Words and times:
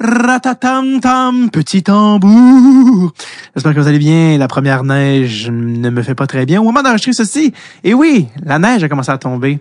Ratatam 0.00 1.00
tam, 1.00 1.50
petit 1.50 1.82
tambour. 1.82 3.12
J'espère 3.54 3.74
que 3.74 3.80
vous 3.80 3.88
allez 3.88 3.98
bien. 3.98 4.38
La 4.38 4.46
première 4.46 4.84
neige 4.84 5.50
ne 5.50 5.90
me 5.90 6.02
fait 6.02 6.14
pas 6.14 6.28
très 6.28 6.46
bien 6.46 6.60
au 6.60 6.64
moment 6.64 6.82
d'enregistrer 6.82 7.12
ceci. 7.12 7.52
Et 7.82 7.94
oui, 7.94 8.28
la 8.44 8.60
neige 8.60 8.84
a 8.84 8.88
commencé 8.88 9.10
à 9.10 9.18
tomber 9.18 9.58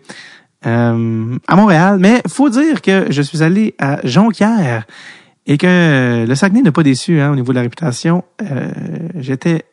euh, 0.68 1.36
à 1.48 1.56
Montréal. 1.56 1.98
Mais 2.00 2.22
faut 2.28 2.50
dire 2.50 2.84
que 2.84 3.08
je 3.10 3.22
suis 3.24 3.42
allé 3.42 3.74
à 3.80 3.98
Jonquière 4.04 4.86
et 5.48 5.58
que 5.58 6.26
le 6.28 6.36
Saguenay 6.36 6.62
n'a 6.62 6.72
pas 6.72 6.84
déçu 6.84 7.20
hein, 7.20 7.32
au 7.32 7.36
niveau 7.36 7.52
de 7.52 7.56
la 7.56 7.64
réputation. 7.64 8.24
Euh, 8.44 8.70
J'étais 9.16 9.66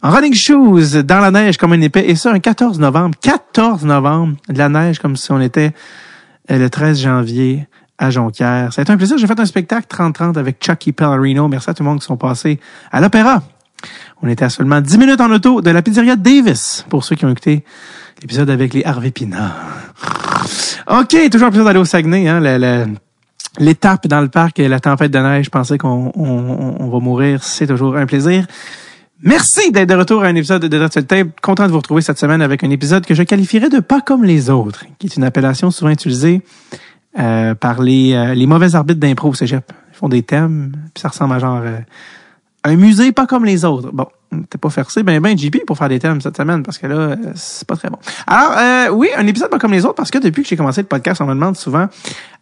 en 0.00 0.10
running 0.10 0.34
shoes 0.34 1.02
dans 1.02 1.18
la 1.18 1.32
neige 1.32 1.56
comme 1.56 1.74
une 1.74 1.82
épée. 1.82 2.04
Et 2.06 2.14
ça, 2.14 2.30
un 2.30 2.38
14 2.38 2.78
novembre. 2.78 3.16
14 3.20 3.84
novembre, 3.84 4.36
de 4.48 4.58
la 4.58 4.68
neige 4.68 5.00
comme 5.00 5.16
si 5.16 5.32
on 5.32 5.40
était 5.40 5.72
euh, 6.52 6.58
le 6.58 6.70
13 6.70 7.00
janvier 7.00 7.66
à 7.98 8.10
Jonquière. 8.10 8.72
Ça 8.72 8.80
a 8.80 8.82
été 8.82 8.92
un 8.92 8.96
plaisir. 8.96 9.18
J'ai 9.18 9.26
fait 9.26 9.38
un 9.38 9.46
spectacle 9.46 9.86
30-30 9.88 10.38
avec 10.38 10.64
Chucky 10.64 10.92
Pellerino. 10.92 11.48
Merci 11.48 11.70
à 11.70 11.74
tout 11.74 11.82
le 11.82 11.88
monde 11.88 12.00
qui 12.00 12.06
sont 12.06 12.16
passés 12.16 12.60
à 12.90 13.00
l'opéra. 13.00 13.42
On 14.22 14.28
était 14.28 14.44
à 14.44 14.48
seulement 14.48 14.80
10 14.80 14.98
minutes 14.98 15.20
en 15.20 15.30
auto 15.30 15.60
de 15.60 15.70
la 15.70 15.82
pizzeria 15.82 16.16
Davis, 16.16 16.86
pour 16.88 17.04
ceux 17.04 17.16
qui 17.16 17.24
ont 17.24 17.30
écouté 17.30 17.64
l'épisode 18.22 18.48
avec 18.50 18.72
les 18.72 18.84
Harvey 18.84 19.10
Pinard. 19.10 19.54
OK, 20.88 21.16
toujours 21.30 21.48
un 21.48 21.50
plaisir 21.50 21.64
d'aller 21.64 21.78
au 21.78 21.84
Saguenay. 21.84 22.28
Hein, 22.28 22.86
L'étape 23.58 24.06
dans 24.06 24.20
le 24.20 24.28
parc 24.28 24.58
et 24.58 24.68
la 24.68 24.80
tempête 24.80 25.10
de 25.10 25.18
neige, 25.18 25.46
je 25.46 25.50
pensais 25.50 25.78
qu'on 25.78 26.12
on, 26.14 26.76
on 26.78 26.90
va 26.90 26.98
mourir, 26.98 27.42
c'est 27.42 27.66
toujours 27.66 27.96
un 27.96 28.04
plaisir. 28.04 28.46
Merci 29.22 29.72
d'être 29.72 29.88
de 29.88 29.94
retour 29.94 30.24
à 30.24 30.26
un 30.26 30.34
épisode 30.34 30.60
de 30.60 30.68
Dreadful 30.68 31.06
Tape. 31.06 31.40
Content 31.40 31.66
de 31.66 31.72
vous 31.72 31.78
retrouver 31.78 32.02
cette 32.02 32.18
semaine 32.18 32.42
avec 32.42 32.62
un 32.64 32.70
épisode 32.70 33.06
que 33.06 33.14
je 33.14 33.22
qualifierais 33.22 33.70
de 33.70 33.80
pas 33.80 34.02
comme 34.02 34.24
les 34.24 34.50
autres, 34.50 34.84
qui 34.98 35.06
est 35.06 35.16
une 35.16 35.24
appellation 35.24 35.70
souvent 35.70 35.90
utilisée 35.90 36.42
euh, 37.18 37.54
par 37.54 37.82
les, 37.82 38.12
euh, 38.12 38.34
les 38.34 38.46
mauvais 38.46 38.74
arbitres 38.74 39.00
d'impro 39.00 39.30
au 39.30 39.34
cégep. 39.34 39.64
Ils 39.92 39.96
font 39.96 40.08
des 40.08 40.22
thèmes, 40.22 40.72
puis 40.92 41.00
ça 41.00 41.08
ressemble 41.08 41.34
à 41.34 41.38
genre 41.38 41.62
euh, 41.64 41.78
un 42.64 42.76
musée 42.76 43.12
pas 43.12 43.26
comme 43.26 43.44
les 43.44 43.64
autres. 43.64 43.90
Bon, 43.92 44.06
t'es 44.50 44.58
pas 44.58 44.68
forcé 44.68 45.02
ben 45.02 45.20
ben 45.20 45.38
JP 45.38 45.64
pour 45.66 45.78
faire 45.78 45.88
des 45.88 45.98
thèmes 45.98 46.20
cette 46.20 46.36
semaine 46.36 46.62
parce 46.62 46.78
que 46.78 46.86
là 46.86 47.16
c'est 47.34 47.66
pas 47.66 47.76
très 47.76 47.88
bon. 47.88 47.98
Alors 48.26 48.92
oui, 48.92 49.08
un 49.16 49.26
épisode 49.26 49.48
pas 49.48 49.58
comme 49.58 49.72
les 49.72 49.84
autres 49.84 49.94
parce 49.94 50.10
que 50.10 50.18
depuis 50.18 50.42
que 50.42 50.48
j'ai 50.48 50.56
commencé 50.56 50.82
le 50.82 50.88
podcast, 50.88 51.20
on 51.20 51.26
me 51.26 51.34
demande 51.34 51.56
souvent 51.56 51.86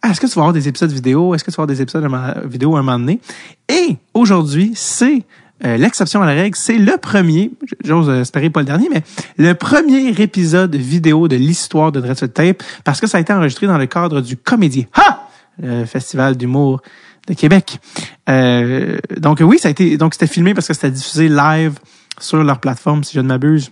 ah, 0.01 0.09
est-ce 0.09 0.19
que 0.19 0.25
tu 0.25 0.33
vas 0.33 0.41
avoir 0.41 0.53
des 0.53 0.67
épisodes 0.67 0.91
vidéo, 0.91 1.35
est-ce 1.35 1.43
que 1.43 1.51
tu 1.51 1.55
vas 1.55 1.63
avoir 1.63 1.67
des 1.67 1.81
épisodes 1.81 2.05
vidéo 2.43 2.75
un 2.75 2.81
moment 2.81 2.99
donné? 2.99 3.21
Et 3.69 3.97
aujourd'hui, 4.13 4.73
c'est 4.75 5.23
euh, 5.63 5.77
l'exception 5.77 6.21
à 6.21 6.25
la 6.25 6.33
règle, 6.33 6.55
c'est 6.55 6.77
le 6.77 6.97
premier, 6.97 7.51
j'ose 7.83 8.09
espérer 8.09 8.49
pas 8.49 8.59
le 8.59 8.65
dernier, 8.65 8.89
mais 8.91 9.03
le 9.37 9.53
premier 9.53 10.09
épisode 10.21 10.75
vidéo 10.75 11.27
de 11.27 11.37
l'histoire 11.37 11.91
de 11.91 12.01
Dreadful 12.01 12.29
Tape, 12.29 12.61
parce 12.83 12.99
que 12.99 13.07
ça 13.07 13.17
a 13.17 13.21
été 13.21 13.31
enregistré 13.31 13.65
dans 13.65 13.77
le 13.77 13.85
cadre 13.85 14.21
du 14.21 14.35
Comédie 14.35 14.87
Ha! 14.93 15.27
Le 15.57 15.85
festival 15.85 16.35
d'humour 16.35 16.81
de 17.27 17.33
Québec. 17.33 17.79
Euh, 18.27 18.97
donc 19.17 19.39
oui, 19.41 19.57
ça 19.57 19.69
a 19.69 19.71
été, 19.71 19.95
donc 19.95 20.13
c'était 20.13 20.27
filmé 20.27 20.53
parce 20.53 20.67
que 20.67 20.73
c'était 20.73 20.91
diffusé 20.91 21.29
live 21.29 21.79
sur 22.19 22.43
leur 22.43 22.59
plateforme, 22.59 23.05
si 23.05 23.15
je 23.15 23.21
ne 23.21 23.27
m'abuse. 23.27 23.71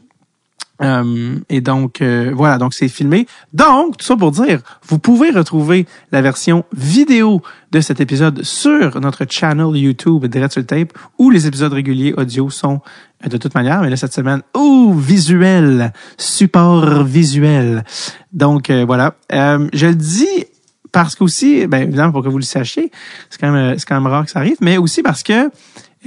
Euh, 0.82 1.36
et 1.50 1.62
donc 1.62 2.02
euh, 2.02 2.32
voilà, 2.34 2.58
donc 2.58 2.74
c'est 2.74 2.88
filmé. 2.88 3.28
Donc 3.54 3.98
tout 3.98 4.06
ça 4.06 4.16
pour 4.16 4.32
dire, 4.32 4.60
vous 4.88 4.98
pouvez 4.98 5.30
retrouver 5.30 5.86
la 6.12 6.22
version 6.22 6.66
vidéo 6.76 7.42
de 7.72 7.80
cet 7.80 8.02
épisode 8.02 8.44
sur 8.44 9.00
notre 9.00 9.26
channel 9.30 9.76
YouTube 9.76 10.26
Direct 10.26 10.66
Tape, 10.66 10.94
où 11.20 11.30
les 11.30 11.46
épisodes 11.46 11.74
réguliers 11.74 12.14
audio 12.18 12.50
sont 12.50 12.82
euh, 13.24 13.30
de 13.30 13.38
toute 13.38 13.54
manière, 13.54 13.82
mais 13.82 13.90
là 13.90 13.98
cette 13.98 14.14
semaine, 14.14 14.42
oh 14.54 14.94
visuel, 14.98 15.94
support 16.18 17.04
visuel. 17.04 17.84
Donc 18.32 18.72
voilà, 18.72 19.16
je 19.32 19.86
le 19.86 19.96
dis 19.96 20.46
parce 20.92 21.16
qu'aussi, 21.16 21.68
ben 21.68 21.84
évidemment 21.84 22.12
pour 22.12 22.24
que 22.24 22.30
vous 22.30 22.38
le 22.38 22.44
sachiez, 22.44 22.92
c'est 23.30 23.40
quand 23.40 23.52
même 23.52 23.78
c'est 23.78 23.88
quand 23.88 23.96
même 23.96 24.12
rare 24.12 24.26
que 24.26 24.32
ça 24.32 24.40
arrive, 24.40 24.58
mais 24.62 24.78
aussi 24.78 25.04
parce 25.04 25.24
que 25.24 25.50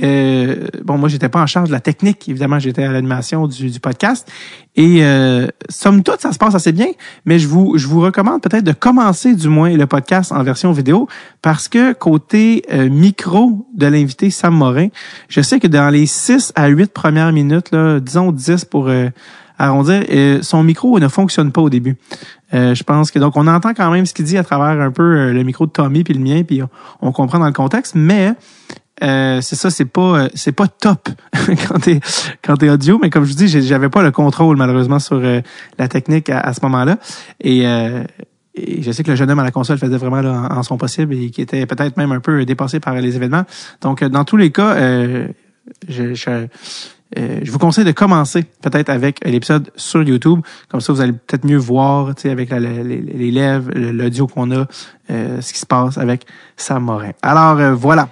euh, 0.02 0.66
bon, 0.84 0.98
moi, 0.98 1.08
j'étais 1.08 1.28
pas 1.28 1.40
en 1.40 1.46
charge 1.46 1.68
de 1.68 1.72
la 1.72 1.80
technique. 1.80 2.28
Évidemment, 2.28 2.58
j'étais 2.58 2.84
à 2.84 2.92
l'animation 2.92 3.46
du, 3.46 3.70
du, 3.70 3.80
podcast. 3.80 4.30
Et 4.74 4.98
euh, 5.02 5.46
somme 5.68 6.02
toute, 6.02 6.20
ça 6.20 6.32
se 6.32 6.38
passe 6.38 6.54
assez 6.54 6.72
bien. 6.72 6.88
Mais 7.24 7.38
je 7.38 7.48
vous, 7.48 7.78
je 7.78 7.86
vous 7.86 8.00
recommande 8.00 8.42
peut-être 8.42 8.64
de 8.64 8.72
commencer 8.72 9.34
du 9.34 9.48
moins 9.48 9.74
le 9.74 9.86
podcast 9.86 10.32
en 10.32 10.42
version 10.42 10.72
vidéo 10.72 11.08
parce 11.40 11.68
que 11.68 11.92
côté 11.92 12.62
euh, 12.72 12.88
micro 12.90 13.66
de 13.74 13.86
l'invité 13.86 14.30
Sam 14.30 14.54
Morin, 14.54 14.88
je 15.28 15.40
sais 15.40 15.60
que 15.60 15.66
dans 15.66 15.88
les 15.88 16.06
6 16.06 16.52
à 16.56 16.68
8 16.68 16.92
premières 16.92 17.32
minutes, 17.32 17.70
là, 17.72 18.00
disons 18.00 18.32
10 18.32 18.66
pour 18.66 18.88
euh, 18.88 19.08
arrondir, 19.58 20.02
son 20.42 20.62
micro 20.62 21.00
ne 21.00 21.08
fonctionne 21.08 21.50
pas 21.50 21.62
au 21.62 21.70
début. 21.70 21.96
je 22.52 22.82
pense 22.82 23.10
que 23.10 23.18
donc 23.18 23.38
on 23.38 23.46
entend 23.46 23.72
quand 23.72 23.90
même 23.90 24.04
ce 24.04 24.12
qu'il 24.12 24.26
dit 24.26 24.36
à 24.36 24.44
travers 24.44 24.78
un 24.82 24.90
peu 24.90 25.32
le 25.32 25.42
micro 25.44 25.64
de 25.64 25.70
Tommy 25.70 26.04
puis 26.04 26.12
le 26.12 26.20
mien, 26.20 26.42
puis 26.42 26.60
on 27.00 27.10
comprend 27.10 27.38
dans 27.38 27.46
le 27.46 27.52
contexte, 27.52 27.94
mais 27.94 28.34
euh, 29.02 29.40
c'est 29.42 29.56
ça, 29.56 29.70
c'est 29.70 29.84
pas 29.84 30.24
euh, 30.24 30.28
c'est 30.34 30.52
pas 30.52 30.68
top 30.68 31.08
quand 31.68 31.78
t'es 31.80 32.00
quand 32.42 32.56
t'es 32.56 32.70
audio, 32.70 32.98
mais 33.00 33.10
comme 33.10 33.24
je 33.24 33.30
vous 33.30 33.36
dis, 33.36 33.48
j'avais 33.48 33.90
pas 33.90 34.02
le 34.02 34.10
contrôle 34.10 34.56
malheureusement 34.56 34.98
sur 34.98 35.16
euh, 35.16 35.40
la 35.78 35.88
technique 35.88 36.30
à, 36.30 36.52
ce 36.54 36.60
moment-là. 36.62 36.98
Et, 37.40 37.64
et, 38.54 38.82
je 38.82 38.90
sais 38.90 39.02
que 39.02 39.10
le 39.10 39.16
jeune 39.16 39.30
homme 39.30 39.38
à 39.38 39.44
la 39.44 39.50
console 39.50 39.78
faisait 39.78 39.98
vraiment 39.98 40.22
là, 40.22 40.48
en, 40.50 40.62
son 40.62 40.78
possible 40.78 41.14
et 41.14 41.30
qui 41.30 41.42
était 41.42 41.66
peut-être 41.66 41.98
même 41.98 42.12
un 42.12 42.20
peu 42.20 42.44
dépassé 42.46 42.80
par 42.80 42.94
les 42.94 43.16
événements. 43.16 43.44
Donc 43.82 44.02
dans 44.02 44.24
tous 44.24 44.38
les 44.38 44.50
cas, 44.50 44.76
je, 45.88 46.14
je 46.14 46.46
euh, 47.16 47.38
je 47.42 47.50
vous 47.52 47.58
conseille 47.58 47.84
de 47.84 47.92
commencer 47.92 48.44
peut-être 48.62 48.90
avec 48.90 49.24
l'épisode 49.24 49.70
sur 49.76 50.02
YouTube. 50.02 50.40
Comme 50.68 50.80
ça, 50.80 50.92
vous 50.92 51.00
allez 51.00 51.12
peut-être 51.12 51.44
mieux 51.44 51.56
voir 51.56 52.12
avec 52.24 52.50
la, 52.50 52.58
les, 52.58 52.82
les, 52.82 53.30
lèvres, 53.30 53.70
l'audio 53.74 54.26
qu'on 54.26 54.50
a, 54.50 54.66
euh, 55.10 55.40
ce 55.40 55.52
qui 55.52 55.60
se 55.60 55.66
passe 55.66 55.98
avec 55.98 56.26
Sam 56.56 56.82
Morin. 56.82 57.12
Alors 57.22 57.60
euh, 57.60 57.74
voilà. 57.74 58.08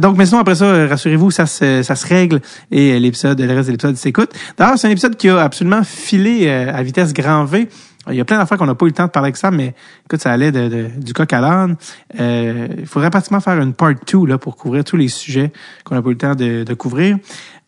donc, 0.00 0.16
mais 0.16 0.26
sinon, 0.26 0.40
après 0.40 0.56
ça, 0.56 0.86
rassurez-vous, 0.88 1.30
ça 1.30 1.46
se, 1.46 1.82
ça 1.82 1.94
se 1.94 2.06
règle 2.06 2.40
et 2.72 2.98
l'épisode, 2.98 3.40
le 3.40 3.54
reste 3.54 3.68
de 3.68 3.72
l'épisode 3.72 3.96
s'écoute. 3.96 4.32
D'ailleurs, 4.58 4.78
c'est 4.78 4.88
un 4.88 4.92
épisode 4.92 5.16
qui 5.16 5.28
a 5.28 5.40
absolument 5.40 5.84
filé 5.84 6.50
à 6.50 6.82
vitesse 6.82 7.12
grand 7.12 7.44
V. 7.44 7.68
Il 8.10 8.16
y 8.16 8.20
a 8.20 8.24
plein 8.26 8.36
d'affaires 8.36 8.58
qu'on 8.58 8.66
n'a 8.66 8.74
pas 8.74 8.84
eu 8.84 8.90
le 8.90 8.94
temps 8.94 9.06
de 9.06 9.10
parler 9.10 9.28
avec 9.28 9.38
ça, 9.38 9.50
mais 9.50 9.74
écoute, 10.04 10.20
ça 10.20 10.30
allait 10.30 10.52
de, 10.52 10.90
du 10.98 11.14
coq 11.14 11.32
à 11.32 11.40
l'âne. 11.40 11.76
il 12.18 12.86
faudrait 12.86 13.08
pratiquement 13.08 13.40
faire 13.40 13.58
une 13.58 13.72
part 13.72 13.92
2 13.94 14.26
là, 14.26 14.36
pour 14.36 14.56
couvrir 14.56 14.84
tous 14.84 14.98
les 14.98 15.08
sujets 15.08 15.52
qu'on 15.84 15.94
n'a 15.94 16.02
pas 16.02 16.10
eu 16.10 16.12
le 16.12 16.18
temps 16.18 16.34
de, 16.34 16.64
de 16.64 16.74
couvrir. 16.74 17.16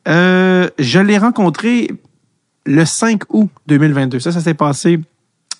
Euh, 0.06 0.69
je 0.78 1.00
l'ai 1.00 1.19
rencontré 1.19 1.91
le 2.65 2.84
5 2.84 3.22
août 3.31 3.50
2022. 3.67 4.21
Ça, 4.21 4.33
ça 4.33 4.41
s'est 4.41 4.55
passé 4.55 5.00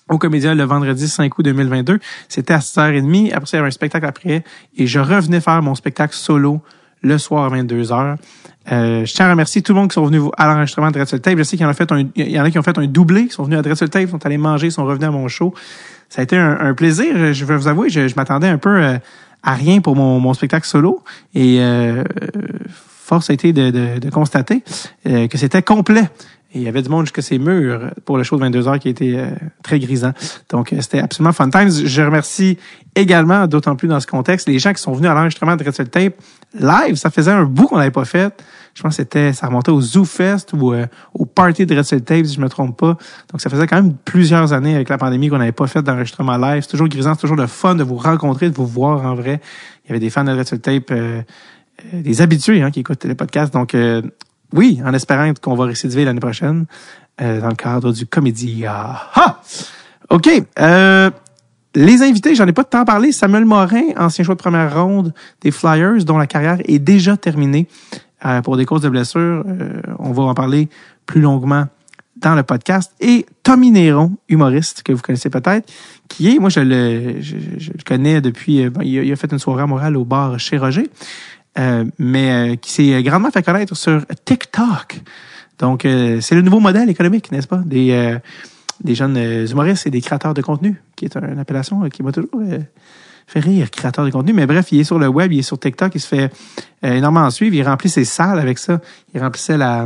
au 0.09 0.17
Comédien 0.17 0.55
le 0.55 0.63
vendredi 0.63 1.07
5 1.07 1.37
août 1.37 1.43
2022. 1.43 1.99
C'était 2.29 2.53
à 2.53 2.59
6h30. 2.59 3.33
Après, 3.33 3.49
il 3.51 3.55
y 3.55 3.59
avait 3.59 3.67
un 3.67 3.71
spectacle 3.71 4.05
après. 4.05 4.43
Et 4.77 4.87
je 4.87 4.99
revenais 4.99 5.41
faire 5.41 5.61
mon 5.61 5.75
spectacle 5.75 6.15
solo 6.15 6.61
le 7.01 7.17
soir 7.17 7.51
à 7.51 7.55
22h. 7.55 8.15
Euh, 8.71 9.05
je 9.05 9.13
tiens 9.13 9.27
à 9.27 9.31
remercier 9.31 9.61
tout 9.61 9.73
le 9.73 9.79
monde 9.79 9.89
qui 9.89 9.95
sont 9.95 10.05
venus 10.05 10.23
à 10.37 10.47
l'enregistrement 10.47 10.87
de 10.87 10.93
Dreadful 10.93 11.19
Tape. 11.21 11.37
Je 11.37 11.43
sais 11.43 11.57
qu'il 11.57 11.63
y 11.63 11.65
en 11.65 12.43
a 12.43 12.51
qui 12.51 12.59
ont 12.59 12.63
fait 12.63 12.77
un 12.77 12.87
doublé, 12.87 13.27
qui 13.27 13.33
sont 13.33 13.43
venus 13.43 13.59
à 13.59 13.61
Dreadful 13.61 13.89
Tape, 13.89 14.09
sont 14.09 14.25
allés 14.25 14.37
manger, 14.37 14.69
sont 14.69 14.85
revenus 14.85 15.07
à 15.07 15.11
mon 15.11 15.27
show. 15.27 15.53
Ça 16.09 16.21
a 16.21 16.23
été 16.23 16.37
un, 16.37 16.73
plaisir. 16.73 17.33
Je 17.33 17.45
vais 17.45 17.55
vous 17.55 17.67
avouer, 17.67 17.89
je, 17.89 18.13
m'attendais 18.15 18.47
un 18.47 18.57
peu 18.57 18.81
euh, 18.81 18.97
à 19.43 19.53
rien 19.53 19.81
pour 19.81 19.95
mon, 19.95 20.19
mon 20.19 20.33
spectacle 20.33 20.65
solo. 20.65 21.03
Et 21.33 21.59
euh, 21.59 22.03
force 23.07 23.29
a 23.29 23.33
été 23.33 23.53
de, 23.53 24.09
constater 24.09 24.63
euh, 25.07 25.27
que 25.27 25.37
c'était 25.37 25.61
complet. 25.61 26.09
Et 26.53 26.59
il 26.59 26.63
y 26.63 26.67
avait 26.67 26.81
du 26.81 26.89
monde 26.89 27.05
jusqu'à 27.05 27.21
ses 27.21 27.39
murs 27.39 27.91
pour 28.05 28.17
le 28.17 28.23
show 28.23 28.37
de 28.37 28.41
22 28.41 28.67
heures 28.67 28.79
qui 28.79 28.89
était 28.89 29.15
euh, 29.17 29.31
très 29.63 29.79
grisant. 29.79 30.13
Donc, 30.49 30.71
euh, 30.71 30.77
c'était 30.81 30.99
absolument 30.99 31.33
fun 31.33 31.49
times. 31.49 31.69
Je 31.69 32.01
remercie 32.01 32.57
également, 32.95 33.47
d'autant 33.47 33.75
plus 33.75 33.87
dans 33.87 33.99
ce 33.99 34.07
contexte, 34.07 34.47
les 34.47 34.59
gens 34.59 34.73
qui 34.73 34.81
sont 34.81 34.93
venus 34.93 35.09
à 35.09 35.13
l'enregistrement 35.13 35.55
de 35.55 35.63
Red 35.63 35.91
Tape 35.91 36.13
live. 36.57 36.95
Ça 36.95 37.09
faisait 37.09 37.31
un 37.31 37.43
bout 37.43 37.67
qu'on 37.67 37.77
n'avait 37.77 37.91
pas 37.91 38.05
fait. 38.05 38.33
Je 38.75 38.81
pense 38.81 38.91
que 38.91 39.03
c'était, 39.03 39.33
ça 39.33 39.47
remontait 39.47 39.71
au 39.71 39.81
Zoo 39.81 40.05
Fest 40.05 40.53
ou 40.53 40.73
au 41.13 41.25
party 41.25 41.65
de 41.65 41.75
Red 41.75 42.05
Tape, 42.05 42.25
si 42.25 42.35
je 42.35 42.39
me 42.39 42.47
trompe 42.47 42.77
pas. 42.77 42.97
Donc, 43.31 43.41
ça 43.41 43.49
faisait 43.49 43.67
quand 43.67 43.81
même 43.81 43.95
plusieurs 44.05 44.53
années 44.53 44.75
avec 44.75 44.89
la 44.89 44.97
pandémie 44.97 45.29
qu'on 45.29 45.39
n'avait 45.39 45.51
pas 45.51 45.67
fait 45.67 45.81
d'enregistrement 45.81 46.37
live. 46.37 46.61
C'est 46.61 46.69
toujours 46.69 46.87
grisant, 46.87 47.13
c'est 47.13 47.21
toujours 47.21 47.37
le 47.37 47.47
fun 47.47 47.75
de 47.75 47.83
vous 47.83 47.97
rencontrer, 47.97 48.49
de 48.49 48.55
vous 48.55 48.67
voir 48.67 49.03
en 49.05 49.15
vrai. 49.15 49.41
Il 49.83 49.89
y 49.89 49.91
avait 49.91 49.99
des 49.99 50.09
fans 50.09 50.23
de 50.23 50.31
Red 50.31 50.61
Tape 50.61 50.91
euh, 50.91 51.21
des 51.93 52.21
habitués 52.21 52.61
hein, 52.61 52.71
qui 52.71 52.81
écoutent 52.81 53.05
les 53.05 53.15
podcasts. 53.15 53.53
Donc, 53.53 53.75
euh, 53.75 54.01
oui, 54.53 54.81
en 54.85 54.93
espérant 54.93 55.31
qu'on 55.41 55.55
va 55.55 55.65
récidiver 55.65 56.05
l'année 56.05 56.19
prochaine 56.19 56.65
euh, 57.21 57.41
dans 57.41 57.49
le 57.49 57.55
cadre 57.55 57.91
du 57.91 58.05
comédie. 58.05 58.65
Ah! 58.67 59.41
OK. 60.09 60.29
les 61.75 62.01
invités, 62.01 62.33
j'en 62.33 62.47
ai 62.47 62.53
pas 62.53 62.63
de 62.63 62.69
temps 62.69 62.81
à 62.81 62.85
parler. 62.85 63.11
Samuel 63.11 63.45
Morin, 63.45 63.89
ancien 63.97 64.23
choix 64.23 64.35
de 64.35 64.39
première 64.39 64.81
ronde 64.81 65.13
des 65.41 65.51
Flyers, 65.51 66.05
dont 66.05 66.17
la 66.17 66.27
carrière 66.27 66.59
est 66.63 66.79
déjà 66.79 67.17
terminée 67.17 67.67
pour 68.43 68.57
des 68.57 68.65
causes 68.65 68.81
de 68.81 68.89
blessures. 68.89 69.43
on 69.99 70.11
va 70.11 70.23
en 70.23 70.33
parler 70.33 70.69
plus 71.05 71.21
longuement 71.21 71.67
dans 72.19 72.35
le 72.35 72.43
podcast. 72.43 72.93
Et 72.99 73.25
Tommy 73.43 73.71
Néron, 73.71 74.17
humoriste 74.29 74.83
que 74.83 74.91
vous 74.91 75.01
connaissez 75.01 75.29
peut-être, 75.29 75.71
qui 76.07 76.29
est, 76.29 76.39
moi 76.39 76.49
je 76.49 76.59
le, 76.59 77.21
je, 77.21 77.35
le 77.35 77.83
connais 77.85 78.21
depuis, 78.21 78.55
il, 78.83 78.99
a, 78.99 79.03
il, 79.03 79.11
a, 79.11 79.15
fait 79.15 79.31
une 79.31 79.39
soirée 79.39 79.65
morale 79.65 79.97
au 79.97 80.05
bar 80.05 80.39
chez 80.39 80.57
Roger. 80.57 80.89
Euh, 81.57 81.85
mais 81.97 82.31
euh, 82.31 82.55
qui 82.55 82.71
s'est 82.71 83.01
grandement 83.03 83.31
fait 83.31 83.43
connaître 83.43 83.75
sur 83.75 84.05
TikTok. 84.25 85.01
Donc, 85.57 85.85
euh, 85.85 86.21
c'est 86.21 86.35
le 86.35 86.41
nouveau 86.41 86.59
modèle 86.59 86.89
économique, 86.89 87.31
n'est-ce 87.31 87.47
pas, 87.47 87.61
des, 87.65 88.17
des 88.83 88.95
jeunes 88.95 89.17
humoristes 89.17 89.87
et 89.87 89.89
des 89.89 90.01
créateurs 90.01 90.35
de 90.35 90.41
contenu, 90.41 90.79
qui 90.95 91.05
est 91.05 91.15
une 91.15 91.39
appellation 91.39 91.89
qui 91.89 92.03
m'a 92.03 92.11
toujours 92.11 92.43
fait 93.27 93.41
rire, 93.41 93.69
créateur 93.69 94.05
de 94.05 94.09
contenu. 94.09 94.33
Mais 94.33 94.47
bref, 94.47 94.71
il 94.71 94.79
est 94.79 94.83
sur 94.85 94.97
le 94.97 95.07
web, 95.07 95.31
il 95.33 95.39
est 95.39 95.43
sur 95.43 95.59
TikTok, 95.59 95.93
il 95.93 95.99
se 95.99 96.07
fait 96.07 96.31
euh, 96.83 96.93
énormément 96.93 97.29
suivre. 97.29 97.55
Il 97.55 97.63
remplit 97.63 97.89
ses 97.89 98.05
salles 98.05 98.39
avec 98.39 98.57
ça. 98.57 98.79
Il 99.13 99.21
remplissait 99.21 99.57
la, 99.57 99.85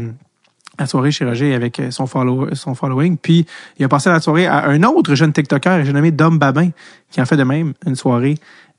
la 0.78 0.86
soirée 0.86 1.12
chez 1.12 1.26
Roger 1.26 1.56
avec 1.56 1.80
euh, 1.80 1.92
son, 1.92 2.06
follow, 2.06 2.54
son 2.54 2.76
following. 2.76 3.18
Puis, 3.18 3.46
il 3.80 3.86
a 3.86 3.90
passé 3.90 4.10
la 4.10 4.22
soirée 4.22 4.46
à 4.46 4.68
un 4.68 4.84
autre 4.84 5.16
jeune 5.16 5.34
TikToker, 5.34 5.84
j'ai 5.84 5.94
nommé 5.94 6.12
Dom 6.12 6.38
Babin, 6.38 6.70
qui 7.10 7.20
en 7.20 7.26
fait 7.26 7.38
de 7.38 7.44
même 7.44 7.74
une 7.86 7.96
soirée 7.96 8.36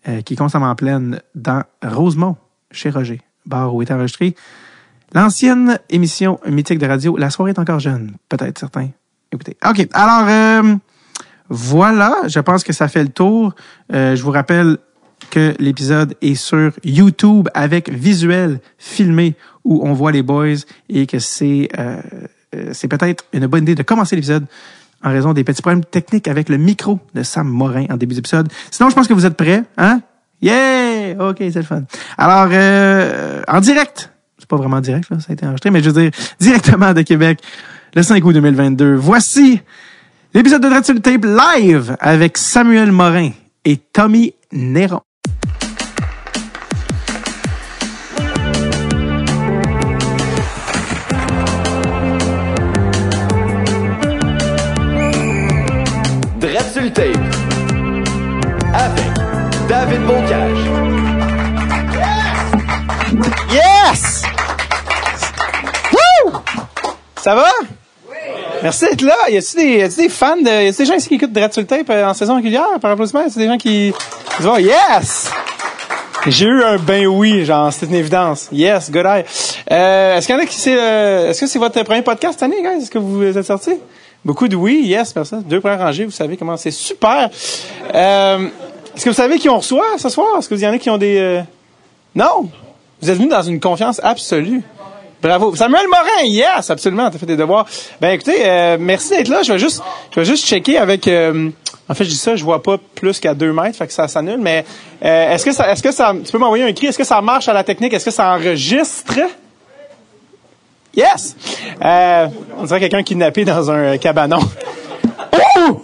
euh, 0.08 0.20
qui 0.22 0.34
est 0.34 0.36
constamment 0.36 0.74
pleine 0.76 1.20
dans 1.34 1.62
Rosemont, 1.82 2.36
chez 2.72 2.90
Roger, 2.90 3.20
bar 3.46 3.74
où 3.74 3.82
est 3.82 3.90
l'ancienne 5.14 5.78
émission 5.90 6.40
mythique 6.48 6.78
de 6.78 6.86
radio. 6.86 7.16
La 7.16 7.30
soirée 7.30 7.50
est 7.50 7.58
encore 7.58 7.80
jeune, 7.80 8.12
peut-être 8.28 8.58
certains. 8.58 8.88
Écoutez. 9.30 9.56
OK, 9.64 9.88
alors... 9.92 10.26
Euh, 10.28 10.76
voilà, 11.54 12.22
je 12.28 12.40
pense 12.40 12.64
que 12.64 12.72
ça 12.72 12.88
fait 12.88 13.02
le 13.02 13.10
tour. 13.10 13.54
Euh, 13.92 14.16
je 14.16 14.22
vous 14.22 14.30
rappelle 14.30 14.78
que 15.30 15.54
l'épisode 15.58 16.16
est 16.22 16.34
sur 16.34 16.72
YouTube 16.82 17.46
avec 17.52 17.90
visuel 17.90 18.58
filmé 18.78 19.34
où 19.62 19.86
on 19.86 19.92
voit 19.92 20.12
les 20.12 20.22
boys 20.22 20.64
et 20.88 21.06
que 21.06 21.18
c'est 21.18 21.68
euh, 21.78 22.00
c'est 22.72 22.88
peut-être 22.88 23.24
une 23.34 23.46
bonne 23.48 23.64
idée 23.64 23.74
de 23.74 23.82
commencer 23.82 24.16
l'épisode 24.16 24.46
en 25.04 25.10
raison 25.10 25.34
des 25.34 25.44
petits 25.44 25.60
problèmes 25.60 25.84
techniques 25.84 26.26
avec 26.26 26.48
le 26.48 26.56
micro 26.56 27.00
de 27.14 27.22
Sam 27.22 27.48
Morin 27.48 27.84
en 27.90 27.98
début 27.98 28.14
d'épisode. 28.14 28.50
Sinon, 28.70 28.88
je 28.88 28.94
pense 28.94 29.06
que 29.06 29.14
vous 29.14 29.26
êtes 29.26 29.36
prêts, 29.36 29.62
hein? 29.76 30.00
Yeah! 30.42 31.14
OK, 31.20 31.38
c'est 31.38 31.54
le 31.54 31.62
fun. 31.62 31.84
Alors, 32.18 32.48
euh, 32.52 33.42
en 33.48 33.60
direct, 33.60 34.12
c'est 34.38 34.48
pas 34.48 34.56
vraiment 34.56 34.80
direct, 34.80 35.06
ça 35.08 35.14
a 35.28 35.32
été 35.32 35.46
enregistré, 35.46 35.70
mais 35.70 35.82
je 35.82 35.90
veux 35.90 36.02
dire, 36.02 36.10
directement 36.40 36.92
de 36.92 37.02
Québec, 37.02 37.40
le 37.94 38.02
5 38.02 38.22
août 38.24 38.32
2022. 38.32 38.96
Voici 38.96 39.62
L'épisode 40.34 40.62
de 40.62 40.68
le 40.68 41.00
Tape 41.00 41.26
live 41.26 41.94
avec 42.00 42.38
Samuel 42.38 42.90
Morin 42.90 43.32
et 43.66 43.76
Tommy 43.76 44.32
Néron. 44.50 45.02
Le 56.74 56.90
Tape 56.90 57.21
Ça 67.22 67.36
va? 67.36 67.46
Merci 68.64 68.84
d'être 68.86 69.02
là. 69.02 69.14
Y 69.28 69.36
a-tu 69.36 69.56
des, 69.56 69.88
des 69.88 70.08
fans 70.08 70.36
de, 70.36 70.64
y 70.64 70.66
a 70.66 70.72
des 70.72 70.84
gens 70.84 70.94
ici 70.94 71.08
qui 71.08 71.14
écoutent 71.14 71.32
Dread 71.32 71.52
sur 71.52 71.64
Tape 71.64 71.88
euh, 71.88 72.08
en 72.08 72.14
saison 72.14 72.34
régulière 72.34 72.66
par 72.80 72.90
applaudissement? 72.90 73.20
Y 73.20 73.26
a 73.26 73.28
des 73.28 73.46
gens 73.46 73.58
qui, 73.58 73.92
disent, 74.38 74.50
oh, 74.52 74.58
yes! 74.58 75.30
J'ai 76.26 76.46
eu 76.46 76.64
un 76.64 76.78
ben 76.78 77.06
oui, 77.06 77.44
genre, 77.44 77.72
c'est 77.72 77.86
une 77.86 77.94
évidence. 77.94 78.48
Yes, 78.50 78.90
good 78.90 79.06
eye. 79.06 79.24
Euh, 79.70 80.16
est-ce 80.16 80.26
qu'il 80.26 80.34
y 80.34 80.38
en 80.38 80.42
a 80.42 80.46
qui 80.46 80.56
c'est, 80.56 80.76
euh, 80.76 81.30
est-ce 81.30 81.42
que 81.42 81.46
c'est 81.46 81.60
votre 81.60 81.80
premier 81.84 82.02
podcast 82.02 82.40
cette 82.40 82.42
année, 82.42 82.60
guys? 82.60 82.82
Est-ce 82.82 82.90
que 82.90 82.98
vous 82.98 83.22
êtes 83.22 83.46
sortis? 83.46 83.78
Beaucoup 84.24 84.48
de 84.48 84.56
oui, 84.56 84.82
yes, 84.84 85.12
personne. 85.12 85.44
Deux 85.44 85.60
premières 85.60 85.78
rangées, 85.78 86.04
vous 86.04 86.10
savez 86.10 86.36
comment 86.36 86.56
c'est 86.56 86.72
super. 86.72 87.30
Euh, 87.94 88.48
est-ce 88.96 89.04
que 89.04 89.10
vous 89.10 89.14
savez 89.14 89.38
qui 89.38 89.48
on 89.48 89.58
reçoit 89.58 89.96
ce 89.96 90.08
soir? 90.08 90.26
Est-ce 90.40 90.52
vous 90.52 90.60
y 90.60 90.66
en 90.66 90.72
a 90.72 90.78
qui 90.78 90.90
ont 90.90 90.98
des, 90.98 91.18
euh, 91.18 91.40
non? 92.16 92.48
Vous 93.00 93.10
êtes 93.10 93.16
venus 93.16 93.30
dans 93.30 93.42
une 93.42 93.60
confiance 93.60 94.00
absolue. 94.02 94.62
Bravo. 95.22 95.54
Samuel 95.54 95.86
Morin, 95.88 96.24
yes, 96.24 96.68
absolument, 96.68 97.08
t'as 97.08 97.18
fait 97.18 97.26
des 97.26 97.36
devoirs. 97.36 97.64
Ben 98.00 98.10
écoutez, 98.10 98.38
euh, 98.44 98.76
merci 98.80 99.10
d'être 99.10 99.28
là. 99.28 99.42
Je 99.44 99.52
vais 99.52 99.58
juste, 99.58 99.80
je 100.10 100.18
vais 100.20 100.26
juste 100.26 100.44
checker 100.44 100.78
avec. 100.78 101.06
euh, 101.06 101.48
en 101.88 101.94
fait, 101.94 102.04
je 102.04 102.10
dis 102.10 102.16
ça, 102.16 102.34
je 102.34 102.42
vois 102.42 102.60
pas 102.62 102.76
plus 102.96 103.20
qu'à 103.20 103.32
deux 103.32 103.52
mètres, 103.52 103.76
fait 103.78 103.86
que 103.86 103.92
ça 103.92 104.08
s'annule. 104.08 104.38
Mais 104.40 104.64
euh, 105.04 105.32
est-ce 105.32 105.44
que 105.44 105.52
ça, 105.52 105.70
est-ce 105.70 105.82
que 105.82 105.92
ça, 105.92 106.12
tu 106.24 106.32
peux 106.32 106.38
m'envoyer 106.38 106.64
un 106.64 106.72
cri? 106.72 106.86
Est-ce 106.86 106.98
que 106.98 107.04
ça 107.04 107.20
marche 107.20 107.48
à 107.48 107.52
la 107.52 107.62
technique? 107.62 107.92
Est-ce 107.92 108.06
que 108.06 108.10
ça 108.10 108.32
enregistre? 108.34 109.14
Yes. 110.96 111.36
Euh, 111.84 112.26
on 112.58 112.64
dirait 112.64 112.80
quelqu'un 112.80 113.02
kidnappé 113.02 113.44
dans 113.44 113.70
un 113.70 113.96
cabanon. 113.98 114.40
Oh! 115.58 115.80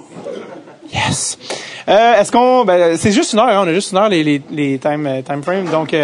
Yes. 0.93 1.38
Euh, 1.88 2.20
est-ce 2.20 2.32
qu'on, 2.32 2.64
ben, 2.64 2.96
c'est 2.96 3.12
juste 3.12 3.32
une 3.35 3.38
heure, 3.38 3.49
hein, 3.49 3.62
on 3.64 3.69
a 3.69 3.73
juste 3.73 3.93
une 3.93 3.99
heure 3.99 4.08
les, 4.08 4.25
les, 4.25 4.43
les 4.50 4.79
time, 4.79 5.06
euh, 5.06 5.23
time 5.23 5.43
frames, 5.43 5.67
donc. 5.70 5.94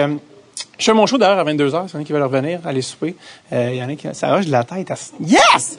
Je 0.78 0.84
fais 0.84 0.92
mon 0.92 1.06
show 1.06 1.18
d'ailleurs 1.18 1.38
à 1.38 1.44
22h, 1.44 1.88
s'il 1.88 1.94
y 1.94 1.98
en 1.98 2.02
a 2.02 2.04
qui 2.04 2.12
veulent 2.12 2.22
revenir, 2.22 2.60
aller 2.66 2.82
souper. 2.82 3.14
Il 3.52 3.74
y 3.74 3.82
en 3.82 3.88
a 3.88 3.94
qui... 3.94 4.08
Ça 4.12 4.36
hoche 4.36 4.46
de 4.46 4.52
la 4.52 4.64
tête. 4.64 4.90
À... 4.90 4.94
Yes! 5.20 5.78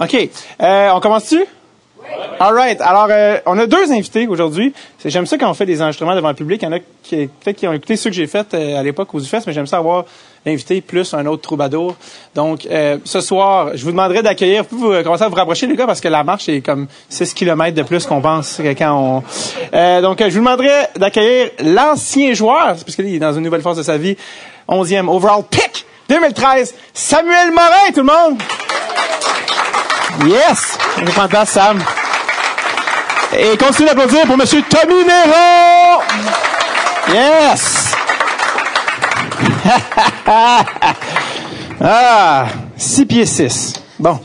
OK. 0.00 0.30
Euh, 0.62 0.90
on 0.92 1.00
commence-tu? 1.00 1.44
All 2.38 2.54
right. 2.54 2.80
Alors, 2.80 3.08
euh, 3.10 3.38
on 3.46 3.58
a 3.58 3.66
deux 3.66 3.90
invités 3.90 4.26
aujourd'hui. 4.28 4.72
J'aime 5.04 5.26
ça 5.26 5.38
quand 5.38 5.50
on 5.50 5.54
fait 5.54 5.66
des 5.66 5.82
enregistrements 5.82 6.14
devant 6.14 6.28
le 6.28 6.34
public. 6.34 6.62
Il 6.62 6.64
y 6.66 6.68
en 6.68 6.72
a 6.72 6.78
qui, 7.02 7.26
peut-être 7.26 7.56
qui 7.56 7.66
ont 7.66 7.72
écouté 7.72 7.96
ceux 7.96 8.10
que 8.10 8.16
j'ai 8.16 8.26
faits 8.26 8.54
euh, 8.54 8.78
à 8.78 8.82
l'époque 8.82 9.12
aux 9.14 9.20
UFES, 9.20 9.38
mais 9.46 9.52
j'aime 9.52 9.66
ça 9.66 9.78
avoir 9.78 10.04
l'invité 10.46 10.80
plus 10.80 11.12
un 11.12 11.26
autre 11.26 11.42
troubadour. 11.42 11.96
Donc, 12.34 12.66
euh, 12.70 12.98
ce 13.04 13.20
soir, 13.20 13.70
je 13.74 13.84
vous 13.84 13.90
demanderai 13.90 14.22
d'accueillir. 14.22 14.64
Vous 14.70 14.78
pouvez 14.78 15.02
commencer 15.02 15.24
à 15.24 15.28
vous 15.28 15.34
rapprocher, 15.34 15.66
les 15.66 15.74
gars, 15.74 15.86
parce 15.86 16.00
que 16.00 16.08
la 16.08 16.22
marche 16.22 16.48
est 16.48 16.60
comme 16.60 16.86
6 17.08 17.34
km 17.34 17.74
de 17.74 17.82
plus 17.82 18.06
qu'on 18.06 18.20
pense 18.20 18.60
quand 18.78 18.92
on... 18.92 19.22
Euh, 19.74 20.00
donc, 20.00 20.20
je 20.20 20.30
vous 20.30 20.38
demanderai 20.38 20.86
d'accueillir 20.96 21.50
l'ancien 21.64 22.32
joueur, 22.32 22.76
parce 22.76 22.94
qu'il 22.94 23.12
est 23.12 23.18
dans 23.18 23.32
une 23.32 23.42
nouvelle 23.42 23.62
phase 23.62 23.76
de 23.76 23.82
sa 23.82 23.98
vie, 23.98 24.16
11e 24.68 25.08
overall 25.08 25.42
pick 25.50 25.84
2013, 26.08 26.74
Samuel 26.94 27.50
Morin, 27.50 27.90
tout 27.92 28.00
le 28.00 28.04
monde! 28.04 28.38
Yes! 30.26 30.78
Fantastique, 31.08 31.54
Sam. 31.54 31.82
Et 33.36 33.56
continuez 33.56 33.90
d'applaudir 33.90 34.24
pour 34.26 34.36
Monsieur 34.36 34.62
Tommy 34.62 35.04
Nero! 35.04 36.02
Yes! 37.12 37.85
ah! 41.80 42.46
6 42.76 43.06
pieds 43.06 43.26
6. 43.26 43.72
Bon. 43.98 44.18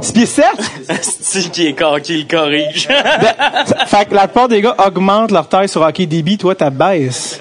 6 0.00 0.12
pieds 0.12 0.26
7? 0.26 0.44
C'est 1.02 1.50
qui 1.50 1.66
est 1.66 2.02
qui 2.02 2.22
le 2.22 2.28
corrige. 2.28 2.88
fait 3.86 4.06
que 4.06 4.14
la 4.14 4.28
plupart 4.28 4.48
des 4.48 4.62
gars 4.62 4.76
augmentent 4.86 5.30
leur 5.30 5.48
taille 5.48 5.68
sur 5.68 5.82
Hockey 5.82 6.06
DB, 6.06 6.36
toi, 6.36 6.54
ta 6.54 6.70
baisse. 6.70 7.38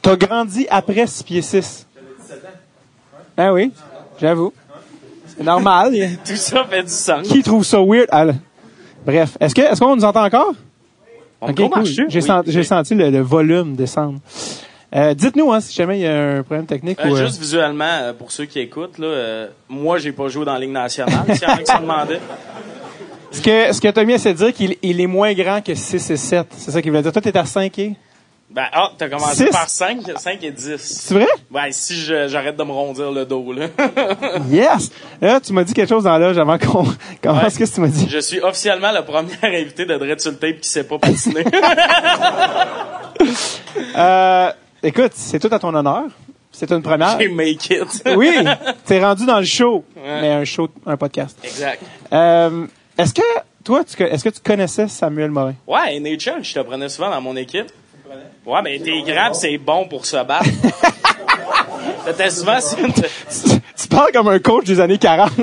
T'as 0.00 0.16
grandi 0.16 0.66
après 0.70 1.06
6 1.06 1.22
pieds 1.22 1.42
6. 1.42 1.86
Ah 3.36 3.52
oui, 3.52 3.72
j'avoue. 4.20 4.52
C'est 5.26 5.44
normal. 5.44 5.92
Tout 6.24 6.36
ça 6.36 6.64
fait 6.68 6.82
du 6.82 6.88
sens. 6.90 7.26
Qui 7.26 7.42
trouve 7.42 7.64
ça 7.64 7.80
weird? 7.80 8.08
Ah, 8.10 8.24
là. 8.26 8.34
Bref, 9.04 9.36
est-ce 9.40 9.54
que 9.54 9.62
est-ce 9.62 9.80
qu'on 9.80 9.96
nous 9.96 10.04
entend 10.04 10.24
encore? 10.24 10.52
Cool. 11.46 11.84
J'ai 11.84 12.04
Oui. 12.58 12.64
senti, 12.64 12.94
le, 12.94 13.10
le 13.10 13.20
volume 13.20 13.74
descendre. 13.74 14.18
Euh, 14.94 15.14
dites-nous 15.14 15.50
hein, 15.52 15.60
si 15.60 15.74
jamais 15.74 15.98
il 15.98 16.02
y 16.02 16.06
a 16.06 16.36
un 16.38 16.42
problème 16.42 16.66
technique 16.66 16.98
Euh, 17.02 17.08
ou. 17.08 17.16
euh, 17.16 17.24
Juste 17.26 17.40
visuellement, 17.40 17.84
euh, 18.02 18.12
pour 18.12 18.30
ceux 18.30 18.44
qui 18.44 18.58
écoutent, 18.60 18.98
là, 18.98 19.06
euh, 19.06 19.46
moi, 19.68 19.96
j'ai 19.98 20.12
pas 20.12 20.28
joué 20.28 20.44
dans 20.44 20.52
la 20.52 20.58
Ligue 20.60 20.70
nationale, 20.70 21.24
s'il 21.34 21.42
y 21.42 21.46
en 21.50 21.54
a 21.54 21.58
qui 21.58 21.80
demandaient. 21.80 22.20
Ce 23.32 23.40
que 23.40 23.72
ce 23.72 23.80
que 23.80 23.88
Tommy 23.88 24.12
essaie 24.12 24.34
de 24.34 24.38
dire 24.38 24.52
qu'il 24.52 24.76
il 24.82 25.00
est 25.00 25.06
moins 25.06 25.32
grand 25.32 25.62
que 25.64 25.74
6 25.74 26.10
et 26.10 26.16
7. 26.18 26.46
C'est 26.54 26.70
ça 26.70 26.82
qu'il 26.82 26.92
veut 26.92 27.00
dire. 27.00 27.10
Toi, 27.12 27.22
t'es 27.22 27.34
à 27.38 27.46
5 27.46 27.78
et? 27.78 27.94
Ben, 28.54 28.66
ah, 28.70 28.90
t'as 28.98 29.08
commencé 29.08 29.46
Six? 29.46 29.50
par 29.50 29.66
5, 29.68 30.00
5 30.14 30.44
et 30.44 30.50
10. 30.50 30.76
C'est 30.78 31.14
vrai? 31.14 31.26
Ben, 31.50 31.68
si 31.70 31.96
je- 31.96 32.28
j'arrête 32.28 32.54
de 32.56 32.62
me 32.62 32.70
rondir 32.72 33.10
le 33.10 33.24
dos, 33.24 33.50
là. 33.52 33.66
Yes! 34.50 34.90
Là, 35.22 35.40
tu 35.40 35.54
m'as 35.54 35.64
dit 35.64 35.72
quelque 35.72 35.88
chose 35.88 36.04
dans 36.04 36.18
l'âge 36.18 36.36
avant 36.36 36.58
qu'on 36.58 36.84
commence. 37.22 37.56
Qu'est-ce 37.56 37.70
que 37.70 37.74
tu 37.76 37.80
m'as 37.80 37.86
dit? 37.88 38.06
je 38.10 38.18
suis 38.18 38.40
officiellement 38.40 38.92
le 38.92 39.02
premier 39.04 39.32
invité 39.42 39.86
de 39.86 39.96
Dread 39.96 40.20
sur 40.20 40.32
le 40.32 40.36
tape 40.36 40.60
qui 40.60 40.68
sait 40.68 40.84
pas 40.84 40.98
patiner. 40.98 41.44
Euh, 43.96 44.50
écoute, 44.82 45.12
c'est 45.14 45.38
tout 45.38 45.48
à 45.52 45.58
ton 45.58 45.74
honneur. 45.74 46.04
C'est 46.50 46.70
une 46.70 46.82
première. 46.82 47.18
j'ai 47.18 47.28
make 47.28 47.70
it. 47.70 48.02
Oui, 48.14 48.44
t'es 48.84 49.02
rendu 49.02 49.24
dans 49.24 49.38
le 49.38 49.46
show, 49.46 49.84
mais 49.96 50.28
un 50.30 50.44
show, 50.44 50.68
un 50.84 50.98
podcast. 50.98 51.38
Exact. 51.42 51.80
Euh, 52.12 52.66
est-ce 52.98 53.14
que 53.14 53.22
toi, 53.64 53.82
tu, 53.84 54.02
est-ce 54.02 54.22
que 54.22 54.28
tu 54.28 54.40
connaissais 54.40 54.86
Samuel 54.88 55.30
Morin? 55.30 55.54
Ouais, 55.66 55.98
Nature, 56.00 56.34
je 56.42 56.52
te 56.52 56.60
prenais 56.60 56.90
souvent 56.90 57.08
dans 57.10 57.22
mon 57.22 57.36
équipe. 57.36 57.68
Ouais, 58.46 58.60
mais 58.62 58.78
t'es 58.78 59.02
grand, 59.02 59.30
pis 59.30 59.38
c'est 59.38 59.58
bon 59.58 59.86
pour 59.86 60.04
se 60.06 60.16
battre. 60.24 60.44
T'étais 62.04 62.30
souvent 62.30 62.58
Tu 62.60 63.88
parles 63.88 64.10
comme 64.12 64.28
un 64.28 64.38
coach 64.40 64.64
des 64.66 64.80
années 64.80 64.98
40. 64.98 65.30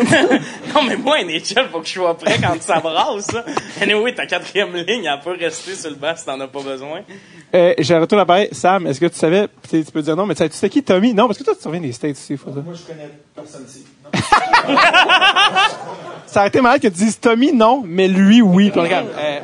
Non, 0.75 0.83
mais 0.83 0.97
moi, 0.97 1.23
NHL, 1.23 1.67
faut 1.71 1.79
que 1.79 1.88
je 1.88 1.93
sois 1.93 2.15
prêt 2.15 2.38
quand 2.41 2.61
ça 2.61 2.79
brasse, 2.79 3.25
ça. 3.25 3.43
Anyway, 3.81 4.13
ta 4.13 4.27
quatrième 4.27 4.75
ligne, 4.75 5.05
elle 5.05 5.19
peut 5.23 5.35
rester 5.38 5.73
sur 5.73 5.89
le 5.89 5.95
banc 5.95 6.13
si 6.15 6.25
t'en 6.25 6.39
as 6.39 6.47
pas 6.47 6.61
besoin. 6.61 6.99
euh, 7.55 7.73
je 7.79 7.93
retourne 7.95 8.21
à 8.21 8.25
parler. 8.25 8.49
Sam, 8.51 8.85
est-ce 8.85 8.99
que 8.99 9.07
tu 9.07 9.17
savais, 9.17 9.47
tu 9.69 9.83
tu 9.83 9.91
peux 9.91 10.01
dire 10.03 10.15
non, 10.15 10.27
mais 10.27 10.35
tu 10.35 10.43
sais 10.43 10.49
tu 10.49 10.55
sais 10.57 10.69
qui 10.69 10.83
Tommy? 10.83 11.13
Non, 11.15 11.25
parce 11.25 11.39
que 11.39 11.43
toi, 11.43 11.55
tu 11.59 11.67
reviens 11.67 11.81
des 11.81 11.91
States 11.91 12.11
aussi, 12.15 12.38
faut 12.38 12.51
ça. 12.53 12.59
Moi, 12.63 12.75
je 12.75 12.83
connais 12.83 13.09
personne 13.35 13.65
ici. 13.67 13.85
Ça 16.27 16.41
aurait 16.41 16.49
été 16.49 16.61
malade 16.61 16.81
que 16.81 16.88
tu 16.88 16.93
dises 16.93 17.19
Tommy, 17.19 17.51
non, 17.51 17.81
mais 17.83 18.07
lui, 18.07 18.41
oui. 18.43 18.69
Puis 18.69 18.79
regarde. 18.79 19.07
Euh, 19.17 19.39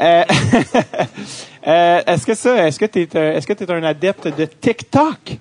euh, 0.00 0.24
euh, 1.66 2.02
est-ce 2.06 2.26
que 2.26 2.34
ça, 2.34 2.66
est-ce 2.66 2.78
que 2.78 2.86
t'es, 2.86 3.08
euh, 3.14 3.36
est-ce 3.36 3.46
que 3.46 3.52
t'es 3.52 3.70
un 3.70 3.82
adepte 3.82 4.28
de 4.28 4.44
TikTok? 4.44 5.38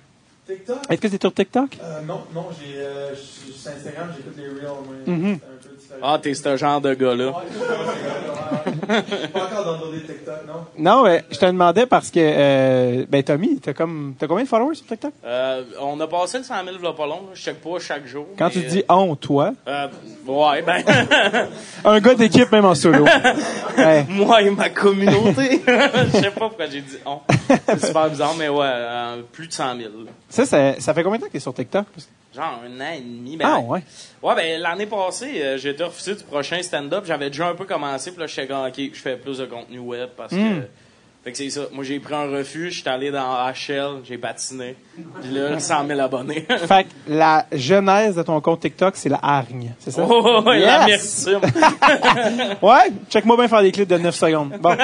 TikTok? 0.48 0.78
Est-ce 0.90 1.02
que 1.02 1.08
t'es 1.08 1.18
sur 1.20 1.34
TikTok? 1.34 1.78
Euh, 1.82 2.02
non, 2.02 2.22
non, 2.34 2.48
j'ai, 2.60 2.80
euh, 2.80 3.16
je 3.16 3.22
suis 3.22 3.54
sur 3.54 3.72
Instagram, 3.72 4.10
j'écoute 4.16 4.36
les 4.38 4.48
reels. 4.48 5.08
Mm-hmm. 5.08 5.40
Ah, 6.04 6.20
t'es 6.22 6.34
ce 6.34 6.58
genre 6.58 6.82
de 6.82 6.94
gars-là. 6.94 7.32
Pas 8.88 9.46
encore 9.46 9.64
downloadé 9.64 10.02
TikTok, 10.06 10.36
non? 10.48 10.66
Non, 10.78 11.04
mais 11.04 11.24
je 11.32 11.38
te 11.38 11.46
demandais 11.46 11.86
parce 11.86 12.10
que, 12.12 12.20
euh, 12.20 13.06
ben, 13.10 13.24
Tommy, 13.24 13.60
t'as 13.60 13.74
comme, 13.74 14.16
t'as 14.20 14.28
combien 14.28 14.44
de 14.44 14.50
followers 14.50 14.76
sur 14.76 14.86
TikTok? 14.88 15.14
Euh, 15.26 15.64
on 15.80 16.00
a 16.00 16.08
passé 16.08 16.40
le 16.40 16.44
100 16.44 16.54
000 16.66 16.76
il 16.80 16.84
y 16.84 16.88
a 16.88 16.94
pas 16.94 17.06
long. 17.06 17.22
Je 17.34 17.42
check 17.42 17.62
pas 17.62 17.80
chaque 17.80 18.06
jour. 18.08 18.26
Quand 18.38 18.48
mais, 18.48 18.62
tu 18.62 18.68
dis 18.68 18.84
on, 18.90 19.16
toi, 19.16 19.54
Euh, 19.68 19.88
ouais, 20.28 20.62
ben... 20.62 20.84
un 21.86 22.00
gars 22.00 22.16
d'équipe 22.16 22.52
même 22.52 22.66
en 22.66 22.76
solo. 22.76 23.06
Ouais. 23.78 24.06
moi 24.10 24.42
et 24.42 24.50
ma 24.52 24.70
communauté. 24.70 25.62
Je 25.66 26.18
sais 26.18 26.30
pas 26.32 26.50
pourquoi 26.50 26.66
j'ai 26.68 26.82
dit 26.82 26.98
on. 27.06 27.20
C'est 27.68 27.86
super 27.88 28.10
bizarre, 28.10 28.36
mais 28.38 28.50
ouais, 28.50 28.66
euh, 28.68 29.22
plus 29.32 29.48
de 29.48 29.54
100 29.54 29.78
000. 29.78 29.90
Ça, 30.32 30.46
ça, 30.46 30.80
ça 30.80 30.94
fait 30.94 31.04
combien 31.04 31.18
de 31.20 31.24
temps 31.24 31.28
que 31.28 31.34
t'es 31.34 31.40
sur 31.40 31.54
TikTok? 31.54 31.86
Genre 32.34 32.62
un 32.66 32.82
an 32.82 32.92
et 32.96 33.02
demi. 33.02 33.36
Ben, 33.38 33.46
Ah, 33.48 33.60
ouais. 33.60 33.84
Ouais, 34.24 34.36
ben 34.36 34.62
l'année 34.62 34.86
passée, 34.86 35.42
euh, 35.42 35.58
j'ai 35.58 35.70
été 35.72 35.84
refusé 35.84 36.16
du 36.16 36.24
prochain 36.24 36.62
stand-up. 36.64 37.04
J'avais 37.06 37.30
déjà 37.30 37.50
un 37.50 37.56
peu 37.56 37.66
commencé, 37.66 38.12
puis 38.12 38.22
là, 38.22 38.28
j'étais 38.28 38.48
comme, 38.48 38.66
OK, 38.66 38.74
je 38.94 39.00
fais 39.00 39.18
plus 39.18 39.38
de 39.40 39.46
contenu 39.46 39.80
web 39.80 40.10
parce 40.18 40.32
que... 40.34 40.38
Hmm. 40.60 40.64
Fait 41.24 41.32
que 41.34 41.38
c'est 41.38 41.52
ça. 41.52 41.62
Moi, 41.72 41.84
j'ai 41.84 42.00
pris 42.00 42.16
un 42.16 42.26
refus, 42.32 42.72
j'étais 42.72 42.90
allé 42.90 43.12
dans 43.12 43.48
HL, 43.52 44.00
j'ai 44.04 44.18
patiné. 44.18 44.76
Puis 45.22 45.30
là, 45.32 45.60
100 45.60 45.86
000 45.88 46.00
abonnés. 46.00 46.48
Fait 46.68 46.86
que 46.86 46.90
la 47.10 47.46
genèse 47.52 48.16
de 48.16 48.24
ton 48.24 48.42
compte 48.42 48.62
TikTok, 48.62 48.96
c'est 48.96 49.10
la 49.10 49.20
hargne. 49.22 49.72
C'est 49.78 49.92
ça? 49.92 50.04
Oh, 50.10 50.42
ouais, 50.44 50.62
Yes! 50.62 51.28
l'amertume. 51.28 52.58
Ouais, 52.64 52.90
check-moi 53.12 53.38
bien 53.38 53.48
faire 53.48 53.62
des 53.62 53.72
clips 53.72 53.88
de 53.90 54.00
9 54.00 54.16
secondes. 54.16 54.54
Bon. 54.60 54.76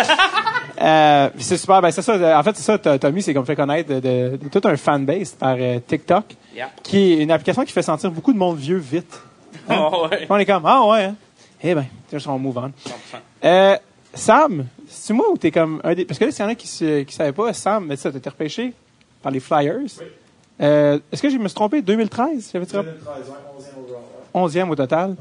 Euh, 0.80 1.30
c'est 1.40 1.58
super. 1.58 1.82
Ben, 1.82 1.92
c'est 1.92 2.02
ça. 2.02 2.40
En 2.40 2.44
fait, 2.44 2.56
c'est 2.56 2.64
ça, 2.64 2.98
Tommy, 3.00 3.22
c'est 3.22 3.34
comme 3.34 3.46
fait 3.46 3.56
connaître 3.56 3.90
de, 3.90 4.00
de- 4.00 4.38
de 4.38 4.50
tout 4.50 4.62
un 4.68 4.76
fanbase 4.78 5.32
par 5.32 5.56
euh, 5.60 5.80
TikTok, 5.86 6.26
Yeah. 6.56 6.70
qui 6.84 7.14
est 7.14 7.18
une 7.24 7.30
application 7.32 7.64
qui 7.66 7.72
fait 7.72 7.82
sentir 7.84 8.10
beaucoup 8.12 8.34
de 8.34 8.38
monde 8.38 8.58
vieux 8.58 8.78
vite. 8.78 9.22
Oh, 9.70 10.08
ouais. 10.12 10.26
On 10.30 10.38
est 10.38 10.46
comme, 10.46 10.66
ah 10.66 10.86
ouais, 10.88 11.04
hein? 11.06 11.16
Eh 11.64 11.74
ben, 11.76 11.86
tiens, 12.10 12.20
on 12.28 12.40
move 12.40 12.58
on. 12.58 12.68
100%. 12.68 12.72
Euh, 13.44 13.76
Sam, 14.14 14.66
c'est 14.88 15.14
moi 15.14 15.28
ou 15.32 15.38
t'es 15.38 15.52
comme 15.52 15.80
un 15.84 15.94
des. 15.94 16.06
Parce 16.06 16.18
que 16.20 16.26
là, 16.26 16.32
s'il 16.32 16.44
y 16.44 16.48
en 16.48 16.52
a 16.52 16.56
qui 16.56 16.68
ne 16.84 17.04
qui 17.04 17.14
savaient 17.14 17.32
pas, 17.32 17.54
Sam, 17.54 17.86
mais 17.88 17.96
ça, 17.96 18.12
t'as 18.12 18.18
été 18.18 18.30
repêché 18.30 18.74
par 19.22 19.32
les 19.32 19.40
Flyers. 19.40 19.82
Euh, 20.62 21.00
Est-ce 21.12 21.22
que 21.22 21.30
je 21.30 21.38
me 21.38 21.48
suis 21.48 21.56
trompé? 21.56 21.82
2013? 21.84 22.50
J'avais-tu 22.54 22.74
2013, 22.74 23.06
ouais, 23.06 23.36
11e 23.60 23.84
overall, 23.84 24.02
ouais. 24.34 24.62
11e 24.66 24.70
au 24.72 24.76
total. 24.76 25.16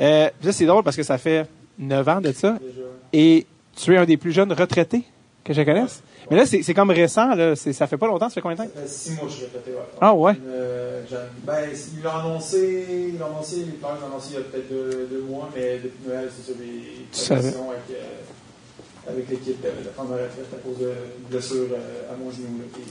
Euh, 0.00 0.28
puis 0.38 0.46
là, 0.46 0.52
c'est 0.52 0.66
drôle 0.66 0.82
parce 0.82 0.96
que 0.96 1.02
ça 1.02 1.16
fait 1.16 1.46
9 1.78 2.08
ans 2.08 2.20
de 2.20 2.32
ça. 2.32 2.52
Déjà. 2.60 2.82
Et 3.14 3.46
tu 3.76 3.94
es 3.94 3.96
un 3.96 4.04
des 4.04 4.16
plus 4.16 4.32
jeunes 4.32 4.52
retraités 4.52 5.04
que 5.44 5.52
je 5.52 5.62
connaisse? 5.62 6.02
Mais 6.30 6.36
là, 6.36 6.46
c'est 6.46 6.74
comme 6.74 6.90
récent. 6.90 7.34
Là. 7.34 7.54
Ça 7.54 7.86
fait 7.86 7.96
pas 7.96 8.06
longtemps. 8.06 8.28
Ça 8.28 8.34
fait 8.34 8.40
combien 8.40 8.56
de 8.56 8.62
temps? 8.62 8.80
Fait 8.80 8.88
6 8.88 9.12
mois 9.12 9.28
je 9.28 9.34
suis 9.34 9.44
répété, 9.44 9.70
ouais. 9.70 9.82
Ah 10.00 10.14
ouais? 10.14 10.32
Euh, 10.48 11.02
ben, 11.44 11.68
ils 11.96 12.02
l'ont 12.02 12.10
annoncé, 12.10 13.10
ils 13.12 13.18
l'ont 13.18 13.26
annoncé, 13.26 13.56
les 13.56 13.78
l'ont 13.80 14.06
annoncé 14.06 14.28
il 14.30 14.34
y 14.34 14.36
a 14.38 14.40
peut-être 14.40 14.68
deux, 14.68 15.06
deux 15.08 15.22
mois, 15.22 15.48
mais 15.54 15.78
depuis 15.78 16.08
Noël, 16.08 16.28
c'est 16.34 16.52
sur 16.52 16.60
les 16.60 17.06
conditions 17.06 17.70
avec, 17.70 17.82
euh, 17.92 19.10
avec 19.10 19.30
l'équipe 19.30 19.60
de, 19.62 19.88
prendre 19.90 20.10
ma 20.10 20.16
retraite 20.16 20.48
à 20.52 20.58
cause 20.58 20.78
de 20.78 20.92
blessure 21.30 21.68
euh, 21.72 22.12
à 22.12 22.16
mon 22.16 22.30
genou, 22.30 22.58
là, 22.58 22.64
puis 22.72 22.82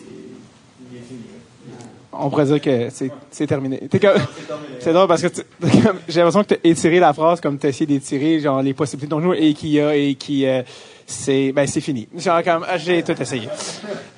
il 0.91 0.97
est 0.97 1.01
fini. 1.01 1.19
là. 1.33 1.54
On 2.17 2.29
pourrait 2.29 2.45
dire 2.45 2.61
que 2.61 2.89
c'est 3.31 3.47
terminé. 3.47 3.81
C'est 4.79 4.93
drôle 4.93 5.07
parce 5.07 5.21
que 5.21 5.27
j'ai 6.07 6.19
l'impression 6.19 6.43
que 6.43 6.53
tu 6.53 6.53
as 6.53 6.69
étiré 6.69 6.99
la 6.99 7.13
phrase 7.13 7.41
comme 7.41 7.57
tu 7.57 7.65
as 7.65 7.69
essayé 7.69 7.85
d'étirer 7.85 8.39
genre 8.39 8.61
les 8.61 8.73
possibilités 8.73 9.07
de 9.07 9.11
ton 9.11 9.21
jeu 9.21 9.41
et 9.41 9.53
qu'il 9.53 9.69
y 9.69 9.81
a 9.81 9.95
et 9.95 10.15
qui 10.15 10.45
euh, 10.45 10.61
c'est 11.05 11.51
ben 11.51 11.67
c'est 11.67 11.81
fini. 11.81 12.07
J'ai 12.77 13.03
tout 13.03 13.21
essayé. 13.21 13.49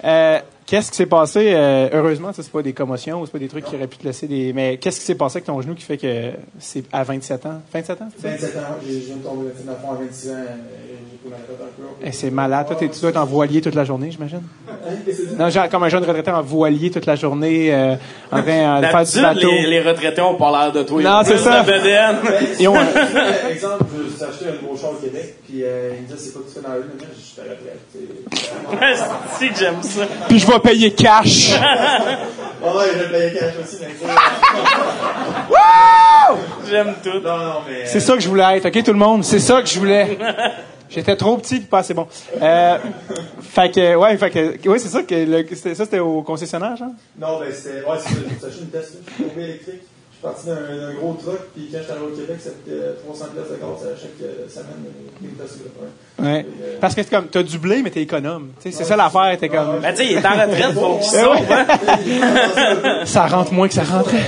Euh, 0.03 0.39
qu'est-ce 0.67 0.91
qui 0.91 0.97
s'est 0.97 1.05
passé? 1.07 1.53
Euh, 1.55 1.89
heureusement 1.93 2.31
ça 2.33 2.43
c'est 2.43 2.51
pas 2.51 2.61
des 2.61 2.73
commotions 2.73 3.21
ou 3.21 3.25
c'est 3.25 3.31
pas 3.31 3.39
des 3.39 3.47
trucs 3.47 3.65
qui 3.65 3.75
auraient 3.75 3.87
pu 3.87 3.97
te 3.97 4.05
laisser 4.05 4.27
des 4.27 4.53
mais 4.53 4.77
qu'est-ce 4.77 4.99
qui 4.99 5.05
s'est 5.05 5.15
passé 5.15 5.37
avec 5.37 5.45
ton 5.45 5.59
genou 5.61 5.73
qui 5.73 5.83
fait 5.83 5.97
que 5.97 6.31
c'est 6.59 6.83
à 6.93 7.03
27 7.03 7.45
ans? 7.47 7.61
27 7.73 8.01
ans 8.01 8.07
c'est 8.15 8.21
ça? 8.21 8.29
27 8.29 8.55
ans, 8.57 8.61
j'ai- 8.85 8.93
je 8.93 9.05
viens 9.05 9.15
de 9.15 9.23
tomber 9.23 9.45
le 9.45 9.51
fond 9.73 9.91
à 9.91 9.95
26 9.95 10.29
ans, 10.29 10.33
j'ai 11.23 11.29
ma 11.29 11.35
retraite 11.37 11.57
encore. 11.59 11.95
Eh, 12.03 12.11
c'est 12.11 12.29
malade 12.31 12.67
toi 12.67 12.75
t'es- 12.75 12.89
tu 12.89 12.99
dois 12.99 13.09
être 13.09 13.17
en 13.17 13.25
voilier 13.25 13.61
toute 13.61 13.75
la 13.75 13.83
journée 13.85 14.11
j'imagine? 14.11 14.41
Hein? 14.69 14.73
Non 15.39 15.49
genre 15.49 15.69
comme 15.69 15.83
un 15.83 15.89
jeune 15.89 16.03
retraité 16.03 16.31
en 16.31 16.41
voilier 16.41 16.91
toute 16.91 17.05
la 17.05 17.15
journée 17.15 17.73
euh, 17.73 17.95
en 18.31 18.41
train 18.41 18.77
euh, 18.77 18.81
de 18.81 18.85
faire 18.87 19.03
du 19.03 19.21
bateau. 19.21 19.51
les, 19.51 19.67
les 19.67 19.81
retraités 19.81 20.21
ont 20.21 20.35
pas 20.35 20.51
l'air 20.51 20.71
de 20.73 20.83
toi. 20.83 21.01
Non, 21.01 21.21
c'est 21.23 21.37
ça. 21.37 21.65
Ils 22.59 22.67
ont 22.67 22.75
un- 22.75 23.49
exemple, 23.49 23.85
je 24.05 24.15
suis 24.15 24.23
acheté 24.23 24.45
un 24.47 24.65
gros 24.65 24.77
char 24.77 24.91
au 24.91 24.95
Québec, 24.95 25.35
puis 25.47 25.63
euh, 25.63 25.93
il 25.95 26.01
me 26.03 26.07
disait 26.07 26.19
c'est 26.19 26.33
quoi 26.33 26.41
que 26.43 26.47
tu 26.47 26.53
fais 26.55 26.61
dans 26.61 26.69
la 26.73 26.79
vie, 26.79 26.85
mais 26.99 27.05
je 27.15 27.21
suis 27.21 27.41
à 27.41 27.45
la 27.45 27.51
retraite. 27.51 27.79
tu 27.91 27.99
sais. 28.97 29.03
C'est 29.39 29.49
que 29.49 29.59
j'aime 29.59 29.83
ça. 29.83 30.05
Puis 30.27 30.39
je 30.39 30.47
vais 30.47 30.59
payer 30.59 30.91
cash. 30.93 31.51
Ah 32.59 32.75
ouais, 32.75 32.85
je 32.99 33.03
payais 33.11 33.31
cash 33.33 33.53
aussi, 33.63 33.77
mais 33.81 34.07
ça. 34.07 34.15
J'aime 36.67 36.95
tout. 37.03 37.19
Non, 37.23 37.37
non, 37.37 37.53
mais. 37.67 37.85
C'est 37.85 37.99
ça 37.99 38.15
que 38.15 38.19
je 38.19 38.27
voulais 38.27 38.57
être, 38.57 38.65
OK, 38.67 38.83
tout 38.83 38.91
le 38.93 38.97
monde? 38.99 39.23
C'est 39.23 39.39
ça 39.39 39.61
que 39.61 39.67
je 39.67 39.77
voulais. 39.79 40.17
J'étais 40.89 41.15
trop 41.15 41.37
petit 41.37 41.57
puis 41.57 41.65
pas 41.67 41.79
assez 41.79 41.93
bon. 41.93 42.07
Euh, 42.41 42.77
fait 43.41 43.69
que, 43.71 43.95
ouais, 43.95 44.17
fait 44.17 44.31
que, 44.31 44.69
ouais, 44.69 44.79
c'est 44.79 44.87
ça 44.87 45.03
que, 45.03 45.13
le, 45.15 45.45
c'était- 45.53 45.75
ça, 45.75 45.83
c'était 45.85 45.99
au 45.99 46.21
concessionnaire, 46.23 46.75
genre? 46.77 46.89
Non, 47.19 47.39
ben 47.39 47.51
c'était. 47.53 47.83
Ouais, 47.87 47.97
c'est 47.99 48.13
ça, 48.15 48.19
j'ai 48.41 48.47
acheté 48.47 48.61
une 48.61 48.69
Tesla. 48.69 48.99
Je 49.19 49.23
suis 49.29 49.41
électrique. 49.43 49.81
Je 50.19 50.27
suis 50.27 50.35
parti 50.35 50.47
d'un 50.47 50.93
gros 50.99 51.13
truck, 51.13 51.39
puis 51.53 51.69
quand 51.71 51.77
j'étais 51.79 51.91
arrivé 51.91 52.05
au 52.07 52.15
Québec, 52.15 52.37
ça 52.39 52.49
coûtait 52.49 52.81
300 53.05 53.25
pièces 53.35 53.51
de 53.51 53.55
gaz 53.55 53.85
à 53.85 53.95
chaque 53.95 54.09
euh, 54.23 54.49
semaine. 54.49 54.83
euh, 54.87 55.27
Une. 56.19 56.25
Ouais. 56.25 56.45
Parce 56.81 56.95
que 56.95 57.03
c'est 57.03 57.09
comme, 57.11 57.27
t'as 57.27 57.43
du 57.43 57.59
blé, 57.59 57.81
mais 57.83 57.91
t'es 57.91 58.01
économe. 58.01 58.49
C'est 58.59 58.71
ça 58.71 58.95
l'affaire, 58.95 59.37
t'es 59.39 59.47
comme, 59.49 59.79
Ben, 59.79 59.91
tu 59.91 59.97
sais, 59.97 60.05
il 60.07 60.17
est 60.17 60.25
en 60.25 60.31
retraite, 60.31 60.73
faut 60.73 60.97
qu'il 60.97 61.07
Eh 61.07 61.17
sauve. 61.21 61.49
ouais. 62.97 63.05
ça 63.05 63.27
rentre 63.27 63.53
moins 63.53 63.67
que 63.67 63.75
ça 63.75 63.83
rentrait. 63.83 64.25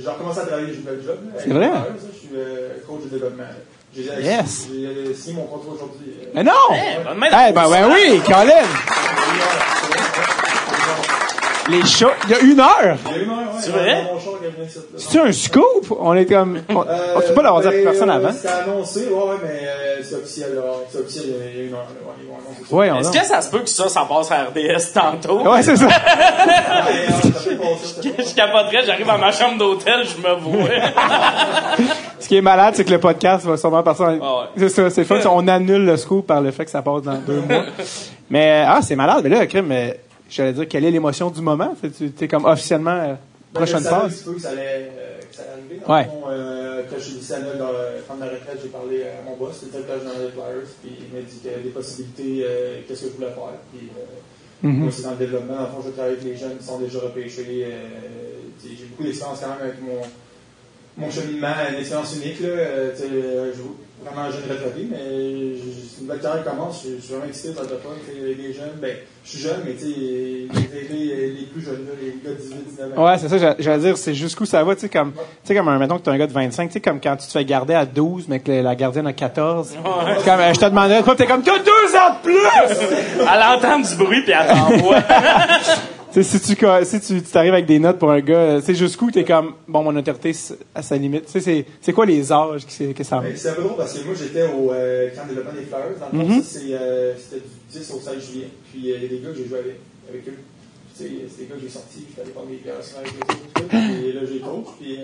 J'ai 0.00 0.08
recommencé 0.08 0.40
à 0.40 0.46
travailler, 0.46 0.68
j'ai 0.74 0.80
eu 0.80 0.96
le 0.96 1.02
job. 1.02 1.16
C'est 1.38 1.50
vrai? 1.50 1.70
Je 1.96 2.18
suis 2.18 2.28
euh, 2.36 2.68
coach 2.86 3.02
de 3.04 3.08
développement. 3.08 3.44
Yes. 3.96 4.68
j'ai, 4.72 4.86
euh, 4.86 5.14
signé 5.14 5.36
mon 5.36 5.44
contrat 5.44 5.72
aujourd'hui. 5.72 6.12
euh, 6.20 6.30
Mais 6.34 6.42
non! 6.44 6.52
Bonne 7.04 7.18
main 7.18 7.26
Eh 7.48 7.52
ben, 7.52 7.68
ben 7.70 7.88
oui, 7.92 8.20
Colin! 8.26 8.64
Les 11.70 11.84
chats, 11.84 12.12
il 12.24 12.30
y 12.30 12.34
a 12.34 12.40
une 12.40 12.60
heure! 12.60 12.98
Il 13.06 13.16
y 13.16 13.20
a 13.20 13.22
une 13.22 13.30
heure, 13.30 13.38
ouais. 13.38 13.60
C'est 13.60 13.70
vrai? 13.70 14.04
C'est 14.98 15.20
un 15.20 15.32
scoop? 15.32 15.96
On 15.98 16.14
est 16.14 16.26
comme, 16.26 16.60
on, 16.68 16.84
on 17.16 17.20
sait 17.20 17.34
pas 17.34 17.42
l'avoir 17.42 17.62
dit 17.62 17.68
à 17.68 17.70
ben, 17.70 17.84
personne 17.84 18.10
euh, 18.10 18.14
avant. 18.14 18.32
C'était 18.32 18.48
annoncé, 18.48 19.08
ouais, 19.08 19.14
ouais, 19.14 19.36
mais 19.42 19.60
euh, 19.66 20.02
c'est 20.02 20.14
officiel, 20.16 20.54
là. 20.56 20.62
C'est 20.90 20.98
officiel, 20.98 21.24
il 21.26 21.58
y 21.58 21.62
a 21.62 21.66
une 21.68 21.74
heure, 21.74 21.78
là. 21.80 22.10
Ouais. 22.70 22.90
Ouais, 22.90 23.00
Est-ce 23.00 23.10
que 23.10 23.24
ça 23.24 23.40
se 23.40 23.50
peut 23.50 23.60
que 23.60 23.68
ça, 23.68 23.88
ça 23.88 24.06
passe 24.08 24.30
à 24.30 24.44
RDS 24.44 24.92
tantôt? 24.92 25.40
Ouais, 25.40 25.62
c'est 25.62 25.76
ça. 25.76 25.88
Euh, 26.84 27.56
passer. 27.56 28.14
Je 28.18 28.34
capoterais, 28.34 28.84
j'arrive 28.84 29.08
à 29.08 29.16
ma 29.16 29.32
chambre 29.32 29.58
d'hôtel, 29.58 30.04
je 30.04 30.16
me 30.16 30.34
vois. 30.34 30.68
Ce 32.20 32.28
qui 32.28 32.36
est 32.36 32.42
malade, 32.42 32.74
c'est 32.76 32.84
que 32.84 32.90
le 32.90 33.00
podcast 33.00 33.44
va 33.44 33.56
sûrement 33.56 33.78
en... 33.78 33.82
Ah 33.86 34.02
ouais. 34.02 34.18
C'est 34.56 34.68
ça, 34.68 34.90
c'est 34.90 35.04
fun. 35.04 35.18
On 35.30 35.46
annule 35.48 35.84
le 35.84 35.96
scoop 35.96 36.26
par 36.26 36.40
le 36.40 36.50
fait 36.50 36.64
que 36.64 36.70
ça 36.70 36.82
passe 36.82 37.02
dans 37.02 37.18
deux 37.18 37.40
mois. 37.40 37.64
Mais, 38.30 38.64
ah, 38.66 38.80
c'est 38.82 38.96
malade. 38.96 39.20
Mais 39.24 39.30
là, 39.30 39.46
crime, 39.46 39.66
mais, 39.66 40.00
j'allais 40.30 40.52
dire, 40.52 40.68
quelle 40.68 40.84
est 40.84 40.90
l'émotion 40.90 41.30
du 41.30 41.40
moment? 41.40 41.74
Tu 41.96 42.12
es 42.24 42.28
comme 42.28 42.44
officiellement 42.44 42.90
euh, 42.96 43.14
Ben, 43.52 43.60
prochaine 43.60 43.78
je 43.84 43.88
phase. 43.88 44.14
petit 44.16 44.24
peu 44.24 44.32
que 44.34 44.40
ça 44.40 44.50
allait, 44.50 44.90
euh, 44.96 45.20
que 45.20 45.34
ça 45.36 45.42
allait 45.42 45.52
arriver. 45.52 45.80
Dans 45.86 45.94
Ouais. 45.94 46.04
fond, 46.04 46.22
euh, 46.28 46.82
quand 46.90 46.96
je 46.98 47.02
suis 47.04 47.32
Noël, 47.42 47.58
dans 47.58 47.68
le- 47.72 48.02
prendre 48.06 48.20
ma 48.20 48.26
retraite, 48.26 48.58
j'ai 48.62 48.68
parlé 48.68 49.02
à 49.04 49.22
mon 49.28 49.36
boss, 49.36 49.60
le 49.62 49.70
directeur 49.70 49.98
général 50.00 50.20
des 50.22 50.30
Flyers, 50.32 50.68
puis 50.82 50.92
il 51.00 51.14
m'a 51.14 51.20
dit 51.22 51.36
qu'il 51.38 51.50
y 51.50 51.54
avait 51.54 51.62
des 51.62 51.70
possibilités, 51.70 52.42
euh, 52.44 52.80
qu'est-ce 52.88 53.02
que 53.02 53.08
je 53.10 53.14
voulais 53.14 53.28
faire. 53.28 53.58
Puis, 53.72 53.88
Mhm. 54.62 54.78
Moi, 54.84 54.90
c'est 54.90 55.02
dans 55.02 55.10
le 55.10 55.16
développement. 55.16 55.56
Dans 55.56 55.60
le 55.62 55.66
fond, 55.66 55.82
je 55.84 55.90
travaille 55.90 56.12
avec 56.12 56.24
les 56.24 56.36
jeunes 56.38 56.56
qui 56.56 56.64
sont 56.64 56.78
déjà 56.78 56.98
repêchés. 57.00 57.44
j'ai 58.64 58.84
beaucoup 58.86 59.02
d'expérience 59.02 59.40
quand 59.40 59.48
même 59.50 59.60
avec 59.60 59.82
mon, 59.82 60.00
mon 60.96 61.10
cheminement, 61.10 61.48
une 61.70 61.80
expérience 61.80 62.16
unique. 62.16 62.40
Là, 62.40 62.48
je 62.96 63.60
vraiment 64.04 64.30
jeune 64.30 64.42
retraité, 64.50 64.86
mais 64.90 64.98
c'est 64.98 66.00
une 66.02 66.06
belle 66.06 66.20
carrière 66.20 66.44
qui 66.44 66.50
commence. 66.50 66.82
Je, 66.84 66.96
je 66.96 67.00
suis 67.00 67.12
vraiment 67.14 67.28
excité 67.28 67.54
par 67.54 67.64
le 67.64 68.34
Les 68.34 68.52
jeunes, 68.52 68.72
ben, 68.80 68.96
je 69.24 69.30
suis 69.30 69.38
jeune, 69.38 69.62
mais 69.64 69.72
tu 69.74 69.78
sais, 69.80 69.86
les, 69.86 70.48
les, 70.90 71.28
les 71.30 71.46
plus 71.46 71.62
jeunes, 71.62 71.86
les 72.00 72.10
gars 72.22 72.36
de 72.36 72.42
18, 72.42 72.56
19 72.70 72.98
ans. 72.98 73.06
Ouais, 73.06 73.18
c'est 73.18 73.28
ça, 73.28 73.38
j'a- 73.38 73.56
j'allais 73.58 73.82
dire, 73.82 73.96
c'est 73.96 74.14
jusqu'où 74.14 74.44
ça 74.44 74.62
va, 74.64 74.74
tu 74.74 74.82
sais, 74.82 74.88
comme, 74.88 75.12
tu 75.12 75.20
sais, 75.44 75.54
comme, 75.54 75.68
un, 75.68 75.78
mettons 75.78 75.98
que 75.98 76.02
t'es 76.02 76.10
un 76.10 76.18
gars 76.18 76.26
de 76.26 76.32
25, 76.32 76.66
tu 76.68 76.72
sais, 76.74 76.80
comme 76.80 77.00
quand 77.00 77.16
tu 77.16 77.26
te 77.26 77.32
fais 77.32 77.44
garder 77.44 77.74
à 77.74 77.86
12, 77.86 78.26
mais 78.28 78.40
que 78.40 78.50
la- 78.52 78.62
la 78.62 78.74
gardienne 78.74 79.06
a 79.06 79.12
14. 79.12 79.68
C'est 79.70 80.24
comme, 80.24 80.40
euh, 80.40 80.52
je 80.54 80.60
te 80.60 80.64
demandais, 80.66 81.02
quoi, 81.02 81.14
t'es 81.16 81.26
comme, 81.26 81.42
t'as 81.42 81.58
deux 81.58 81.96
ans 81.96 82.14
de 82.18 82.22
plus! 82.22 82.36
Elle 83.20 83.42
entend 83.42 83.78
du 83.80 83.94
bruit, 83.96 84.22
puis 84.22 84.32
elle 84.32 84.46
t'envoie. 84.48 84.98
Si 86.22 86.40
tu, 86.40 86.54
si 86.84 87.00
tu, 87.00 87.22
t'arrives 87.22 87.54
avec 87.54 87.66
des 87.66 87.78
notes 87.80 87.98
pour 87.98 88.10
un 88.10 88.20
gars, 88.20 88.38
euh, 88.38 88.60
tu 88.60 88.66
sais, 88.66 88.74
jusqu'où 88.76 89.10
t'es 89.10 89.24
comme, 89.24 89.54
bon, 89.66 89.82
mon 89.82 89.96
autorité, 89.96 90.32
c'est 90.32 90.56
à 90.74 90.80
sa 90.82 90.96
limite. 90.96 91.26
Tu 91.26 91.32
sais, 91.32 91.40
c'est, 91.40 91.66
c'est 91.80 91.92
quoi 91.92 92.06
les 92.06 92.30
âges 92.32 92.64
qui, 92.66 92.72
c'est- 92.72 92.94
que 92.94 93.02
ça 93.02 93.20
Ben, 93.20 93.32
c'est 93.36 93.48
un 93.48 93.54
peu 93.54 93.62
drôle 93.62 93.76
parce 93.76 93.98
que 93.98 94.04
moi 94.04 94.14
j'étais 94.16 94.42
au 94.44 94.70
euh, 94.72 95.08
camp 95.10 95.24
de 95.24 95.28
développement 95.30 95.52
des 95.58 95.66
Flyers. 95.66 95.98
Dans 96.12 96.16
le 96.18 96.24
Mhm. 96.24 96.42
c'est, 96.42 96.60
euh, 96.72 97.14
c'était 97.18 97.42
du 97.44 97.78
10 97.80 97.90
au 97.92 98.00
16 98.00 98.30
juillet. 98.30 98.48
Puis 98.72 98.92
euh, 98.92 98.96
il 98.96 99.02
y 99.02 99.06
a 99.06 99.08
des 99.08 99.18
gars 99.18 99.30
que 99.30 99.36
j'ai 99.38 99.48
joué 99.48 99.58
avec, 99.58 99.76
avec 100.08 100.28
eux. 100.28 100.38
C'est 100.94 101.04
des 101.08 101.46
gars 101.48 101.56
que 101.56 101.60
j'ai 101.60 101.68
sortis, 101.68 102.04
j'étais 102.08 102.20
allé 102.22 102.30
prendre 102.30 102.46
bières 102.48 102.74
souvent 102.80 103.00
avec 103.00 103.12
eux. 103.12 103.66
Puis 103.68 104.12
là 104.12 104.20
j'ai 104.30 104.38
coach. 104.38 104.66
Puis 104.80 104.98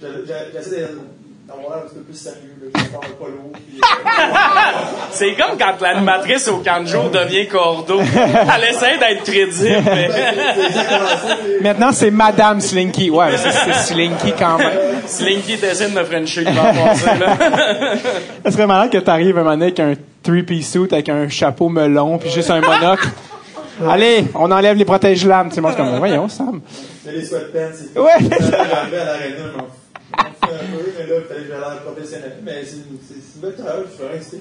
j'essaie 0.00 0.80
de- 0.80 1.25
d'avoir 1.46 1.76
l'air 1.76 1.84
un 1.84 1.88
petit 1.88 1.94
peu 1.94 2.00
plus 2.02 2.14
sérieux. 2.18 2.56
Là. 2.60 2.68
Je 2.74 2.90
parle 2.90 3.12
pas 3.14 3.26
lourd. 3.26 3.52
Puis, 3.54 3.80
euh, 3.80 4.78
C'est 5.10 5.34
comme 5.34 5.56
quand 5.58 5.80
l'animatrice 5.80 6.48
au 6.48 6.58
camp 6.58 6.82
de 6.82 6.86
jour 6.88 7.10
devient 7.10 7.46
cordeau. 7.46 8.00
Elle 8.00 8.64
essaie 8.74 8.98
d'être 8.98 9.22
crédible, 9.22 9.82
mais... 9.84 10.08
c'est 10.72 11.62
Maintenant, 11.62 11.92
c'est 11.92 12.10
Madame 12.10 12.60
Slinky. 12.60 13.10
Ouais, 13.10 13.36
c'est, 13.36 13.52
c'est 13.52 13.94
Slinky 13.94 14.32
quand 14.38 14.58
même. 14.58 14.72
Slinky 15.06 15.54
essaie 15.54 15.88
de 15.88 15.94
me 15.94 16.04
frencher, 16.04 16.42
il 16.46 16.52
va 16.52 16.72
passer, 16.72 17.18
là. 17.18 17.36
Ça 18.44 18.50
serait 18.50 18.66
malade 18.66 18.90
que 18.90 18.98
t'arrives 18.98 19.38
un 19.38 19.42
moment 19.42 19.50
donné 19.52 19.66
avec 19.66 19.80
un 19.80 19.94
three-piece 20.22 20.72
suit, 20.72 20.88
avec 20.90 21.08
un 21.08 21.28
chapeau 21.28 21.68
melon, 21.68 22.18
puis 22.18 22.30
juste 22.30 22.50
un 22.50 22.60
monocle? 22.60 23.08
Allez, 23.88 24.24
on 24.34 24.50
enlève 24.50 24.76
les 24.76 24.84
protège-lames. 24.84 25.50
Tu 25.50 25.56
sais, 25.56 25.60
moi, 25.60 25.72
c'est 25.72 25.76
comme, 25.76 25.96
voyons, 25.98 26.28
Sam. 26.28 26.60
Mais 27.04 27.12
les 27.12 27.24
sweatpants, 27.24 27.72
c'est 27.74 27.98
Ouais. 28.00 28.12
J'arrivais 28.20 28.98
à 28.98 29.04
l'aréna, 29.04 29.52
là, 31.08 31.14
il 31.18 31.24
fallait 31.26 31.40
que 31.42 31.48
j'aille 31.48 31.60
l'air 31.60 31.78
professionnel. 31.82 32.32
Mais 32.44 32.64
c'est 32.64 32.76
une, 32.76 33.40
belle 33.40 33.54
carrière, 33.54 33.76
je 33.84 33.90
suis 33.94 33.98
vraiment 34.02 34.16
excité, 34.16 34.38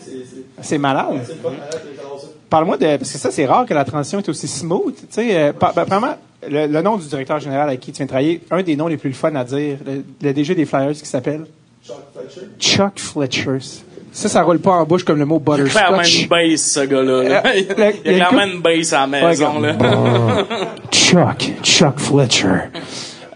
c'est, 0.62 0.78
malade. 0.78 1.06
c'est 1.26 1.34
le 1.34 1.40
fun, 1.40 1.50
arrête, 1.62 1.82
j'adore 1.96 2.20
ça. 2.22 2.28
Parle-moi 2.50 2.78
de, 2.78 2.98
parce 2.98 3.12
que 3.12 3.18
ça, 3.18 3.32
c'est 3.32 3.46
rare 3.46 3.66
que 3.66 3.74
la 3.74 3.86
transition 3.86 4.20
est 4.20 4.30
aussi 4.30 4.48
smooth. 4.48 4.96
Tu 4.96 5.06
sais, 5.10 5.36
euh, 5.38 5.54
par- 5.54 5.74
ben, 5.74 5.84
vraiment, 5.84 6.16
le, 6.48 6.68
le 6.68 6.82
nom 6.82 6.98
du 6.98 7.08
directeur 7.08 7.40
général 7.40 7.68
avec 7.70 7.80
qui 7.80 7.92
tu 7.92 7.98
viens 7.98 8.06
de 8.06 8.10
travailler, 8.10 8.42
un 8.52 8.62
des 8.64 8.76
noms 8.76 8.88
les 8.88 8.98
plus 8.98 9.14
fun 9.14 9.34
à 9.36 9.44
dire, 9.44 9.78
le, 9.86 10.04
le 10.22 10.34
DG 10.34 10.56
des 10.56 10.66
Flyers 10.66 10.94
qui 10.94 11.06
s'appelle 11.06 11.46
Chuck 11.86 11.98
Fletcher. 12.14 12.48
Chuck 12.60 13.00
Fletcher. 13.00 13.58
Ça, 14.12 14.30
ça 14.30 14.44
roule 14.44 14.60
pas 14.60 14.72
en 14.72 14.86
bouche 14.86 15.04
comme 15.04 15.20
le 15.20 15.26
mot 15.26 15.40
clairement 15.42 15.66
butterscotch. 15.98 16.22
une 16.22 16.28
base, 16.30 16.62
ce 16.62 16.80
gars-là. 16.86 17.24
là. 17.24 17.44
Euh, 17.48 17.52
Il 17.58 17.72
a 17.84 17.92
il 17.92 18.12
y 18.12 18.22
a 18.22 18.28
clairement 18.28 18.44
une 18.44 18.52
une 18.54 18.62
base 18.62 18.94
à 18.94 19.02
la 19.02 19.08
maison. 19.08 19.62
Chuck, 20.92 21.52
Chuck 21.64 22.00
Fletcher. 22.00 22.70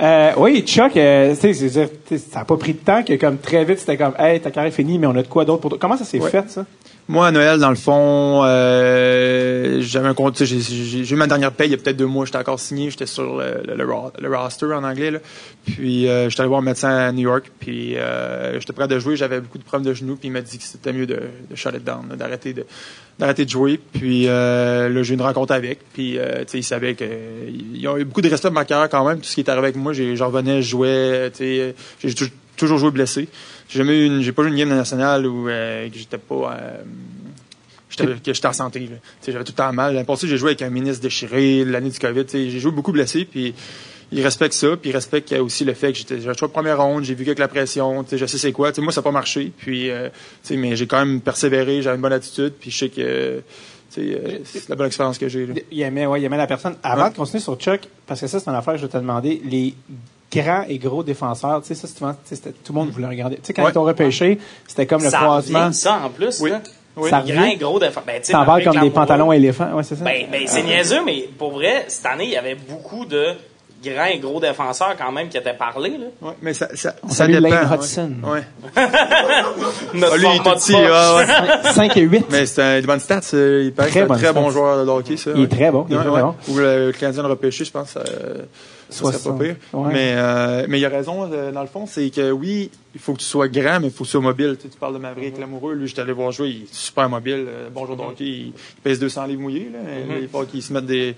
Euh, 0.02 0.32
oui, 0.38 0.62
Chuck, 0.66 0.96
euh, 0.96 1.36
tu 1.36 1.54
sais, 1.54 2.18
ça 2.18 2.40
n'a 2.40 2.46
pas 2.46 2.56
pris 2.56 2.74
de 2.74 2.80
temps 2.80 3.04
que 3.04 3.14
comme 3.16 3.38
très 3.38 3.66
vite 3.66 3.80
c'était 3.80 3.98
comme, 3.98 4.14
hey, 4.18 4.40
ta 4.40 4.50
carrière 4.50 4.72
est 4.72 4.76
finie, 4.76 4.98
mais 4.98 5.08
on 5.08 5.16
a 5.16 5.24
de 5.24 5.28
quoi 5.28 5.44
d'autre 5.44 5.60
pour 5.62 5.72
toi. 5.72 5.80
Comment 5.82 5.98
ça 5.98 6.06
s'est 6.06 6.20
Ouais. 6.22 6.30
fait 6.30 6.50
ça? 6.50 6.66
Moi, 7.12 7.26
à 7.26 7.32
Noël, 7.32 7.58
dans 7.60 7.72
le 7.72 7.76
fond, 7.76 8.44
euh, 8.44 9.82
j'avais 9.82 10.08
un 10.10 10.14
compte, 10.14 10.44
j'ai- 10.44 11.12
eu 11.12 11.16
ma 11.16 11.26
dernière 11.26 11.52
paye 11.52 11.70
il 11.70 11.72
y 11.72 11.74
a 11.74 11.78
peut-être 11.78 11.98
deux 11.98 12.06
mois, 12.06 12.26
j'étais 12.26 12.38
encore 12.38 12.60
signé, 12.60 12.92
j'étais 12.92 13.08
sur 13.08 13.36
le, 13.36 13.64
le- 13.68 13.76
le 13.76 13.92
ro- 13.92 14.12
le 14.22 14.38
roster 14.38 14.68
en 14.68 14.84
anglais, 14.84 15.10
là. 15.10 15.18
Puis, 15.66 16.08
euh, 16.08 16.30
j'étais 16.30 16.42
allé 16.42 16.50
voir 16.50 16.60
un 16.62 16.64
médecin 16.64 16.90
à 16.96 17.12
New 17.12 17.22
York, 17.28 17.52
puis 17.60 17.98
euh, 17.98 18.60
j'étais 18.60 18.74
prêt 18.74 18.88
de 18.88 19.00
jouer, 19.00 19.16
j'avais 19.16 19.42
beaucoup 19.42 19.58
de 19.58 19.64
problèmes 19.64 19.90
de 19.90 19.96
genoux, 19.96 20.18
puis 20.18 20.28
il 20.28 20.32
m'a 20.32 20.42
dit 20.42 20.60
que 20.60 20.64
c'était 20.64 20.94
mieux 20.94 21.08
de, 21.08 21.20
de 21.50 21.56
shut 21.56 21.74
it 21.74 21.84
down, 21.84 22.10
d'arrêter 22.16 22.54
de 22.54 22.66
d'arrêter 23.18 23.44
de 23.44 23.50
jouer. 23.50 23.80
Puis 23.92 24.26
euh, 24.28 24.88
là, 24.88 25.02
j'ai 25.02 25.14
eu 25.14 25.18
une 25.18 25.24
rencontre 25.24 25.52
avec, 25.52 25.80
puis 25.94 26.20
euh, 26.20 26.42
tu 26.42 26.52
sais, 26.52 26.60
il 26.60 26.64
savait 26.64 26.94
que 26.94 27.06
ils 27.74 27.88
ont 27.88 27.98
eu 27.98 28.06
beaucoup 28.06 28.22
de 28.22 28.30
respect 28.30 28.50
de 28.50 28.54
ma 28.54 28.66
carrière 28.66 28.88
quand 28.88 29.04
même, 29.08 29.18
tout 29.18 29.26
ce 29.26 29.34
qui 29.34 29.42
est 29.42 29.50
arrivé 29.50 29.66
avec 29.70 29.78
moi, 29.78 29.94
j'en 29.94 30.28
revenais, 30.28 30.62
je 30.62 30.70
jouais, 30.70 31.32
tu 31.32 31.38
sais, 31.40 31.76
j'ai 32.04 32.14
tou- 32.14 32.30
toujours 32.56 32.78
joué 32.78 32.92
blessé. 32.92 33.28
J'ai 33.70 33.78
jamais 33.80 33.98
eu 34.00 34.06
une, 34.08 34.22
j'ai 34.22 34.32
pas 34.32 34.44
eu 34.44 34.48
une 34.48 34.56
game 34.56 34.70
nationale 34.70 35.26
où 35.28 35.48
euh, 35.48 35.88
que 35.90 35.98
j'étais 35.98 36.18
pas 36.18 36.58
euh, 36.60 36.84
que 38.24 38.34
j'étais 38.34 38.48
en 38.48 38.54
santé. 38.54 38.80
là. 38.82 38.88
Tu 38.88 38.96
sais, 39.22 39.32
J'avais 39.32 39.44
tout 39.44 39.52
le 39.52 39.58
temps 39.58 39.72
mal. 39.74 39.94
L'année 39.94 40.06
passée, 40.06 40.28
j'ai 40.28 40.38
joué 40.38 40.50
avec 40.50 40.62
un 40.62 40.70
ministre 40.70 41.02
déchiré, 41.02 41.64
l'année 41.66 41.90
du 41.90 42.00
COVID. 42.00 42.26
tu 42.26 42.32
sais, 42.32 42.50
J'ai 42.50 42.60
joué 42.60 42.72
beaucoup 42.72 42.92
blessé, 42.92 43.26
puis 43.26 43.54
il 44.12 44.24
respecte 44.24 44.54
ça, 44.56 44.76
puis 44.76 44.90
il 44.90 44.94
respecte 44.94 45.32
aussi 45.34 45.66
le 45.66 45.74
fait 45.76 45.92
que 45.92 45.98
j'étais 46.00 46.20
j'ai 46.20 46.34
joué 46.34 46.48
première 46.48 46.82
ronde, 46.82 47.04
j'ai 47.04 47.14
vu 47.14 47.26
qu'avec 47.26 47.38
la 47.40 47.48
pression, 47.48 48.04
tu 48.04 48.12
sais, 48.12 48.18
je 48.18 48.26
sais 48.26 48.38
c'est 48.40 48.52
quoi. 48.52 48.72
Tu 48.72 48.78
sais, 48.78 48.82
moi, 48.82 48.92
ça 48.92 49.02
n'a 49.02 49.04
pas 49.04 49.12
marché, 49.12 49.52
puis 49.58 49.90
euh, 49.92 50.10
tu 50.10 50.16
sais, 50.44 50.56
mais 50.58 50.76
j'ai 50.76 50.88
quand 50.88 51.06
même 51.06 51.22
persévéré, 51.22 51.82
j'avais 51.84 51.96
une 51.98 52.02
bonne 52.02 52.14
attitude, 52.14 52.54
puis 52.60 52.72
je 52.72 52.78
sais 52.78 52.90
que 52.90 53.02
euh, 53.02 53.42
c'est 53.92 54.70
la 54.70 54.76
bonne 54.76 54.88
expérience 54.88 55.18
que 55.18 55.28
j'ai. 55.28 55.46
là. 55.46 55.54
Il 55.72 55.82
aimait, 55.82 56.06
ouais, 56.08 56.22
il 56.22 56.24
aimait 56.26 56.38
la 56.38 56.48
personne. 56.48 56.76
Avant 56.84 57.04
Ouais. 57.04 57.10
de 57.12 57.16
continuer 57.16 57.42
sur 57.42 57.56
Chuck, 57.58 57.82
parce 58.08 58.22
que 58.22 58.28
ça, 58.28 58.40
c'est 58.40 58.50
une 58.50 58.56
affaire 58.56 58.74
que 58.76 58.80
je 58.80 58.86
vais 58.86 58.92
te 58.92 58.98
demander, 58.98 59.42
les 59.46 59.74
grands 60.32 60.64
et 60.68 60.78
gros 60.78 61.04
défenseurs, 61.04 61.62
tu 61.62 61.68
sais, 61.70 61.76
ça, 61.76 61.88
souvent, 61.88 62.14
tu 62.14 62.18
sais, 62.26 62.36
c'était- 62.36 62.52
tout 62.52 62.74
le 62.74 62.80
monde 62.80 62.90
voulait 62.90 63.08
regarder. 63.08 63.38
Tu 63.38 63.42
sais, 63.46 63.54
quand 63.54 63.64
Ouais. 63.64 63.72
ils 63.72 63.74
t'ont 63.74 63.84
repêché, 63.84 64.40
c'était 64.68 64.86
comme 64.86 65.04
le 65.04 65.10
ça 65.10 65.18
croisement. 65.20 65.60
revient, 65.66 65.74
ça, 65.74 66.02
en 66.06 66.10
plus, 66.10 66.40
Oui. 66.42 66.52
là. 66.52 66.62
Oui. 66.98 67.10
Ça 67.10 67.22
Grand, 67.26 67.44
revient. 67.44 67.56
gros 67.58 67.80
défense. 67.80 68.04
Ben, 68.06 68.20
tu 68.20 68.26
sais, 68.26 68.32
Ça 68.34 68.40
Marc 68.40 68.48
parle 68.48 68.64
comme 68.66 68.80
des 68.82 68.90
pantalons 68.90 69.32
éléphants, 69.32 69.72
ouais, 69.74 69.84
c'est 69.84 69.96
ça? 69.96 70.04
Ben, 70.04 70.26
ben 70.30 70.42
c'est 70.48 70.64
niaiseux, 70.64 71.02
mais 71.06 71.30
pour 71.38 71.52
vrai, 71.52 71.86
cette 71.88 72.06
année, 72.06 72.26
il 72.26 72.32
y 72.32 72.36
avait 72.36 72.56
beaucoup 72.56 73.06
de 73.06 73.28
grands 73.84 74.06
et 74.06 74.20
gros 74.20 74.40
défenseurs 74.40 74.96
quand 74.98 75.12
même 75.12 75.30
qui 75.30 75.38
étaient 75.38 75.54
parlés. 75.54 75.98
Là. 75.98 76.06
Ouais, 76.22 76.34
mais 76.42 76.54
ça, 76.54 76.68
ça, 76.76 76.96
On 77.04 77.10
ça 77.10 77.28
dépend. 77.28 77.48
Lane. 77.50 77.70
Hudson. 77.74 78.12
Ouais. 78.24 78.44
Notre 79.94 80.14
Ah, 80.14 80.18
lui, 80.18 80.26
il 80.34 80.36
est 80.36 80.44
petit, 80.44 80.72
poche. 80.74 80.82
ouais, 80.82 81.64
ouais. 81.64 81.72
5 81.74 81.98
et 81.98 82.02
8. 82.02 82.26
Mais 82.32 82.46
c'est 82.46 82.62
un 82.62 82.80
des 82.82 82.88
bonnes 82.88 83.00
stats. 83.00 83.22
euh, 83.34 83.64
Il 83.66 83.74
paraît 83.74 83.90
Très 83.90 84.02
que 84.02 84.08
c'est 84.08 84.14
un 84.14 84.18
très 84.18 84.34
bon 84.34 84.50
joueur 84.50 84.86
de 84.86 84.90
hockey, 84.90 85.18
ça. 85.18 85.32
Il 85.36 85.44
est 85.44 85.48
très 85.48 85.72
bon, 85.72 85.86
il 85.90 85.94
est 85.96 85.98
Ouais, 85.98 86.04
très 86.04 86.12
ouais. 86.14 86.22
bon. 86.22 86.36
Ou 86.50 86.58
le, 86.58 86.92
Canadien 86.98 87.24
le 87.24 87.30
repêché, 87.30 87.66
je 87.66 87.72
pense, 87.72 87.96
euh, 87.98 88.44
ça 88.90 88.98
serait 89.04 89.12
pas 89.14 89.18
60. 89.20 89.42
pire. 89.42 89.56
Ouais. 89.74 89.90
Mais, 89.94 90.14
euh, 90.16 90.66
mais 90.68 90.80
il 90.80 90.86
a 90.86 90.90
raison, 90.90 91.30
euh, 91.32 91.52
dans 91.52 91.62
le 91.62 91.68
fond, 91.68 91.86
c'est 91.88 92.10
que 92.10 92.32
oui, 92.32 92.72
il 92.96 93.00
faut 93.00 93.14
que 93.14 93.20
tu 93.20 93.26
sois 93.26 93.48
grand, 93.48 93.80
mais 93.80 93.88
il 93.88 93.92
faut 93.94 94.04
que 94.04 94.10
tu 94.10 94.12
sois 94.12 94.22
mobile. 94.22 94.56
Tu, 94.58 94.64
sais, 94.64 94.70
tu 94.74 94.78
parles 94.80 94.94
de 94.94 95.00
Maverick 95.00 95.38
Lamoureux, 95.40 95.74
lui, 95.74 95.88
j'étais 95.88 96.02
allé 96.02 96.14
voir 96.14 96.32
jouer, 96.32 96.50
il 96.50 96.64
est 96.64 96.74
super 96.74 97.08
mobile, 97.10 97.46
euh, 97.48 97.70
bon 97.70 97.86
joueur 97.86 97.98
de 97.98 98.04
hockey, 98.04 98.24
il, 98.26 98.48
il 98.48 98.54
pèse 98.84 99.00
200 99.00 99.26
livres 99.26 99.42
mouillés, 99.42 99.70
là. 99.72 99.80
Il 100.22 100.28
faut 100.28 100.44
qu'il 100.44 100.62
se 100.64 100.74
mette 100.74 100.86
des, 100.86 101.16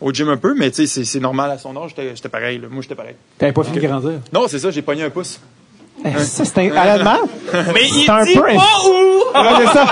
au 0.00 0.12
gym 0.12 0.28
un 0.28 0.36
peu, 0.36 0.54
mais 0.54 0.70
tu 0.70 0.86
sais, 0.86 1.04
c'est, 1.04 1.20
normal 1.20 1.50
à 1.50 1.58
son 1.58 1.76
âge, 1.76 1.90
j'étais, 1.90 2.16
j'étais 2.16 2.28
pareil, 2.28 2.58
là. 2.58 2.68
Moi, 2.70 2.82
j'étais 2.82 2.94
pareil. 2.94 3.14
T'avais 3.38 3.52
pas 3.52 3.64
fini 3.64 3.80
de 3.80 3.86
grandir? 3.86 4.20
Non, 4.32 4.46
c'est 4.48 4.58
ça, 4.58 4.70
j'ai 4.70 4.82
pogné 4.82 5.02
un 5.02 5.10
pouce. 5.10 5.40
C'est 6.18 6.58
un, 6.58 6.62
honnêtement, 6.70 7.16
Mais 7.72 7.80
il 7.84 8.04
C'est 8.04 8.10
un 8.10 8.24
dit 8.24 8.34
peu 8.34 8.42
pas 8.42 8.52
où! 8.86 9.20
C'est 9.58 9.72
ça. 9.72 9.86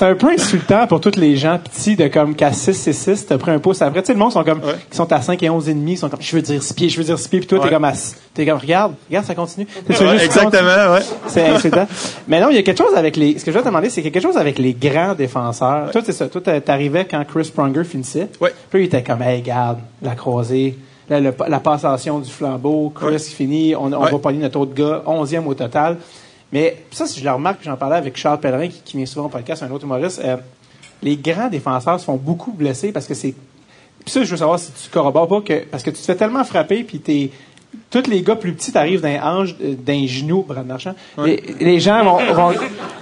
Un 0.08 0.14
peu 0.14 0.28
insultant 0.28 0.86
pour 0.86 1.00
tous 1.00 1.16
les 1.16 1.36
gens 1.36 1.58
petits 1.58 1.96
de 1.96 2.06
comme 2.08 2.34
qu'à 2.36 2.52
6 2.52 2.86
et 2.86 2.92
6, 2.92 3.26
t'as 3.26 3.38
pris 3.38 3.50
un 3.50 3.58
pouce 3.58 3.80
après. 3.80 4.02
Tu 4.02 4.08
sais, 4.08 4.12
le 4.12 4.18
monde 4.18 4.30
sont 4.32 4.44
comme, 4.44 4.58
Ouais. 4.62 4.74
qui 4.90 4.96
sont 4.96 5.10
à 5.10 5.20
5 5.22 5.42
et 5.42 5.48
11 5.50 5.68
et 5.70 5.74
demi, 5.74 5.92
ils 5.92 5.96
sont 5.96 6.08
comme, 6.10 6.20
je 6.20 6.36
veux 6.36 6.42
dire 6.42 6.62
6 6.62 6.74
pieds, 6.74 6.88
je 6.90 6.98
veux 6.98 7.04
dire 7.04 7.18
6 7.18 7.28
pieds, 7.28 7.38
puis 7.40 7.48
toi, 7.48 7.58
t'es 7.58 7.64
Ouais. 7.64 7.70
comme 7.70 7.84
à, 7.84 7.92
t'es 8.34 8.44
comme, 8.46 8.58
regarde, 8.58 8.94
regarde, 9.08 9.24
ça 9.24 9.34
continue. 9.34 9.66
Ouais, 9.88 9.94
juste 9.96 10.22
exactement, 10.24 10.92
ouais. 10.94 11.00
C'est 11.28 11.46
insultant. 11.48 11.88
Mais 12.28 12.40
non, 12.40 12.50
il 12.50 12.56
y 12.56 12.58
a 12.58 12.62
quelque 12.62 12.78
chose 12.84 12.94
avec 12.94 13.16
les, 13.16 13.38
ce 13.38 13.44
que 13.44 13.50
je 13.50 13.56
vais 13.56 13.62
te 13.62 13.68
demander, 13.68 13.88
c'est 13.88 14.02
qu'il 14.02 14.10
y 14.10 14.12
a 14.12 14.12
quelque 14.12 14.22
chose 14.30 14.36
avec 14.36 14.58
les 14.58 14.74
grands 14.74 15.14
défenseurs. 15.14 15.90
Toi, 15.90 16.02
c'est 16.04 16.12
ça. 16.12 16.28
Toi, 16.28 16.42
t'a- 16.42 16.60
t'arrivais 16.60 17.06
quand 17.10 17.24
Chris 17.24 17.50
Pronger 17.52 17.84
finissait. 17.84 18.28
Puis 18.70 18.82
il 18.82 18.84
était 18.84 19.02
comme, 19.02 19.22
hey, 19.22 19.40
regarde, 19.40 19.78
la 20.02 20.14
croisée, 20.14 20.76
là, 21.08 21.20
le- 21.20 21.34
la 21.48 21.60
passation 21.60 22.18
du 22.18 22.30
flambeau, 22.30 22.90
Chris 22.94 23.06
Ouais. 23.06 23.16
qui 23.18 23.30
finit, 23.34 23.74
on, 23.76 23.92
on 23.92 24.02
Ouais. 24.04 24.10
va 24.10 24.18
pogner 24.18 24.38
notre 24.38 24.58
autre 24.60 24.74
gars, 24.74 25.02
11e 25.06 25.46
au 25.46 25.54
total. 25.54 25.98
Mais 26.52 26.76
ça, 26.90 27.06
si 27.06 27.20
je 27.20 27.24
le 27.24 27.32
remarque, 27.32 27.58
puis 27.58 27.68
j'en 27.68 27.76
parlais 27.76 27.96
avec 27.96 28.16
Charles 28.16 28.38
Pellerin, 28.40 28.68
qui, 28.68 28.80
qui 28.84 28.96
vient 28.96 29.06
souvent 29.06 29.26
au 29.26 29.30
podcast, 29.30 29.62
un 29.62 29.70
autre 29.70 29.84
humoriste, 29.84 30.20
euh, 30.24 30.36
les 31.02 31.16
grands 31.16 31.48
défenseurs 31.48 31.98
se 32.00 32.04
font 32.04 32.16
beaucoup 32.16 32.52
blesser 32.52 32.92
parce 32.92 33.06
que 33.06 33.14
c'est. 33.14 33.34
Puis 34.04 34.10
ça, 34.12 34.22
je 34.22 34.30
veux 34.30 34.36
savoir 34.36 34.58
si 34.58 34.70
tu 34.72 34.88
corrobores 34.90 35.28
pas 35.28 35.40
que. 35.40 35.64
Parce 35.64 35.82
que 35.82 35.90
tu 35.90 35.96
te 35.96 36.02
fais 36.04 36.14
tellement 36.16 36.44
frapper, 36.44 36.84
puis 36.84 36.98
t'es. 37.00 37.30
Tous 37.90 38.06
les 38.08 38.22
gars 38.22 38.36
plus 38.36 38.52
petits 38.52 38.70
t'arrivent 38.70 39.00
d'un 39.00 39.20
hanche, 39.20 39.56
euh, 39.60 39.74
d'un 39.74 40.06
genou, 40.06 40.44
Brad 40.46 40.64
Marchand. 40.64 40.94
Les, 41.18 41.42
les 41.58 41.80
gens 41.80 42.04
vont, 42.04 42.18
vont, 42.32 42.52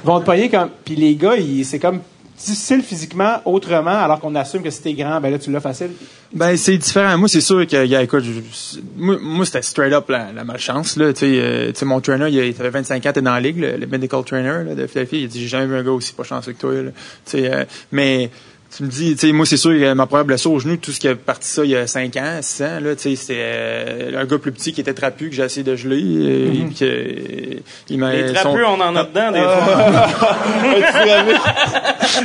vont 0.03 0.21
te 0.21 0.25
payer 0.31 0.49
comme. 0.49 0.71
Puis 0.85 0.97
les 0.97 1.15
gars, 1.15 1.37
ils- 1.37 1.65
c'est 1.67 1.79
comme 1.79 2.01
difficile 2.38 2.83
physiquement 2.83 3.40
autrement, 3.45 3.90
alors 3.90 4.21
qu'on 4.21 4.35
assume 4.35 4.62
que 4.62 4.71
si 4.71 4.95
grand, 4.95 5.21
ben 5.21 5.31
là, 5.31 5.38
tu 5.38 5.51
l'as 5.51 5.61
facile? 5.61 5.90
Ben 6.33 6.57
c'est 6.57 6.77
différent. 6.77 7.16
Moi 7.18 7.29
c'est 7.29 7.40
sûr 7.40 7.66
que 7.66 8.03
écoute, 8.03 8.25
je- 8.25 8.81
moi, 8.97 9.45
c'était 9.45 9.62
straight 9.62 9.92
up 9.92 10.09
la, 10.09 10.33
malchance 10.45 10.97
là. 10.97 11.12
Tu 11.12 11.21
sais, 11.21 11.27
euh, 11.37 11.73
tu 11.73 11.79
sais, 11.79 11.85
mon 11.85 12.01
trainer 12.01 12.29
il, 12.31 12.38
avait 12.38 12.71
25 12.71 13.05
ans, 13.07 13.12
t'es 13.12 13.23
dans 13.23 13.35
la 13.35 13.40
ligue, 13.40 13.59
le, 13.59 13.87
medical 13.87 14.25
trainer 14.25 14.64
là, 14.64 14.75
de 14.75 14.87
Philadelphie. 14.87 15.23
Il 15.23 15.29
dit 15.29 15.40
j'ai 15.40 15.49
jamais 15.49 15.66
vu 15.66 15.77
un 15.77 15.83
gars 15.83 15.90
aussi 15.90 16.12
pas 16.12 16.25
chanceux 16.25 16.53
que 16.53 16.61
toi. 16.61 16.73
Tu 16.73 16.92
sais, 17.25 17.53
euh, 17.53 17.64
mais 17.90 18.31
tu 18.77 18.83
me 18.85 18.89
dis, 18.89 19.13
tu 19.17 19.27
sais, 19.27 19.33
moi 19.33 19.45
c'est 19.45 19.57
sûr 19.59 19.71
que 19.73 19.93
ma 19.93 20.07
première 20.07 20.25
blessure 20.25 20.53
au 20.53 20.59
genou, 20.59 20.77
tout 20.79 20.93
ce 20.93 21.01
qui 21.01 21.07
a 21.09 21.15
parti 21.15 21.47
ça 21.49 21.65
il 21.65 21.71
y 21.73 21.77
a 21.77 21.87
5 21.87 22.17
ans, 22.17 22.39
6 22.41 22.63
ans 22.63 22.81
là, 22.81 22.95
tu 22.97 23.03
sais, 23.03 23.17
c'était 23.17 23.35
euh, 23.39 24.21
un 24.21 24.25
gars 24.25 24.39
plus 24.39 24.53
petit 24.53 24.73
qui 24.73 24.81
était 24.81 24.95
trapu 24.95 25.29
que 25.29 25.35
j'ai 25.37 25.43
essayé 25.43 25.63
de 25.65 25.77
geler. 25.77 26.03
euh, 26.03 26.53
et 26.55 26.65
puis 26.67 26.75
que, 26.75 27.63
il 27.91 27.99
m'a 27.99 28.13
Les 28.15 28.29
son- 28.29 28.35
trapus, 28.35 28.65
on 28.67 28.81
en 28.81 28.97
a 28.97 29.05
dedans, 29.05 29.31
des 29.33 29.41
Ah. 29.45 30.09
fois. 30.09 30.39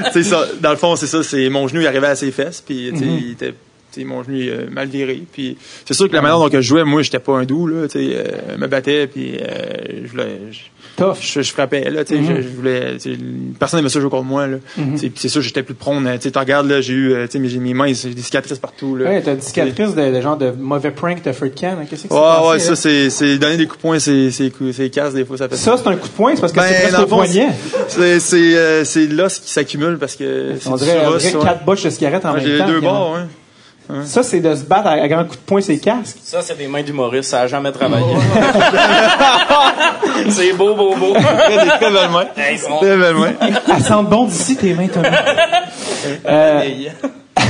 c'est 0.14 0.24
ça. 0.24 0.46
Dans 0.62 0.72
le 0.72 0.78
fond, 0.78 0.96
c'est 0.96 1.08
ça. 1.08 1.24
C'est 1.24 1.50
mon 1.50 1.68
genou, 1.68 1.82
il 1.82 1.88
arrivait 1.88 2.08
à 2.08 2.16
ses 2.16 2.32
fesses, 2.32 2.62
puis 2.66 2.90
tu 2.94 3.00
sais, 3.00 3.06
Mhm. 3.06 3.20
il 3.26 3.32
était, 3.32 3.52
tu 3.52 3.56
sais, 3.92 4.04
mon 4.04 4.24
genou 4.24 4.38
il, 4.38 4.50
euh, 4.50 4.70
mal 4.70 4.88
viré. 4.88 5.24
Puis 5.32 5.58
c'est 5.86 5.94
sûr 5.94 6.08
que 6.10 6.16
la 6.16 6.22
manière 6.22 6.40
dont 6.40 6.50
je 6.52 6.62
jouais, 6.62 6.84
moi, 6.84 7.02
j'étais 7.02 7.20
pas 7.20 7.34
un 7.38 7.46
doux 7.46 7.68
là. 7.68 7.88
Tu 7.88 8.00
sais, 8.00 8.16
euh, 8.16 8.24
je 8.54 8.58
me 8.58 8.68
battais, 8.68 9.08
puis 9.08 9.38
euh, 9.42 10.04
je 10.06 10.08
voulais. 10.10 10.40
je- 10.52 10.60
Tough. 10.98 11.16
je, 11.22 11.42
je 11.42 11.52
frappais 11.54 11.90
là, 11.90 12.04
tu 12.04 12.16
sais, 12.16 12.20
Mhm. 12.22 12.38
je, 12.38 12.42
je 12.42 12.48
voulais, 12.50 12.98
personne 13.60 13.80
n'aimait 13.80 13.90
ça 13.90 14.00
jouer 14.02 14.10
contre 14.10 14.24
moi 14.26 14.48
là. 14.48 14.58
Sais, 14.96 15.10
puis 15.10 15.12
c'est 15.16 15.30
sûr, 15.30 15.42
j'étais 15.42 15.64
plus 15.64 15.76
prône. 15.76 16.10
Tu 16.20 16.30
regardes 16.36 16.68
là, 16.70 16.82
j'ai 16.82 16.94
eu, 16.94 17.14
euh, 17.14 17.26
tu 17.28 17.34
sais, 17.34 17.40
mes, 17.40 17.48
j'ai 17.50 17.60
mes 17.60 17.74
mains, 17.74 17.94
j'ai 17.94 18.10
des 18.14 18.22
cicatrices 18.22 18.58
partout 18.60 18.96
là. 18.96 19.10
Ouais, 19.10 19.22
t'as 19.22 19.34
une 19.34 19.42
cicatrice 19.42 19.94
de, 19.96 20.12
de 20.16 20.22
genre 20.22 20.38
de 20.38 20.52
mauvais 20.52 20.92
prank 20.92 21.24
de 21.24 21.32
Fred 21.32 21.54
Can. 21.60 21.68
hein. 21.80 21.86
Qu'est-ce 21.90 22.02
qui 22.04 22.08
s'est 22.08 22.14
Ouais, 22.14 22.50
ouais, 22.50 22.60
ça 22.60 22.76
c'est, 22.76 23.10
c'est 23.10 23.38
donner 23.38 23.58
des 23.58 23.66
coups 23.68 23.78
de 23.78 23.82
poing, 23.84 24.00
c'est, 24.00 24.32
c'est, 24.32 24.52
c'est 24.74 24.90
casse 24.90 25.14
des 25.14 25.24
fois, 25.24 25.38
ça 25.38 25.48
fait. 25.48 25.56
Ça, 25.56 25.78
c'est 25.78 25.88
un 25.88 25.96
coup 25.96 26.08
de 26.08 26.14
poing, 26.14 26.32
c'est 26.36 26.42
parce 26.42 26.52
que 26.54 26.60
c'est 26.62 26.68
Ben, 26.70 26.80
presque 26.82 26.96
dans 26.98 27.04
au 27.04 27.08
poignet. 27.08 27.48
c'est, 27.88 28.20
c'est, 28.20 28.58
euh, 28.58 28.84
c'est 28.84 29.06
l'os 29.08 29.40
qui 29.40 29.52
s'accumule 29.52 29.98
parce 30.00 30.16
que 30.16 30.54
c'est 30.60 30.68
On 30.70 30.76
dirait, 30.76 31.06
on 31.06 31.16
dirait 31.18 31.34
quatre 31.44 31.64
botches 31.66 31.84
de 31.84 31.90
cigarette 31.92 32.26
en 32.26 32.34
Ouais, 32.34 32.40
même 32.42 32.48
J'ai 32.48 32.58
temps. 32.58 32.68
deux 32.68 32.74
puis, 32.80 32.82
bords, 32.88 33.18
ouais. 33.89 34.06
Ça, 34.06 34.23
c'est 34.23 34.39
de 34.39 34.56
se 34.56 34.63
battre 34.63 34.88
à, 34.88 34.91
à 34.91 35.08
grands 35.08 35.23
coups 35.26 35.38
de 35.39 35.43
poing 35.45 35.62
ses 35.62 35.80
casques. 35.80 36.17
Ça, 36.23 36.41
c'est 36.41 36.58
des 36.58 36.67
mains 36.67 36.84
d'humoriste, 36.84 37.32
ça 37.32 37.41
a 37.41 37.47
jamais 37.47 37.71
travaillé. 37.71 38.06
c'est 40.30 40.54
beau, 40.54 40.76
beau, 40.76 40.95
beau. 40.95 41.13
Très, 41.13 41.63
des 41.63 41.69
très 41.69 41.91
belles 41.91 42.10
mains. 42.10 42.28
Hey, 42.36 42.56
ils 42.56 42.60
sont- 42.60 42.78
Très 42.78 42.97
belles 42.97 43.15
mains. 43.15 43.34
Elles 43.76 43.84
sentent 43.84 44.10
bon 44.10 44.26
d'ici 44.26 44.56
tes 44.56 44.73
mains, 44.73 44.88
Thomas. 44.88 45.10
Euh, 46.26 46.62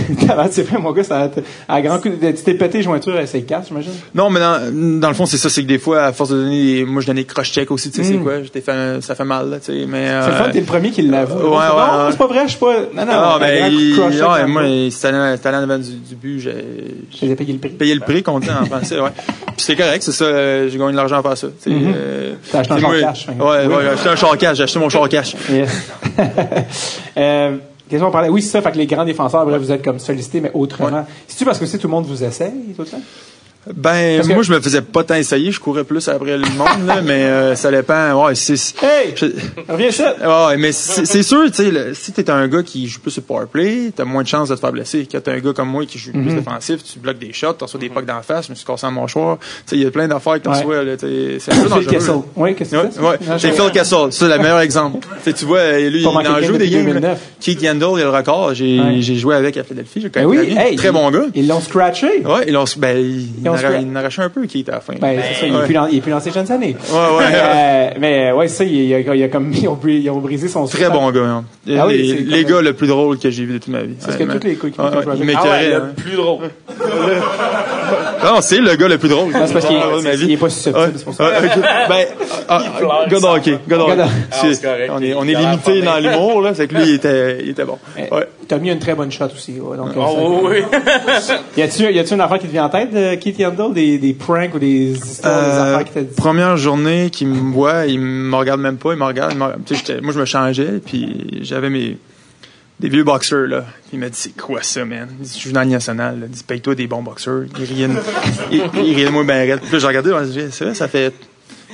c'est 0.52 0.64
vrai, 0.64 0.78
mon 0.80 0.92
gars, 0.92 1.04
ça 1.04 1.20
a 1.22 1.26
été- 1.28 1.42
à 1.68 1.82
grand 1.82 2.00
coup, 2.00 2.10
tu 2.10 2.34
t'es 2.34 2.54
pété 2.54 2.78
les 2.80 2.84
jointures 2.84 3.16
à 3.16 3.26
ses 3.26 3.44
casques, 3.44 3.68
j'imagine? 3.70 3.92
Non, 4.16 4.30
mais 4.30 4.40
dans, 4.40 5.00
dans 5.00 5.08
le 5.10 5.14
fond, 5.14 5.26
c'est 5.26 5.38
ça, 5.38 5.50
c'est 5.50 5.64
que 5.64 5.68
des 5.68 5.78
fois, 5.80 6.04
à 6.04 6.14
force 6.14 6.30
de 6.30 6.36
donner, 6.36 6.86
moi, 6.86 7.02
je 7.02 7.08
donnais 7.08 7.24
cross-check 7.24 7.70
aussi, 7.72 7.92
tu 7.92 7.98
sais, 8.04 8.04
c'est 8.12 8.18
Mm. 8.18 8.24
quoi, 8.24 8.44
j'étais 8.44 8.62
fait, 8.62 9.02
ça 9.02 9.16
fait 9.16 9.24
mal, 9.24 9.50
là, 9.50 9.58
tu 9.60 9.66
sais, 9.74 9.86
mais... 9.88 10.08
C'est 10.22 10.28
le 10.30 10.34
fun, 10.36 10.44
euh, 10.46 10.52
t'es 10.52 10.60
le 10.60 10.66
premier 10.66 10.92
qui 10.92 11.02
l'avoue. 11.02 11.36
ouais, 11.36 11.44
non, 11.44 11.50
ouais, 11.58 11.66
non, 11.68 12.06
ouais. 12.06 12.12
c'est 12.12 12.18
pas 12.18 12.28
vrai, 12.28 12.42
je 12.46 12.50
suis 12.52 12.60
pas. 12.60 12.74
Non, 12.94 13.06
non, 13.06 13.40
ben, 13.40 13.60
grand 13.96 14.10
il, 14.10 14.22
ouais, 14.24 14.42
dans 14.42 14.48
moi, 14.48 14.64
c'était 14.90 15.08
allé 15.08 15.58
en 15.58 15.64
avant 15.64 15.78
du, 15.78 15.92
du 15.92 16.16
but, 16.16 16.40
j'ai 16.40 17.36
payé 17.36 17.54
le 17.54 17.60
prix. 17.60 17.70
payé 17.70 17.94
le 17.96 18.02
prix, 18.02 18.22
dit 18.22 18.30
en 18.30 18.66
français, 18.66 19.00
ouais. 19.00 19.10
Puis 19.56 19.66
c'était 19.66 19.82
correct, 19.84 20.04
c'est 20.04 20.12
ça, 20.12 20.26
euh, 20.26 20.70
j'ai 20.70 20.78
gagné 20.78 20.92
de 20.92 20.98
l'argent 20.98 21.18
à 21.20 21.22
faire 21.24 21.38
ça, 21.38 21.48
tu 21.48 21.54
sais. 21.64 21.70
Mhm. 21.70 21.94
euh, 21.96 22.34
T'as 22.52 22.60
acheté 22.60 22.74
un 22.74 22.80
char 22.80 22.92
cash, 23.00 23.28
hein. 23.30 23.34
Ouais, 23.44 23.66
ouais, 23.66 23.76
j'ai 23.84 23.88
acheté 23.90 24.10
un 24.10 24.16
char 24.16 24.38
cash, 24.38 24.58
j'ai 24.58 24.64
acheté 24.64 24.80
mon 24.80 24.90
char 24.90 25.10
cash. 25.10 25.36
Yes. 25.52 25.70
Qu'est-ce 27.90 28.04
qu'on 28.04 28.12
parlait? 28.12 28.30
Oui, 28.30 28.42
c'est 28.42 28.50
ça. 28.50 28.62
Fait 28.62 28.72
que 28.72 28.78
les 28.78 28.88
grands 28.88 29.06
défenseurs, 29.06 29.46
bref, 29.46 29.62
vous 29.62 29.72
êtes 29.72 29.84
comme 29.84 30.00
sollicités, 30.00 30.42
mais 30.42 30.52
autrement. 30.54 31.06
C'est-tu 31.28 31.46
parce 31.46 31.60
que 31.60 31.66
c'est 31.66 31.78
tout 31.78 31.88
le 31.88 31.92
monde 31.92 32.06
vous 32.06 32.24
essaye 32.24 32.52
tout 32.76 32.82
le 32.82 32.88
temps? 32.88 33.02
Ben, 33.76 34.22
que- 34.22 34.28
moi, 34.34 34.44
je 34.44 34.54
me 34.54 34.62
faisais 34.62 34.82
pas 34.82 35.04
tant 35.04 35.16
essayer, 35.16 35.52
je 35.52 35.60
courais 35.60 35.84
plus 35.84 36.08
après 36.08 36.38
le 36.38 36.46
monde, 36.58 36.86
là, 36.88 37.02
mais 37.04 37.24
euh, 37.26 37.56
ça 37.56 37.70
dépend, 37.70 38.26
ouais, 38.26 38.34
c'est... 38.34 38.54
Hey! 38.82 39.14
je- 39.16 39.26
Reviens 39.68 39.92
ça! 39.92 40.16
Ouais, 40.50 40.56
mais 40.58 40.72
c'est 40.72 41.06
c'est 41.06 41.22
sûr, 41.24 41.44
tu 41.48 41.54
sais, 41.54 41.72
le- 41.72 41.94
si 41.94 42.14
t'es 42.14 42.30
un 42.30 42.48
gars 42.48 42.64
qui 42.64 42.88
joue 42.88 43.02
plus 43.02 43.12
sur 43.12 43.24
powerplay, 43.24 43.92
t'as 43.94 44.06
moins 44.06 44.24
de 44.24 44.28
chances 44.30 44.48
de 44.50 44.56
te 44.56 44.60
faire 44.62 44.72
blesser. 44.72 45.06
Quand 45.12 45.20
t'es 45.22 45.32
un 45.32 45.40
gars 45.40 45.52
comme 45.54 45.68
moi 45.68 45.86
qui 45.86 45.98
joue 46.00 46.12
Mhm. 46.14 46.26
plus 46.26 46.36
défensif, 46.36 46.82
tu 46.84 47.00
bloques 47.00 47.20
des 47.20 47.34
shots, 47.34 47.54
tu 47.58 47.66
reçois 47.66 47.80
des 47.80 47.90
pucks 47.90 48.06
d'en 48.06 48.22
face, 48.22 48.46
je 48.46 48.52
me 48.52 48.56
suis 48.56 48.66
cassé 48.66 48.86
un 48.86 48.92
mâchoire. 48.92 49.38
Tu 49.40 49.46
sais, 49.66 49.76
il 49.76 49.84
y 49.84 49.86
a 49.86 49.92
plein 49.92 50.08
d'affaires 50.08 50.42
que 50.42 50.48
tu 50.48 50.66
Ouais. 50.66 50.86
là, 50.86 50.94
c'est 50.98 51.06
un 51.06 51.56
peu 51.56 51.62
Phil 51.64 51.70
dangereux. 51.70 51.92
Kessel. 51.92 52.16
là. 52.16 52.22
Oui, 52.38 52.56
qu'est-ce 52.56 52.72
que 52.72 52.78
c'est? 52.94 53.00
ouais. 53.02 53.18
C'est 53.38 53.52
Phil 53.52 53.72
Kessel, 53.74 53.98
c'est 54.12 54.28
le 54.30 54.38
meilleur 54.38 54.60
exemple. 54.62 55.06
tu 55.26 55.46
vois, 55.46 55.78
lui, 55.80 56.04
Pas 56.06 56.12
il 56.22 56.28
en 56.30 56.42
joue 56.42 56.58
des 56.58 56.70
games. 56.70 56.86
là. 56.88 56.94
2009. 56.94 57.20
Keith 57.42 57.62
Yandel, 57.62 57.90
il 57.98 58.02
a 58.02 58.06
le 58.06 58.10
record. 58.12 58.54
J'ai 58.54 58.80
Ouais. 58.80 58.96
j'ai 59.02 59.16
joué 59.16 59.36
avec 59.36 59.58
à 59.58 59.64
Philadelphie, 59.64 60.00
je 60.00 60.04
le 60.06 60.10
Ben 60.10 60.24
connais 60.26 60.40
oui, 60.42 60.76
très 60.78 60.88
ils- 60.88 60.92
bon 60.94 61.12
gars. 61.12 61.26
Ils 61.36 61.48
l'ont 61.48 61.60
scratché. 61.60 62.24
Ouais, 62.26 62.46
il, 62.48 62.56
en- 62.56 62.64
ben, 62.78 62.98
il, 63.48 63.50
en- 63.50 63.56
scra- 63.56 63.82
il 63.82 63.88
en 63.92 63.96
arrachait 63.96 64.22
un 64.22 64.30
peu, 64.30 64.46
Keith, 64.46 64.70
à 64.70 64.74
la 64.74 64.80
fin. 64.82 64.94
Ben, 65.00 65.20
c'est 65.22 65.40
ça, 65.42 65.48
il 65.48 65.54
est 65.54 65.58
ouais. 65.58 65.66
plus 65.66 65.74
dans, 65.74 65.88
il 65.88 65.98
est 65.98 66.02
plus 66.02 66.12
dans 66.12 66.20
ses 66.20 66.32
jeunes 66.32 66.52
années. 66.52 66.76
Ouais, 66.92 67.18
ouais. 67.18 67.24
Euh, 67.34 67.90
mais, 68.00 68.32
ouais, 68.32 68.48
ça, 68.48 68.64
il, 68.64 68.74
il 68.74 68.94
a, 68.94 69.00
il 69.16 69.24
a 69.24 69.28
comme, 69.30 69.52
ils 69.54 69.68
ont, 69.68 69.74
brisé, 69.76 70.00
ils 70.00 70.10
ont 70.10 70.20
brisé 70.20 70.48
son 70.48 70.66
Très 70.66 70.90
bon 70.90 71.10
gars. 71.12 71.22
Hein. 71.26 71.46
Ah 71.78 71.88
oui, 71.88 71.98
les 71.98 72.08
c'est 72.10 72.22
les 72.24 72.46
gars 72.46 72.62
le 72.62 72.74
plus 72.74 72.88
drôle 72.88 73.18
que 73.18 73.30
j'ai 73.30 73.46
vu 73.46 73.54
de 73.54 73.58
toute 73.58 73.68
ma 73.74 73.82
vie. 73.82 73.96
Parce 74.04 74.16
que 74.18 74.24
tous 74.24 74.46
les 74.48 74.56
coéquipiers 74.56 74.84
Ouais, 74.86 74.92
qui 74.92 74.98
ont 74.98 75.00
ouais, 75.12 75.18
joué 75.18 75.26
il 75.26 75.30
avec- 75.30 75.38
Ah 75.40 75.44
ouais, 75.44 75.50
m'écœurait, 75.50 75.70
le 75.70 75.76
hein. 75.76 75.92
plus 75.96 76.16
drôle. 76.16 76.50
Non, 78.34 78.42
c'est 78.42 78.60
le 78.60 78.76
gars 78.76 78.88
le 78.88 78.98
plus 78.98 79.10
drôle. 79.10 79.32
Non, 79.32 79.40
c'est 79.46 79.54
parce 79.54 79.66
qu'il 79.66 79.76
de 79.78 80.02
ma 80.04 80.10
est, 80.14 80.16
vie. 80.18 80.26
il 80.26 80.32
est 80.34 80.38
pas 80.38 80.50
susceptible, 80.50 80.94
c'est 80.98 81.04
pour 81.06 81.14
ça. 81.14 81.32
Ben, 81.90 82.06
ah, 82.50 82.62
hockey, 83.36 83.52
de- 83.68 83.76
Ah, 83.80 84.06
C'est- 84.32 84.54
c'est 84.56 84.62
correct. 84.64 84.92
On 84.94 85.02
est, 85.02 85.14
on 85.14 85.24
est 85.24 85.34
limité 85.36 85.82
dans 85.82 85.98
l'humour, 86.00 86.42
là. 86.42 86.52
C'est 86.54 86.68
que 86.68 86.76
lui, 86.76 86.84
il 86.90 86.94
était, 86.96 87.40
il 87.44 87.50
était 87.50 87.64
bon. 87.66 87.78
Ouais. 87.98 88.28
T'as 88.48 88.58
mis 88.58 88.70
une 88.72 88.80
très 88.80 88.96
bonne 88.96 89.12
shot 89.12 89.26
aussi. 89.26 89.60
ouais, 89.60 89.78
donc, 89.78 89.90
euh, 89.90 90.00
Oh, 90.00 90.42
oui, 90.44 90.58
oui. 90.72 90.78
Y 91.58 91.62
a-tu, 91.62 91.84
y 91.94 92.00
a-tu 92.00 92.14
une 92.14 92.22
affaire 92.22 92.40
qui 92.40 92.48
te 92.48 92.52
vient 92.52 92.66
en 92.66 92.70
tête 92.70 92.94
de 92.94 93.16
Keith 93.16 93.40
Yandel? 93.40 93.74
Des, 93.74 93.98
des 93.98 94.14
pranks 94.14 94.54
ou 94.56 94.60
des 94.60 94.92
histoires, 94.92 95.42
des 95.42 95.48
Euh, 95.50 95.74
affaires 95.76 95.86
qui 95.88 95.94
t'a 95.94 96.02
dit? 96.02 96.16
première 96.16 96.56
journée 96.58 97.10
qu'il 97.10 97.28
me 97.28 97.52
voit, 97.54 97.86
il 97.88 98.00
me 98.00 98.36
regarde 98.36 98.60
même 98.62 98.78
pas, 98.78 98.92
il 98.94 98.98
me 99.00 99.04
regarde. 99.06 99.32
il 99.34 99.38
me 99.40 99.44
regarde. 99.46 100.02
Moi, 100.02 100.14
je 100.14 100.20
me 100.20 100.26
changeais, 100.26 100.80
puis 100.86 101.40
j'avais 101.42 101.70
mes 101.70 101.98
des 102.80 102.90
vieux 102.90 103.04
boxeurs, 103.04 103.48
là. 103.48 103.62
Puis 103.62 103.94
il 103.94 104.00
m'a 104.00 104.10
dit, 104.10 104.18
c'est 104.20 104.38
quoi 104.38 104.62
ça, 104.62 104.86
man? 104.86 105.08
Il 105.20 105.26
dit, 105.28 105.40
je 105.40 105.48
joue 105.48 105.54
dans 105.54 105.62
le 105.62 105.68
national, 105.68 106.20
là. 106.20 106.26
Il 106.28 106.32
dit, 106.32 106.44
paye-toi 106.44 106.76
des 106.76 106.88
bons 106.88 107.02
boxeurs. 107.02 107.44
Il 107.58 107.64
riait, 107.66 107.88
de- 107.88 107.94
il, 108.52 108.62
il 108.76 108.96
riait 108.96 109.06
de 109.06 109.10
moi 109.12 109.24
ben 109.24 109.50
raide. 109.50 109.62
Puis 109.62 109.72
là, 109.74 109.80
j'ai 109.80 109.88
regardé, 109.88 110.12
je 110.12 110.16
me 110.16 110.26
dis, 110.26 110.52
c'est 110.52 110.66
vrai, 110.66 110.74
ça 110.76 110.88
fait 110.88 111.14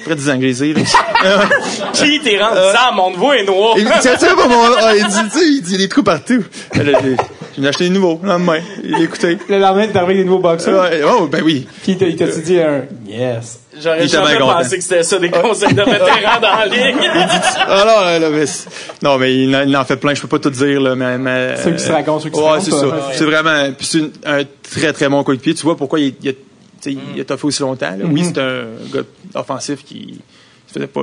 près 0.05 0.15
de 0.15 0.19
10 0.19 0.29
ans 0.29 0.39
que 0.39 0.47
je. 0.51 0.63
Qui 1.93 2.19
t'es 2.23 2.41
rendu 2.41 2.57
ça? 2.73 2.91
Mon 2.95 3.11
voix 3.11 3.37
est 3.37 3.45
noire. 3.45 3.75
Il 3.77 3.85
me 3.85 3.89
dit, 3.89 3.99
tiens, 4.01 4.15
tiens, 4.17 4.35
pas 4.35 4.47
mon, 4.47 4.63
ah, 4.81 4.95
il 4.95 5.05
dit, 5.05 5.29
tu 5.31 5.39
sais, 5.39 5.45
il 5.47 5.61
dit, 5.61 5.69
il 5.69 5.71
y 5.73 5.75
a 5.75 5.77
des 5.79 5.89
trous 5.89 6.03
partout. 6.03 6.43
Là, 6.75 6.83
j'ai, 7.03 7.15
j'ai 7.57 7.67
acheté 7.67 7.83
des 7.85 7.89
nouveaux, 7.89 8.19
le 8.21 8.29
lendemain. 8.29 8.59
Il 8.83 9.01
écoutait. 9.01 9.37
Le 9.49 9.59
lendemain, 9.59 9.87
t'es 9.87 9.97
arrivé 9.97 10.13
avec 10.13 10.17
des 10.17 10.23
nouveaux 10.25 10.39
boxeurs? 10.41 10.89
Oh, 11.07 11.27
ben 11.27 11.41
oui. 11.43 11.67
Puis 11.83 11.97
il 11.99 12.15
t'a 12.15 12.25
dit 12.27 12.59
un 12.59 12.83
yes. 13.07 13.59
J'aurais 13.81 14.07
jamais 14.07 14.37
pensé 14.37 14.77
que 14.77 14.83
c'était 14.83 15.03
ça, 15.03 15.17
des 15.19 15.29
conseils 15.31 15.73
de 15.73 15.81
vétérans 15.81 16.39
dans 16.41 16.55
la 16.57 16.65
ligne. 16.67 16.95
Ah 17.67 17.83
non, 17.87 18.01
là, 18.05 18.19
là, 18.19 18.29
mais 18.29 18.45
c'est- 18.45 18.69
non, 19.01 19.17
mais 19.17 19.35
il 19.35 19.55
en, 19.55 19.61
il 19.67 19.75
en 19.77 19.85
fait 19.85 19.97
plein, 19.97 20.13
je 20.13 20.21
peux 20.21 20.27
pas 20.27 20.39
tout 20.39 20.49
dire, 20.49 20.79
là, 20.81 20.95
mais, 20.95 21.17
mais 21.17 21.55
Ceux 21.57 21.71
qui 21.71 21.83
se 21.83 21.91
racontent, 21.91 22.19
ceux 22.19 22.29
qui 22.29 22.35
se 22.37 22.41
ouais, 22.41 22.49
racontent 22.49 23.09
c'est 23.11 23.17
ça. 23.19 23.25
Vraiment, 23.25 23.73
puis 23.73 23.85
c'est 23.87 24.03
un 24.25 24.43
très, 24.61 24.93
très 24.93 25.09
bon 25.09 25.23
coup 25.23 25.35
de 25.35 25.41
pied. 25.41 25.53
Tu 25.53 25.63
vois 25.63 25.75
pourquoi 25.77 25.99
il, 25.99 26.13
il 26.21 26.29
a, 26.29 26.33
tu 26.33 26.39
sais, 26.81 26.97
il 27.15 27.21
a 27.21 27.23
toffé 27.25 27.47
aussi 27.47 27.61
longtemps, 27.61 27.91
là? 27.91 28.05
Oui, 28.05 28.21
Mhm. 28.21 28.31
c'est 28.33 28.41
un 28.41 28.63
gars 28.93 29.03
offensif 29.35 29.83
qui, 29.83 30.19
faisait 30.67 30.87
pas, 30.87 31.01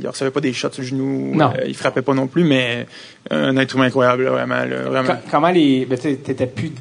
il 0.00 0.06
recevait 0.08 0.30
pas 0.32 0.40
des 0.40 0.52
shots 0.52 0.72
sur 0.72 0.82
le 0.82 0.88
genou, 0.88 1.32
Non. 1.34 1.52
euh, 1.56 1.64
il 1.66 1.74
frappait 1.76 2.02
pas 2.02 2.12
non 2.14 2.26
plus, 2.26 2.42
mais 2.44 2.86
un 3.30 3.56
être 3.56 3.74
humain 3.76 3.84
incroyable, 3.86 4.24
là, 4.24 4.30
vraiment, 4.30 4.64
là, 4.64 4.82
vraiment. 4.90 5.08
Co- 5.14 5.28
Comment 5.30 5.50
les. 5.50 5.86
Ben, 5.86 5.96
t'étais 5.98 6.46
plus 6.46 6.72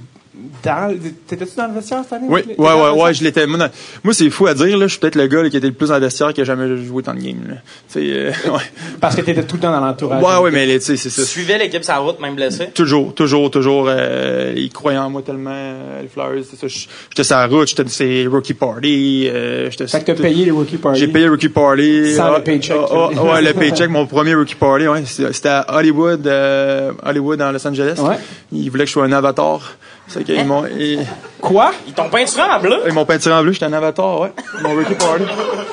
dans. 0.65 0.91
le- 0.91 0.97
T'étais-tu 1.28 1.56
dans 1.56 1.67
le 1.67 1.73
vestiaire 1.73 2.01
cette 2.04 2.13
année? 2.13 2.28
Oui, 2.30 2.41
ouais, 2.58 2.73
ouais, 2.73 3.01
ouais, 3.01 3.13
je 3.13 3.23
l'étais. 3.23 3.45
Moi, 3.47 3.69
c'est 4.12 4.30
fou 4.30 4.47
à 4.47 4.54
dire, 4.54 4.78
là. 4.78 4.88
Je 4.88 4.91
suis 4.91 4.99
peut-être 4.99 5.15
le 5.15 5.28
gars 5.28 5.43
là, 5.43 5.49
qui 5.49 5.58
était 5.58 5.67
le 5.67 5.73
plus 5.73 5.88
dans 5.89 5.95
le 5.95 6.01
vestiaire 6.01 6.34
qui 6.34 6.41
a 6.41 6.43
jamais 6.43 6.78
joué 6.84 7.04
tant 7.04 7.13
de 7.13 7.19
games, 7.19 7.60
euh, 7.97 8.32
ouais. 8.47 8.60
Parce 8.99 9.15
que 9.15 9.21
t'étais 9.21 9.43
tout 9.43 9.56
le 9.56 9.62
temps 9.62 9.71
dans 9.71 9.80
l'entourage. 9.86 10.21
Ouais, 10.23 10.38
ouais, 10.43 10.51
mais, 10.51 10.65
tu 10.80 10.82
sais, 10.82 10.97
c'est 10.97 11.10
ça. 11.10 11.21
Tu 11.21 11.28
suivais 11.28 11.58
l'équipe 11.58 11.84
la 11.88 11.97
route, 11.99 12.19
même 12.19 12.36
blessé? 12.36 12.67
Toujours, 12.73 13.13
toujours, 13.13 13.49
toujours. 13.51 13.86
Euh, 13.89 14.54
ils 14.56 14.69
croyaient 14.71 14.97
en 14.97 15.10
moi 15.10 15.21
tellement, 15.21 15.51
euh, 15.54 16.01
les 16.01 16.08
Flyers. 16.08 16.43
C'est 16.49 16.60
ça. 16.60 16.67
J'étais 16.67 17.34
la 17.34 17.47
route, 17.47 17.67
j'étais 17.67 17.84
c'est 17.88 18.25
Rookie 18.28 18.54
Party. 18.54 19.28
Euh, 19.32 19.69
j'étais 19.69 19.88
Fait 19.88 20.01
que 20.04 20.12
t'as 20.12 20.21
payé 20.21 20.45
les 20.45 20.51
rookie 20.51 20.78
parties. 20.78 20.99
J'ai 20.99 21.08
payé 21.08 21.28
Rookie 21.28 21.49
Party. 21.49 22.13
Sans 22.15 22.25
Ah, 22.34 22.38
le 22.38 22.43
paycheck. 22.43 22.75
ah, 22.91 23.10
ah, 23.15 23.23
ouais, 23.23 23.41
le 23.41 23.54
paycheck, 23.54 23.89
mon 23.89 24.06
premier 24.08 24.34
Rookie 24.36 24.56
Party, 24.56 24.88
ouais. 24.88 25.04
C'était 25.06 25.32
c'était 25.34 25.49
à 25.49 25.65
Hollywood, 25.78 26.25
euh, 26.28 26.91
Hollywood, 27.04 27.39
dans 27.39 27.51
Los 27.51 27.65
Angeles. 27.67 27.95
Ouais. 27.99 28.15
Ils 28.51 28.69
voulaient 28.69 28.84
que 28.86 28.88
je 28.89 28.93
sois 28.93 29.06
un 29.06 29.12
avatar. 29.12 29.62
C'est 30.08 30.24
qu'ils 30.24 30.46
m'ont, 30.46 30.65
ils, 30.68 31.00
Quoi? 31.41 31.72
Ils 31.88 31.94
t'ont 31.94 32.10
peinturé 32.10 32.44
en 32.50 32.60
bleu. 32.60 32.78
ils 32.88 32.94
m'ont 32.94 33.06
peinturé 33.06 33.34
en 33.36 33.41
bleu, 33.41 33.52
j'étais 33.54 33.65
un 33.65 33.74
avatar, 33.74 34.20
ouais. 34.22 34.32
Mon 34.62 34.70
Rookie 34.76 34.94
Party. 34.96 35.24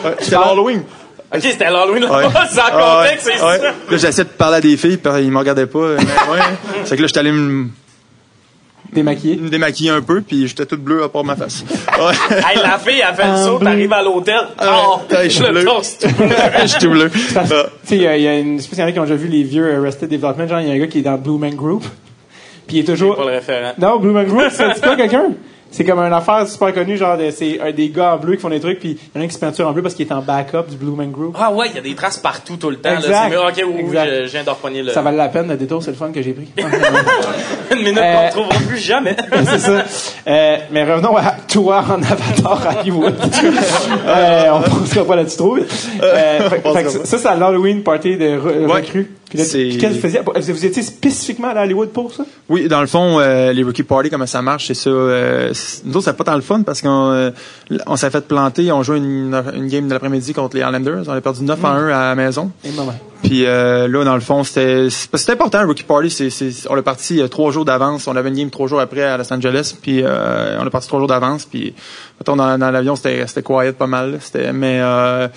Ouais, 0.04 0.14
C'était 0.20 0.36
l'Halloween. 0.36 0.82
Ok, 1.34 1.40
c'était 1.42 1.70
l'Halloween. 1.70 2.04
Ouais. 2.04 2.24
c'est 2.50 2.60
en 2.60 2.64
Ah, 2.72 3.02
contexte, 3.04 3.26
ouais, 3.26 3.32
c'est 3.38 3.44
ouais. 3.44 3.58
ça. 3.58 3.64
Là, 3.64 3.72
j'essayais 3.90 4.24
de 4.24 4.28
parler 4.30 4.56
à 4.56 4.60
des 4.60 4.76
filles, 4.76 4.96
puis 4.98 5.12
ils 5.22 5.30
me 5.30 5.38
regardaient 5.38 5.66
pas. 5.66 5.78
euh. 5.78 5.98
C'est 6.84 6.96
que 6.96 7.02
là, 7.02 7.06
j'étais 7.08 7.20
allé 7.20 7.32
me 7.32 7.68
Démaquillé? 8.92 9.36
me 9.36 9.48
démaquiller 9.48 9.88
un 9.90 10.02
peu, 10.02 10.20
puis 10.20 10.46
j'étais 10.46 10.66
toute 10.66 10.82
bleue 10.82 11.02
à 11.02 11.08
part 11.08 11.24
ma 11.24 11.34
face. 11.36 11.64
Ouais. 11.98 12.12
Hey, 12.46 12.58
la 12.62 12.78
fille 12.78 13.00
a 13.00 13.14
fait 13.14 13.26
le 13.30 13.36
saut, 13.38 13.56
bleu. 13.58 13.66
t'arrives 13.66 13.92
à 13.92 14.02
l'hôtel. 14.02 14.40
Ah, 14.58 14.82
Oh, 14.86 15.00
je 15.22 15.28
suis 15.28 15.42
le 15.42 15.50
bleu. 15.52 15.64
Je 16.62 16.66
suis 16.66 16.78
tout 16.78 16.90
bleu. 16.90 17.10
Ah. 17.34 17.40
Tu 17.44 17.48
sais, 17.48 17.96
il 17.96 18.02
y 18.02 18.06
a- 18.06 18.16
il 18.18 18.22
y, 18.22 18.28
a 18.28 18.38
une. 18.38 18.58
Je 18.58 18.62
sais 18.64 18.68
pas 18.68 18.74
s'il 18.76 18.82
y 18.82 18.86
en 18.86 18.88
a 18.88 18.92
qui 18.92 18.98
ont 18.98 19.04
déjà 19.04 19.14
vu 19.16 19.28
les 19.28 19.42
vieux 19.44 19.78
Arrested 19.78 20.10
Development. 20.10 20.46
Genre, 20.46 20.60
il 20.60 20.68
y 20.68 20.70
a 20.70 20.74
un 20.74 20.78
gars 20.78 20.86
qui 20.88 20.98
est 20.98 21.02
dans 21.02 21.16
Blue 21.16 21.38
Man 21.38 21.54
Group. 21.54 21.84
Puis 22.72 22.78
il 22.78 22.80
est 22.80 22.84
toujours. 22.84 23.16
Pas 23.16 23.24
le 23.26 23.32
référent. 23.32 23.72
Non, 23.78 23.98
Blue 23.98 24.12
Man 24.12 24.26
Group, 24.26 24.48
ça 24.50 24.70
dit 24.70 24.80
pas 24.80 24.96
quelqu'un? 24.96 25.32
C'est 25.70 25.84
comme 25.84 26.00
une 26.00 26.12
affaire 26.12 26.46
super 26.46 26.74
connue, 26.74 26.98
genre, 26.98 27.16
de- 27.16 27.30
c'est 27.30 27.58
un 27.60 27.70
des 27.72 27.88
gars 27.88 28.14
en 28.14 28.18
bleu 28.18 28.34
qui 28.36 28.42
font 28.42 28.50
des 28.50 28.60
trucs, 28.60 28.78
puis 28.78 28.90
il 28.90 28.98
y 29.14 29.18
en 29.18 29.22
a 29.22 29.24
un 29.24 29.26
qui 29.26 29.32
se 29.34 29.38
peinture 29.38 29.66
en 29.66 29.72
bleu 29.72 29.80
parce 29.82 29.94
qu'il 29.94 30.06
est 30.06 30.12
en 30.12 30.20
backup 30.20 30.64
du 30.68 30.76
Blue 30.76 30.94
Man 30.94 31.10
Group. 31.10 31.34
Ah 31.40 31.50
ouais, 31.50 31.68
il 31.70 31.74
y 31.76 31.78
a 31.78 31.80
des 31.80 31.94
traces 31.94 32.18
partout 32.18 32.56
tout 32.58 32.68
le 32.68 32.76
temps. 32.76 32.90
là. 32.90 32.96
Exact. 32.96 33.22
C'est 33.24 33.30
mieux. 33.30 33.38
Ok, 33.40 33.74
oui, 33.74 33.80
Exact. 33.80 34.06
je, 34.10 34.26
je 34.26 34.30
viens 34.32 34.42
de 34.44 34.86
le... 34.86 34.92
Ça 34.92 35.00
valait 35.00 35.16
la 35.16 35.28
peine, 35.28 35.48
le 35.48 35.56
détour, 35.56 35.82
c'est 35.82 35.90
le 35.92 35.96
fun 35.96 36.10
que 36.12 36.20
j'ai 36.20 36.32
pris. 36.34 36.48
une 37.72 37.78
minute 37.78 37.98
Euh, 37.98 38.28
qu'on 38.28 38.40
ne 38.40 38.44
retrouvera 38.44 38.68
plus 38.68 38.78
jamais. 38.78 39.16
c'est 39.46 39.58
ça. 39.58 39.84
Euh, 40.26 40.56
mais 40.72 40.84
revenons 40.84 41.16
à 41.16 41.36
toi 41.48 41.82
en 41.88 42.02
avatar 42.02 42.66
à 42.68 42.80
Hollywood. 42.80 43.14
euh, 44.06 44.44
on 44.52 44.60
pensera 44.62 45.04
pas 45.06 45.16
là-dessus 45.16 45.36
trop. 45.38 45.54
vite. 45.54 45.88
Euh, 46.02 46.50
fait- 46.50 46.60
fait 46.60 46.88
ça, 47.06 47.18
c'est 47.18 47.28
à 47.28 47.34
l'Halloween 47.34 47.82
party 47.82 48.18
de 48.18 48.26
re- 48.26 48.66
Ouais. 48.66 48.72
recrues. 48.80 49.10
Qu'est-ce 49.32 49.78
que 49.78 49.86
vous 49.86 49.98
faisiez? 50.00 50.20
Vous 50.52 50.66
étiez 50.66 50.82
spécifiquement 50.82 51.48
à 51.48 51.62
Hollywood 51.62 51.90
pour 51.90 52.12
ça? 52.12 52.24
Oui, 52.48 52.68
dans 52.68 52.80
le 52.80 52.86
fond, 52.86 53.18
euh, 53.18 53.52
les 53.52 53.62
rookie 53.62 53.82
party, 53.82 54.10
comment 54.10 54.26
ça 54.26 54.42
marche, 54.42 54.66
c'est 54.68 54.74
ça. 54.74 54.90
Euh, 54.90 55.52
nous 55.84 55.96
autres, 55.96 56.04
c'est 56.04 56.16
pas 56.16 56.24
tant 56.24 56.34
le 56.34 56.40
fun 56.42 56.62
parce 56.62 56.82
qu'on 56.82 57.10
euh, 57.12 57.30
on 57.86 57.96
s'est 57.96 58.10
fait 58.10 58.26
planter. 58.26 58.70
On 58.72 58.82
jouait 58.82 58.98
une, 58.98 59.34
une 59.54 59.68
game 59.68 59.88
de 59.88 59.92
l'après-midi 59.92 60.32
contre 60.34 60.56
les 60.56 60.62
Islanders. 60.62 61.04
On 61.06 61.12
a 61.12 61.20
perdu 61.20 61.42
9 61.44 61.64
à 61.64 61.68
1 61.68 61.88
à 61.88 62.08
la 62.10 62.14
maison. 62.14 62.50
Et 62.64 62.70
maman. 62.72 62.94
Puis 63.22 63.46
euh, 63.46 63.86
là, 63.86 64.04
dans 64.04 64.14
le 64.14 64.20
fond, 64.20 64.42
c'était 64.42 64.88
c'est- 64.90 65.30
important, 65.30 65.64
rookie 65.64 65.84
party. 65.84 66.10
C'est, 66.10 66.28
on 66.68 66.76
est 66.76 66.82
parti 66.82 67.20
euh, 67.20 67.28
trois 67.28 67.52
jours 67.52 67.64
d'avance. 67.64 68.06
On 68.08 68.16
avait 68.16 68.28
une 68.30 68.34
game 68.36 68.50
trois 68.50 68.66
jours 68.66 68.80
après 68.80 69.02
à 69.04 69.16
Los 69.16 69.32
Angeles. 69.32 69.74
Puis 69.80 70.02
euh, 70.02 70.58
on 70.60 70.66
est 70.66 70.70
parti 70.70 70.88
trois 70.88 70.98
jours 70.98 71.08
d'avance. 71.08 71.44
Puis 71.46 71.72
mettons, 72.20 72.36
dans, 72.36 72.58
dans 72.58 72.70
l'avion, 72.70 72.96
c'était, 72.96 73.24
c'était 73.28 73.42
quiet 73.42 73.72
pas 73.72 73.86
mal. 73.86 74.12
là. 74.12 74.18
C'était, 74.20 74.52
mais 74.52 74.80
euh, 74.82 75.28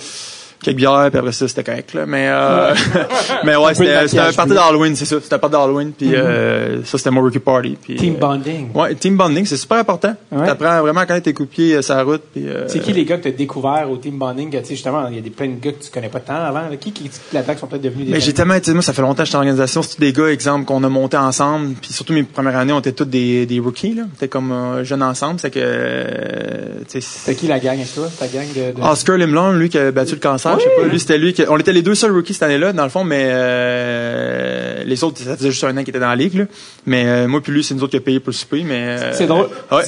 quelques 0.65 0.77
bières, 0.77 1.07
puis 1.09 1.19
après 1.19 1.31
ça, 1.31 1.47
c'était 1.47 1.63
correct. 1.63 1.93
Là. 1.93 2.05
Mais, 2.05 2.27
euh, 2.27 2.73
mais 3.43 3.55
ouais, 3.55 3.73
c'était, 3.73 4.07
c'était 4.07 4.21
un 4.21 4.33
party 4.33 4.53
d'Halloween, 4.53 4.95
c'est 4.95 5.05
ça. 5.05 5.17
C'était 5.21 5.35
un 5.35 5.39
party 5.39 5.53
d'Halloween. 5.55 5.91
Puis 5.91 6.15
euh, 6.15 6.83
ça, 6.83 6.97
c'était 6.97 7.11
mon 7.11 7.21
rookie 7.21 7.39
party. 7.39 7.77
Puis, 7.81 7.95
Team 7.95 8.15
euh, 8.15 8.19
bonding. 8.19 8.69
Ouais, 8.73 8.95
team 8.95 9.17
bonding, 9.17 9.45
c'est 9.45 9.57
super 9.57 9.77
important. 9.77 10.15
Ouais. 10.31 10.45
T'apprends 10.45 10.81
vraiment 10.81 11.01
à 11.01 11.05
connaître 11.05 11.25
tes 11.25 11.33
coupiers 11.33 11.75
euh, 11.75 11.81
sur 11.81 11.95
la 11.95 12.03
route. 12.03 12.23
Puis, 12.33 12.47
euh, 12.47 12.67
C'est 12.67 12.79
qui 12.79 12.93
les 12.93 13.05
gars 13.05 13.17
que 13.17 13.23
tu 13.23 13.27
as 13.29 13.31
découvert 13.31 13.89
au 13.89 13.97
team 13.97 14.17
bonding? 14.17 14.49
Tu 14.49 14.57
sais, 14.57 14.75
justement, 14.75 15.07
il 15.09 15.15
y 15.15 15.19
a 15.19 15.21
des, 15.21 15.29
plein 15.29 15.47
de 15.47 15.59
gars 15.59 15.71
que 15.71 15.83
tu 15.83 15.91
connais 15.91 16.09
pas 16.09 16.19
tant 16.19 16.35
avant. 16.35 16.69
là. 16.69 16.75
Qui, 16.79 16.91
qui, 16.91 17.09
là-dedans 17.33 17.53
qui 17.53 17.59
sont 17.59 17.67
peut-être 17.67 17.81
devenus 17.83 18.07
des. 18.07 18.11
Mais 18.13 18.19
j'ai 18.19 18.33
tellement 18.33 18.55
été, 18.55 18.73
moi, 18.73 18.81
ça 18.81 18.93
fait 18.93 19.01
longtemps 19.01 19.23
que 19.23 19.25
j'étais 19.25 19.37
en 19.37 19.39
organisation. 19.39 19.81
C'est 19.81 19.95
tous 19.95 20.01
des 20.01 20.13
gars, 20.13 20.27
exemple, 20.27 20.65
qu'on 20.65 20.83
a 20.83 20.89
monté 20.89 21.17
ensemble. 21.17 21.75
Puis 21.81 21.93
surtout 21.93 22.13
mes 22.13 22.23
premières 22.23 22.57
années, 22.57 22.73
on 22.73 22.79
était 22.79 22.91
tous 22.91 23.05
des, 23.05 23.45
des 23.45 23.59
rookies, 23.59 23.93
là. 23.93 24.03
On 24.11 24.15
était 24.15 24.27
comme 24.27 24.51
euh, 24.51 24.83
jeunes 24.83 25.03
ensemble. 25.03 25.39
C'est 25.39 25.51
que, 25.51 25.59
euh, 25.61 26.83
C'était 26.87 27.35
qui 27.35 27.47
la 27.47 27.59
gang 27.59 27.75
avec 27.75 27.93
toi? 27.93 28.07
Ta 28.17 28.27
gang 28.27 28.47
de. 28.55 28.77
de... 28.79 28.81
Oscar 28.81 29.17
Limlon, 29.17 29.53
lui 29.53 29.69
qui 29.69 29.77
a 29.77 29.91
battu 29.91 30.15
le 30.15 30.19
cancer, 30.19 30.54
je 30.57 30.63
sais 30.63 30.69
pas, 30.81 30.87
lui 30.87 30.99
c'était 30.99 31.17
lui 31.17 31.33
qui, 31.33 31.43
on 31.47 31.57
était 31.57 31.73
les 31.73 31.81
deux 31.81 31.95
seuls 31.95 32.11
rookies 32.11 32.33
cette 32.33 32.43
année-là 32.43 32.73
dans 32.73 32.83
le 32.83 32.89
fond, 32.89 33.03
mais 33.03 33.23
euh, 33.27 34.79
euh, 34.79 34.83
les 34.85 35.03
autres, 35.03 35.21
ça 35.21 35.35
faisait 35.37 35.51
juste 35.51 35.63
un 35.63 35.75
an 35.77 35.83
qui 35.83 35.89
était 35.89 35.99
dans 35.99 36.09
la 36.09 36.15
ligue, 36.15 36.35
là. 36.35 36.43
Mais 36.85 37.05
euh, 37.05 37.27
moi 37.27 37.41
puis 37.41 37.51
lui, 37.51 37.63
c'est 37.63 37.73
nous 37.73 37.81
autres 37.83 37.91
qui 37.91 37.97
a 37.97 38.01
payé 38.01 38.19
pour 38.19 38.29
le 38.29 38.35
souper, 38.35 38.63
mais... 38.63 38.97
euh, 38.99 39.13
C'est 39.13 39.27
drôle. 39.27 39.49
Ouais. 39.71 39.83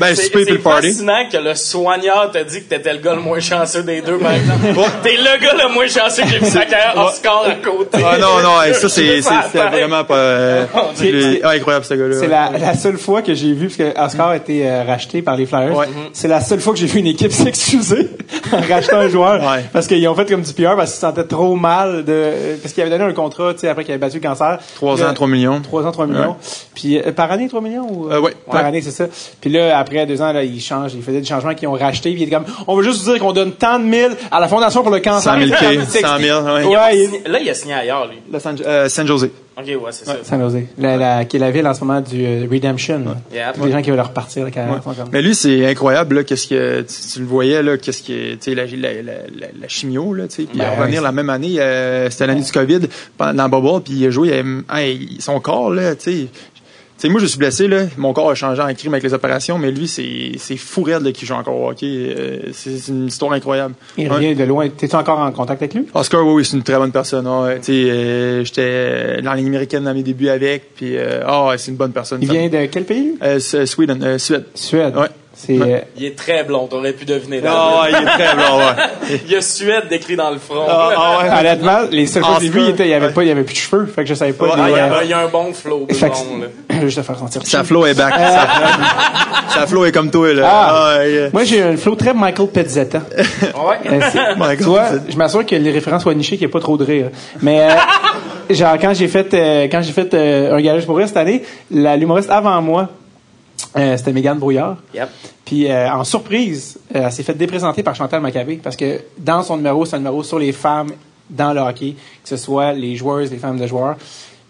Ben, 0.00 0.10
le 0.10 0.14
c'est 0.14 0.22
souper 0.24 0.36
puis 0.38 0.44
c'est 0.46 0.52
le 0.52 0.58
party. 0.58 0.88
fascinant 0.88 1.28
que 1.30 1.36
le 1.36 1.54
soigneur 1.54 2.30
t'a 2.32 2.44
dit 2.44 2.62
que 2.64 2.68
t'étais 2.68 2.92
le 2.92 2.98
gars 3.00 3.14
le 3.14 3.20
moins 3.20 3.40
chanceux 3.40 3.82
des 3.82 4.00
deux, 4.00 4.18
par 4.18 4.32
exemple. 4.32 4.60
T'es 5.02 5.16
le 5.16 5.40
gars 5.40 5.54
le 5.66 5.72
moins 5.72 5.86
chanceux 5.86 6.22
qui 6.22 6.34
a 6.34 6.38
vu 6.38 6.46
sa 6.46 6.64
carrière 6.64 6.94
hors 6.96 7.14
score 7.14 7.46
à 7.48 7.54
côté. 7.54 7.98
Ah 8.04 8.18
non, 8.18 8.40
non, 8.42 8.62
hey, 8.62 8.74
ça, 8.74 8.88
c'est, 8.88 9.22
c'est, 9.22 9.30
c'était 9.46 9.68
vraiment 9.68 10.04
pas... 10.04 10.16
euh, 10.16 10.64
C'est- 10.94 11.10
le- 11.12 11.20
c'est- 11.22 11.40
ah, 11.44 11.50
incroyable, 11.50 11.84
ce 11.84 11.94
gars-là. 11.94 12.16
C'est 12.18 12.28
la, 12.28 12.50
la 12.58 12.74
seule 12.74 12.98
fois 12.98 13.22
que 13.22 13.34
j'ai 13.34 13.52
vu, 13.52 13.68
parce 13.68 13.76
que 13.76 14.00
Oscar 14.04 14.28
a 14.28 14.36
été 14.36 14.68
euh, 14.68 14.82
racheté 14.84 15.22
par 15.22 15.36
les 15.36 15.46
Flyers, 15.46 15.76
Ouais. 15.76 15.86
c'est 16.12 16.28
la 16.28 16.40
seule 16.40 16.60
fois 16.60 16.72
que 16.72 16.78
j'ai 16.78 16.86
vu 16.86 16.98
une 17.00 17.06
équipe 17.06 17.32
s'excuser 17.40 18.08
en 18.52 18.60
rachetant 18.60 18.98
un 18.98 19.08
joueur. 19.08 19.40
Ouais. 19.40 19.64
Parce 19.72 19.86
qu'ils 19.86 20.06
ont 20.10 20.14
fait 20.14 20.26
comme 20.28 20.42
du 20.42 20.52
PR 20.52 20.76
parce 20.76 20.90
qu'ils 20.90 20.94
se 20.96 21.00
sentaient 21.00 21.24
trop 21.24 21.54
mal 21.56 22.04
de, 22.04 22.56
parce 22.62 22.74
qu'il 22.74 22.82
avait 22.82 22.90
donné 22.90 23.04
un 23.04 23.12
contrat, 23.14 23.54
tu 23.54 23.60
sais, 23.60 23.68
après 23.68 23.84
qu'il 23.84 23.92
avait 23.92 24.00
battu 24.00 24.16
le 24.18 24.22
cancer. 24.28 24.58
Trois 24.76 24.96
là, 24.98 25.10
ans, 25.10 25.14
3 25.14 25.26
millions. 25.28 25.60
3 25.60 25.86
ans, 25.86 25.92
3 25.92 26.06
millions. 26.06 26.36
Puis 26.74 26.98
euh, 26.98 27.12
par 27.12 27.30
année, 27.32 27.48
3 27.48 27.60
millions 27.60 27.86
ou 27.90 28.10
Euh, 28.10 28.20
ouais. 28.20 28.34
par 28.46 28.60
Ouais. 28.62 28.68
année, 28.68 28.82
c'est 28.82 28.90
ça. 28.90 29.06
Puis 29.40 29.50
là, 29.50 29.78
après 29.78 30.04
deux 30.06 30.20
ans, 30.22 30.32
là, 30.32 30.42
ils 30.44 30.60
changent, 30.60 30.92
ils 30.94 31.02
faisaient 31.02 31.20
des 31.20 31.26
changements 31.26 31.54
qu'ils 31.54 31.68
ont 31.68 31.72
rachetés. 31.72 32.10
Puis 32.12 32.20
il 32.22 32.26
était 32.26 32.34
comme, 32.36 32.44
on 32.66 32.76
veut 32.76 32.82
juste 32.82 33.02
vous 33.04 33.10
dire 33.12 33.20
qu'on 33.20 33.32
donne 33.32 33.52
tant 33.52 33.78
de 33.78 33.84
mille 33.84 34.16
à 34.30 34.40
la 34.40 34.48
Fondation 34.48 34.82
pour 34.82 34.92
le 34.92 35.00
cancer. 35.00 35.32
100 35.34 35.40
000 35.46 35.50
Comme 35.58 35.84
K, 35.84 35.86
c'est 35.88 36.00
100 36.00 36.18
000, 36.18 36.40
ouais. 36.44 36.64
Il 36.68 36.76
a 36.76 36.84
Ouais, 36.84 36.96
il- 36.98 37.06
signé- 37.06 37.22
Là, 37.28 37.38
il 37.40 37.50
a 37.50 37.54
signé 37.54 37.74
ailleurs, 37.74 38.06
lui. 38.08 38.16
Los 38.32 38.46
Angeles- 38.46 38.64
euh, 38.66 38.88
San 38.88 39.06
Jose. 39.06 39.30
OK, 39.60 39.66
ouais, 39.84 39.92
c'est 39.92 40.04
ça. 40.06 40.16
San 40.22 40.40
Jose, 40.40 40.58
la, 40.78 40.96
la- 40.96 41.24
qui 41.24 41.36
est 41.36 41.40
la 41.40 41.50
ville 41.50 41.66
en 41.66 41.74
ce 41.74 41.84
moment 41.84 42.00
du 42.00 42.24
euh, 42.24 42.46
Redemption. 42.50 43.02
Yeah. 43.32 43.52
Tous 43.52 43.64
les 43.64 43.72
gens 43.72 43.82
qui 43.82 43.90
veulent 43.90 44.00
repartir 44.00 44.50
carrière. 44.50 44.82
sont 44.82 44.94
comme- 44.94 45.08
Mais 45.12 45.22
lui, 45.22 45.34
c'est 45.34 45.66
incroyable, 45.66 46.16
là, 46.16 46.24
qu'est-ce 46.24 46.46
que, 46.48 46.80
tu, 46.82 47.12
tu 47.12 47.20
le 47.20 47.26
voyais, 47.26 47.62
là, 47.62 47.76
qu'est-ce 47.78 48.02
que, 48.02 48.34
tu 48.34 48.38
sais, 48.40 48.54
la, 48.54 48.64
la, 48.66 49.02
la, 49.02 49.12
la, 49.38 49.46
la 49.60 49.68
chimio, 49.68 50.14
là, 50.14 50.28
tu 50.28 50.36
sais, 50.36 50.42
puis 50.44 50.58
Ben, 50.58 50.64
à 50.66 50.70
revenir 50.80 50.98
ouais, 51.00 51.04
la 51.04 51.12
même 51.12 51.30
année, 51.30 51.56
euh, 51.60 52.08
c'était 52.10 52.26
l'année 52.26 52.42
du 52.42 52.52
COVID, 52.52 52.80
pendant, 53.18 53.48
dans 53.48 53.60
Bubble, 53.60 53.82
puis 53.84 53.94
il 53.94 54.06
a 54.06 54.10
joué, 54.10 54.28
il 54.38 54.76
hey, 54.76 55.16
son 55.20 55.38
corps, 55.40 55.70
là, 55.70 55.94
tu 55.94 56.02
sais, 56.10 56.26
sais, 57.00 57.08
moi, 57.08 57.20
je 57.20 57.26
suis 57.26 57.38
blessé, 57.38 57.68
là, 57.68 57.82
mon 57.96 58.12
corps 58.12 58.30
a 58.30 58.34
changé 58.34 58.60
en 58.60 58.72
crime 58.74 58.94
avec 58.94 59.04
les 59.04 59.14
opérations, 59.14 59.58
mais 59.58 59.70
lui, 59.70 59.88
c'est, 59.88 60.56
fou 60.56 60.82
raide, 60.82 61.02
là, 61.02 61.12
qu'il 61.12 61.26
joue 61.26 61.34
encore 61.34 61.56
au 61.58 61.70
hockey, 61.70 61.86
euh, 61.86 62.38
c'est, 62.52 62.88
une 62.88 63.06
histoire 63.06 63.32
incroyable. 63.32 63.74
Il 63.96 64.10
revient 64.10 64.34
de 64.34 64.44
loin. 64.44 64.68
T'es-tu 64.68 64.96
encore 64.96 65.18
en 65.18 65.32
contact 65.32 65.62
avec 65.62 65.74
lui? 65.74 65.86
Oscar, 65.94 66.24
oui, 66.26 66.32
oui, 66.34 66.44
c'est 66.44 66.56
une 66.56 66.62
très 66.62 66.76
bonne 66.76 66.92
personne. 66.92 67.28
sais, 67.62 67.72
euh, 67.72 68.44
j'étais 68.44 69.22
dans 69.22 69.30
la 69.30 69.36
ligne 69.36 69.48
américaine 69.48 69.84
dans 69.84 69.94
mes 69.94 70.02
débuts 70.02 70.28
avec, 70.28 70.74
puis 70.74 70.96
euh, 70.96 71.22
ah, 71.26 71.46
ouais, 71.48 71.58
c'est 71.58 71.70
une 71.70 71.76
bonne 71.76 71.92
personne. 71.92 72.18
Il 72.22 72.28
Ça- 72.28 72.34
vient 72.34 72.48
de 72.48 72.66
quel 72.66 72.84
pays? 72.84 73.14
Euh, 73.22 73.38
Sweden, 73.38 74.02
euh, 74.02 74.18
Suède. 74.18 74.44
Suède. 74.54 74.96
Ouais. 74.96 75.08
Euh, 75.48 75.80
Il 75.96 76.04
est 76.04 76.18
très 76.18 76.44
blond, 76.44 76.66
t'aurais 76.66 76.92
pu 76.92 77.04
deviner. 77.04 77.40
Ah, 77.46 77.82
ouais, 77.82 77.90
il 77.90 77.96
est 77.96 78.10
très 78.10 78.34
bon, 78.36 78.58
ouais. 78.58 79.20
Il 79.26 79.32
y 79.32 79.36
a 79.36 79.40
Suède 79.40 79.84
décrit 79.88 80.16
dans 80.16 80.30
le 80.30 80.38
front. 80.38 80.66
Ah, 80.68 80.90
ah, 80.96 81.18
ouais. 81.22 81.40
honnêtement, 81.40 81.78
les 81.90 82.06
seules 82.06 82.24
fois 82.24 82.36
que 82.36 82.42
j'ai 82.42 82.48
vu, 82.48 82.58
il, 82.58 82.62
Oscar, 82.62 82.74
était, 82.74 82.86
il 82.86 82.90
y 82.90 82.94
avait 82.94 83.06
ouais. 83.06 83.12
pas, 83.12 83.22
il 83.22 83.28
y 83.28 83.30
avait 83.30 83.44
plus 83.44 83.54
de 83.54 83.58
cheveux. 83.58 83.86
Fait 83.86 84.02
que 84.02 84.08
je 84.08 84.14
savais 84.14 84.32
pas. 84.32 84.54
Ah, 84.56 84.68
il, 84.68 84.72
y 84.72 84.78
a, 84.78 84.92
euh, 84.92 85.00
il 85.04 85.10
y 85.10 85.12
a 85.12 85.20
un 85.20 85.28
bon 85.28 85.52
flow 85.52 85.86
fait 85.88 86.10
que- 86.10 86.14
blond, 86.14 86.38
là. 86.40 86.46
Je 86.80 86.84
vais 86.86 86.90
juste 86.90 86.98
te 86.98 87.02
faire 87.06 87.18
sentir. 87.18 87.42
Sa 87.44 87.64
flow 87.64 87.86
est 87.86 87.94
back. 87.94 88.14
Sa, 88.14 89.60
sa 89.60 89.66
flow 89.66 89.84
est 89.84 89.92
comme 89.92 90.10
toi, 90.10 90.32
là. 90.32 90.48
Ah. 90.50 91.06
yeah. 91.06 91.28
Moi, 91.32 91.44
j'ai 91.44 91.62
un 91.62 91.76
flow 91.76 91.94
très 91.94 92.14
Michael 92.14 92.48
Pezzetta. 92.48 92.98
Ouais? 92.98 93.76
Euh, 93.86 94.00
c'est- 94.12 94.34
Michael 94.36 94.56
tu 94.58 94.64
vois, 94.64 94.82
Pezzetta. 94.84 95.04
je 95.10 95.16
m'assure 95.16 95.46
que 95.46 95.54
les 95.56 95.70
références 95.70 96.02
soient 96.02 96.14
nichées, 96.14 96.36
qu'il 96.36 96.46
n'y 96.46 96.50
ait 96.50 96.52
pas 96.52 96.60
trop 96.60 96.76
de 96.76 96.84
rire. 96.84 97.10
Mais 97.42 97.60
euh, 97.70 97.74
genre 98.54 98.76
quand 98.80 98.94
j'ai 98.94 99.08
fait 99.08 99.32
euh, 99.34 99.64
quand 99.64 99.82
j'ai 99.82 99.92
fait 99.92 100.12
euh, 100.14 100.56
un 100.56 100.60
garage 100.60 100.86
pour 100.86 100.96
rire 100.96 101.08
cette 101.08 101.16
année, 101.16 101.42
la 101.70 101.96
l'humoriste 101.96 102.30
avant 102.30 102.60
moi, 102.62 102.88
euh, 103.76 103.96
c'était 103.96 104.12
Mégane 104.12 104.38
Brouillard. 104.38 104.76
Yep. 104.94 105.08
Puis 105.44 105.70
euh, 105.70 105.90
en 105.90 106.04
surprise, 106.04 106.78
euh, 106.94 107.02
elle 107.06 107.12
s'est 107.12 107.22
fait 107.24 107.34
déprésenter 107.34 107.82
par 107.82 107.94
Chantal 107.94 108.20
Maccabé 108.20 108.60
parce 108.62 108.76
que 108.76 109.00
dans 109.18 109.42
son 109.42 109.56
numéro, 109.56 109.84
c'est 109.84 109.96
un 109.96 109.98
numéro 109.98 110.22
sur 110.22 110.38
les 110.38 110.52
femmes 110.52 110.90
dans 111.28 111.52
le 111.52 111.60
hockey, 111.60 111.94
que 112.22 112.28
ce 112.28 112.36
soit 112.36 112.72
les 112.72 112.96
joueuses, 112.96 113.30
les 113.30 113.38
femmes 113.38 113.58
de 113.58 113.66
joueurs. 113.66 113.96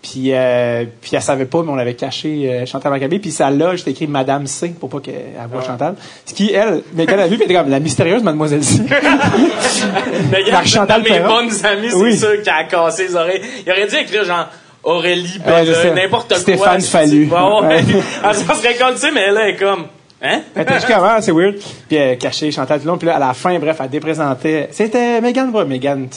Puis, 0.02 0.32
euh, 0.32 0.84
puis 1.02 1.10
elle 1.14 1.20
savait 1.20 1.44
pas, 1.44 1.62
mais 1.62 1.70
on 1.70 1.74
l'avait 1.74 1.92
caché 1.94 2.50
euh, 2.50 2.64
Chantal 2.64 2.90
Maccabé. 2.90 3.18
Puis 3.18 3.30
sa 3.30 3.50
loge, 3.50 3.80
c'était 3.80 3.90
écrit 3.90 4.06
Madame 4.06 4.46
C 4.46 4.74
pour 4.80 4.88
pas 4.88 4.98
qu'elle 5.00 5.14
voit 5.52 5.62
Chantal. 5.62 5.94
Ce 6.24 6.32
qui, 6.32 6.52
elle, 6.54 6.82
mais 6.94 7.04
quand 7.04 7.12
elle 7.14 7.20
a 7.20 7.26
vu, 7.28 7.36
puis 7.36 7.44
elle 7.44 7.50
était 7.52 7.60
comme 7.60 7.70
la 7.70 7.80
mystérieuse 7.80 8.22
Mademoiselle 8.22 8.64
C. 8.64 8.80
Mais 10.30 10.44
Chantal 10.66 11.02
dans 11.02 11.10
mes 11.10 11.20
bonnes 11.20 11.50
amies, 11.66 11.90
c'est 11.90 11.96
Oui. 11.96 12.16
sûr 12.18 12.40
qu'il 12.42 12.48
a 12.48 12.64
cassé 12.64 13.08
les 13.08 13.16
oreilles. 13.16 13.42
Il 13.66 13.70
aurait 13.72 13.86
dû 13.86 13.96
écrire 13.96 14.24
genre 14.24 14.46
Aurélie, 14.82 15.38
Ouais, 15.46 15.66
sais. 15.66 15.92
n'importe 15.94 16.28
quoi. 16.28 16.38
Stéphane 16.38 16.80
Fallu. 16.80 17.28
Ouais, 17.30 17.66
ouais. 17.66 17.84
Elle 18.24 18.34
s'en 18.34 18.54
serait 18.54 18.76
collée, 18.76 19.10
mais 19.12 19.20
elle 19.28 19.50
est 19.50 19.56
comme, 19.56 19.84
hein? 20.22 20.40
Elle 20.54 20.62
était 20.62 20.74
juste 20.74 20.90
avant, 20.90 21.20
c'est 21.20 21.32
weird. 21.32 21.56
Puis 21.88 21.96
elle 21.96 22.18
cachait 22.18 22.50
Chantal 22.50 22.78
tout 22.80 22.86
le 22.86 22.92
long. 22.92 22.98
Puis 22.98 23.06
là, 23.06 23.16
à 23.16 23.18
la 23.18 23.34
fin, 23.34 23.58
bref, 23.58 23.78
elle 23.82 23.90
déprésentait. 23.90 24.68
C'était 24.72 25.20
Megan, 25.20 25.50
Bra- 25.50 25.64
Megan, 25.64 26.08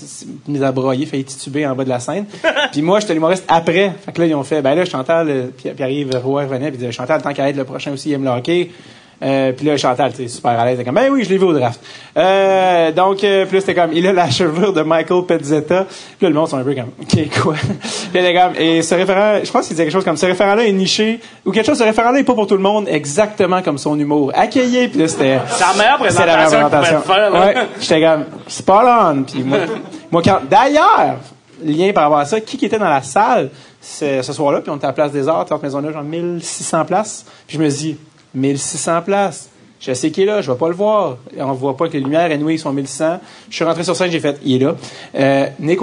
mise 0.47 0.63
à 0.63 0.71
broyer, 0.71 1.05
failli 1.05 1.23
tituber 1.23 1.65
en 1.67 1.75
bas 1.75 1.83
de 1.83 1.89
la 1.89 1.99
scène. 1.99 2.25
puis 2.71 2.81
moi, 2.81 2.99
j'étais 2.99 3.13
l'humoriste 3.13 3.45
après. 3.47 3.91
Fait 4.05 4.11
que 4.11 4.21
là, 4.21 4.27
ils 4.27 4.35
ont 4.35 4.43
fait, 4.43 4.61
ben 4.61 4.75
là, 4.75 4.85
Chantal, 4.85 5.29
euh, 5.29 5.47
puis 5.55 5.69
Pierre-Yves 5.71 6.15
Roy 6.23 6.43
revenait, 6.43 6.69
puis 6.69 6.77
disait, 6.77 6.91
Chantal, 6.91 7.21
tant 7.21 7.33
qu'à 7.33 7.49
être 7.49 7.57
le 7.57 7.63
prochain 7.65 7.91
aussi, 7.91 8.09
il 8.09 8.13
aime 8.13 8.23
le 8.23 8.29
hockey. 8.31 8.69
Euh, 9.23 9.53
puis 9.53 9.65
là, 9.65 9.77
Chantal, 9.77 10.11
tu 10.11 10.23
sais, 10.23 10.27
super 10.27 10.59
à 10.59 10.65
l'aise, 10.65 10.83
comme, 10.83 10.95
ben 10.95 11.09
oui, 11.11 11.23
je 11.23 11.29
l'ai 11.29 11.37
vu 11.37 11.45
au 11.45 11.53
draft. 11.53 11.79
Euh, 12.17 12.91
donc, 12.91 13.23
euh, 13.23 13.45
puis 13.45 13.55
là, 13.55 13.61
c'était 13.61 13.75
comme, 13.75 13.93
il 13.93 14.05
a 14.05 14.11
la 14.11 14.29
chevelure 14.29 14.73
de 14.73 14.81
Michael 14.81 15.23
Pezzetta. 15.25 15.85
Puis 15.85 16.17
là, 16.21 16.29
le 16.29 16.35
monde 16.35 16.49
sont 16.49 16.57
un 16.57 16.63
peu 16.63 16.75
comme, 16.75 16.91
OK, 17.01 17.41
quoi? 17.41 17.55
puis 18.11 18.19
était 18.19 18.33
comme, 18.33 18.55
et 18.57 18.81
ce 18.81 18.95
référent, 18.95 19.39
je 19.43 19.49
pense 19.51 19.67
qu'il 19.67 19.75
disait 19.75 19.85
quelque 19.85 19.93
chose 19.93 20.03
comme, 20.03 20.17
ce 20.17 20.25
référent-là 20.25 20.65
est 20.65 20.71
niché, 20.71 21.19
ou 21.45 21.51
quelque 21.51 21.65
chose, 21.65 21.77
ce 21.77 21.83
référent-là 21.83 22.19
est 22.19 22.23
pas 22.23 22.33
pour 22.33 22.47
tout 22.47 22.55
le 22.55 22.61
monde, 22.61 22.87
exactement 22.89 23.61
comme 23.61 23.77
son 23.77 23.97
humour. 23.97 24.31
Accueilli, 24.35 24.89
puis 24.89 24.99
là, 24.99 25.07
c'était... 25.07 25.39
C'est 25.47 25.61
la 25.61 25.73
meilleure 25.73 26.11
C'est 26.11 26.25
la 26.25 26.37
présentation 26.37 26.81
meilleure 26.81 27.05
faire, 27.05 27.29
là. 27.29 27.45
Ouais, 27.45 27.55
j'étais 27.79 28.01
comme, 28.01 28.25
spot 28.47 28.83
on. 28.85 29.23
Puis 29.23 29.43
moi, 29.43 29.59
moi 30.11 30.21
quand, 30.21 30.39
d'ailleurs, 30.49 31.19
lien 31.63 31.93
par 31.93 32.03
rapport 32.03 32.19
à 32.19 32.25
ça, 32.25 32.41
qui 32.41 32.57
qui 32.57 32.65
était 32.65 32.79
dans 32.79 32.89
la 32.89 33.01
salle 33.01 33.49
ce, 33.81 34.21
ce 34.21 34.33
soir-là, 34.33 34.61
puis 34.61 34.69
on 34.69 34.75
était 34.75 34.85
à 34.85 34.89
la 34.89 34.93
Place 34.93 35.11
des 35.11 35.27
Arts, 35.27 35.45
Théâtre 35.45 35.63
Maisonneuve, 35.63 35.93
genre 35.93 36.03
1600 36.03 36.85
places. 36.85 37.25
Puis 37.47 37.57
je 37.57 37.63
me 37.63 37.69
dis, 37.69 37.97
1600 38.33 39.01
places. 39.03 39.49
Je 39.79 39.93
sais 39.93 40.11
qu'il 40.11 40.23
est 40.23 40.27
là, 40.27 40.41
je 40.41 40.49
vais 40.49 40.57
pas 40.57 40.69
le 40.69 40.75
voir. 40.75 41.17
On 41.37 41.51
voit 41.53 41.75
pas 41.75 41.87
que 41.87 41.93
les 41.93 41.99
lumières, 41.99 42.31
anyway, 42.31 42.55
ils 42.55 42.59
sont 42.59 42.71
1600. 42.71 43.19
Je 43.49 43.55
suis 43.55 43.65
rentré 43.65 43.83
sur 43.83 43.95
scène, 43.95 44.11
j'ai 44.11 44.21
fait, 44.21 44.39
il 44.45 44.61
est 44.61 44.65
là. 44.65 44.75
Euh, 45.15 45.47
Nick 45.59 45.79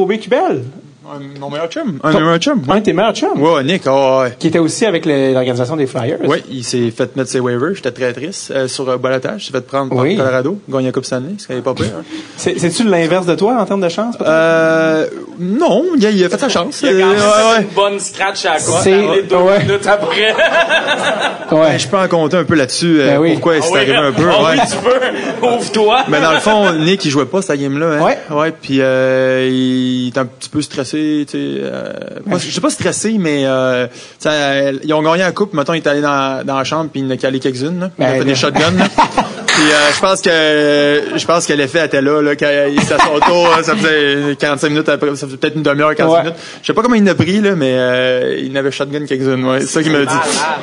Un, 1.12 1.40
mon 1.40 1.50
meilleur 1.50 1.68
chum. 1.68 1.98
Un, 2.04 2.12
meilleur 2.12 2.38
chum. 2.38 2.62
un 2.68 2.78
de 2.78 2.84
tes 2.84 2.92
meilleurs 2.92 3.14
chums, 3.14 3.40
Ouais, 3.42 3.64
Nick, 3.64 3.82
ah, 3.86 4.20
ouais. 4.22 4.34
qui 4.38 4.46
était 4.48 4.58
aussi 4.60 4.86
avec 4.86 5.04
l'organisation 5.06 5.76
des 5.76 5.86
Flyers. 5.86 6.18
Oui, 6.24 6.42
il 6.50 6.62
s'est 6.64 6.90
fait 6.90 7.16
mettre 7.16 7.30
ses 7.30 7.40
waivers. 7.40 7.74
J'étais 7.74 7.90
très 7.90 8.12
triste. 8.12 8.52
Euh, 8.54 8.68
sur 8.68 8.88
euh, 8.88 8.96
Balotage, 8.96 9.42
il 9.42 9.46
s'est 9.46 9.52
fait 9.52 9.66
prendre 9.66 9.88
par 9.94 10.04
Oui. 10.04 10.16
Colorado. 10.16 10.58
Gagné 10.68 10.86
la 10.86 10.92
Coupe 10.92 11.04
Stanley, 11.04 11.34
ce 11.38 11.46
qui 11.48 11.54
n'est 11.54 11.60
pas 11.62 11.74
pire. 11.74 11.86
hein. 11.98 12.04
C'est- 12.36 12.58
C'est-tu 12.58 12.84
l'inverse 12.84 13.26
de 13.26 13.34
toi 13.34 13.56
en 13.58 13.64
termes 13.64 13.80
de 13.80 13.88
chance? 13.88 14.16
peut-être? 14.16 14.30
Euh, 14.30 15.06
non, 15.40 15.84
il 15.96 16.06
a, 16.06 16.10
il 16.10 16.24
a 16.24 16.28
fait 16.28 16.38
sa 16.38 16.48
chance. 16.48 16.80
Il 16.82 16.88
a 16.88 16.92
quand 16.92 16.96
Euh, 16.98 17.00
même 17.00 17.08
ouais, 17.10 17.16
fait 17.20 17.56
ouais. 17.56 17.62
une 17.62 17.74
bonne 17.74 17.98
scratch 17.98 18.44
à 18.44 18.52
la. 18.54 18.58
C'est- 18.60 19.02
Parler 19.02 19.22
deux 19.22 19.36
ouais. 19.36 19.58
minutes 19.64 19.86
après. 19.86 20.32
ouais. 21.52 21.58
Ben, 21.72 21.78
je 21.78 21.88
peux 21.88 21.98
en 21.98 22.08
compter 22.08 22.36
un 22.36 22.44
peu 22.44 22.54
là-dessus, 22.54 23.00
euh, 23.00 23.06
Ben 23.06 23.18
oui. 23.20 23.32
pourquoi 23.32 23.60
c'est 23.60 23.68
Ah 23.68 23.72
oui, 23.72 23.78
arrivé 23.80 23.96
un 23.96 24.12
peu. 24.12 24.22
ah 24.30 24.42
ouais. 24.42 24.50
oui, 24.52 24.60
tu 24.70 24.76
peux. 24.76 25.46
Ouvre-toi. 25.46 25.98
Mais 26.08 26.20
dans 26.20 26.32
le 26.32 26.38
fond, 26.38 26.72
Nick, 26.74 27.04
il 27.04 27.10
jouait 27.10 27.24
pas 27.26 27.42
cette 27.42 27.60
game-là. 27.60 27.94
Hein? 27.98 28.00
Ouais. 28.04 28.18
Ouais, 28.30 28.52
puis 28.52 28.78
euh, 28.80 29.48
il 29.50 30.08
était 30.08 30.18
un 30.20 30.26
petit 30.26 30.48
peu 30.48 30.60
stressé, 30.62 30.98
sais. 31.28 31.38
Euh, 31.38 31.92
pas- 32.28 32.38
je 32.38 32.50
sais 32.50 32.60
pas 32.60 32.70
stressé, 32.70 33.16
mais 33.18 33.44
euh, 33.46 33.86
euh, 34.26 34.72
ils 34.82 34.92
ont 34.94 35.02
gagné 35.02 35.18
la 35.22 35.32
coupe. 35.32 35.52
Mettons, 35.54 35.74
il 35.74 35.78
est 35.78 35.86
allé 35.86 36.00
dans, 36.00 36.44
dans 36.44 36.56
la 36.58 36.64
chambre, 36.64 36.90
puis 36.92 37.00
il 37.02 37.10
a 37.12 37.16
calé 37.16 37.38
quelques-unes. 37.40 37.80
là. 37.80 37.90
Il 37.98 38.04
a 38.04 38.08
Ben, 38.12 38.18
fait 38.20 38.24
des 38.24 38.34
shotguns. 38.34 38.60
là. 39.60 39.66
Puis 39.66 39.72
euh, 39.72 39.92
je 39.94 40.00
pense 40.00 40.20
que 40.22 41.18
je 41.18 41.26
pense 41.26 41.46
que 41.46 41.52
l'effet 41.52 41.84
était 41.86 42.00
là, 42.02 42.20
là 42.22 42.34
quand 42.36 42.48
il 42.70 42.80
s'est 42.82 42.94
à 42.94 42.98
son 42.98 43.18
tour, 43.20 43.46
hein, 43.56 43.62
ça 43.62 43.74
faisait 43.76 44.36
45 44.36 44.68
minutes 44.68 44.88
après, 44.88 45.08
ça 45.16 45.26
faisait 45.26 45.36
peut-être 45.36 45.56
une 45.56 45.62
demi-heure, 45.62 45.94
45 45.94 46.14
Ouais. 46.16 46.22
minutes. 46.24 46.38
Je 46.62 46.66
sais 46.66 46.72
pas 46.74 46.82
comment 46.82 46.94
il 46.96 47.08
a 47.08 47.14
pris 47.14 47.40
là, 47.40 47.54
mais 47.56 47.72
euh, 47.76 48.38
il 48.42 48.52
en 48.52 48.56
avait 48.60 48.70
shotgun 48.70 49.04
quelques-unes, 49.06 49.44
ouais, 49.44 49.60
c'est 49.60 49.66
ça 49.66 49.82
qu'il 49.82 49.92
m'a 49.92 50.04
dit. 50.04 50.14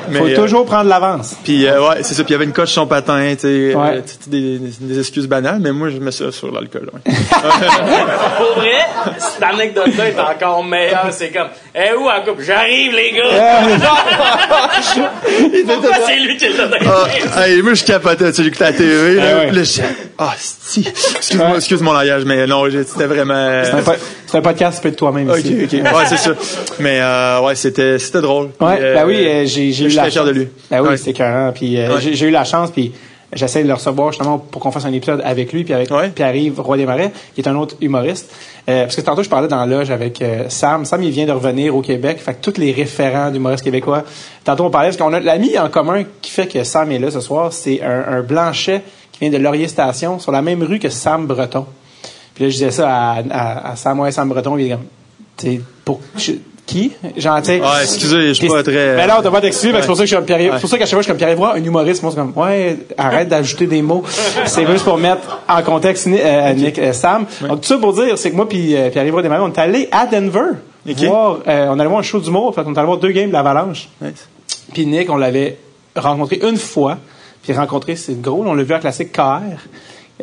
Mais, 0.09 0.19
Faut 0.19 0.25
euh, 0.27 0.35
toujours 0.35 0.65
prendre 0.65 0.89
l'avance. 0.89 1.35
puis 1.43 1.65
euh, 1.67 1.79
ouais, 1.87 1.97
c'est 2.01 2.13
ça. 2.13 2.23
Puis 2.23 2.31
il 2.31 2.33
y 2.33 2.35
avait 2.35 2.45
une 2.45 2.53
coche 2.53 2.69
sur 2.71 2.81
son 2.83 2.87
patin, 2.87 3.33
tu 3.35 3.41
sais, 3.41 3.75
Ouais. 3.75 3.97
euh, 3.97 4.01
des, 4.27 4.59
des 4.79 4.99
excuses 4.99 5.27
banales, 5.27 5.59
mais 5.61 5.71
moi 5.71 5.89
je 5.89 5.97
mets 5.97 6.11
ça 6.11 6.31
sur 6.31 6.51
l'alcool. 6.51 6.89
ouais. 6.93 7.13
Pour 8.37 8.55
vrai, 8.61 8.79
cette 9.17 9.43
anecdote-là 9.43 10.07
est 10.09 10.19
encore 10.19 10.63
meilleure. 10.63 11.07
C'est 11.11 11.29
comme, 11.29 11.47
eh 11.75 11.93
où 11.95 12.07
en 12.07 12.21
coupe? 12.25 12.41
J'arrive, 12.41 12.93
les 12.93 13.11
gars! 13.11 13.61
Pourquoi 15.67 15.91
c'est 16.07 16.19
lui 16.19 16.37
qui 16.37 16.47
l'a 16.49 16.65
donné? 16.67 16.85
Ah, 17.35 17.47
hey, 17.47 17.61
moi 17.61 17.73
je 17.73 17.83
capotais, 17.83 18.31
tu 18.31 18.43
sais, 18.43 18.43
TV, 18.89 19.15
là, 19.15 19.23
Ah 19.23 19.39
ouais. 19.39 19.51
là, 19.51 19.63
je 19.63 19.81
ah, 20.19 20.33
si. 20.37 20.87
Excuse-moi, 21.15 21.55
excuse 21.57 21.81
mon 21.81 21.93
langage, 21.93 22.23
mais 22.25 22.47
non, 22.47 22.63
c'était 22.71 23.05
vraiment. 23.05 23.61
C'est 23.63 23.71
un, 23.73 23.95
c'est 24.25 24.37
un 24.37 24.41
podcast 24.41 24.81
fait 24.81 24.91
de 24.91 24.95
toi-même 24.95 25.29
Ok, 25.29 25.39
ici. 25.39 25.57
ok. 25.63 25.73
Ouais, 25.73 26.05
c'est 26.09 26.17
ça. 26.17 26.31
Mais 26.79 26.99
euh, 27.01 27.41
ouais, 27.41 27.55
c'était, 27.55 27.99
c'était 27.99 28.21
drôle. 28.21 28.49
Ouais, 28.59 28.75
Puis, 28.77 28.85
euh, 28.85 28.93
ben 28.95 29.05
oui, 29.05 29.15
euh, 29.27 29.45
j'ai, 29.45 29.69
eu 29.69 29.73
j'étais 29.73 29.95
la 29.95 30.03
fier 30.09 30.23
chance. 30.23 30.25
de 30.27 30.31
lui. 30.31 30.47
Ben 30.71 30.81
oui, 30.81 30.97
c'est 30.97 31.11
écœurant. 31.11 31.51
Puis 31.53 31.79
euh, 31.79 31.99
j'ai 31.99 32.25
eu 32.27 32.31
la 32.31 32.43
chance, 32.45 32.71
puis 32.71 32.91
j'essaie 33.33 33.63
de 33.63 33.67
le 33.67 33.73
recevoir 33.73 34.11
justement 34.11 34.37
pour 34.37 34.61
qu'on 34.61 34.71
fasse 34.71 34.85
un 34.85 34.93
épisode 34.93 35.21
avec 35.25 35.51
lui, 35.53 35.63
puis 35.63 35.73
avec 35.73 35.91
Ouais. 35.91 36.09
Pierre-Yves 36.09 36.59
Roy 36.61 36.77
Desmarais, 36.77 37.11
qui 37.35 37.41
est 37.41 37.47
un 37.47 37.55
autre 37.55 37.75
humoriste. 37.81 38.31
Euh, 38.69 38.83
parce 38.83 38.95
que 38.95 39.01
tantôt, 39.01 39.23
je 39.23 39.29
parlais 39.29 39.47
dans 39.47 39.57
la 39.57 39.65
loge 39.65 39.91
avec 39.91 40.21
euh, 40.21 40.45
Sam. 40.49 40.85
Sam, 40.85 41.01
il 41.03 41.11
vient 41.11 41.25
de 41.25 41.31
revenir 41.31 41.75
au 41.75 41.81
Québec. 41.81 42.19
Fait 42.19 42.33
que 42.33 42.41
tous 42.51 42.59
les 42.59 42.71
référents 42.71 43.31
d'humoristes 43.31 43.63
québécois. 43.63 44.03
Tantôt, 44.43 44.65
on 44.65 44.69
parlait, 44.69 44.89
parce 44.89 44.97
qu'on 44.97 45.13
a 45.13 45.19
l'ami 45.19 45.57
en 45.59 45.69
commun 45.69 46.03
qui 46.21 46.31
fait 46.31 46.47
que 46.47 46.63
Sam 46.63 46.91
est 46.91 46.99
là 46.99 47.11
ce 47.11 47.19
soir, 47.21 47.51
c'est 47.53 47.81
un, 47.81 48.05
un 48.07 48.21
blanchet 48.21 48.81
qui 49.11 49.19
vient 49.21 49.29
de 49.29 49.37
Laurier 49.43 49.67
Station, 49.67 50.19
sur 50.19 50.31
la 50.31 50.41
même 50.41 50.63
rue 50.63 50.79
que 50.79 50.89
Sam 50.89 51.25
Breton. 51.27 51.65
Puis 52.35 52.43
là, 52.45 52.49
je 52.49 52.55
disais 52.55 52.71
ça 52.71 52.89
à, 52.89 53.23
à, 53.29 53.71
à 53.71 53.75
Sam, 53.75 53.99
ouais, 53.99 54.11
Sam 54.11 54.29
Breton, 54.29 54.57
il 54.57 54.67
est 54.67 54.69
comme, 54.69 54.85
tu 55.37 55.47
sais, 55.55 55.61
pour, 55.83 55.99
je- 56.17 56.33
qui? 56.67 56.91
Genre, 57.15 57.39
tu 57.39 57.45
sais. 57.45 57.61
Ah, 57.63 57.79
excusez, 57.81 58.27
je 58.27 58.33
suis 58.33 58.47
pas 58.47 58.61
très. 58.61 58.95
Mais 58.95 59.07
là, 59.07 59.17
on 59.19 59.23
t'a 59.23 59.31
pas 59.31 59.41
d'excuser, 59.41 59.71
parce 59.71 59.81
que 59.81 59.83
c'est 59.85 59.87
pour 59.87 59.97
ça 59.97 60.03
que 60.03 60.09
je 60.09 60.15
suis 60.15 60.15
comme 60.17 60.25
Pierre. 60.25 60.53
C'est 60.53 60.61
pour 60.61 60.69
ça 60.69 60.77
qu'à 60.77 60.85
chaque 60.85 60.91
fois, 60.91 60.99
je 60.99 61.03
suis 61.03 61.11
comme 61.11 61.17
Pierre 61.17 61.53
un 61.55 61.63
humoriste, 61.63 62.03
moi, 62.03 62.11
c'est 62.11 62.19
comme, 62.19 62.33
ouais, 62.35 62.77
arrête 62.97 63.29
d'ajouter 63.29 63.65
des 63.65 63.81
mots. 63.81 64.03
C'est 64.45 64.67
juste 64.67 64.83
pour 64.83 64.97
mettre 64.97 65.39
en 65.47 65.63
contexte 65.63 66.07
euh, 66.07 66.53
Nick, 66.53 66.77
euh, 66.77 66.93
Sam. 66.93 67.25
Donc, 67.41 67.61
tout 67.61 67.67
ça 67.67 67.77
pour 67.77 67.93
dire, 67.93 68.17
c'est 68.17 68.29
que 68.29 68.35
moi 68.35 68.47
puis 68.47 68.75
euh, 68.75 68.89
Pierre-Yves 68.89 69.15
Desmarais, 69.21 69.41
on 69.41 69.51
est 69.51 69.59
allé 69.59 69.89
à 69.91 70.05
Denver. 70.05 70.51
Ok. 70.87 70.97
Voir, 71.03 71.39
euh, 71.47 71.67
on 71.69 71.79
allait 71.79 71.89
voir 71.89 71.99
un 71.99 72.03
show 72.03 72.19
d'humour. 72.19 72.47
En 72.47 72.51
fait, 72.51 72.61
on 72.65 72.73
est 72.73 72.77
allé 72.77 72.85
voir 72.85 72.97
deux 72.97 73.11
games 73.11 73.27
de 73.27 73.33
l'Avalanche. 73.33 73.89
Nice. 74.01 74.27
Puis 74.73 74.85
Nick, 74.85 75.09
on 75.09 75.17
l'avait 75.17 75.57
rencontré 75.95 76.39
une 76.47 76.57
fois. 76.57 76.97
Puis 77.43 77.53
rencontré, 77.53 77.95
c'est 77.95 78.21
gros. 78.21 78.43
On 78.45 78.53
l'a 78.53 78.63
vu 78.63 78.73
à 78.73 78.79
Classique 78.79 79.11
KR. 79.11 79.57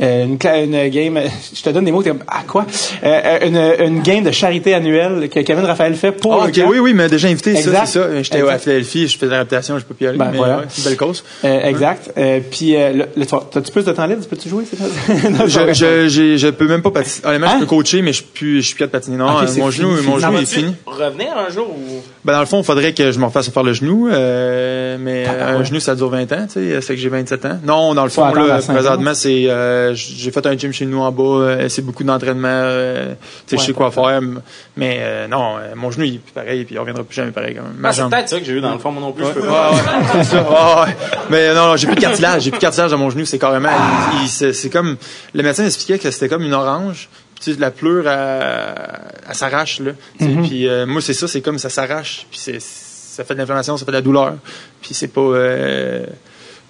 Euh, 0.02 0.24
une, 0.24 0.38
une 0.74 0.88
game, 0.88 1.20
je 1.54 1.62
te 1.62 1.70
donne 1.70 1.84
des 1.84 1.92
mots, 1.92 2.02
ah 2.26 2.42
quoi? 2.48 2.66
Euh, 3.04 3.38
une, 3.46 3.86
une 3.96 4.02
game 4.02 4.24
de 4.24 4.32
charité 4.32 4.74
annuelle 4.74 5.28
que 5.28 5.38
Kevin 5.40 5.64
Raphaël 5.64 5.94
fait 5.94 6.10
pour 6.10 6.34
Ah, 6.34 6.46
le 6.46 6.50
ok, 6.50 6.54
camp. 6.56 6.68
oui, 6.68 6.78
oui, 6.80 6.94
mais 6.94 7.08
déjà 7.08 7.28
invité, 7.28 7.52
ça, 7.54 7.58
Exact. 7.60 7.86
c'est 7.86 7.98
ça. 8.00 8.22
J'étais 8.22 8.40
à 8.48 8.58
Philadelphie, 8.58 9.06
je 9.06 9.16
fais 9.18 9.26
de 9.26 9.30
la 9.30 9.38
réputation, 9.38 9.78
je 9.78 9.84
peux 9.84 9.94
plus 9.94 10.06
y 10.06 10.08
aller. 10.08 10.18
Ben, 10.18 10.30
mais 10.32 10.38
voilà. 10.38 10.58
ouais, 10.58 10.64
c'est 10.68 10.82
une 10.82 10.88
belle 10.88 10.96
cause. 10.96 11.22
Euh, 11.44 11.62
exact. 11.62 12.10
Euh, 12.18 12.40
puis, 12.50 12.74
euh, 12.74 12.92
le, 12.92 13.04
le- 13.16 13.24
t'as-tu 13.26 13.70
plus 13.70 13.84
de 13.84 13.92
temps 13.92 14.06
libre? 14.06 14.24
Peux-tu 14.28 14.48
jouer? 14.48 14.64
c'est 14.68 14.76
ça? 14.76 14.84
Non, 15.30 15.46
Je, 15.46 15.72
je, 15.72 16.08
j'ai- 16.08 16.38
je 16.38 16.48
peux 16.48 16.66
même 16.66 16.82
pas 16.82 16.90
patiner. 16.90 17.26
Honnêtement, 17.26 17.46
Hein? 17.46 17.54
je 17.56 17.60
peux 17.60 17.66
coacher, 17.66 18.02
mais 18.02 18.12
je 18.12 18.16
suis 18.16 18.24
plus, 18.26 18.62
je 18.62 18.66
suis 18.66 18.74
plus 18.74 18.86
de 18.86 18.90
patiner. 18.90 19.16
Non, 19.16 19.26
Ok, 19.36 19.42
euh, 19.42 19.46
c'est 19.46 19.60
mon 19.60 19.70
fini, 19.70 19.82
genou, 19.90 19.96
fini. 19.96 20.08
mon 20.10 20.18
Ça 20.18 20.26
genou 20.28 20.38
est 20.40 20.46
fini. 20.46 20.74
revenir 20.86 21.28
un 21.38 21.50
jour 21.52 21.68
ou. 21.70 22.02
Ben, 22.24 22.32
dans 22.32 22.40
le 22.40 22.46
fond, 22.46 22.60
il 22.60 22.64
faudrait 22.64 22.94
que 22.94 23.12
je 23.12 23.18
me 23.18 23.26
refasse 23.26 23.50
faire 23.50 23.62
le 23.62 23.74
genou, 23.74 24.08
euh, 24.10 24.96
mais 24.98 25.26
Ah, 25.28 25.48
un 25.50 25.62
genou, 25.62 25.78
ça 25.78 25.94
dure 25.94 26.08
20 26.08 26.32
ans, 26.32 26.46
tu 26.46 26.54
sais, 26.54 26.80
c'est 26.80 26.94
que 26.94 27.00
j'ai 27.00 27.10
27 27.10 27.44
ans. 27.44 27.58
Non, 27.64 27.94
dans 27.94 28.04
le 28.04 28.08
fond, 28.08 28.32
là, 28.32 28.54
à 28.54 28.60
50. 28.62 28.76
présentement, 28.82 29.12
c'est, 29.14 29.44
euh, 29.50 29.94
j'ai 29.94 30.30
fait 30.30 30.46
un 30.46 30.56
gym 30.56 30.72
chez 30.72 30.86
nous 30.86 31.00
en 31.00 31.12
bas, 31.12 31.22
euh, 31.22 31.68
c'est 31.68 31.82
beaucoup 31.82 32.02
d'entraînement, 32.02 32.48
euh, 32.48 33.12
tu 33.46 33.56
sais, 33.56 33.62
je 33.62 33.66
sais 33.66 33.72
quoi 33.74 33.90
faire, 33.90 34.20
mais 34.76 34.98
euh, 35.02 35.28
non, 35.28 35.56
euh, 35.58 35.74
mon 35.76 35.90
genou, 35.90 36.04
il 36.06 36.14
est 36.14 36.18
plus 36.18 36.32
pareil, 36.32 36.64
puis 36.64 36.76
il 36.76 36.78
reviendra 36.78 37.04
plus 37.04 37.14
jamais 37.14 37.30
pareil, 37.30 37.56
quand 37.56 37.62
même. 37.62 37.74
Ma 37.78 37.90
Ah, 37.90 37.92
c'est 37.92 38.08
peut-être 38.08 38.28
ça 38.30 38.38
que 38.40 38.44
j'ai 38.46 38.52
eu 38.52 38.60
dans 38.62 38.72
le 38.72 38.78
fond, 38.78 38.90
moi 38.90 39.02
non 39.02 39.12
plus. 39.12 39.24
je 39.26 39.30
peux 39.30 39.40
Ouais, 39.42 39.46
pas. 39.48 39.70
ouais, 39.72 40.24
ça. 40.24 40.36
Ouais, 40.42 40.82
ouais. 40.86 40.96
Mais 41.28 41.54
non, 41.54 41.66
non, 41.68 41.76
j'ai 41.76 41.86
plus 41.86 41.96
de 41.96 42.00
cartilage. 42.00 42.42
J'ai 42.42 42.50
plus 42.50 42.56
de 42.58 42.62
cartilage 42.62 42.90
dans 42.90 42.98
mon 42.98 43.10
genou. 43.10 43.24
C'est 43.26 43.38
carrément. 43.38 43.68
c'est 44.26 44.52
c'est 44.52 44.70
comme. 44.70 44.96
Le 45.34 45.42
médecin 45.42 45.64
expliquait 45.66 45.98
que 45.98 46.10
c'était 46.10 46.28
comme 46.28 46.42
une 46.42 46.54
orange. 46.54 47.08
Tu 47.40 47.52
sais, 47.52 47.60
la 47.60 47.70
pleure, 47.70 48.06
elle, 48.08 49.34
s'arrache, 49.34 49.80
là. 49.80 49.92
Sais, 50.18 50.28
Puis 50.44 50.68
euh, 50.68 50.86
moi, 50.86 51.00
c'est 51.00 51.14
ça, 51.14 51.28
c'est 51.28 51.40
comme 51.40 51.58
ça 51.58 51.68
s'arrache. 51.68 52.26
Puis 52.30 52.40
c'est 52.40 52.60
ça 52.60 53.24
fait 53.24 53.34
de 53.34 53.38
l'inflammation, 53.38 53.76
ça 53.76 53.84
fait 53.84 53.92
de 53.92 53.96
la 53.96 54.02
douleur. 54.02 54.34
Puis 54.82 54.94
c'est 54.94 55.08
pas. 55.08 55.20
Euh, 55.20 56.04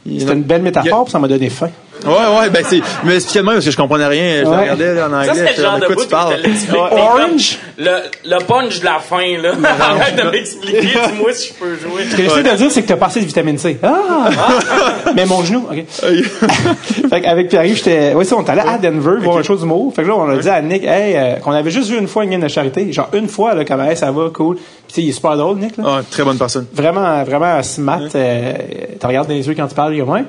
C'était 0.07 0.33
une 0.33 0.43
belle 0.43 0.63
métaphore, 0.63 1.05
puis 1.05 1.13
ça 1.13 1.19
m'a 1.19 1.29
donné 1.29 1.49
faim. 1.49 1.71
Ouais, 2.05 2.11
ouais, 2.41 2.51
ben 2.51 2.65
c'est. 2.69 2.81
Mais 3.05 3.43
moi 3.43 3.55
parce 3.55 3.65
que 3.65 3.71
je 3.71 3.77
comprenais 3.77 4.07
rien. 4.07 4.43
Je 4.45 4.49
Ouais. 4.49 4.61
regardais 4.61 4.95
là, 4.95 5.09
en 5.09 5.13
anglais. 5.13 5.27
Ça, 5.27 5.35
c'est 5.35 5.57
le 5.57 5.63
genre 5.63 5.79
de 5.79 5.87
quoi 5.87 5.97
tu 5.97 6.09
parles? 6.09 6.35
Ouais. 6.43 6.79
Orange? 7.01 7.59
Le, 7.77 7.91
le 8.25 8.45
punch 8.45 8.81
de 8.81 8.85
la 8.85 8.99
fin, 8.99 9.37
là. 9.43 9.53
Arrête 9.81 10.17
de 10.17 10.31
m'expliquer, 10.31 10.81
dis-moi 10.83 11.33
si 11.33 11.49
je 11.49 11.55
peux 11.55 11.77
jouer. 11.77 12.05
Ce 12.11 12.17
que 12.17 12.23
j'essaie 12.23 12.43
de 12.43 12.57
dire, 12.57 12.71
c'est 12.71 12.83
que 12.83 12.89
t'as 12.89 12.97
passé 12.97 13.21
de 13.21 13.27
vitamine 13.27 13.59
C. 13.59 13.79
Ah! 13.83 14.29
Mais 15.17 15.27
mon 15.27 15.43
genou, 15.45 15.67
OK. 15.71 15.85
fait 17.11 17.21
qu'avec 17.21 17.49
Pierre-Yves, 17.49 17.77
j'étais, 17.77 18.13
oui, 18.15 18.25
ça, 18.25 18.37
on 18.37 18.45
est 18.45 18.51
allé 18.51 18.61
à 18.61 18.79
Denver 18.79 19.17
voir 19.21 19.39
un 19.39 19.43
show 19.43 19.57
d'humour. 19.57 19.93
Fait 19.95 20.03
que 20.03 20.09
là, 20.09 20.15
on 20.17 20.29
a 20.29 20.37
dit 20.37 20.49
à 20.49 20.61
Nick, 20.63 20.85
hey, 20.85 21.15
euh, 21.17 21.35
qu'on 21.37 21.53
avait 21.53 21.71
juste 21.71 21.91
vu 21.91 21.99
une 21.99 22.09
fois 22.09 22.25
une 22.25 22.31
game 22.31 22.41
de 22.41 22.49
charité. 22.49 22.93
Genre, 22.93 23.09
une 23.13 23.29
fois, 23.29 23.55
là, 23.55 23.65
comme, 23.65 23.81
hey, 23.81 23.97
ça 23.97 24.11
va, 24.13 24.29
cool. 24.33 24.57
Puis, 24.57 24.65
tu 24.89 24.95
sais, 24.95 25.03
il 25.03 25.09
est 25.09 25.13
super 25.13 25.37
drôle, 25.37 25.59
Nick, 25.59 25.77
là. 25.77 25.85
Ah, 25.87 26.01
très 26.09 26.23
bonne 26.23 26.39
personne. 26.39 26.67
Vraiment, 26.73 27.23
vraiment 27.25 27.63
smart. 27.63 28.01
Euh, 28.15 28.53
tu 29.01 29.07
regardes 29.07 29.29
dans 29.29 29.35
les 29.35 29.47
yeux 29.47 29.55
quand 29.57 29.67
tu 29.67 29.75
parles, 29.75 29.95
il 29.95 30.03
ouais, 30.03 30.25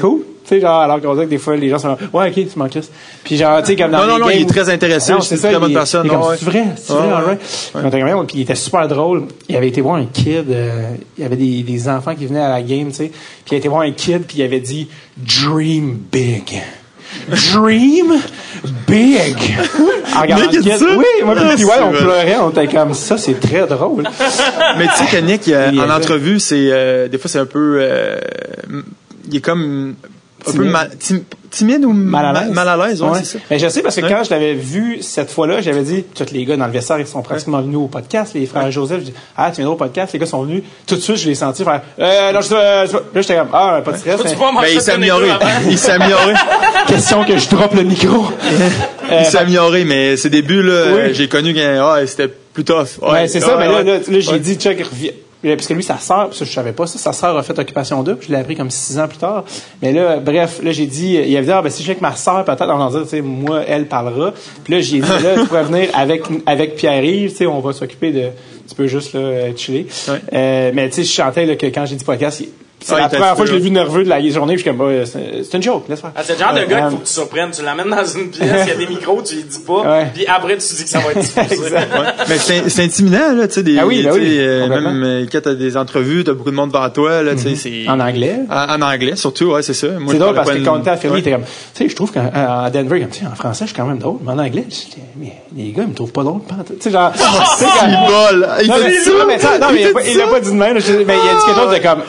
cool. 0.00 0.20
Tu 0.46 0.50
sais, 0.56 0.60
genre, 0.60 0.80
alors 0.80 1.00
qu'on 1.00 1.14
dirait 1.14 1.24
que 1.24 1.30
des 1.30 1.38
fois, 1.38 1.56
les 1.56 1.70
gens 1.70 1.78
sont 1.78 1.88
là, 1.88 1.98
ouais, 2.12 2.28
ok, 2.28 2.34
tu 2.52 2.58
m'en 2.58 2.68
crisses. 2.68 2.90
Puis 3.24 3.36
genre, 3.38 3.60
tu 3.62 3.68
sais, 3.68 3.76
comme 3.76 3.90
dans 3.90 4.00
Non, 4.06 4.06
non, 4.06 4.18
non, 4.26 4.30
il 4.30 4.42
est 4.42 4.46
très 4.48 4.68
intéressé, 4.68 5.12
Non, 5.12 5.22
c'est 5.22 5.36
une 5.36 5.40
ça, 5.40 5.48
très 5.48 5.58
bonne 5.58 5.70
il 5.70 5.74
personne, 5.74 6.10
ouais. 6.10 6.36
c'est 6.38 6.44
vrai, 6.44 6.64
c'est 6.76 6.92
Ouais, 6.92 6.98
vrai, 6.98 7.08
ouais. 7.08 7.14
alright. 7.14 8.26
Puis 8.26 8.36
était 8.36 8.38
il 8.38 8.40
était 8.42 8.54
super 8.54 8.86
drôle. 8.86 9.24
Il 9.48 9.56
avait 9.56 9.68
été 9.68 9.80
voir 9.80 9.96
un 9.96 10.04
kid, 10.04 10.44
euh, 10.50 10.90
il 11.16 11.22
y 11.22 11.26
avait 11.26 11.36
des, 11.36 11.62
des 11.62 11.88
enfants 11.88 12.14
qui 12.14 12.26
venaient 12.26 12.40
à 12.42 12.50
la 12.50 12.60
game, 12.62 12.88
tu 12.88 12.94
sais. 12.94 13.06
Puis 13.06 13.52
il 13.52 13.54
a 13.54 13.58
été 13.58 13.68
voir 13.68 13.80
un 13.82 13.92
kid, 13.92 14.24
puis 14.26 14.36
il 14.38 14.42
avait 14.42 14.60
dit, 14.60 14.86
dream 15.16 15.96
big. 16.12 16.60
Dream 17.28 18.14
big. 18.86 19.36
En 20.16 20.20
regardant 20.22 20.50
Nick 20.50 20.60
dit 20.60 20.68
kid, 20.70 20.78
ça? 20.78 20.84
oui, 20.96 21.04
moi, 21.24 21.34
Ah, 21.38 21.52
puis 21.54 21.64
ouais, 21.64 21.72
on 21.82 21.90
pleurait, 21.90 22.36
on 22.42 22.50
était 22.50 22.66
comme 22.66 22.92
ça, 22.92 23.16
c'est 23.16 23.40
très 23.40 23.66
drôle. 23.66 24.02
Mais 24.78 24.86
tu 24.88 24.94
sais 25.04 25.06
que 25.10 25.22
Nick, 25.24 25.48
euh, 25.48 25.70
en 25.70 25.86
là. 25.86 25.96
entrevue, 25.96 26.38
c'est 26.40 26.68
euh, 26.70 27.08
des 27.08 27.16
fois 27.18 27.30
c'est 27.30 27.38
un 27.38 27.46
peu, 27.46 27.78
euh, 27.80 28.18
il 29.28 29.36
est 29.36 29.40
comme 29.40 29.94
un 30.46 30.50
peu 30.50 30.52
Timide. 30.58 30.70
mal- 30.70 30.90
tim- 30.98 31.20
timide 31.50 31.84
ou 31.86 31.92
Mal 31.92 32.26
à 32.26 32.32
l'aise. 32.42 32.50
mal 32.52 32.68
à 32.68 32.76
l'aise, 32.76 33.00
ouais, 33.00 33.08
Ouais. 33.08 33.18
c'est 33.22 33.38
ça. 33.38 33.44
Mais 33.50 33.58
je 33.58 33.68
sais 33.68 33.80
parce 33.80 33.96
que 33.96 34.02
Ouais. 34.02 34.08
quand 34.10 34.24
je 34.24 34.30
l'avais 34.30 34.52
vu 34.54 34.98
cette 35.00 35.30
fois-là, 35.30 35.60
j'avais 35.62 35.82
dit, 35.82 36.04
tous 36.14 36.26
les 36.32 36.44
gars 36.44 36.56
dans 36.56 36.66
le 36.66 36.72
vestiaire, 36.72 36.98
ils 36.98 37.06
sont 37.06 37.22
pratiquement 37.22 37.62
venus 37.62 37.76
au 37.78 37.86
podcast, 37.86 38.32
les 38.34 38.44
frères 38.44 38.70
Joseph. 38.70 39.00
Je 39.00 39.04
dis, 39.06 39.14
ah, 39.36 39.50
tu 39.54 39.62
viens 39.62 39.70
au 39.70 39.76
podcast, 39.76 40.12
les 40.12 40.18
gars 40.18 40.26
sont 40.26 40.42
venus. 40.42 40.62
Tout 40.86 40.96
de 40.96 41.00
suite, 41.00 41.16
je 41.16 41.28
l'ai 41.28 41.34
senti 41.36 41.64
faire, 41.64 41.80
euh, 41.98 42.32
non, 42.32 42.40
je 42.42 42.48
pas. 42.50 42.84
Là, 42.84 43.00
j'étais 43.14 43.36
comme, 43.36 43.48
ah, 43.54 43.80
pas 43.84 43.92
de 43.92 43.96
stress. 43.96 44.36
M'en 44.36 44.60
Ben, 44.60 44.68
il 44.74 44.80
s'est 44.82 44.92
amélioré. 44.92 45.28
Il 45.70 45.78
s'est 45.78 45.92
amélioré. 45.92 46.34
Question 46.88 47.24
que 47.24 47.38
je 47.38 47.48
droppe 47.48 47.74
le 47.74 47.82
micro. 47.84 48.26
Il 49.18 49.24
s'est 49.26 49.38
amélioré, 49.38 49.84
mais 49.84 50.16
ses 50.16 50.28
débuts, 50.30 50.62
là, 50.62 50.82
Oui. 50.86 50.92
euh, 51.00 51.10
j'ai 51.12 51.28
connu 51.28 51.54
que 51.54 51.78
ah, 51.78 52.04
c'était 52.06 52.26
plus 52.28 52.64
tough. 52.64 52.98
Ouais, 53.02 53.28
c'est 53.28 53.40
ça, 53.40 53.56
mais 53.58 53.66
là, 53.66 53.74
ouais. 53.76 53.84
là, 53.84 53.92
là, 53.98 54.20
j'ai 54.20 54.30
Ouais. 54.32 54.38
dit, 54.40 54.56
check, 54.56 54.82
reviens. 54.84 55.12
Parce 55.44 55.66
que 55.66 55.74
lui, 55.74 55.82
sa 55.82 55.98
sœur, 55.98 56.32
ça, 56.32 56.44
je 56.44 56.50
savais 56.50 56.72
pas 56.72 56.86
ça, 56.86 56.98
sa 56.98 57.12
sœur 57.12 57.36
a 57.36 57.42
fait 57.42 57.58
Occupation 57.58 58.02
double, 58.02 58.20
je 58.22 58.28
l'ai 58.32 58.38
appris 58.38 58.56
comme 58.56 58.70
six 58.70 58.98
ans 58.98 59.06
plus 59.06 59.18
tard. 59.18 59.44
Mais 59.82 59.92
là, 59.92 60.18
bref, 60.18 60.60
là, 60.62 60.72
j'ai 60.72 60.86
dit, 60.86 61.14
il 61.14 61.36
avait 61.36 61.46
dit, 61.46 61.52
ah, 61.52 61.62
ben, 61.62 61.70
si 61.70 61.82
je 61.82 61.84
viens 61.84 61.92
avec 61.92 62.02
ma 62.02 62.16
sœur, 62.16 62.44
peut-être, 62.44 62.68
on 62.68 62.78
va 62.78 62.90
dire, 62.90 63.02
tu 63.02 63.08
sais, 63.08 63.20
moi, 63.20 63.62
elle 63.66 63.86
parlera. 63.86 64.32
Puis 64.64 64.74
là, 64.74 64.80
j'ai 64.80 65.00
dit, 65.00 65.08
là, 65.08 65.34
tu 65.40 65.46
pourrais 65.46 65.64
venir 65.64 65.88
avec, 65.94 66.22
avec 66.46 66.76
Pierre-Yves, 66.76 67.30
tu 67.30 67.36
sais, 67.36 67.46
on 67.46 67.60
va 67.60 67.72
s'occuper 67.72 68.12
de, 68.12 68.28
tu 68.68 68.74
peux 68.74 68.86
juste, 68.86 69.12
là, 69.12 69.54
chiller. 69.56 69.86
Ouais. 70.08 70.14
Euh, 70.32 70.70
mais, 70.74 70.88
tu 70.88 70.96
sais, 70.96 71.04
je 71.04 71.12
chantais, 71.12 71.46
là, 71.46 71.56
que 71.56 71.66
quand 71.66 71.86
j'ai 71.86 71.96
dit 71.96 72.04
podcast, 72.04 72.42
c'est 72.84 72.94
Ouais, 72.94 73.00
la 73.00 73.08
première 73.08 73.30
dit, 73.30 73.36
fois 73.36 73.44
que 73.46 73.50
je 73.50 73.56
l'ai 73.56 73.62
vu 73.62 73.70
nerveux 73.70 74.04
de 74.04 74.08
la 74.10 74.20
journée, 74.28 74.54
puis 74.56 74.62
je 74.64 74.68
suis 74.68 74.76
comme, 74.76 74.86
bah, 74.86 75.06
c'est 75.06 75.42
c'est 75.42 75.56
une 75.56 75.62
joke, 75.62 75.88
laisse 75.88 76.00
faire. 76.00 76.12
Ah, 76.14 76.20
c'est 76.22 76.34
le 76.34 76.38
genre 76.38 76.52
de 76.52 76.64
gars 76.64 76.76
Euh, 76.76 76.88
qu'il 76.88 76.90
faut 76.90 77.02
que 77.02 77.06
tu 77.06 77.12
surprennes. 77.12 77.50
Tu 77.50 77.62
l'amènes 77.62 77.88
dans 77.90 78.04
une 78.04 78.28
pièce, 78.30 78.50
il 78.64 78.68
y 78.68 78.72
a 78.72 78.74
des 78.76 78.86
micros, 78.86 79.22
tu 79.22 79.36
lui 79.36 79.42
dis 79.44 79.58
pas, 79.60 79.80
Ouais. 79.80 80.06
puis 80.14 80.26
après 80.26 80.56
tu 80.58 80.74
dis 80.74 80.82
que 80.84 80.88
ça 80.90 80.98
va 80.98 81.10
être 81.12 81.20
diffusé. 81.20 81.76
Mais 82.28 82.36
c'est 82.38 82.68
c'est 82.68 82.82
intimidant, 82.84 83.32
là, 83.34 83.48
tu 83.48 83.54
sais, 83.54 83.62
des, 83.62 83.78
Ah 83.78 83.86
oui, 83.86 84.02
ben 84.02 84.12
oui, 84.12 84.36
euh, 84.38 84.68
même 84.68 85.02
euh, 85.02 85.26
quand 85.32 85.40
t'as 85.42 85.54
des 85.54 85.76
entrevues, 85.76 86.24
t'as 86.24 86.32
beaucoup 86.34 86.50
de 86.50 86.56
monde 86.56 86.70
devant 86.70 86.88
toi, 86.90 87.22
là, 87.22 87.34
tu 87.34 87.42
sais, 87.42 87.54
c'est... 87.56 87.68
Mm-hmm. 87.70 87.90
En 87.90 88.00
anglais? 88.00 88.40
En, 88.50 88.74
en 88.74 88.82
anglais, 88.82 89.16
surtout, 89.16 89.46
ouais, 89.52 89.62
c'est 89.62 89.74
ça. 89.74 89.88
Moi, 89.98 90.12
C'est 90.12 90.18
drôle 90.18 90.34
parce 90.34 90.50
que 90.50 90.58
quand 90.64 90.78
était 90.80 90.90
à 90.90 90.96
Philly, 90.96 91.20
était 91.20 91.30
comme, 91.32 91.42
tu 91.42 91.48
sais, 91.74 91.88
je 91.88 91.96
trouve 91.96 92.12
qu'à 92.12 92.70
Denver, 92.72 93.00
comme, 93.00 93.08
tu 93.10 93.20
sais, 93.20 93.26
en 93.26 93.34
français, 93.34 93.64
je 93.64 93.70
suis 93.70 93.76
quand 93.76 93.86
même 93.86 93.98
drôle, 93.98 94.18
mais 94.24 94.32
en 94.32 94.38
anglais, 94.38 94.64
les 95.56 95.72
gars, 95.72 95.82
ils 95.84 95.88
me 95.88 95.94
trouvent 95.94 96.12
pas 96.12 96.22
drôle. 96.22 96.40
Tu 96.66 96.74
sais, 96.80 96.90
genre, 96.90 97.12
Il 97.86 98.10
vole. 98.10 98.48
Il 98.62 98.68
mais, 99.28 99.38
ça. 99.38 99.58
non, 99.58 99.66
mais, 99.72 99.80
il, 99.82 99.86
a 100.20 100.26
pas- 100.26 100.40
dit 100.40 100.50
de 100.50 100.54
même, 100.54 100.74
mais 100.74 100.80
il 100.80 101.28
a 101.28 101.34
dit 101.34 101.44
quelque 101.46 101.60
chose 101.60 101.74
de 101.74 101.82
comme, 101.82 102.02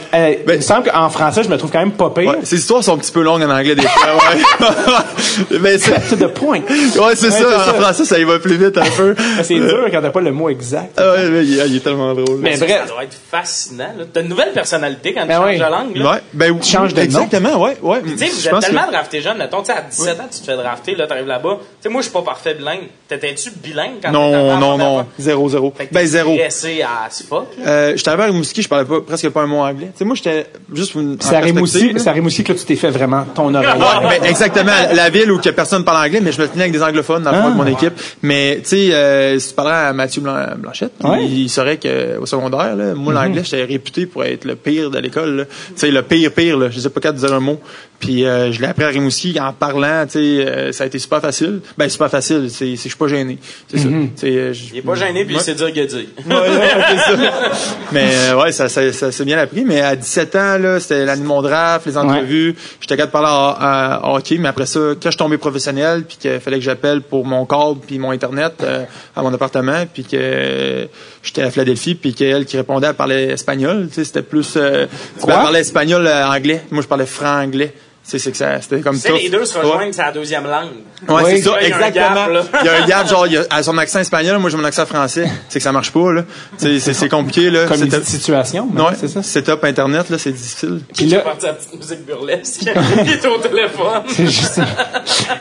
il 0.65 0.71
me 0.71 0.75
semble 0.83 0.89
qu'en 0.91 1.09
français, 1.09 1.43
je 1.43 1.49
me 1.49 1.57
trouve 1.57 1.71
quand 1.71 1.79
même 1.79 1.91
pas 1.91 2.09
pire. 2.09 2.29
Ouais, 2.31 2.39
ces 2.43 2.57
histoires 2.57 2.83
sont 2.83 2.93
un 2.95 2.97
petit 2.97 3.11
peu 3.11 3.21
longues 3.21 3.43
en 3.43 3.49
anglais 3.49 3.75
des 3.75 3.81
fois, 3.83 4.15
ouais. 4.15 5.57
mais 5.61 5.77
c'est, 5.77 5.93
To 6.09 6.15
the 6.15 6.27
point. 6.33 6.59
ouais, 6.61 7.15
c'est 7.15 7.31
ça. 7.31 7.37
c'est 7.37 7.45
En 7.45 7.59
ça. 7.59 7.73
français, 7.73 8.05
ça 8.05 8.19
y 8.19 8.23
va 8.23 8.39
plus 8.39 8.57
vite 8.57 8.77
un 8.77 8.89
peu. 8.97 9.15
Mais 9.37 9.43
c'est 9.43 9.55
dur 9.59 9.85
quand 9.91 10.01
t'as 10.01 10.09
pas 10.09 10.21
le 10.21 10.31
mot 10.31 10.49
exact. 10.49 10.93
Ah 10.97 11.11
ouais, 11.11 11.29
mais 11.29 11.45
il, 11.45 11.59
est- 11.59 11.67
il 11.67 11.75
est 11.77 11.79
tellement 11.79 12.13
drôle. 12.13 12.39
Mais 12.39 12.55
Ça, 12.55 12.65
bref. 12.65 12.81
ça 12.87 12.93
doit 12.93 13.03
être 13.03 13.17
fascinant. 13.31 13.89
là. 13.97 14.03
T'as 14.11 14.21
une 14.21 14.29
nouvelle 14.29 14.51
personnalité 14.53 15.13
quand 15.13 15.21
tu 15.21 15.27
Ben 15.27 15.35
changes 15.37 15.49
oui. 15.49 15.57
de 15.57 15.63
langue. 15.63 15.95
Là. 15.97 16.11
Ouais, 16.13 16.17
ben 16.33 16.51
oui. 16.51 16.63
changes 16.63 16.93
de 16.93 16.99
nom. 16.99 17.05
Exactement, 17.05 17.61
ouais, 17.61 17.77
ouais. 17.81 18.01
Tu 18.01 18.17
sais, 18.17 18.25
vous 18.27 18.41
Je 18.41 18.49
êtes 18.49 18.59
tellement 18.59 18.85
que- 18.87 18.91
drafté 18.91 19.21
jeune, 19.21 19.37
mettons, 19.37 19.59
tu 19.61 19.67
sais, 19.71 19.77
à 19.77 19.81
17 19.81 20.19
ans, 20.19 20.27
tu 20.31 20.39
te 20.39 20.45
fais 20.45 20.55
drafter, 20.57 20.95
là, 20.95 21.07
t'arrives 21.07 21.27
là-bas. 21.27 21.57
Tu 21.59 21.65
sais, 21.81 21.89
moi, 21.89 22.01
je 22.01 22.05
suis 22.05 22.13
pas 22.13 22.21
parfait 22.21 22.53
bilingue. 22.53 22.87
T'étais-tu 23.07 23.51
bilingue 23.51 23.95
quand 24.01 24.09
t'étais 24.09 24.11
Non, 24.11 24.57
non, 24.57 24.77
non. 24.77 24.93
fois? 24.95 25.05
Zéro, 25.19 25.49
zéro. 25.49 25.73
Fait 25.77 25.87
que 25.87 25.93
Ben, 25.93 26.01
t'es 26.01 26.07
zéro. 26.07 26.33
stressé 26.35 26.81
à 26.81 27.09
ce 27.09 27.23
fuck, 27.23 27.47
là. 27.59 27.67
Euh, 27.69 27.93
j'étais 27.95 28.09
arrivé 28.09 28.23
à 28.23 28.25
Rimouski, 28.27 28.61
je 28.61 28.67
parlais 28.69 28.85
pas, 28.85 29.01
presque 29.01 29.29
pas 29.29 29.41
un 29.41 29.47
mot 29.47 29.59
anglais. 29.59 29.87
Tu 29.93 29.99
sais, 29.99 30.05
moi, 30.05 30.15
j'étais 30.15 30.47
juste 30.73 30.91
pour 30.93 31.01
une, 31.01 31.17
Rimouski, 31.21 31.53
perspective, 31.53 31.93
là. 31.97 31.99
c'est 32.03 32.09
à 32.09 32.13
Rimouski 32.13 32.43
que 32.43 32.53
là, 32.53 32.59
tu 32.59 32.65
t'es 32.65 32.75
fait 32.75 32.89
vraiment 32.89 33.25
ton 33.35 33.53
oreille. 33.53 33.67
Ouais, 34.05 34.19
ben, 34.19 34.29
exactement. 34.29 34.71
La 34.93 35.09
ville 35.09 35.31
où 35.31 35.39
que 35.39 35.49
personne 35.49 35.83
parle 35.83 36.05
anglais, 36.07 36.21
mais 36.21 36.31
je 36.31 36.41
me 36.41 36.47
tenais 36.47 36.63
avec 36.63 36.73
des 36.73 36.81
anglophones 36.83 37.23
dans 37.23 37.31
le 37.31 37.37
fond 37.37 37.43
Ah. 37.47 37.51
de 37.51 37.55
mon 37.57 37.65
équipe. 37.67 37.93
Mais, 38.21 38.57
tu 38.63 38.69
sais, 38.69 38.93
euh, 38.93 39.37
si 39.39 39.49
tu 39.49 39.53
parlais 39.55 39.71
à 39.89 39.93
Mathieu 39.93 40.21
Blan- 40.21 40.55
Blanchette, 40.57 40.93
Ouais. 41.03 41.25
Il 41.25 41.49
saurait 41.49 41.77
qu'au 41.79 42.25
secondaire, 42.25 42.75
là, 42.75 42.93
moi, 42.95 43.13
l'anglais, 43.13 43.41
j'étais 43.43 43.63
réputé 43.63 44.05
pour 44.05 44.23
être 44.23 44.45
le 44.45 44.55
pire 44.55 44.89
de 44.91 44.99
l'école. 44.99 45.35
là. 45.35 45.45
Tu 45.45 45.51
sais, 45.75 45.91
le 45.91 46.01
pire, 46.01 46.31
pire, 46.31 46.57
là. 46.57 46.69
Je 46.69 46.79
sais 46.79 46.89
pas 46.89 46.99
qu'à 47.01 47.11
dire 47.11 47.33
un 47.33 47.39
mot. 47.39 47.59
Puis, 48.05 48.25
euh, 48.25 48.51
je 48.51 48.61
l'ai 48.61 48.67
appris 48.67 48.83
à 48.83 48.89
Rimouski 48.89 49.37
en 49.39 49.51
parlant, 49.51 50.05
tu 50.05 50.11
sais, 50.13 50.19
euh, 50.19 50.71
ça 50.71 50.83
a 50.83 50.87
été 50.87 50.99
super 50.99 51.19
facile. 51.21 51.59
Ben, 51.77 51.89
super 51.89 52.09
facile. 52.09 52.47
C'est, 52.49 52.65
c'est- 52.75 52.75
je 52.75 52.87
suis 52.89 52.95
pas 52.97 53.07
gêné. 53.07 53.37
C'est 53.69 53.79
ça. 53.79 53.87
Tu 53.89 54.09
sais, 54.15 54.27
euh, 54.27 54.53
je- 54.53 54.63
Il 54.73 54.77
est 54.77 54.81
pas 54.81 54.95
gêné, 54.95 55.25
puis 55.25 55.33
il 55.33 55.37
Ouais. 55.37 55.43
sait 55.43 55.55
dire 55.55 55.73
que 55.73 55.79
dire. 55.85 56.05
Ouais, 56.25 56.35
ouais, 56.35 56.69
c'est 56.89 56.97
ça. 56.97 57.51
Mais 57.91 58.09
euh, 58.29 58.41
ouais, 58.41 58.51
ça, 58.51 58.69
ça, 58.69 58.93
ça 58.93 59.11
s'est 59.11 59.25
bien 59.25 59.37
appris. 59.37 59.65
Mais 59.65 59.81
à 59.81 59.95
17 59.95 60.35
ans, 60.35 60.57
là, 60.57 60.79
c'était 60.79 61.03
l'année 61.05 61.21
de 61.23 61.27
mon 61.27 61.41
draft, 61.41 61.85
les 61.87 61.97
entrevues. 61.97 62.55
J'étais 62.79 62.95
capable 62.97 63.07
de 63.07 63.11
parler 63.11 63.27
à, 63.27 63.49
à- 63.59 63.95
à 63.95 64.13
hockey, 64.15 64.37
mais 64.37 64.49
après 64.49 64.65
ça, 64.65 64.79
quand 64.79 65.05
je 65.05 65.09
suis 65.09 65.17
tombé 65.17 65.37
professionnel, 65.37 66.03
puis 66.07 66.17
qu'il 66.17 66.39
fallait 66.39 66.57
que 66.57 66.63
j'appelle 66.63 67.01
pour 67.01 67.25
mon 67.25 67.45
câble 67.45 67.79
puis 67.85 67.97
mon 67.99 68.11
internet 68.11 68.53
euh, 68.63 68.83
à 69.15 69.21
mon 69.23 69.33
appartement, 69.33 69.85
puis 69.91 70.03
que 70.03 70.87
j'étais 71.23 71.41
à 71.41 71.49
Philadelphie, 71.51 71.95
puis 71.95 72.13
qu'elle 72.13 72.45
qui 72.45 72.57
répondait, 72.57 72.87
elle 72.87 72.93
parlait 72.93 73.25
espagnol. 73.29 73.87
Tu 73.87 73.95
sais, 73.95 74.03
c'était 74.03 74.21
plus. 74.21 74.53
Euh, 74.57 74.85
tu 75.19 75.55
espagnol, 75.57 76.05
euh, 76.05 76.27
anglais. 76.27 76.61
Moi, 76.71 76.81
je 76.83 76.87
parlais 76.87 77.05
franc-anglais. 77.05 77.73
C'est 78.07 78.19
c'est 78.19 78.29
que 78.31 78.37
ça, 78.37 78.61
c'était 78.61 78.81
comme 78.81 78.99
tough. 78.99 79.17
les 79.19 79.29
deux 79.29 79.45
se 79.45 79.57
Ouais. 79.57 79.63
rejoignent, 79.63 79.91
c'est 79.91 80.03
la 80.03 80.11
deuxième 80.11 80.43
langue. 80.43 80.69
Ouais, 81.09 81.23
Oui, 81.23 81.31
c'est 81.37 81.41
ça, 81.41 81.51
là, 81.53 81.57
il 81.63 81.69
y 81.69 81.71
a 81.71 81.75
un 81.75 81.79
exactement. 81.87 82.39
Il 82.61 82.65
y 82.65 82.69
a 82.69 82.83
un 82.83 82.85
gap, 82.85 83.07
genre, 83.09 83.25
il 83.25 83.33
y 83.33 83.37
a, 83.37 83.45
à 83.49 83.63
son 83.63 83.75
accent 83.79 83.99
espagnol, 83.99 84.37
moi 84.37 84.51
j'ai 84.51 84.57
mon 84.57 84.63
accent 84.63 84.85
français. 84.85 85.27
C'est 85.49 85.57
que 85.57 85.63
ça 85.63 85.71
marche 85.71 85.91
pas, 85.91 86.11
là. 86.13 86.21
C'est, 86.57 86.79
c'est, 86.79 86.93
c'est 86.93 87.09
compliqué, 87.09 87.49
là. 87.49 87.65
Comme 87.65 87.81
une 87.81 87.89
petite 87.89 88.05
situation. 88.05 88.69
Ouais, 88.75 88.93
c'est 88.99 89.07
ça. 89.07 89.23
Setup 89.23 89.63
Internet, 89.63 90.11
là, 90.11 90.19
c'est 90.19 90.31
difficile. 90.31 90.81
Puis 90.95 91.07
là, 91.07 91.21
parti 91.21 91.47
la 91.47 91.53
petite 91.53 91.73
musique 91.75 92.05
burlesque. 92.05 92.61
Il 93.05 93.11
est 93.11 93.25
au 93.25 93.37
téléphone. 93.39 94.03
c'est 94.07 94.27
juste- 94.27 94.61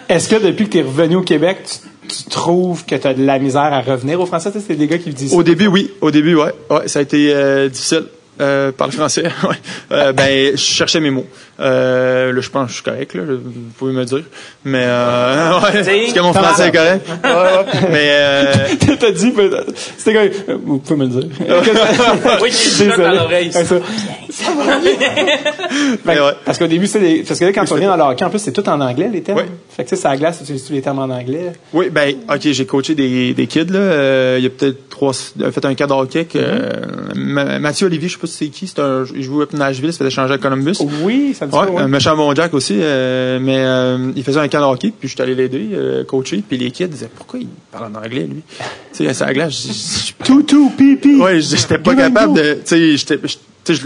Est-ce 0.09 0.29
que 0.31 0.37
depuis 0.37 0.65
que 0.67 0.73
tu 0.73 0.79
es 0.79 0.83
revenu 0.83 1.17
au 1.17 1.23
Québec, 1.23 1.59
tu, 2.09 2.17
tu 2.25 2.31
trouves 2.31 2.87
que 2.87 2.95
tu 2.95 3.07
as 3.07 3.13
de 3.13 3.25
la 3.25 3.39
misère 3.39 3.61
à 3.75 3.83
revenir 3.83 4.19
au 4.21 4.25
français? 4.27 4.51
Tu 4.51 4.61
sais, 4.61 4.65
C'est 4.69 4.75
des 4.77 4.87
gars 4.87 4.97
qui 4.97 5.11
me 5.11 5.15
disent 5.15 5.35
Au 5.35 5.43
début, 5.43 5.67
oui. 5.67 5.93
Au 6.01 6.11
début, 6.11 6.35
ouais. 6.35 6.53
Ouais, 6.71 6.89
ça 6.89 7.01
a 7.01 7.03
été 7.03 7.31
euh, 7.35 7.69
difficile. 7.69 8.07
Euh, 8.41 8.73
parler 8.73 8.93
français, 8.93 9.23
ouais. 9.49 9.57
Euh, 9.93 10.13
ben, 10.13 10.51
je 10.53 10.57
cherchais 10.57 10.99
mes 11.01 11.11
mots. 11.11 11.27
Euh, 11.61 12.33
là, 12.33 12.41
je 12.41 12.51
pense 12.51 12.65
que 12.65 12.69
je 12.71 12.75
suis 12.75 12.83
correct, 12.83 13.15
là. 13.15 13.23
Vous 13.29 13.51
pouvez 13.79 13.93
me 13.93 14.05
dire. 14.05 14.23
Mais, 14.65 14.83
euh, 14.85 15.61
ouais. 15.73 15.79
Est-ce 15.81 16.15
que 16.15 16.21
mon 16.21 16.33
français 16.33 16.69
est 16.69 16.73
correct? 16.73 17.07
Ouais, 17.23 17.31
ouais. 17.31 17.89
Mais, 17.93 18.09
euh, 18.11 18.45
T'as 18.99 19.11
dit. 19.13 19.33
C'était 19.97 20.17
euh, 20.49 20.57
vous 20.65 20.79
pouvez 20.79 20.97
me 20.97 21.05
le 21.05 21.11
dire. 21.21 21.31
Oui, 22.43 22.49
est 22.49 22.97
dans 22.99 23.13
l'oreille. 23.13 23.51
Ouais, 23.55 23.65
ça. 23.65 23.77
mais 26.05 26.21
ouais. 26.21 26.33
Parce 26.45 26.59
qu'au 26.59 26.67
début, 26.67 26.87
c'est 26.87 27.01
des- 27.01 27.23
parce 27.27 27.39
que 27.39 27.45
là, 27.45 27.53
quand 27.53 27.65
tu 27.65 27.73
reviens 27.73 27.97
dans 27.97 28.09
le 28.09 28.13
hockey, 28.13 28.25
en 28.25 28.31
plus, 28.31 28.39
c'est 28.39 28.53
tout 28.53 28.69
en 28.69 28.81
anglais, 28.81 29.09
les 29.13 29.23
termes. 29.23 29.39
Oui. 29.39 29.45
Fait 29.71 29.85
que, 29.85 29.91
tu 29.91 29.97
sais, 29.97 30.09
la 30.09 30.17
glace, 30.17 30.39
tu 30.39 30.43
utilises 30.45 30.65
tous 30.65 30.73
les 30.73 30.83
termes 30.83 30.99
en 30.99 31.05
anglais? 31.11 31.53
Oui, 31.73 31.89
ben, 31.91 32.15
ok, 32.29 32.41
j'ai 32.43 32.67
coaché 32.67 32.95
des, 32.95 33.35
des 33.35 33.47
kids, 33.47 33.67
là. 33.71 33.79
Euh, 33.79 34.35
il 34.39 34.45
y 34.45 34.47
a 34.47 34.51
peut-être 34.51 34.89
trois, 34.89 35.13
il 35.37 35.45
a 35.45 35.53
fait 35.53 35.65
un 35.65 35.75
cadre 35.75 35.97
hockey. 35.97 36.25
que, 36.25 36.39
euh, 36.39 36.71
Ma- 37.15 37.59
Mathieu 37.59 37.87
Olivier, 37.87 38.09
je 38.09 38.15
sais 38.15 38.21
pas 38.25 38.31
si 38.31 38.45
c'est 38.45 38.49
qui, 38.49 38.67
c'est 38.67 38.79
un, 38.79 39.05
il 39.15 39.23
jouait 39.23 39.47
à 39.53 39.57
Nashville, 39.57 39.91
il 39.91 39.93
se 39.93 39.99
faisait 39.99 40.11
changer 40.11 40.35
à 40.35 40.39
Columbus. 40.39 40.77
Oui, 41.03 41.35
ça 41.35 41.47
me 41.47 41.51
dit 41.51 41.59
Ouais, 41.59 41.67
pas, 41.67 41.73
ouais. 41.73 41.83
un 41.83 41.89
méchant 41.89 42.17
bon 42.17 42.35
Jack 42.35 42.55
aussi, 42.55 42.77
euh, 42.81 43.39
mais 43.41 43.59
euh, 43.59 44.13
il 44.17 44.25
faisait 44.25 44.41
un 44.41 44.49
camp 44.49 44.61
de 44.61 44.65
hockey, 44.65 44.93
puis 44.99 45.09
je 45.09 45.15
suis 45.15 45.23
allé 45.23 45.35
l'aider, 45.35 45.71
euh, 45.73 46.05
coacher, 46.05 46.43
puis 46.47 46.57
les 46.57 46.71
kids 46.71 46.89
disaient 46.89 47.11
pourquoi 47.15 47.41
il 47.41 47.49
parle 47.71 47.93
en 47.95 47.99
anglais 47.99 48.27
lui? 48.27 48.43
tu 48.93 49.05
sais, 49.05 49.13
c'est 49.13 49.25
la 49.25 49.35
glace, 49.35 50.15
Toutou, 50.25 50.71
pipi. 50.77 51.17
ouais, 51.17 51.41
j'étais 51.41 51.79
pas 51.79 51.95
capable 51.95 52.35
de, 52.35 52.59
tu 52.65 52.99
sais, 52.99 53.17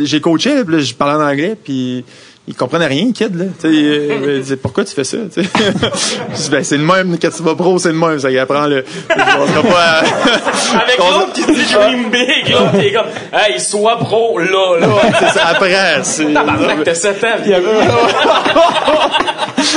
j'ai 0.05 0.21
coaché, 0.21 0.65
puis 0.65 0.83
je 0.83 0.95
parlais 0.95 1.23
en 1.23 1.29
anglais, 1.29 1.57
puis 1.63 2.05
ils 2.49 2.55
comprenaient 2.55 2.87
rien, 2.87 3.05
les 3.07 3.13
kids 3.13 3.29
là. 3.35 3.45
Euh, 3.65 4.57
pourquoi 4.63 4.85
tu 4.85 4.95
fais 4.95 5.05
ça, 5.05 5.19
ben 6.51 6.65
c'est 6.65 6.77
le 6.79 6.83
même 6.85 7.17
quand 7.21 7.29
tu 7.31 7.43
vas 7.43 7.55
pro, 7.55 7.79
c'est 7.79 7.91
le 7.93 7.95
même, 7.99 8.19
ça 8.19 8.31
y 8.31 8.39
apprend 8.39 8.67
le. 8.67 8.85
On 9.11 9.47
sera 9.47 9.63
pas. 9.63 9.83
à- 9.83 9.99
Avec 10.83 10.99
on- 11.01 11.11
l'autre 11.19 11.33
qui 11.35 11.43
dit 11.45 11.73
dream 11.73 12.11
big, 12.11 12.45
qui 12.45 12.87
est 12.87 12.93
comme, 12.93 13.07
hey, 13.33 13.61
sois 13.61 13.99
pro, 13.99 14.39
là, 14.39 14.79
là. 14.81 14.87
c'est 15.21 15.39
ça, 15.39 15.47
après, 15.49 15.75
c'est. 16.03 16.33
Tabarnak, 16.33 16.85
t'as 16.85 16.95
7 16.95 17.25
ans. 17.25 17.27
Il 17.45 17.51
y 17.51 17.55
avait- 17.55 17.65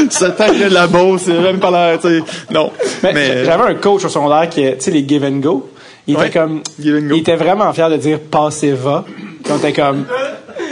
Ça 0.10 0.30
t'a 0.32 0.50
de 0.52 0.74
la 0.74 0.88
bosse, 0.88 1.24
c'est 1.26 1.34
même 1.34 1.60
pas 1.60 1.72
l'air, 1.72 2.00
tu 2.00 2.08
sais. 2.08 2.24
Non. 2.52 2.72
Mais, 3.04 3.14
Mais, 3.14 3.46
j'avais 3.46 3.64
un 3.72 3.76
coach 3.76 4.06
au 4.06 4.10
secondaire 4.10 4.48
qui, 4.50 4.62
tu 4.64 4.76
sais, 4.80 4.92
les 4.92 5.06
give 5.08 5.24
and 5.26 5.40
go. 5.40 5.70
Il 6.08 6.16
Ouais, 6.18 6.28
était 6.28 6.40
comme, 6.40 6.62
give 6.80 6.96
and 6.96 7.08
go. 7.10 7.16
il 7.16 7.20
était 7.20 7.36
vraiment 7.36 7.72
fier 7.74 7.90
de 7.90 7.98
dire 7.98 8.20
passez 8.20 8.72
va. 8.72 9.04
On 9.50 9.58
était 9.58 9.74
comme, 9.74 10.06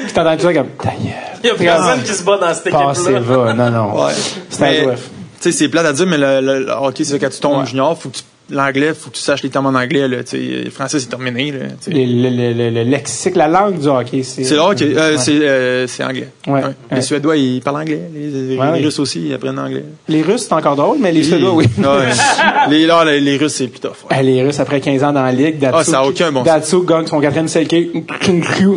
puis 0.06 0.14
t'entends 0.14 0.36
tout 0.38 0.44
ça 0.44 0.54
comme, 0.54 0.70
ta 0.82 0.90
gueule. 0.90 1.29
Il 1.44 1.48
y 1.48 1.50
a 1.52 1.56
personne 1.56 2.04
qui 2.04 2.14
se 2.14 2.24
bat 2.24 2.38
dans 2.38 2.54
cette 2.54 2.68
équipe-là. 2.68 3.20
va. 3.20 3.54
Non, 3.54 3.70
non. 3.70 4.06
Ouais. 4.06 4.14
Mais, 4.60 4.86
un. 4.86 4.96
Tu 4.96 4.98
sais, 5.40 5.52
c'est 5.54 5.70
plate 5.70 5.86
à 5.86 5.94
dire, 5.94 6.06
mais 6.06 6.18
le, 6.18 6.42
le, 6.42 6.60
le 6.66 6.72
hockey, 6.72 7.04
c'est 7.06 7.18
quand 7.18 7.30
tu 7.30 7.40
tombes 7.40 7.60
Ouais. 7.60 7.66
junior, 7.66 7.98
faut 7.98 8.10
que 8.10 8.18
tu, 8.18 8.24
l'anglais, 8.52 8.94
faut 8.94 9.10
que 9.10 9.16
tu 9.16 9.22
saches 9.22 9.44
les 9.44 9.50
termes 9.50 9.66
en 9.68 9.78
anglais, 9.78 10.08
là. 10.08 10.18
Le 10.32 10.70
français, 10.70 11.00
c'est 11.00 11.08
terminé, 11.08 11.52
là. 11.52 11.58
Le, 11.88 11.94
le, 11.94 12.30
le, 12.30 12.54
le, 12.54 12.70
le 12.70 12.84
lexique, 12.84 13.36
la 13.36 13.48
langue 13.48 13.80
du 13.80 13.88
hockey, 13.88 14.24
c'est. 14.24 14.44
C'est 14.44 14.56
le 14.56 14.62
hockey, 14.62 14.94
euh, 14.96 15.12
Ouais. 15.12 15.18
c'est, 15.18 15.32
euh, 15.34 15.88
c'est 15.88 16.04
anglais. 16.04 16.30
Ouais. 16.48 16.62
Les 16.92 16.98
Ouais. 16.98 17.02
Suédois, 17.02 17.38
ils 17.38 17.62
parlent 17.62 17.78
anglais. 17.82 18.02
Les, 18.14 18.28
les 18.56 18.58
Ouais, 18.58 18.70
ouais. 18.72 18.82
Russes 18.84 19.00
aussi, 19.00 19.22
ils 19.28 19.34
apprennent 19.34 19.60
anglais. 19.60 19.84
Les 20.08 20.22
Russes, 20.22 20.46
c'est 20.48 20.54
encore 20.54 20.76
drôle, 20.76 20.98
mais 21.00 21.12
les 21.12 21.24
Suédois, 21.24 21.54
oui. 21.54 21.66
Ouais. 21.78 21.86
les, 22.70 22.86
là, 22.86 23.04
les, 23.06 23.20
les 23.20 23.38
Russes, 23.38 23.54
c'est 23.56 23.68
plus 23.68 23.80
tough. 23.80 23.90
ouais. 24.10 24.18
Ah, 24.18 24.22
les 24.24 24.42
Russes, 24.44 24.60
après 24.60 24.80
15 24.82 25.04
ans 25.04 25.14
dans 25.14 25.24
la 25.24 25.32
ligue, 25.32 25.60
Datsuk, 25.60 25.80
Ah, 25.80 25.84
ça 25.84 26.00
a 26.00 26.04
aucun 26.04 26.32
bon 26.32 26.40
sens. 26.40 26.46
Datsuk 26.46 26.86
gagne 26.88 27.08
son 27.08 27.20
quatrième 27.22 27.48
Selkie. 27.48 27.92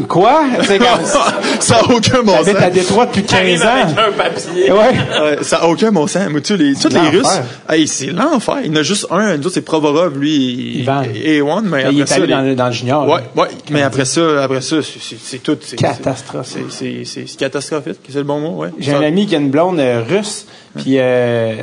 Quoi? 0.09 0.43
Ça 1.61 1.77
a 1.77 1.85
aucun 1.93 2.23
bon 2.23 2.33
t'habites 2.33 2.57
à 2.57 2.63
sens. 2.65 2.73
Détroit 2.73 3.07
depuis 3.07 3.23
15 3.23 3.31
T'arrives 3.31 3.63
ans. 3.63 3.69
avec 3.69 3.99
un 3.99 4.13
papier. 4.13 4.73
Ouais. 4.73 4.79
Ouais, 4.79 5.39
ça 5.43 5.57
a 5.59 5.67
aucun 5.69 5.93
bon 5.93 6.07
sens. 6.07 6.23
Mais 6.31 6.41
tu 6.41 6.57
sais, 6.57 6.63
les, 6.63 6.75
tous 6.75 6.89
les 6.89 6.95
l'enfer. 6.97 7.13
Russes, 7.13 7.41
hey, 7.69 7.87
c'est 7.87 8.07
l'enfer. 8.07 8.57
Il 8.65 8.71
y 8.73 8.75
en 8.75 8.81
a 8.81 8.83
juste 8.83 9.07
un. 9.11 9.37
Nous 9.37 9.47
autres, 9.47 9.61
c'est 9.63 9.65
Provorov, 9.65 10.19
lui, 10.19 10.79
Ivan. 10.81 11.03
et 11.15 11.41
One, 11.43 11.69
mais 11.69 11.81
Il 11.83 11.87
après 11.87 12.01
est 12.03 12.07
ça, 12.07 12.15
allé 12.17 12.27
les- 12.27 12.33
dans, 12.33 12.41
le- 12.43 12.55
dans 12.55 12.67
le 12.67 12.73
junior. 12.73 13.07
Là. 13.07 13.23
ouais. 13.37 13.49
Mais 13.71 13.83
après 13.83 14.05
ça, 14.05 14.43
après 14.45 14.61
ça, 14.61 14.77
c'est- 14.83 15.39
tout. 15.43 15.57
c'est- 15.61 15.77
Catastrophe. 15.77 16.57
C'est 16.71 17.37
catastrophique. 17.39 17.99
C'est 18.09 18.19
le 18.19 18.25
bon 18.25 18.41
mot, 18.41 18.63
ouais. 18.63 18.71
J'ai 18.79 18.93
un 18.95 19.03
ami 19.03 19.27
qui 19.27 19.35
a 19.35 19.39
une 19.39 19.51
blonde 19.51 19.79
euh, 19.81 20.03
russe, 20.09 20.47
puis 20.77 20.95
euh, 20.99 21.55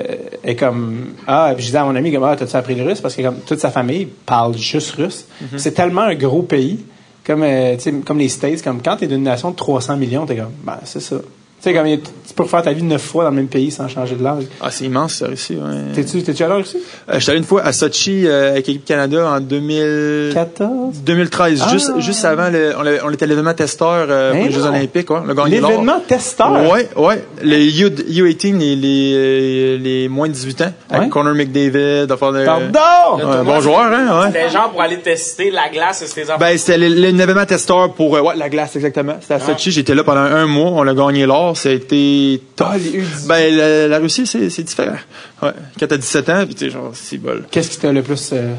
est 0.44 0.56
comme 0.56 1.14
ah, 1.28 1.52
puis 1.56 1.62
je 1.64 1.68
disais 1.68 1.78
à 1.80 1.86
mon 1.86 1.96
ami 1.96 2.12
comme 2.12 2.24
ah, 2.24 2.36
t'as-tu 2.36 2.56
appris 2.56 2.76
le 2.76 2.84
russe? 2.84 3.02
Parce 3.02 3.16
que 3.16 3.22
comme 3.22 3.38
toute 3.46 3.60
sa 3.60 3.72
famille 3.72 4.08
parle 4.26 4.56
juste 4.58 4.92
russe. 4.92 5.26
Mhm. 5.42 5.58
C'est 5.60 5.72
tellement 5.72 6.02
un 6.04 6.16
gros 6.16 6.42
pays 6.44 6.80
comme 7.26 7.44
euh, 7.44 7.76
comme 8.06 8.18
les 8.20 8.30
States, 8.30 8.62
comme 8.64 8.82
quand 8.82 8.98
t'es 8.98 9.08
d'une 9.08 9.24
nation 9.24 9.52
de 9.52 9.56
300 9.56 9.98
millions, 9.98 10.26
t'es 10.26 10.36
comme 10.36 10.52
ben 10.64 10.78
c'est 10.86 11.02
ça. 11.02 11.18
Tu 11.62 11.70
sais 11.70 11.74
comme 11.74 11.88
tu 11.88 12.34
peux 12.36 12.46
faire 12.46 12.62
ta 12.62 12.72
vie 12.72 12.84
neuf 12.84 13.02
fois 13.02 13.24
dans 13.26 13.32
le 13.32 13.36
même 13.36 13.48
pays 13.48 13.70
sans 13.72 13.88
changer 13.90 14.16
de 14.16 14.24
langue. 14.24 14.46
Ah, 14.62 14.70
c'est 14.72 14.86
immense, 14.86 15.16
ça, 15.16 15.28
aussi, 15.30 15.56
ouais. 15.56 15.92
T'es-tu 15.94 16.22
t'es-tu 16.24 16.44
allé 16.44 16.54
en 16.54 16.58
Russie? 16.58 16.78
Euh, 17.10 17.20
J'étais 17.20 17.32
allé 17.32 17.40
une 17.40 17.46
fois 17.46 17.64
à 17.64 17.74
Sochi 17.74 18.26
euh, 18.28 18.52
avec 18.52 18.68
l'équipe 18.68 18.86
Canada 18.86 19.30
en 19.30 19.40
2000... 19.42 20.32
14. 20.34 21.00
2013, 21.04 21.64
Ah. 21.66 21.70
juste, 21.72 21.92
juste 22.00 22.24
avant, 22.24 22.50
le, 22.50 22.74
on, 23.04 23.12
était 23.12 23.24
à 23.24 23.28
l'événement 23.28 23.54
testeur 23.54 24.06
euh, 24.10 24.32
pour 24.34 24.44
les 24.46 24.52
Jeux. 24.52 24.64
Olympiques. 24.66 25.10
Ouais, 25.10 25.20
on 25.26 25.30
a 25.30 25.34
gagné 25.34 25.60
l'or. 25.60 25.72
L'événement 25.72 26.00
testeur. 26.08 26.52
Ouais, 26.72 26.88
ouais. 26.96 27.24
Les 27.44 27.82
U, 27.82 27.88
U18, 27.88 28.58
les, 28.58 28.76
les, 28.76 29.78
les 29.78 30.08
moins 30.08 30.28
de 30.28 30.34
18 30.34 30.62
ans, 30.62 30.66
Ouais. 30.92 30.98
avec 30.98 31.10
Connor 31.10 31.34
McDavid, 31.34 32.08
enfin, 32.12 32.32
Pardon! 32.46 33.18
Ouais, 33.28 33.44
bon 33.44 33.60
joueur, 33.60 33.82
hein, 33.92 34.22
ouais. 34.22 34.28
C'était 34.28 34.50
genre 34.50 34.70
pour 34.72 34.82
aller 34.82 35.00
tester 35.00 35.52
la 35.52 35.68
glace 35.70 36.02
et 36.04 36.08
c'était. 36.08 36.32
Ben, 36.40 36.58
c'était 36.58 36.78
l'événement 36.78 37.46
testeur 37.46 37.92
pour 37.94 38.16
euh, 38.16 38.22
ouais, 38.22 38.36
la 38.38 38.50
glace, 38.50 38.76
exactement. 38.76 39.16
C'était 39.20 39.34
à 39.36 39.40
Sochi. 39.40 39.72
J'étais 39.72 39.94
là 39.96 40.04
pendant 40.04 40.22
un 40.22 40.46
mois. 40.46 40.72
On 40.74 40.88
a 40.88 40.94
gagné 40.94 41.26
l'or. 41.26 41.49
Ça 41.56 41.70
a 41.70 41.74
été 41.74 42.42
tough. 42.56 42.68
Ah, 42.70 42.78
les 42.78 43.02
U18. 43.02 43.28
Ben, 43.28 43.56
la, 43.56 43.88
la 43.88 44.00
Russie, 44.00 44.26
c'est 44.28 44.64
différent. 44.64 44.98
Ouais. 45.42 45.52
Quand 45.80 45.88
t'as 45.88 45.98
17 45.98 46.30
ans, 46.30 46.46
puis 46.46 46.56
tu 46.56 46.70
genre, 46.70 46.92
c'est 46.94 47.18
bol. 47.18 47.46
Qu'est-ce 47.52 47.70
qui 47.72 47.78
t'a 47.78 47.92
le 47.92 48.04
plus 48.04 48.30
euh, 48.34 48.54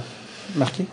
marqué? 0.57 0.85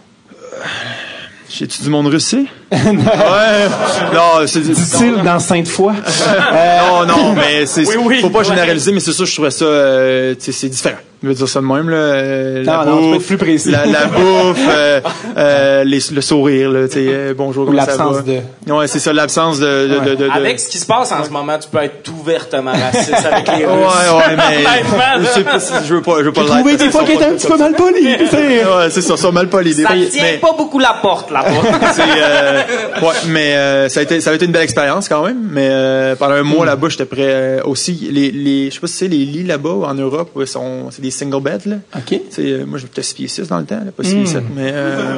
J'ai-tu 1.50 1.82
du 1.84 1.89
monde 1.89 2.08
russe? 2.08 2.36
Ouais. 2.72 3.68
Non, 4.13 4.45
c'est... 4.45 4.61
Dit-il 4.61 5.24
dans 5.24 5.39
Sainte-Foy. 5.39 5.93
non, 6.53 7.05
non, 7.05 7.34
mais 7.34 7.65
c'est, 7.65 7.86
Oui, 7.88 7.95
oui, 8.03 8.22
faut 8.22 8.30
pas 8.30 8.39
ouais. 8.39 8.45
généraliser, 8.45 8.91
mais 8.91 8.99
c'est 8.99 9.13
ça, 9.13 9.24
je 9.26 9.34
trouvais 9.34 9.51
ça, 9.51 9.65
euh, 9.65 10.36
c'est 10.39 10.70
différent. 10.70 10.97
Je 11.24 11.30
veux 11.30 11.34
dire 11.34 11.49
ça 11.49 11.61
de 11.61 11.65
même, 11.65 11.89
là. 11.89 11.95
euh, 11.97 12.63
la 12.63 12.86
Non, 12.86 13.01
non, 13.01 13.11
bouffe, 13.13 13.26
plus 13.26 13.38
précis. 13.38 13.72
La, 13.72 13.88
la 13.88 14.05
bouffe, 14.05 14.59
euh, 14.70 15.01
euh, 15.36 15.84
les, 15.84 15.97
le 16.13 16.22
sourire, 16.22 16.70
là, 16.70 16.88
tu 16.88 16.93
sais, 16.93 17.05
euh, 17.07 17.34
bonjour, 17.36 17.65
ça 17.70 17.74
l'absence 17.74 18.15
va? 18.18 18.22
de- 18.22 18.72
Ouais, 18.72 18.86
c'est 18.88 18.99
ça, 18.99 19.13
l'absence 19.13 19.57
de, 19.59 19.88
de, 19.88 19.97
Ouais. 19.97 20.05
de, 20.05 20.09
de- 20.15 20.26
de- 20.26 20.30
Avec 20.30 20.59
ce 20.59 20.70
qui 20.70 20.78
se 20.78 20.86
passe 20.86 21.11
en 21.11 21.24
ce 21.24 21.32
moment, 21.32 21.57
tu 21.57 21.70
peux 21.70 21.80
être 21.82 22.07
ouvertement 22.22 22.72
raciste 22.72 23.15
avec 23.32 23.47
les 23.47 23.65
Ouais, 23.65 23.72
Russes. 23.74 24.11
ouais, 24.28 24.36
mais, 24.38 24.57
Honnêtement, 24.68 24.97
là. 24.97 25.18
je 25.22 25.26
sais 25.28 25.43
pas 25.43 25.59
si 25.59 25.74
je 25.88 25.93
veux 25.95 26.01
pas, 26.03 26.20
je 26.20 26.26
veux 26.26 26.34
pas 26.34 26.43
des 26.43 26.91
fois 26.91 27.03
qu'il 27.03 27.15
était 27.15 27.26
un 27.26 27.34
petit 27.34 27.47
peu 27.47 27.57
mal 27.57 27.74
poli. 27.74 28.15
tu 28.20 28.28
sais. 28.28 28.38
Ouais, 28.38 28.89
c'est 28.91 29.01
ça, 29.01 29.15
ils 29.15 29.20
sont 29.20 29.32
mal 29.32 29.47
polis. 29.47 29.76
Ça 29.82 29.88
tient 30.11 30.22
mais- 30.22 30.38
pas 30.38 30.53
beaucoup 30.55 30.78
la 30.78 30.97
porte, 31.01 31.32
là-bas. 31.32 31.49
c'est 31.95 32.01
euh, 32.15 32.57
ouais 33.01 33.14
mais 33.28 33.55
euh, 33.55 33.89
ça 33.89 33.99
a 33.99 34.03
été 34.03 34.22
ça 34.22 34.32
a 34.32 34.34
été 34.34 34.45
une 34.45 34.51
belle 34.51 34.64
expérience 34.64 35.08
quand 35.10 35.26
même 35.26 35.47
mais 35.51 35.68
euh, 35.70 36.16
pendant 36.16 36.34
un 36.36 36.43
mois 36.43 36.66
là-bas 36.66 36.89
j'étais 36.89 37.05
prêt 37.05 37.22
euh, 37.28 37.62
aussi 37.64 37.93
les 38.12 38.32
les 38.32 38.70
je 38.70 38.76
sais 38.76 38.80
pas 38.80 38.88
si 38.88 38.93
c'est 38.93 39.08
les 39.08 39.26
lits 39.26 39.43
là-bas 39.43 39.70
en 39.88 39.93
Europe 39.93 40.32
ouais, 40.36 40.45
sont 40.45 40.89
c'est 40.91 41.01
des 41.01 41.12
single 41.12 41.41
beds 41.41 41.66
là 41.68 41.76
OK. 41.95 42.20
euh, 42.39 42.66
moi 42.66 42.78
j'étais 42.80 43.03
6 43.03 43.14
pieds 43.14 43.28
6 43.28 43.47
dans 43.47 43.60
le 43.60 43.66
temps 43.66 43.76
là, 43.84 43.91
pas 43.95 44.03
6 44.03 44.14
pieds 44.16 44.26
7 44.26 44.43
mais 44.55 44.72
euh, 44.74 45.16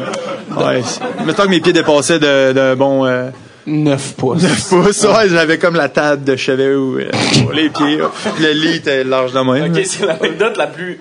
ouais 0.57 0.81
c'est- 0.85 1.25
mettons 1.25 1.43
que 1.43 1.49
mes 1.49 1.59
pieds 1.61 1.73
dépassaient 1.73 2.19
de, 2.19 2.53
de 2.53 2.75
bon 2.75 3.05
euh, 3.05 3.29
Neuf 3.67 4.13
pouces. 4.17 4.43
pouces 4.69 5.03
ouais, 5.03 5.29
j'avais 5.29 5.57
comme 5.59 5.75
la 5.75 5.89
table 5.89 6.23
de 6.23 6.35
chevet 6.35 6.73
ou 6.73 6.97
euh, 6.99 7.09
pour 7.43 7.51
les 7.53 7.69
pieds 7.69 7.99
le 8.39 8.51
lit 8.53 8.77
était 8.77 9.03
large 9.03 9.31
de 9.33 9.39
même 9.39 9.71
Ok, 9.71 9.81
c'est 9.85 10.05
l'anecdote 10.05 10.57
la 10.57 10.67
plus 10.67 10.99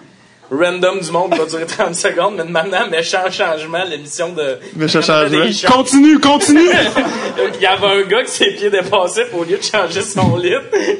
random 0.50 1.00
du 1.00 1.10
monde 1.10 1.32
qui 1.32 1.38
va 1.38 1.44
durer 1.44 1.66
30 1.66 1.94
secondes, 1.94 2.34
mais 2.36 2.44
maintenant, 2.44 2.86
méchant 2.90 3.30
changement, 3.30 3.84
l'émission 3.88 4.30
de... 4.30 4.58
Méchant 4.76 5.02
changement. 5.02 5.44
Continue, 5.70 6.18
continue. 6.18 6.68
Il 7.54 7.60
y 7.60 7.66
avait 7.66 7.86
un 7.86 8.02
gars 8.02 8.22
qui 8.24 8.30
ses 8.30 8.50
pieds 8.54 8.70
dépassaient, 8.70 9.26
au 9.32 9.44
lieu 9.44 9.58
de 9.58 9.62
changer 9.62 10.00
son 10.02 10.36
lit, 10.36 10.54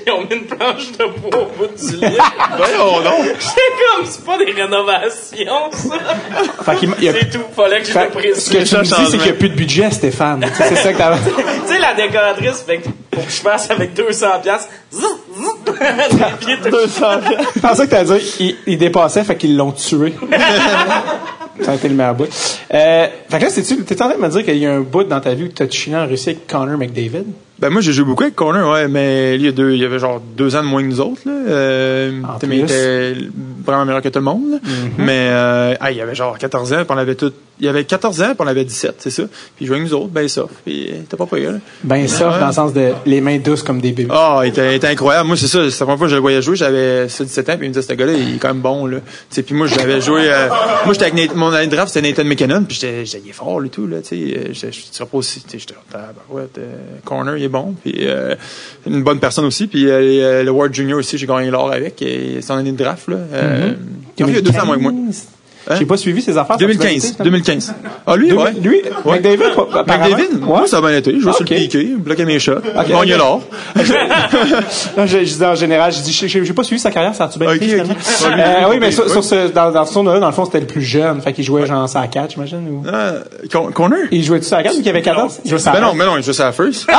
ils 0.06 0.10
ont 0.12 0.20
mis 0.22 0.36
une 0.36 0.44
planche 0.46 0.92
de 0.92 1.04
bois 1.04 1.40
au 1.42 1.46
bout 1.46 1.66
du 1.76 1.96
lit. 1.96 2.16
voyons 2.56 3.00
donc 3.00 3.26
C'est 3.38 3.54
comme, 3.96 4.06
c'est 4.06 4.24
pas 4.24 4.38
des 4.38 4.52
rénovations, 4.52 5.70
ça. 5.72 5.94
A- 6.66 6.76
C'est 6.76 7.30
tout, 7.30 7.40
fallait 7.56 7.80
que 7.80 7.86
je 7.88 7.98
le 7.98 8.08
précise. 8.10 8.44
ce 8.44 8.50
que 8.50 8.64
tu 8.64 8.76
me 8.76 8.82
dis, 8.82 9.10
c'est 9.10 9.16
qu'il 9.18 9.22
n'y 9.22 9.30
a 9.30 9.34
plus 9.34 9.48
de 9.48 9.54
budget, 9.56 9.90
Stéphane. 9.90 10.44
C'est 10.56 10.76
ça 10.76 10.92
que 10.92 10.98
t'as. 10.98 11.16
Tu 11.16 11.72
sais, 11.72 11.78
la 11.78 11.94
décoratrice, 11.94 12.62
fait 12.66 12.80
que 13.24 13.30
je 13.30 13.40
fasse 13.40 13.70
avec 13.70 13.94
200 13.94 14.26
piastres. 14.42 14.68
Zzz, 14.92 15.00
zzz. 15.00 15.44
Les 16.12 16.46
pieds 16.46 16.56
tout- 16.70 16.76
Je 17.54 17.60
pensais 17.60 17.86
que 17.86 17.90
t'allais 17.90 18.18
dire, 18.18 18.28
il, 18.40 18.56
il 18.66 18.78
dépassait, 18.78 19.24
fait 19.24 19.36
qu'ils 19.36 19.56
l'ont 19.56 19.72
tué. 19.72 20.14
ça 21.62 21.72
a 21.72 21.74
été 21.74 21.88
le 21.88 21.94
meilleur 21.94 22.14
bout. 22.14 22.24
Euh, 22.72 23.06
fait 23.28 23.38
que 23.38 23.44
là, 23.44 23.50
t'es 23.86 24.02
en 24.02 24.08
train 24.08 24.16
de 24.16 24.22
me 24.22 24.28
dire 24.28 24.44
qu'il 24.44 24.56
y 24.58 24.66
a 24.66 24.72
un 24.72 24.80
bout 24.80 25.04
dans 25.04 25.20
ta 25.20 25.34
vie 25.34 25.44
où 25.44 25.48
t'as 25.48 25.68
chillé 25.68 25.96
en 25.96 26.06
Russie 26.06 26.30
avec 26.30 26.46
Connor 26.46 26.78
McDavid? 26.78 27.24
Ben 27.58 27.70
moi 27.70 27.80
j'ai 27.80 27.92
joué 27.92 28.04
beaucoup 28.04 28.22
avec 28.22 28.34
Corner, 28.36 28.68
ouais, 28.68 28.86
mais 28.88 29.36
lui, 29.36 29.44
il 29.44 29.46
y 29.46 29.48
a 29.48 29.52
deux, 29.52 29.72
il 29.72 29.80
y 29.80 29.84
avait 29.84 29.98
genre 29.98 30.20
deux 30.36 30.54
ans 30.54 30.62
de 30.62 30.68
moins 30.68 30.82
que 30.82 30.86
nous 30.88 31.00
autres. 31.00 31.20
Là. 31.26 31.32
Euh, 31.48 32.12
mais 32.46 32.58
il 32.58 32.62
était 32.64 33.14
vraiment 33.66 33.84
meilleur 33.84 34.02
que 34.02 34.08
tout 34.08 34.18
le 34.20 34.24
monde. 34.24 34.42
là. 34.52 34.58
Mais 34.98 35.28
euh, 35.30 35.74
ah, 35.80 35.90
il 35.90 35.96
y 35.96 36.00
avait 36.00 36.14
genre 36.14 36.38
14 36.38 36.72
ans, 36.72 36.76
puis 36.84 36.86
on 36.90 36.98
avait 36.98 37.14
tout. 37.16 37.32
Il 37.60 37.66
y 37.66 37.68
avait 37.68 37.82
14 37.82 38.22
ans, 38.22 38.26
puis 38.26 38.36
on 38.38 38.46
avait 38.46 38.64
17, 38.64 38.94
c'est 38.98 39.10
ça. 39.10 39.24
Puis 39.24 39.64
il 39.64 39.66
jouait 39.66 39.78
avec 39.78 39.88
nous 39.90 39.94
autres, 39.98 40.10
ben 40.10 40.28
ça. 40.28 40.44
Puis 40.64 40.90
il 40.90 40.94
était 41.00 41.16
pas 41.16 41.26
pire. 41.26 41.50
là. 41.50 41.58
Ben 41.82 42.06
ça, 42.06 42.38
dans 42.38 42.46
le 42.46 42.52
sens 42.52 42.72
de 42.72 42.92
les 43.04 43.20
mains 43.20 43.38
douces 43.38 43.64
comme 43.64 43.80
des 43.80 43.90
bébés. 43.90 44.12
Ah, 44.14 44.42
il 44.44 44.50
était, 44.50 44.74
il 44.74 44.76
était 44.76 44.86
incroyable. 44.86 45.26
Moi, 45.26 45.36
c'est 45.36 45.48
ça. 45.48 45.68
C'est 45.68 45.80
la 45.80 45.86
première 45.86 45.98
fois 45.98 46.06
que 46.06 46.10
je 46.10 46.14
le 46.14 46.20
voyais 46.20 46.40
jouer. 46.40 46.54
J'avais 46.54 47.06
17 47.06 47.48
ans, 47.48 47.56
puis 47.56 47.66
il 47.66 47.70
me 47.70 47.74
disait, 47.74 47.82
ce 47.88 47.92
gars-là, 47.94 48.12
il 48.12 48.36
est 48.36 48.38
quand 48.38 48.46
même 48.54 48.60
bon, 48.62 48.86
là. 48.86 48.98
Tu 49.00 49.04
sais, 49.30 49.42
puis 49.42 49.56
moi, 49.56 49.66
j'avais 49.66 50.00
joué, 50.00 50.32
euh, 50.32 50.46
moi, 50.84 50.92
j'étais 50.94 51.06
avec 51.06 51.14
Nate- 51.14 51.34
mon 51.34 51.50
année 51.52 51.66
de 51.66 51.74
draft, 51.74 51.92
c'était 51.92 52.08
Nathan 52.08 52.22
McKinnon, 52.24 52.62
puis 52.62 52.78
j'étais, 52.80 53.32
fort, 53.32 53.58
lui, 53.58 53.70
tout, 53.70 53.88
là, 53.88 54.02
tu 54.02 54.08
sais. 54.10 54.38
Euh, 54.38 54.52
Je 54.52 54.60
dirais 54.92 55.08
pas 55.10 55.18
aussi, 55.18 55.40
tu 55.42 55.50
sais, 55.50 55.58
j'étais, 55.58 55.74
ouais, 56.30 56.44
t'es- 56.54 56.60
corner, 57.04 57.36
il 57.36 57.47
est 57.48 57.50
bon, 57.50 57.74
puis 57.82 57.94
euh, 58.00 58.34
une 58.86 59.02
bonne 59.02 59.20
personne 59.20 59.44
aussi, 59.44 59.66
puis 59.66 59.88
euh, 59.88 59.98
euh, 60.00 60.42
le 60.42 60.50
Ward 60.50 60.72
Junior 60.72 60.98
aussi, 60.98 61.18
j'ai 61.18 61.26
gagné 61.26 61.50
l'or 61.50 61.72
avec, 61.72 62.00
et 62.02 62.38
c'est 62.40 62.52
en 62.52 62.56
année 62.56 62.72
de 62.72 62.76
draft, 62.76 63.08
là. 63.08 63.16
Euh, 63.32 63.72
Il 64.18 64.34
y 64.34 64.36
a 64.36 64.40
deux 64.40 64.50
ans 64.58 64.66
moins 64.66 64.76
que 64.76 64.82
moi. 64.82 64.92
J'ai 65.78 65.84
pas 65.86 65.96
suivi 65.96 66.22
ses 66.22 66.36
affaires. 66.38 66.56
2015, 66.56 67.16
2015 67.22 67.74
Ah, 68.06 68.16
lui, 68.16 68.32
ouais. 68.32 68.52
Lui, 68.62 68.82
Ouais. 69.04 69.16
McDavid. 69.16 69.44
McDavid, 69.86 70.12
Ouais. 70.32 70.38
moi, 70.40 70.66
ça 70.66 70.78
a 70.78 70.80
bien 70.80 70.96
été. 70.96 71.12
Je 71.14 71.20
jouais 71.20 71.32
sur 71.32 71.42
Ok. 71.42 71.50
le 71.50 71.56
piqué, 71.56 71.84
bloquais 71.98 72.24
mes 72.24 72.38
shots, 72.38 72.52
Ok. 72.56 72.88
gagné 72.88 73.16
l'or. 73.16 73.42
Je, 73.76 75.24
je 75.24 75.34
dis 75.36 75.44
en 75.44 75.54
général, 75.54 75.92
je 75.92 76.00
dis, 76.00 76.12
j'ai- 76.12 76.52
pas 76.52 76.64
suivi 76.64 76.80
sa 76.80 76.90
carrière, 76.90 77.14
ça 77.14 77.24
a-tu 77.24 77.38
bien 77.38 77.52
été, 77.52 77.80
ok. 77.80 77.86
Euh, 77.88 78.64
oui, 78.70 78.78
mais 78.80 78.90
sur, 78.90 79.22
ce, 79.22 79.48
dans, 79.48 79.70
dans 79.70 79.84
ce 79.86 79.92
tournoi-là, 79.92 80.18
dans 80.20 80.26
le 80.26 80.32
fond, 80.32 80.44
c'était 80.44 80.60
le 80.60 80.66
plus 80.66 80.82
jeune. 80.82 81.20
Fait 81.22 81.32
qu'il 81.32 81.44
jouait 81.44 81.66
genre 81.66 81.88
ça 81.88 82.00
à 82.00 82.06
4, 82.08 82.32
j'imagine, 82.32 82.66
ou? 82.68 82.82
Ah, 82.92 83.12
Con- 83.52 83.70
corner? 83.72 83.98
Il 84.10 84.24
jouait 84.24 84.40
tout 84.40 84.46
ça 84.46 84.58
à 84.58 84.62
4 84.62 84.74
ou 84.76 84.78
qu'il 84.80 84.88
avait 84.88 85.02
14? 85.02 85.40
Il 85.44 85.50
jouait 85.50 85.58
ça 85.60 85.70
à 85.70 85.74
Ben 85.74 85.80
non, 85.80 85.86
4. 85.88 85.96
mais 85.98 86.04
non, 86.06 86.16
il 86.16 86.22
jouait 86.22 86.32
ça 86.32 86.44
à 86.44 86.46
la 86.46 86.52
first. 86.52 86.86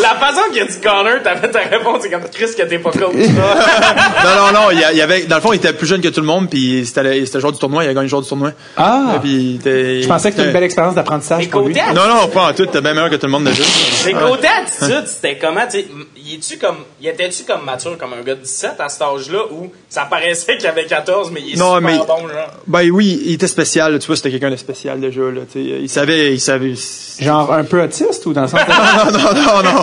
La 0.00 0.14
façon 0.14 0.40
qu'il 0.52 0.62
a 0.62 0.66
dit 0.66 0.80
Connor, 0.80 1.22
t'avais 1.24 1.50
ta 1.50 1.58
réponse, 1.60 1.98
c'est 2.02 2.10
comme 2.10 2.22
Chris 2.32 2.46
que 2.56 2.62
t'es 2.62 2.78
pas 2.78 2.90
coach. 2.90 3.00
non, 3.16 3.22
non, 3.22 4.52
non, 4.52 4.70
il 4.72 4.96
y 4.96 5.00
avait, 5.00 5.24
dans 5.24 5.36
le 5.36 5.42
fond, 5.42 5.52
il 5.52 5.56
était 5.56 5.72
plus 5.72 5.86
jeune 5.86 6.00
que 6.00 6.08
tout 6.08 6.20
le 6.20 6.26
monde, 6.26 6.48
puis 6.48 6.84
c'était 6.86 7.25
c'était 7.26 7.38
le 7.38 7.42
joueur 7.42 7.52
du 7.52 7.58
tournoi, 7.58 7.84
il 7.84 7.88
a 7.88 7.94
gagné 7.94 8.04
le 8.04 8.08
joueur 8.08 8.22
du 8.22 8.28
tournoi. 8.28 8.52
Ah! 8.76 9.14
Et 9.16 9.18
Puis, 9.20 9.30
il 9.34 9.54
était- 9.56 10.02
Je 10.02 10.08
pensais 10.08 10.30
que 10.30 10.36
c'était 10.36 10.46
une 10.48 10.52
belle 10.54 10.62
expérience 10.64 10.94
d'apprentissage 10.94 11.44
Mais 11.44 11.48
pour 11.48 11.60
lui. 11.62 11.68
côté 11.74 11.80
attitude, 11.80 12.00
Non, 12.02 12.14
non, 12.22 12.28
pas 12.28 12.48
en 12.50 12.52
tout, 12.52 12.66
t'es 12.66 12.80
bien 12.80 12.94
meilleur 12.94 13.10
que 13.10 13.16
tout 13.16 13.26
le 13.26 13.32
monde 13.32 13.44
déjà. 13.44 13.62
mais 14.06 14.12
côté 14.12 14.46
attitude, 14.48 15.06
c'était 15.06 15.36
comment, 15.38 15.62
tu 15.70 15.78
sais, 15.80 15.86
il 16.16 16.58
comme, 16.58 16.76
il 17.00 17.08
était-tu 17.08 17.44
comme 17.44 17.64
mature, 17.64 17.96
comme 17.98 18.12
un 18.12 18.22
gars 18.22 18.34
de 18.34 18.40
17 18.40 18.72
à 18.78 18.88
cet 18.88 19.02
âge-là, 19.02 19.40
où 19.52 19.70
ça 19.88 20.02
paraissait 20.02 20.56
qu'il 20.56 20.66
avait 20.66 20.86
14, 20.86 21.30
mais 21.32 21.40
il 21.46 21.54
est 21.54 21.56
Non, 21.56 21.76
super 21.76 21.80
mais- 21.90 21.98
bon, 21.98 22.28
genre? 22.28 22.50
Ben 22.66 22.90
oui, 22.90 23.22
il 23.26 23.32
était 23.34 23.46
spécial, 23.48 23.92
là, 23.92 23.98
tu 23.98 24.06
vois, 24.06 24.16
c'était 24.16 24.30
quelqu'un 24.30 24.50
de 24.50 24.56
spécial 24.56 25.00
déjà, 25.00 25.20
là, 25.22 25.42
tu 25.50 25.62
sais. 25.62 25.78
Il 25.82 25.88
savait, 25.88 26.32
il 26.34 26.40
savait. 26.40 26.74
Genre 27.20 27.52
un 27.52 27.64
peu 27.64 27.82
autiste 27.82 28.26
ou 28.26 28.32
dans 28.32 28.42
le 28.42 28.48
sens 28.48 28.60
de... 28.66 29.12
Non, 29.12 29.18
non, 29.18 29.62
non, 29.62 29.72
non. 29.72 29.82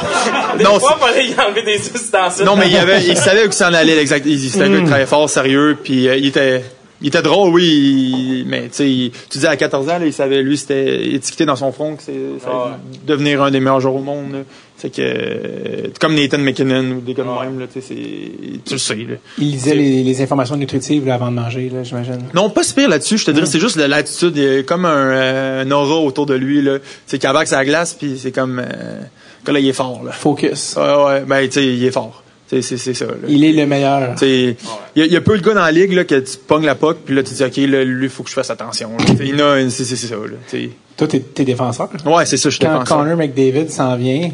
Des 0.57 0.63
Non, 0.63 0.79
fois, 0.79 0.97
fallait 0.99 1.25
y 1.27 1.35
enlever 1.39 1.63
des 1.63 1.77
ustensiles. 1.77 2.45
Non, 2.45 2.55
mais 2.55 2.69
il, 2.69 2.77
avait, 2.77 3.03
il 3.03 3.17
savait 3.17 3.47
où 3.47 3.51
ça 3.51 3.69
en 3.69 3.73
allait, 3.73 3.97
exact. 3.97 4.23
Il, 4.25 4.39
c'était 4.39 4.65
un 4.65 4.69
gars 4.69 4.77
qui 4.79 4.83
travaillait 4.85 5.05
fort, 5.07 5.29
sérieux, 5.29 5.77
puis 5.83 6.07
euh, 6.07 6.15
il 6.15 6.27
était, 6.27 6.63
il 7.03 7.07
était 7.09 7.21
drôle, 7.21 7.53
oui, 7.53 7.63
il- 7.65 8.45
mais 8.47 8.63
tu 8.63 8.69
sais, 8.71 8.89
il- 8.89 9.11
tu 9.11 9.37
disais 9.37 9.47
à 9.47 9.55
14 9.57 9.87
ans, 9.89 9.99
là, 9.99 10.05
il 10.05 10.13
savait, 10.13 10.41
lui, 10.41 10.57
c'était 10.57 11.13
étiqueté 11.13 11.45
dans 11.45 11.55
son 11.55 11.71
front 11.71 11.95
que 11.95 12.01
c'est, 12.03 12.13
Ah 12.47 12.49
ouais. 12.65 12.71
devenir 13.05 13.43
un 13.43 13.51
des 13.51 13.59
meilleurs 13.59 13.79
joueurs 13.81 13.95
au 13.95 14.01
monde. 14.01 14.31
là. 14.31 14.39
C'est 14.75 14.89
que, 14.93 15.91
comme 15.99 16.15
Nathan 16.15 16.39
McKinnon 16.39 16.97
ou 16.97 17.01
des 17.01 17.13
gars 17.13 17.23
de 17.23 17.29
même, 17.45 17.59
là, 17.59 17.67
tu 17.71 17.79
sais, 17.79 17.87
c'est, 17.87 18.59
tu 18.65 18.73
le 18.73 18.77
sais, 18.77 18.95
là. 18.95 19.15
Il 19.37 19.51
lisait 19.51 19.75
les, 19.75 20.03
les 20.03 20.21
informations 20.21 20.57
nutritives 20.57 21.05
là, 21.05 21.13
avant 21.13 21.29
de 21.29 21.35
manger, 21.35 21.69
là, 21.73 21.83
j'imagine. 21.83 22.19
Non, 22.33 22.49
pas 22.49 22.63
si 22.63 22.73
pire 22.73 22.89
là-dessus, 22.89 23.17
je 23.17 23.25
te 23.25 23.31
dirais, 23.31 23.45
c'est 23.45 23.59
juste 23.59 23.77
de 23.77 23.83
l'attitude, 23.83 24.33
il 24.35 24.43
y 24.43 24.57
a 24.57 24.63
comme 24.63 24.85
un, 24.85 24.89
euh, 25.11 25.63
un 25.63 25.71
aura 25.71 25.97
autour 25.99 26.25
de 26.25 26.33
lui, 26.33 26.61
là. 26.61 26.79
C'est 27.05 27.17
qu'il 27.19 27.29
embarque 27.29 27.47
sa 27.47 27.63
glace, 27.63 27.93
puis 27.97 28.17
c'est 28.17 28.31
comme, 28.33 28.59
euh, 28.59 28.99
que 29.45 29.51
là, 29.51 29.59
il 29.59 29.67
est 29.69 29.73
fort, 29.73 30.01
là. 30.03 30.11
Focus. 30.11 30.75
Ouais, 30.77 31.03
ouais, 31.05 31.21
ben, 31.25 31.45
tu 31.47 31.53
sais, 31.53 31.65
il 31.65 31.83
est 31.85 31.91
fort. 31.91 32.23
Tu 32.61 32.77
C'est, 32.77 32.93
ça, 32.93 33.05
là. 33.05 33.13
Il 33.27 33.43
est 33.43 33.51
le 33.53 33.65
meilleur. 33.65 34.15
Il 34.21 34.55
y, 34.95 35.01
a- 35.01 35.05
il 35.05 35.11
y 35.11 35.15
a 35.15 35.21
peu 35.21 35.37
de 35.37 35.43
gars 35.43 35.53
dans 35.53 35.61
la 35.61 35.71
ligue 35.71 35.93
là, 35.93 36.03
que 36.03 36.15
tu 36.19 36.37
pognes 36.37 36.65
la 36.65 36.75
puck, 36.75 36.97
puis 37.05 37.15
là, 37.15 37.23
tu 37.23 37.33
dis, 37.33 37.43
OK, 37.43 37.57
là, 37.57 37.83
lui, 37.83 38.05
il 38.05 38.09
faut 38.09 38.23
que 38.23 38.29
je 38.29 38.35
fasse 38.35 38.49
attention. 38.49 38.91
Il 39.23 39.41
a, 39.41 39.69
c'est 39.69 39.85
ça. 39.85 40.15
Là, 40.15 40.21
t'sais. 40.47 40.69
Toi, 40.97 41.07
t'es, 41.07 41.19
t'es 41.19 41.43
défenseur? 41.43 41.89
ouais, 42.05 42.25
c'est 42.25 42.37
ça, 42.37 42.49
je 42.49 42.59
te 42.59 42.65
Quand 42.65 42.79
pense. 42.79 42.89
Connor 42.89 43.17
McDavid 43.17 43.69
s'en 43.71 43.95
vient 43.95 44.29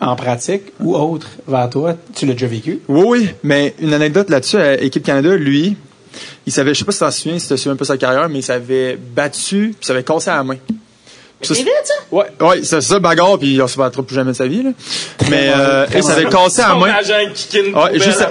en 0.00 0.14
pratique 0.16 0.64
ou 0.80 0.94
autre 0.94 1.28
vers 1.46 1.68
toi, 1.70 1.96
tu 2.14 2.26
l'as 2.26 2.34
déjà 2.34 2.46
vécu? 2.46 2.80
Oui, 2.88 3.04
oui, 3.06 3.28
mais 3.42 3.74
une 3.80 3.94
anecdote 3.94 4.28
là-dessus, 4.30 4.56
à 4.58 4.80
Équipe 4.80 5.02
Canada, 5.04 5.34
lui, 5.36 5.76
il 6.46 6.52
savait, 6.52 6.74
je 6.74 6.80
sais 6.80 6.84
pas 6.84 6.92
si 6.92 6.98
t'en 7.00 7.10
souviens, 7.10 7.38
si 7.38 7.48
t'as 7.48 7.56
suivi 7.56 7.72
un 7.72 7.76
peu 7.76 7.84
sa 7.84 7.96
carrière, 7.96 8.28
mais 8.28 8.40
il 8.40 8.42
s'avait 8.42 8.96
battu, 8.96 9.68
puis 9.70 9.76
il 9.82 9.86
s'avait 9.86 10.02
cassé 10.04 10.30
la 10.30 10.44
main. 10.44 10.56
Ça, 11.40 11.54
C'est 11.54 11.60
vite, 11.62 11.70
ça? 11.84 11.94
Ouais, 12.10 12.24
ouais, 12.40 12.62
c'est 12.64 12.80
ça, 12.80 12.98
bagarre, 12.98 13.38
puis 13.38 13.62
on 13.62 13.68
se 13.68 13.78
battra 13.78 14.02
plus 14.02 14.14
jamais 14.16 14.32
de 14.32 14.36
sa 14.36 14.48
vie. 14.48 14.64
Là. 14.64 14.70
Mais 15.30 15.52
euh, 15.56 15.86
il 15.94 16.02
s'avait 16.02 16.24
cassé 16.24 16.62
Son 16.62 16.78
main. 16.80 16.86
Ouais, 17.76 17.92
juste 18.00 18.18
là, 18.20 18.28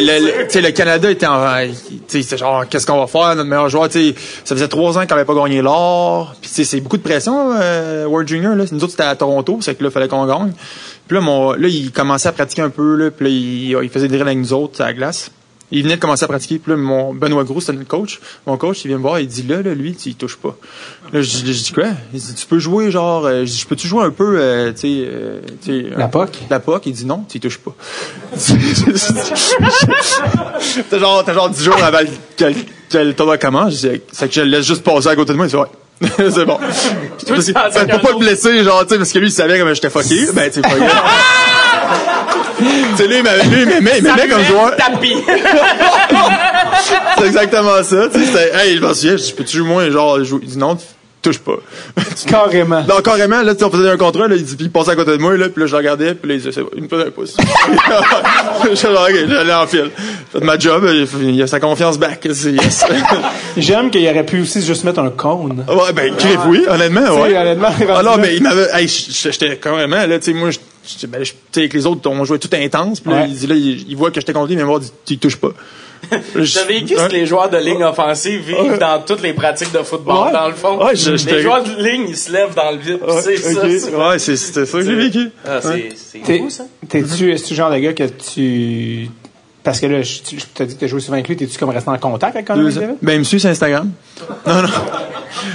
le, 0.00 0.26
le- 0.26 0.44
tu 0.46 0.50
sais, 0.50 0.60
le 0.60 0.70
Canada 0.72 1.10
était 1.10 1.26
en, 1.26 1.42
tu 1.66 1.98
sais, 2.06 2.22
c'est 2.22 2.36
genre, 2.36 2.68
qu'est-ce 2.68 2.86
qu'on 2.86 2.98
va 3.00 3.06
faire, 3.06 3.34
notre 3.34 3.48
meilleur 3.48 3.70
joueur, 3.70 3.88
tu 3.88 4.10
sais, 4.10 4.14
ça 4.44 4.54
faisait 4.54 4.68
trois 4.68 4.98
ans 4.98 5.06
qu'on 5.06 5.14
n'avait 5.14 5.24
pas 5.24 5.34
gagné 5.34 5.62
l'or, 5.62 6.34
puis 6.38 6.50
tu 6.50 6.56
sais, 6.56 6.64
c'est 6.64 6.80
beaucoup 6.82 6.98
de 6.98 7.02
pression, 7.02 7.52
euh, 7.58 8.04
World 8.04 8.28
Junior, 8.28 8.54
là, 8.54 8.64
nous 8.70 8.84
autres, 8.84 8.90
c'était 8.90 9.04
à 9.04 9.16
Toronto, 9.16 9.58
c'est 9.62 9.74
que 9.74 9.82
là, 9.84 9.90
fallait 9.90 10.08
qu'on 10.08 10.26
gagne. 10.26 10.52
Puis 11.08 11.14
là, 11.16 11.22
mon, 11.22 11.52
là, 11.52 11.66
il 11.66 11.90
commençait 11.92 12.28
à 12.28 12.32
pratiquer 12.32 12.60
un 12.60 12.70
peu, 12.70 12.94
là, 12.96 13.10
puis 13.10 13.24
là, 13.72 13.80
il, 13.80 13.84
il 13.84 13.88
faisait 13.90 14.06
des 14.08 14.18
drills 14.18 14.28
avec 14.28 14.38
nous 14.38 14.52
autres, 14.52 14.82
à 14.82 14.88
la 14.88 14.92
glace. 14.92 15.30
Il 15.72 15.82
venait 15.84 15.96
de 15.96 16.00
commencer 16.00 16.24
à 16.24 16.28
pratiquer, 16.28 16.58
puis 16.58 16.72
là, 16.72 16.76
mon 16.76 17.14
Benoît 17.14 17.44
Gros, 17.44 17.60
c'était 17.60 17.74
notre 17.74 17.88
coach. 17.88 18.20
Mon 18.46 18.56
coach, 18.56 18.84
il 18.84 18.88
vient 18.88 18.98
me 18.98 19.02
voir, 19.02 19.20
il 19.20 19.28
dit, 19.28 19.42
là, 19.42 19.62
là, 19.62 19.74
lui, 19.74 19.94
tu 19.94 20.10
il 20.10 20.14
touche 20.16 20.36
pas. 20.36 20.56
Là, 21.12 21.22
je 21.22 21.28
dis, 21.28 21.52
je 21.54 21.62
dis 21.64 21.72
quoi? 21.72 21.88
Il 22.12 22.20
dit, 22.20 22.34
tu 22.34 22.46
peux 22.46 22.58
jouer, 22.58 22.90
genre, 22.90 23.26
euh, 23.26 23.40
je 23.40 23.50
dis, 23.50 23.58
je 23.58 23.66
peux-tu 23.66 23.86
jouer 23.86 24.04
un 24.04 24.10
peu, 24.10 24.38
euh, 24.38 24.72
tu 24.72 24.80
sais, 24.80 24.88
euh, 25.08 25.40
tu 25.62 25.82
sais, 25.82 25.96
La 25.96 26.08
puck? 26.08 26.30
La 26.50 26.60
POC, 26.60 26.86
il 26.86 26.92
dit 26.92 27.06
non, 27.06 27.24
tu 27.28 27.38
y 27.38 27.40
touches 27.40 27.58
pas. 27.58 27.74
t'as 30.90 30.98
genre, 30.98 31.24
t'as 31.24 31.32
genre 31.34 31.50
10 31.50 31.64
jours 31.64 31.82
avant 31.82 31.98
que, 32.36 32.44
que 32.90 32.98
le 32.98 33.14
tournoi 33.14 33.38
commence, 33.38 33.80
je 33.80 33.88
dis, 33.88 34.00
c'est 34.12 34.28
que 34.28 34.34
je 34.34 34.40
le 34.42 34.48
laisse 34.48 34.66
juste 34.66 34.82
passer 34.82 35.08
à 35.08 35.16
côté 35.16 35.32
de 35.32 35.36
moi, 35.36 35.46
il 35.46 35.50
fait 35.50 35.56
ouais. 35.56 35.66
c'est 36.16 36.46
bon. 36.46 36.58
Pensais 37.26 37.52
pour 37.52 38.00
pas 38.00 38.10
le 38.12 38.18
blesser, 38.18 38.64
genre, 38.64 38.82
tu 38.84 38.90
sais, 38.90 38.96
parce 38.98 39.12
que 39.12 39.18
lui, 39.18 39.28
il 39.28 39.32
savait 39.32 39.58
comment 39.58 39.74
j'étais 39.74 39.90
fucké. 39.90 40.32
Ben, 40.32 40.48
tu 40.48 40.54
sais, 40.54 40.62
pas 40.62 40.74
grave. 40.78 40.90
Tu 42.60 42.96
sais, 42.96 43.06
lui, 43.08 43.16
il 43.16 43.18
il 43.18 43.66
m'aimait, 43.66 43.98
il 43.98 44.04
m'aimait 44.04 44.28
comme 44.28 44.44
joueur. 44.44 44.76
Tapis. 44.76 45.14
C'est 47.18 47.26
exactement 47.26 47.82
ça, 47.82 48.08
tu 48.12 48.18
sais. 48.20 48.26
C'était, 48.26 48.52
hey, 48.54 48.76
je 48.76 48.82
m'en 48.82 48.94
souviens, 48.94 49.16
je 49.16 49.22
dis, 49.24 49.32
peux-tu 49.32 49.58
jouer 49.58 49.68
moins, 49.68 49.90
genre, 49.90 50.22
jouer? 50.24 50.40
Il 50.42 50.48
dit 50.48 50.58
non, 50.58 50.76
tu 50.76 50.84
touches 51.22 51.38
pas. 51.38 51.56
Carrément. 52.26 52.82
Non, 52.88 53.00
carrément, 53.02 53.42
là, 53.42 53.54
tu 53.54 53.62
on 53.64 53.70
faisait 53.70 53.90
un 53.90 53.96
contrat, 53.98 54.26
là, 54.28 54.36
il, 54.36 54.42
dit- 54.44 54.56
puis 54.56 54.64
il 54.66 54.70
passait 54.70 54.92
à 54.92 54.96
côté 54.96 55.12
de 55.12 55.16
moi, 55.18 55.36
là, 55.36 55.48
puis 55.50 55.60
là, 55.62 55.66
je 55.66 55.76
regardais, 55.76 56.14
puis 56.14 56.28
là, 56.28 56.34
il 56.34 56.38
disait, 56.38 56.52
c'est 56.52 56.62
bon, 56.62 56.70
il 56.74 56.82
me 56.84 56.88
faisait 56.88 57.06
un 57.06 57.10
pouce. 57.10 57.36
j'allais 58.74 59.52
en 59.52 59.66
file. 59.66 59.90
J'ai 60.32 60.40
fait 60.40 60.44
ma 60.46 60.58
job, 60.58 60.88
il, 60.88 61.30
il 61.34 61.42
a 61.42 61.46
sa 61.46 61.60
confiance 61.60 61.98
back, 61.98 62.24
yes. 62.24 62.84
J'aime 63.56 63.90
qu'il 63.90 64.06
aurait 64.08 64.24
pu 64.24 64.40
aussi 64.42 64.62
juste 64.64 64.84
mettre 64.84 65.00
un 65.00 65.10
cône. 65.10 65.64
ouais, 65.68 65.92
ben, 65.94 66.14
crif, 66.16 66.38
oui, 66.46 66.64
honnêtement, 66.68 67.20
ouais. 67.20 67.36
honnêtement, 67.36 67.68
Ah 67.94 68.02
non, 68.02 68.16
mais 68.16 68.36
il 68.36 68.42
m'avait, 68.42 68.68
hey, 68.72 68.88
j'étais 68.88 69.56
carrément, 69.56 70.06
là, 70.06 70.18
tu 70.18 70.26
sais, 70.26 70.32
moi, 70.32 70.50
je- 71.00 71.06
ben, 71.06 71.22
je- 71.24 71.32
tu 71.52 71.58
avec 71.60 71.72
les 71.74 71.86
autres, 71.86 72.08
on 72.10 72.24
jouait 72.24 72.38
tout 72.38 72.48
intense, 72.54 73.00
puis 73.00 73.10
là, 73.10 73.18
Ouais. 73.22 73.26
il 73.28 73.34
dit, 73.36 73.46
là, 73.46 73.54
il, 73.54 73.88
il 73.90 73.96
voit 73.96 74.10
que 74.10 74.20
j'étais 74.20 74.32
contre 74.32 74.48
lui, 74.48 74.56
mais 74.56 74.64
moi, 74.64 74.78
il 74.80 74.84
dit, 74.86 74.92
tu 75.06 75.12
y 75.14 75.18
touches 75.18 75.36
pas. 75.36 75.50
T'as 76.10 76.64
vécu 76.64 76.94
ce 76.96 77.06
que 77.08 77.12
les 77.12 77.26
joueurs 77.26 77.50
de 77.50 77.58
ligne 77.58 77.84
offensive 77.84 78.40
vivent 78.40 78.78
dans 78.78 79.02
toutes 79.06 79.22
les 79.22 79.34
pratiques 79.34 79.70
de 79.72 79.82
football, 79.82 80.28
Ouais. 80.28 80.32
dans 80.32 80.48
le 80.48 80.54
fond. 80.54 80.82
Ouais, 80.82 80.96
je- 80.96 81.14
j'étais- 81.16 81.36
les 81.36 81.42
joueurs 81.42 81.62
de 81.62 81.82
ligne, 81.82 82.06
ils 82.08 82.16
se 82.16 82.32
lèvent 82.32 82.54
dans 82.54 82.70
le 82.70 82.78
vide, 82.78 82.98
pis 83.00 83.12
c'est 83.22 83.36
ça. 83.36 83.50
Ok. 83.64 83.70
c'est- 83.78 83.94
Ouais, 83.94 84.18
c'est, 84.18 84.36
ça 84.36 84.62
que 84.78 84.82
j'ai 84.84 84.94
vécu. 84.94 85.30
Ah, 85.44 85.60
c'est 85.60 86.38
fou, 86.38 86.48
ça. 86.50 86.64
t'es-tu, 86.88 87.30
le 87.32 87.36
genre 87.54 87.70
de 87.70 87.76
gars 87.78 87.92
que 87.92 88.04
tu, 88.04 89.10
parce 89.62 89.78
que 89.78 89.86
là, 89.86 90.00
je, 90.02 90.20
tu 90.22 90.38
je 90.40 90.46
t'ai 90.46 90.64
dit 90.64 90.74
que 90.74 90.80
t'as 90.80 90.86
joué 90.86 91.00
souvent 91.00 91.14
avec 91.14 91.28
lui, 91.28 91.36
t'es-tu 91.36 91.58
comme 91.58 91.68
resté 91.68 91.90
en 91.90 91.98
contact 91.98 92.34
avec 92.34 92.46
Connor? 92.46 92.70
Ben, 93.02 93.12
il 93.12 93.18
me 93.18 93.24
suit 93.24 93.38
sur 93.40 93.50
Instagram. 93.50 93.90
Non, 94.46 94.62
non. 94.62 94.68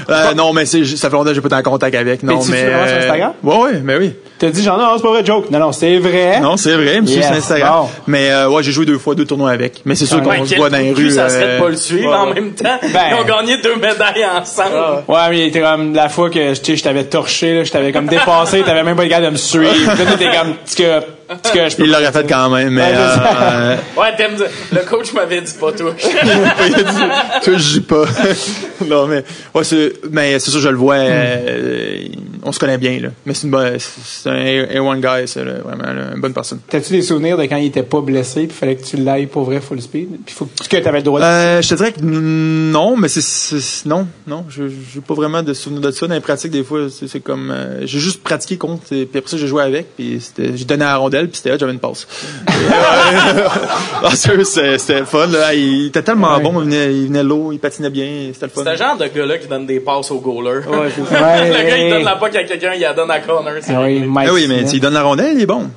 Euh, 0.09 0.33
non, 0.35 0.53
mais 0.53 0.65
c'est, 0.65 0.85
ça 0.85 1.09
fait 1.09 1.15
longtemps 1.15 1.29
que 1.29 1.35
j'ai 1.35 1.41
pas 1.41 1.47
été 1.47 1.55
en 1.67 1.71
contact 1.71 1.95
avec. 1.95 2.23
Non, 2.23 2.39
tu 2.39 2.51
mais. 2.51 2.57
suis 2.57 2.65
vraiment 2.67 2.87
sur 2.87 2.97
Instagram? 2.97 3.33
Ouais, 3.43 3.57
ouais, 3.57 3.81
mais 3.83 3.97
oui. 3.97 4.13
T'as 4.37 4.49
dit 4.49 4.63
genre, 4.63 4.77
non, 4.77 4.89
c'est 4.97 5.03
pas 5.03 5.09
vrai, 5.09 5.25
joke. 5.25 5.49
Non, 5.49 5.59
non, 5.59 5.71
c'est 5.71 5.97
vrai. 5.97 6.39
Non, 6.41 6.57
c'est 6.57 6.73
vrai, 6.75 6.95
il 6.95 7.01
me 7.03 7.07
suit 7.07 7.17
Yes, 7.17 7.27
sur 7.27 7.35
Instagram. 7.35 7.73
bon. 7.83 7.89
Mais, 8.07 8.29
euh, 8.31 8.49
ouais, 8.49 8.63
j'ai 8.63 8.71
joué 8.71 8.85
deux 8.85 8.97
fois 8.97 9.15
deux 9.15 9.25
tournois 9.25 9.51
avec. 9.51 9.81
Mais 9.85 9.95
c'est 9.95 10.05
sûr 10.05 10.21
qu'on 10.21 10.29
Ben, 10.29 10.45
se 10.45 10.55
voit 10.55 10.69
dans 10.69 10.77
les 10.77 10.91
rues. 10.91 11.11
ça 11.11 11.29
serait 11.29 11.45
de 11.45 11.49
euh, 11.51 11.59
pas 11.61 11.69
le 11.69 11.75
suivre 11.77 12.09
ouais, 12.09 12.15
en 12.17 12.33
même 12.33 12.51
temps. 12.53 12.77
Ben. 12.93 13.01
Ils 13.11 13.15
ont 13.15 13.23
gagné 13.25 13.57
deux 13.61 13.75
médailles 13.75 14.25
ensemble. 14.37 15.03
Ouais, 15.07 15.29
mais 15.29 15.51
t'es 15.51 15.61
comme 15.61 15.93
la 15.93 16.09
fois 16.09 16.29
que 16.29 16.53
tu 16.53 16.65
sais, 16.65 16.75
je 16.75 16.83
t'avais 16.83 17.05
torché, 17.05 17.55
là, 17.55 17.63
je 17.63 17.71
t'avais 17.71 17.91
comme 17.93 18.07
dépassé, 18.07 18.61
t'avais 18.63 18.83
même 18.83 18.95
pas 18.97 19.03
le 19.03 19.09
gars 19.09 19.21
de 19.21 19.29
me 19.29 19.37
suivre. 19.37 19.73
Là, 19.87 19.95
t'es 20.17 20.25
comme, 20.25 20.53
tu 20.69 20.75
que, 20.83 20.99
tu 20.99 21.51
que 21.57 21.69
je 21.69 21.75
peux 21.77 21.83
Il 21.85 21.91
l'aurait 21.91 22.11
fait 22.11 22.27
quand 22.29 22.49
même, 22.49 22.69
mais, 22.69 22.81
Ouais, 22.81 22.93
euh, 22.93 23.75
Ouais, 23.97 24.15
t'aimes 24.17 24.35
dire- 24.35 24.47
Le 24.73 24.79
coach 24.81 25.13
m'avait 25.13 25.41
dit 25.41 25.53
pas 25.59 25.71
touche. 25.71 26.03
il 26.67 26.75
a 26.75 26.83
dit, 26.83 26.97
tu 27.41 27.51
je 27.57 27.73
dis 27.73 27.81
pas. 27.81 28.03
non, 28.87 29.07
mais, 29.07 29.23
ouais, 29.53 29.63
c'est, 29.63 29.93
mais 30.11 30.39
c'est 30.39 30.51
sûr, 30.51 30.59
je 30.59 30.69
le 30.69 30.77
vois, 30.77 30.95
euh, 30.95 32.07
on 32.45 32.51
se 32.51 32.59
connaît 32.59 32.77
bien, 32.77 32.99
là. 32.99 33.09
Mais 33.25 33.33
c'est 33.33 33.45
une 33.45 33.51
bonne, 33.51 33.77
c'est 33.79 34.29
un 34.29 34.35
A1 34.35 34.99
guy, 34.99 35.27
ça, 35.27 35.43
là, 35.43 35.53
vraiment, 35.63 35.91
là, 35.91 36.13
une 36.15 36.21
bonne 36.21 36.33
personne. 36.33 36.59
T'as-tu 36.69 36.93
des 36.93 37.01
souvenirs 37.01 37.37
de 37.37 37.43
quand 37.43 37.57
il 37.57 37.65
était 37.65 37.83
pas 37.83 38.01
blessé, 38.01 38.47
puis 38.47 38.55
fallait 38.55 38.75
que 38.75 38.83
tu 38.85 38.97
l'ailles 38.97 39.25
pour 39.27 39.43
vrai 39.43 39.59
full 39.59 39.81
speed, 39.81 40.09
puis 40.25 40.33
faut 40.35 40.45
que 40.45 40.77
tu 40.77 40.87
avais 40.87 40.99
le 40.99 41.03
droit 41.03 41.19
de 41.19 41.25
Euh, 41.25 41.61
je 41.61 41.69
te 41.69 41.75
dirais 41.75 41.91
que 41.91 41.99
non, 42.01 42.95
mais 42.97 43.07
c'est, 43.07 43.21
c'est- 43.21 43.85
non, 43.87 44.07
non, 44.27 44.45
je 44.49 44.63
j'ai 44.93 45.01
pas 45.01 45.13
vraiment 45.15 45.41
de 45.43 45.53
souvenir 45.53 45.81
de 45.81 45.91
ça. 45.91 46.07
Dans 46.07 46.13
les 46.13 46.19
pratiques, 46.21 46.51
des 46.51 46.63
fois, 46.63 46.87
c'est, 46.89 47.07
c'est 47.07 47.19
comme, 47.19 47.51
euh, 47.51 47.85
j'ai 47.85 47.99
juste 47.99 48.21
pratiqué 48.23 48.57
contre, 48.57 48.83
et 48.93 49.05
puis 49.05 49.19
après 49.19 49.29
ça, 49.31 49.37
j'ai 49.37 49.47
joué 49.47 49.63
avec, 49.63 49.95
puis 49.95 50.19
c'était, 50.21 50.55
j'ai 50.55 50.65
donné 50.65 50.83
à 50.85 50.89
la 50.89 50.97
rondelle, 50.97 51.27
puis 51.27 51.37
c'était 51.37 51.49
là, 51.49 51.57
j'avais 51.57 51.73
une 51.73 51.79
passe. 51.79 52.07
C'était, 54.13 55.03
fun, 55.05 55.27
là. 55.27 55.53
Il 55.53 55.87
était 55.87 56.01
tellement 56.01 56.35
Ouais. 56.37 56.43
bon, 56.43 56.53
il 56.61 56.65
venait, 56.65 56.93
il 56.93 57.07
venait 57.07 57.23
l'eau, 57.23 57.51
il 57.51 57.59
patinait 57.59 57.89
bien, 57.89 58.29
c'était 58.33 58.47
le 58.47 58.51
fun. 58.51 58.61
C'est 58.63 58.71
le 58.71 58.77
genre 58.77 58.97
de 58.97 59.07
gars-là 59.07 59.37
qui 59.37 59.47
donne 59.47 59.65
des 59.65 59.79
passes 59.79 60.11
au 60.11 60.19
goaler. 60.19 60.59
Ouais, 60.67 60.89
le 60.97 61.69
gars, 61.69 61.77
il 61.77 61.89
donne 61.91 62.03
la 62.03 62.15
puck 62.15 62.34
quelqu'un, 62.43 62.73
il 62.73 62.81
la 62.81 62.93
donne 62.93 63.09
à 63.11 63.19
corner. 63.19 63.53
c'est 63.61 63.73
Ah 63.73 63.81
oui. 63.83 63.99
Mike 63.99 64.27
Ah 64.29 64.33
oui, 64.33 64.45
mais 64.47 64.59
Smith. 64.59 64.71
il 64.73 64.79
donne 64.81 64.93
la 64.93 65.03
rondelle, 65.03 65.33
il 65.35 65.41
est 65.41 65.45
bon. 65.45 65.69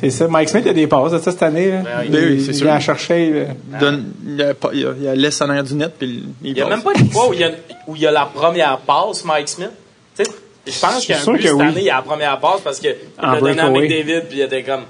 C'est- 0.00 0.10
ça. 0.10 0.28
Mike 0.28 0.48
Smith 0.48 0.66
a 0.66 0.72
des 0.72 0.86
passes 0.86 1.12
de 1.12 1.18
ça 1.18 1.30
cette 1.32 1.42
année. 1.42 1.70
Là. 1.70 1.78
Ben 1.78 1.90
oui. 2.00 2.04
il, 2.06 2.10
Ben 2.12 2.24
oui, 2.28 2.40
c'est 2.44 2.50
il 2.52 2.54
sûr. 2.54 2.66
vient 2.66 2.74
à 2.76 2.80
chercher. 2.80 3.30
là. 3.30 3.44
Il 3.72 3.78
donne, 3.78 4.04
il 4.26 4.42
a, 4.42 4.54
pas- 4.54 4.70
il 4.72 4.86
a, 4.86 4.90
il 5.00 5.08
a 5.08 5.14
laisse 5.14 5.40
en 5.40 5.48
arrière 5.48 5.64
du 5.64 5.74
net, 5.74 5.92
puis 5.98 6.24
il, 6.42 6.50
Il 6.50 6.56
y 6.58 6.62
a 6.62 6.68
même 6.68 6.82
pas 6.82 6.92
une 6.98 7.10
fois 7.10 7.28
où 7.28 7.32
il 7.32 7.40
y 7.40 7.44
a, 7.44 7.50
où 7.86 7.96
il 7.96 8.02
y 8.02 8.06
a 8.06 8.10
la 8.10 8.26
première 8.26 8.78
passe, 8.78 9.24
Mike 9.24 9.48
Smith. 9.48 9.70
Tu 10.16 10.24
sais, 10.24 10.30
je 10.66 10.78
pense 10.80 11.00
qu'il 11.04 11.14
y 11.14 11.18
a 11.18 11.22
un 11.22 11.32
but 11.32 11.42
cette 11.42 11.52
oui. 11.54 11.62
année, 11.62 11.80
il 11.80 11.84
y 11.84 11.90
a 11.90 11.96
la 11.96 12.02
première 12.02 12.38
passe 12.38 12.60
parce 12.62 12.78
que 12.80 12.88
il 12.88 13.24
En 13.24 13.32
l'a 13.32 13.40
donné 13.40 13.60
à. 13.60 13.70
McDavid 13.70 14.22
puis 14.28 14.38
il 14.38 14.42
était 14.42 14.62
comme. 14.62 14.82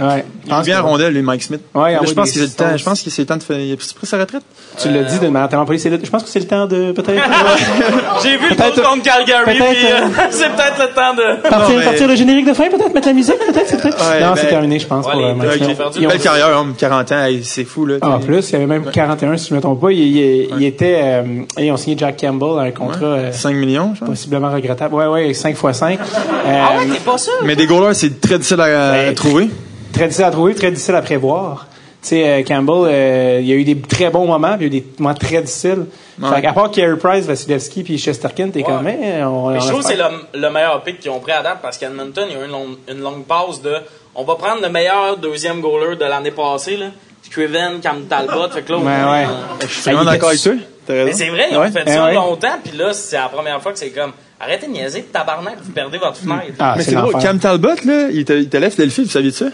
Ouais. 0.00 0.24
Il 0.46 0.52
est 0.52 0.62
bien 0.62 0.78
à 0.78 0.80
rondelle, 0.82 1.12
lui, 1.12 1.22
Mike 1.22 1.42
Smith. 1.42 1.60
Ouais, 1.74 1.96
je 2.06 2.12
pense 2.12 2.30
qu'il 2.30 2.40
c'est 2.40 2.46
le 2.46 2.52
temps, 2.70 2.76
je 2.76 2.84
pense 2.84 3.02
qu'il 3.02 3.10
c'est 3.12 3.22
le 3.22 3.26
temps 3.26 3.36
de 3.36 3.42
faire, 3.42 3.58
il 3.58 3.72
a 3.72 3.76
pris 3.76 4.06
sa 4.06 4.18
retraite. 4.18 4.42
Tu 4.80 4.88
l'as 4.90 5.02
dit 5.02 5.18
d'une 5.18 5.30
manière 5.32 5.48
tellement 5.48 5.64
polie. 5.66 5.80
c'est 5.80 5.90
le- 5.90 5.98
Je 6.02 6.08
pense 6.10 6.22
que 6.22 6.28
c'est 6.28 6.38
le 6.38 6.46
temps 6.46 6.66
de 6.66 6.92
peut-être 6.92 7.20
J'ai 8.22 8.36
vu 8.36 8.48
le 8.50 8.54
goal 8.56 8.72
contre 8.84 9.02
Calgary 9.02 9.44
peut-être, 9.44 9.70
puis 9.70 9.86
euh, 9.86 10.06
c'est 10.30 10.48
peut-être 10.50 10.78
le 10.78 10.94
temps 10.94 11.14
de. 11.14 11.48
partir, 11.48 11.78
mais- 11.78 11.84
partir 11.84 12.08
le 12.08 12.14
générique 12.16 12.46
de 12.46 12.52
fin, 12.54 12.68
peut-être? 12.68 12.94
Mettre 12.94 13.08
la 13.08 13.12
musique, 13.14 13.34
peut-être? 13.38 13.66
c'est 13.66 13.80
peut-être. 13.80 13.98
Ouais, 13.98 14.20
non, 14.20 14.28
ben- 14.28 14.36
c'est 14.36 14.46
terminé, 14.48 14.78
je 14.78 14.86
pense. 14.86 15.04
Ouais, 15.06 15.12
pour, 15.12 15.20
euh, 15.24 15.34
Mike 15.34 15.52
Smith. 15.64 15.78
ont- 16.04 16.08
Belle 16.08 16.20
carrière, 16.20 16.48
homme, 16.58 16.74
40 16.78 17.12
ans, 17.12 17.26
c'est 17.42 17.64
fou, 17.64 17.86
là. 17.86 17.96
Ah, 18.00 18.10
en 18.10 18.20
plus, 18.20 18.48
il 18.50 18.52
y 18.52 18.56
avait 18.56 18.66
même 18.66 18.84
41, 18.90 19.36
si 19.36 19.48
je 19.50 19.54
me 19.54 19.60
trompe 19.60 19.80
pas. 19.80 19.90
Il, 19.92 20.62
était, 20.64 21.00
euh, 21.02 21.22
ils 21.58 21.70
ont 21.72 21.76
signé 21.76 21.96
Jack 21.98 22.20
Campbell 22.20 22.58
un 22.66 22.70
contrat 22.70 23.04
euh, 23.06 23.32
5 23.32 23.54
millions, 23.54 23.92
je 23.94 24.00
pense. 24.00 24.08
possiblement 24.10 24.50
regrettable. 24.50 24.94
Ouais, 24.94 25.06
ouais, 25.06 25.34
5 25.34 25.50
x 25.60 25.76
5. 25.78 25.98
Ah 26.46 26.78
ouais, 26.78 26.86
t'es 26.92 27.00
pas 27.00 27.18
sûr? 27.18 27.32
Mais 27.44 27.56
des 27.56 27.66
goalers, 27.66 27.94
c'est 27.94 28.20
très 28.20 28.38
difficile 28.38 28.60
à, 28.60 28.90
à 28.90 28.92
Ben, 28.92 29.14
trouver. 29.14 29.48
Très 29.92 30.04
difficile 30.04 30.24
à 30.24 30.30
trouver, 30.30 30.54
très 30.54 30.70
difficile 30.70 30.94
à 30.94 31.02
prévoir. 31.02 31.66
Tu 32.00 32.10
sais, 32.10 32.28
euh, 32.28 32.42
Campbell, 32.44 32.74
euh, 32.92 33.38
il 33.40 33.46
y 33.48 33.52
a 33.52 33.56
eu 33.56 33.64
des 33.64 33.80
très 33.80 34.08
bons 34.08 34.24
moments, 34.26 34.56
puis 34.56 34.66
il 34.66 34.72
y 34.72 34.76
a 34.76 34.78
eu 34.78 34.80
des 34.80 34.86
moments 34.98 35.14
très 35.14 35.42
difficiles. 35.42 35.86
Ouais. 36.20 36.28
Fait 36.34 36.42
qu'à 36.42 36.52
part 36.52 36.70
Carey 36.70 36.96
Price, 36.96 37.26
Vasilevski, 37.26 37.82
puis 37.82 37.98
Chesterkin, 37.98 38.50
t'es 38.50 38.60
mais 38.82 39.22
on, 39.24 39.48
Mais 39.50 39.56
on 39.56 39.60
je 39.60 39.68
trouve 39.68 39.80
que 39.82 39.86
c'est 39.88 39.96
le, 39.96 40.04
le 40.34 40.50
meilleur 40.50 40.82
pick 40.84 41.00
qu'ils 41.00 41.10
ont 41.10 41.18
pris 41.18 41.32
à 41.32 41.42
date 41.42 41.58
parce 41.60 41.76
qu'Edmonton, 41.76 42.24
il 42.30 42.36
y 42.36 42.38
a 42.38 42.42
eu 42.42 42.44
une 42.46 42.52
longue, 42.52 42.76
une 42.88 43.00
longue 43.00 43.24
pause 43.24 43.60
de. 43.62 43.74
On 44.14 44.22
va 44.24 44.36
prendre 44.36 44.62
le 44.62 44.68
meilleur 44.68 45.16
deuxième 45.16 45.60
goaler 45.60 45.96
de 45.96 46.04
l'année 46.04 46.30
passée, 46.30 46.76
là. 46.76 46.86
Scriven, 47.22 47.80
Cam 47.82 48.02
Talbot. 48.08 48.48
Fait 48.50 48.62
que 48.62 48.72
là, 48.72 48.78
Ouais, 48.78 48.84
on- 48.84 49.10
ouais. 49.12 49.26
Je 49.62 49.66
suis 49.66 49.82
vraiment 49.82 50.02
était- 50.02 50.10
d'accord 50.12 50.28
avec. 50.30 50.40
T'as 50.86 51.04
Mais 51.04 51.12
c'est 51.12 51.28
vrai, 51.28 51.48
ils 51.50 51.56
ont 51.58 51.70
fait 51.70 51.82
Eh 51.86 51.90
ça 51.90 52.04
ouais. 52.06 52.14
longtemps, 52.14 52.58
puis 52.64 52.76
là, 52.78 52.92
c'est 52.94 53.16
la 53.16 53.28
première 53.28 53.60
fois 53.60 53.72
que 53.72 53.78
c'est 53.78 53.90
comme. 53.90 54.12
Arrêtez 54.40 54.66
de 54.68 54.72
niaiser, 54.72 55.02
tabarnak, 55.12 55.56
vous 55.62 55.72
perdez 55.72 55.98
votre 55.98 56.16
fenêtre. 56.16 56.54
Ah, 56.60 56.74
Mais 56.76 56.84
c'est 56.84 56.94
drôle. 56.94 57.20
Cam 57.20 57.38
Talbot, 57.40 57.68
là, 57.84 58.08
il 58.10 58.20
était, 58.20 58.40
il 58.40 58.48
là 58.48 58.66
à 58.68 58.70
Philadelphie, 58.70 59.02
vous 59.02 59.10
saviez 59.10 59.30
de 59.30 59.34
ça? 59.36 59.46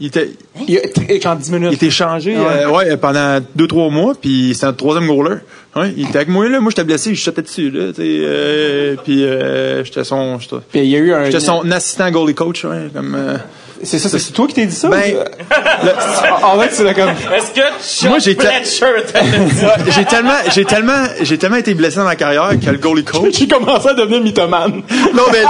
Il 0.00 0.06
était, 0.06 0.30
Il 0.66 0.74
y 0.74 0.78
a 0.78 0.82
tr- 0.82 1.28
en 1.28 1.34
10 1.34 1.52
minutes. 1.52 1.68
il 1.72 1.74
était 1.74 1.86
échangé, 1.86 2.34
euh, 2.36 2.70
ouais, 2.70 2.96
pendant 2.96 3.40
2-3 3.58 3.90
mois, 3.90 4.14
puis 4.18 4.52
c'était 4.54 4.66
un 4.66 4.72
troisième 4.72 5.06
goaler. 5.06 5.36
Ouais, 5.76 5.92
il 5.96 6.06
était 6.08 6.16
avec 6.16 6.28
moi, 6.28 6.48
là. 6.48 6.60
Moi, 6.60 6.70
j'étais 6.70 6.84
blessé, 6.84 7.14
je 7.14 7.20
chutais 7.22 7.42
dessus, 7.42 7.70
là, 7.70 7.92
tu 7.94 8.00
euh, 8.00 8.96
puis 9.04 9.24
euh, 9.24 9.84
j'étais 9.84 10.04
son, 10.04 10.38
Puis 10.70 10.80
il 10.80 10.86
y 10.86 10.96
a 10.96 10.98
eu 10.98 11.12
un. 11.12 11.24
j'étais 11.26 11.40
son 11.40 11.70
assistant 11.70 12.10
goalie 12.10 12.34
coach, 12.34 12.64
ouais, 12.64 12.88
comme, 12.94 13.14
euh, 13.14 13.36
C'est 13.82 13.98
ça, 13.98 14.08
c'est 14.08 14.32
toi 14.32 14.46
qui 14.46 14.54
t'es 14.54 14.64
dit 14.66 14.74
ça? 14.74 14.88
Ben, 14.88 15.02
en 16.42 16.58
fait, 16.60 16.74
tu 16.76 16.84
l'as 16.84 16.94
comme. 16.94 17.10
Est-ce 17.10 17.50
que 17.52 18.08
Moi, 18.08 18.18
Chuck 18.18 18.24
j'ai 18.24 18.36
j'ai 19.92 20.04
tellement, 20.06 20.32
j'ai 20.54 20.64
tellement, 20.64 21.04
j'ai 21.20 21.36
tellement 21.38 21.56
été 21.56 21.74
blessé 21.74 21.96
dans 21.96 22.04
ma 22.04 22.16
carrière 22.16 22.50
que 22.58 22.70
le 22.70 22.78
goalie 22.78 23.04
coach. 23.04 23.34
J'ai 23.38 23.46
commencé 23.48 23.88
à 23.88 23.94
devenir 23.94 24.22
mythomane. 24.22 24.82
Non, 25.14 25.24
mais 25.32 25.42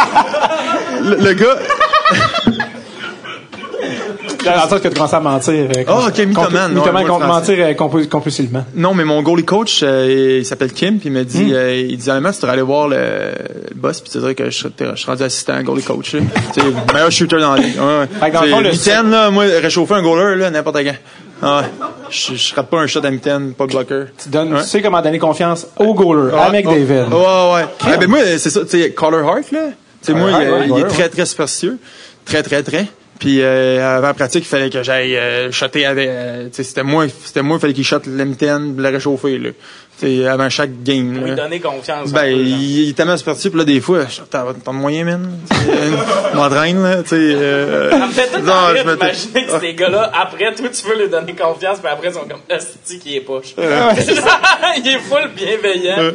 le, 1.01 1.16
le 1.16 1.32
gars, 1.34 1.57
En 4.47 4.68
sorte 4.68 4.83
que 4.83 4.89
tu 4.89 4.95
commences 4.95 5.14
à 5.14 5.20
mentir. 5.20 5.55
euh, 5.55 5.85
Ah, 5.87 6.07
ok, 6.09 6.18
mythomane, 6.26 6.72
Mythomane, 6.74 7.11
ouais, 7.11 7.26
mentir 7.26 7.57
euh, 7.61 7.72
compu- 7.74 8.09
compulsivement. 8.09 8.64
non, 8.74 8.93
mais 8.95 9.05
mon 9.05 9.22
goalie 9.22 9.45
coach, 9.45 9.80
euh, 9.83 10.39
il 10.41 10.47
s'appelle 10.47 10.72
Kim, 10.72 10.99
puis 10.99 11.09
il 11.09 11.12
m'a 11.12 11.24
dit, 11.24 11.53
euh, 11.53 11.74
il 11.76 11.97
dit 11.97 12.11
honnêtement, 12.11 12.33
tu 12.33 12.39
devrais 12.41 12.53
aller 12.53 12.62
voir 12.62 12.89
le, 12.89 12.97
le 12.97 13.74
boss, 13.76 14.01
puis 14.01 14.11
tu 14.11 14.18
dirais 14.18 14.35
que 14.35 14.51
je, 14.51 14.59
serais- 14.59 14.72
je 14.78 14.97
suis 14.97 15.07
rendu 15.07 15.22
assistant 15.22 15.61
goalie 15.62 15.83
coach, 15.83 16.14
là. 16.14 16.20
Tu 16.55 16.61
sais, 16.61 16.66
meilleur 16.93 17.11
shooter 17.12 17.39
dans 17.41 17.55
la 17.55 17.61
ligue. 17.62 17.76
Ouais, 17.76 18.30
dans 18.33 18.43
le 18.43 18.49
fond, 18.49 18.61
le- 18.61 18.70
Mitaine, 18.70 19.11
là, 19.11 19.30
moi, 19.30 19.45
réchauffer 19.45 19.95
un 19.95 20.03
goaler, 20.03 20.37
là, 20.37 20.51
n'importe 20.51 20.78
quand. 20.85 20.97
Ah. 21.45 21.62
Je, 22.11 22.35
je 22.37 22.55
rate 22.55 22.68
pas 22.68 22.78
un 22.80 22.87
shot 22.87 23.01
à 23.05 23.11
mitaine, 23.11 23.53
pas 23.55 23.66
de 23.66 23.72
bloqueur. 23.72 24.07
Tu, 24.22 24.28
donnes, 24.28 24.55
Ouais. 24.55 24.62
tu 24.62 24.68
sais 24.68 24.83
comment 24.83 25.01
donner 25.03 25.18
confiance 25.18 25.66
au 25.78 25.95
goaler, 25.95 26.33
à 26.35 26.45
Ah, 26.47 26.51
McDavid. 26.51 27.07
oh, 27.12 27.16
Ouais, 27.16 27.55
ouais. 27.62 27.66
Ah, 27.85 27.97
ben 27.97 28.09
moi, 28.09 28.18
c'est 28.39 28.51
ça, 28.51 28.61
tu 28.62 28.68
sais, 28.80 28.91
Carter 28.93 29.16
Hart, 29.26 29.51
là. 29.53 29.61
Tu 30.05 30.12
sais, 30.12 30.18
moi, 30.18 30.30
il, 30.66 30.78
est 30.78 30.85
très, 30.89 31.09
très 31.09 31.26
superstitieux. 31.26 31.78
Très, 32.24 32.43
très, 32.43 32.62
très. 32.62 32.87
Puis 33.23 33.41
euh, 33.41 33.99
avant 33.99 34.09
la 34.09 34.14
pratique, 34.14 34.43
il 34.45 34.49
fallait 34.49 34.68
que 34.68 34.83
j'aille 34.83 35.16
euh, 35.16 35.53
shotter 35.53 35.87
avec. 35.87 36.09
euh, 36.09 36.49
c'était 36.51 36.83
moi, 36.83 37.05
c'était 37.25 37.41
moi, 37.43 37.57
il 37.57 37.61
fallait 37.61 37.73
qu'il 37.73 37.85
shot 37.85 38.01
la 38.09 38.25
mitaine, 38.25 38.75
le 38.77 38.89
réchauffer, 38.89 39.39
là. 39.39 39.51
Tu 40.01 40.07
sais, 40.23 40.27
avant 40.27 40.51
chaque 40.51 40.83
game, 40.83 41.18
Pour 41.18 41.27
lui 41.29 41.37
donner 41.37 41.61
confiance. 41.61 42.11
Ben, 42.11 42.23
peu, 42.35 42.41
il, 42.41 42.89
est 42.89 42.95
tellement 42.95 43.16
puis 43.51 43.59
là, 43.61 43.64
des 43.64 43.81
fois, 43.81 44.07
t'as 44.29 44.45
t'as 44.64 44.73
de 44.73 44.77
moyen, 44.77 45.05
man. 45.05 45.39
Euh, 45.53 45.91
Je 46.33 46.37
m'entraîne, 46.37 46.83
là, 46.83 47.03
tu 47.05 47.11
sais. 47.11 47.14
euh, 47.16 47.91
Ça 47.93 48.07
me 48.09 48.12
fait 48.12 48.27
tout 48.27 48.41
non, 48.41 48.53
rire 48.73 48.83
je 48.83 48.89
me- 48.91 48.97
d'imaginer 48.97 49.47
que 49.47 49.61
ces 49.61 49.75
gars-là, 49.75 50.11
après, 50.20 50.53
toi, 50.57 50.68
tu 50.70 50.89
veux 50.89 51.01
lui 51.01 51.09
donner 51.09 51.35
confiance, 51.35 51.79
puis 51.79 51.89
après, 51.93 52.09
ils 52.09 52.14
sont 52.14 52.27
comme, 52.29 52.41
hostie 52.51 52.99
qui 52.99 53.16
est 53.18 53.20
poche. 53.20 53.55
Il 53.59 54.89
est 54.89 54.99
full 54.99 55.31
bienveillant. 55.37 56.11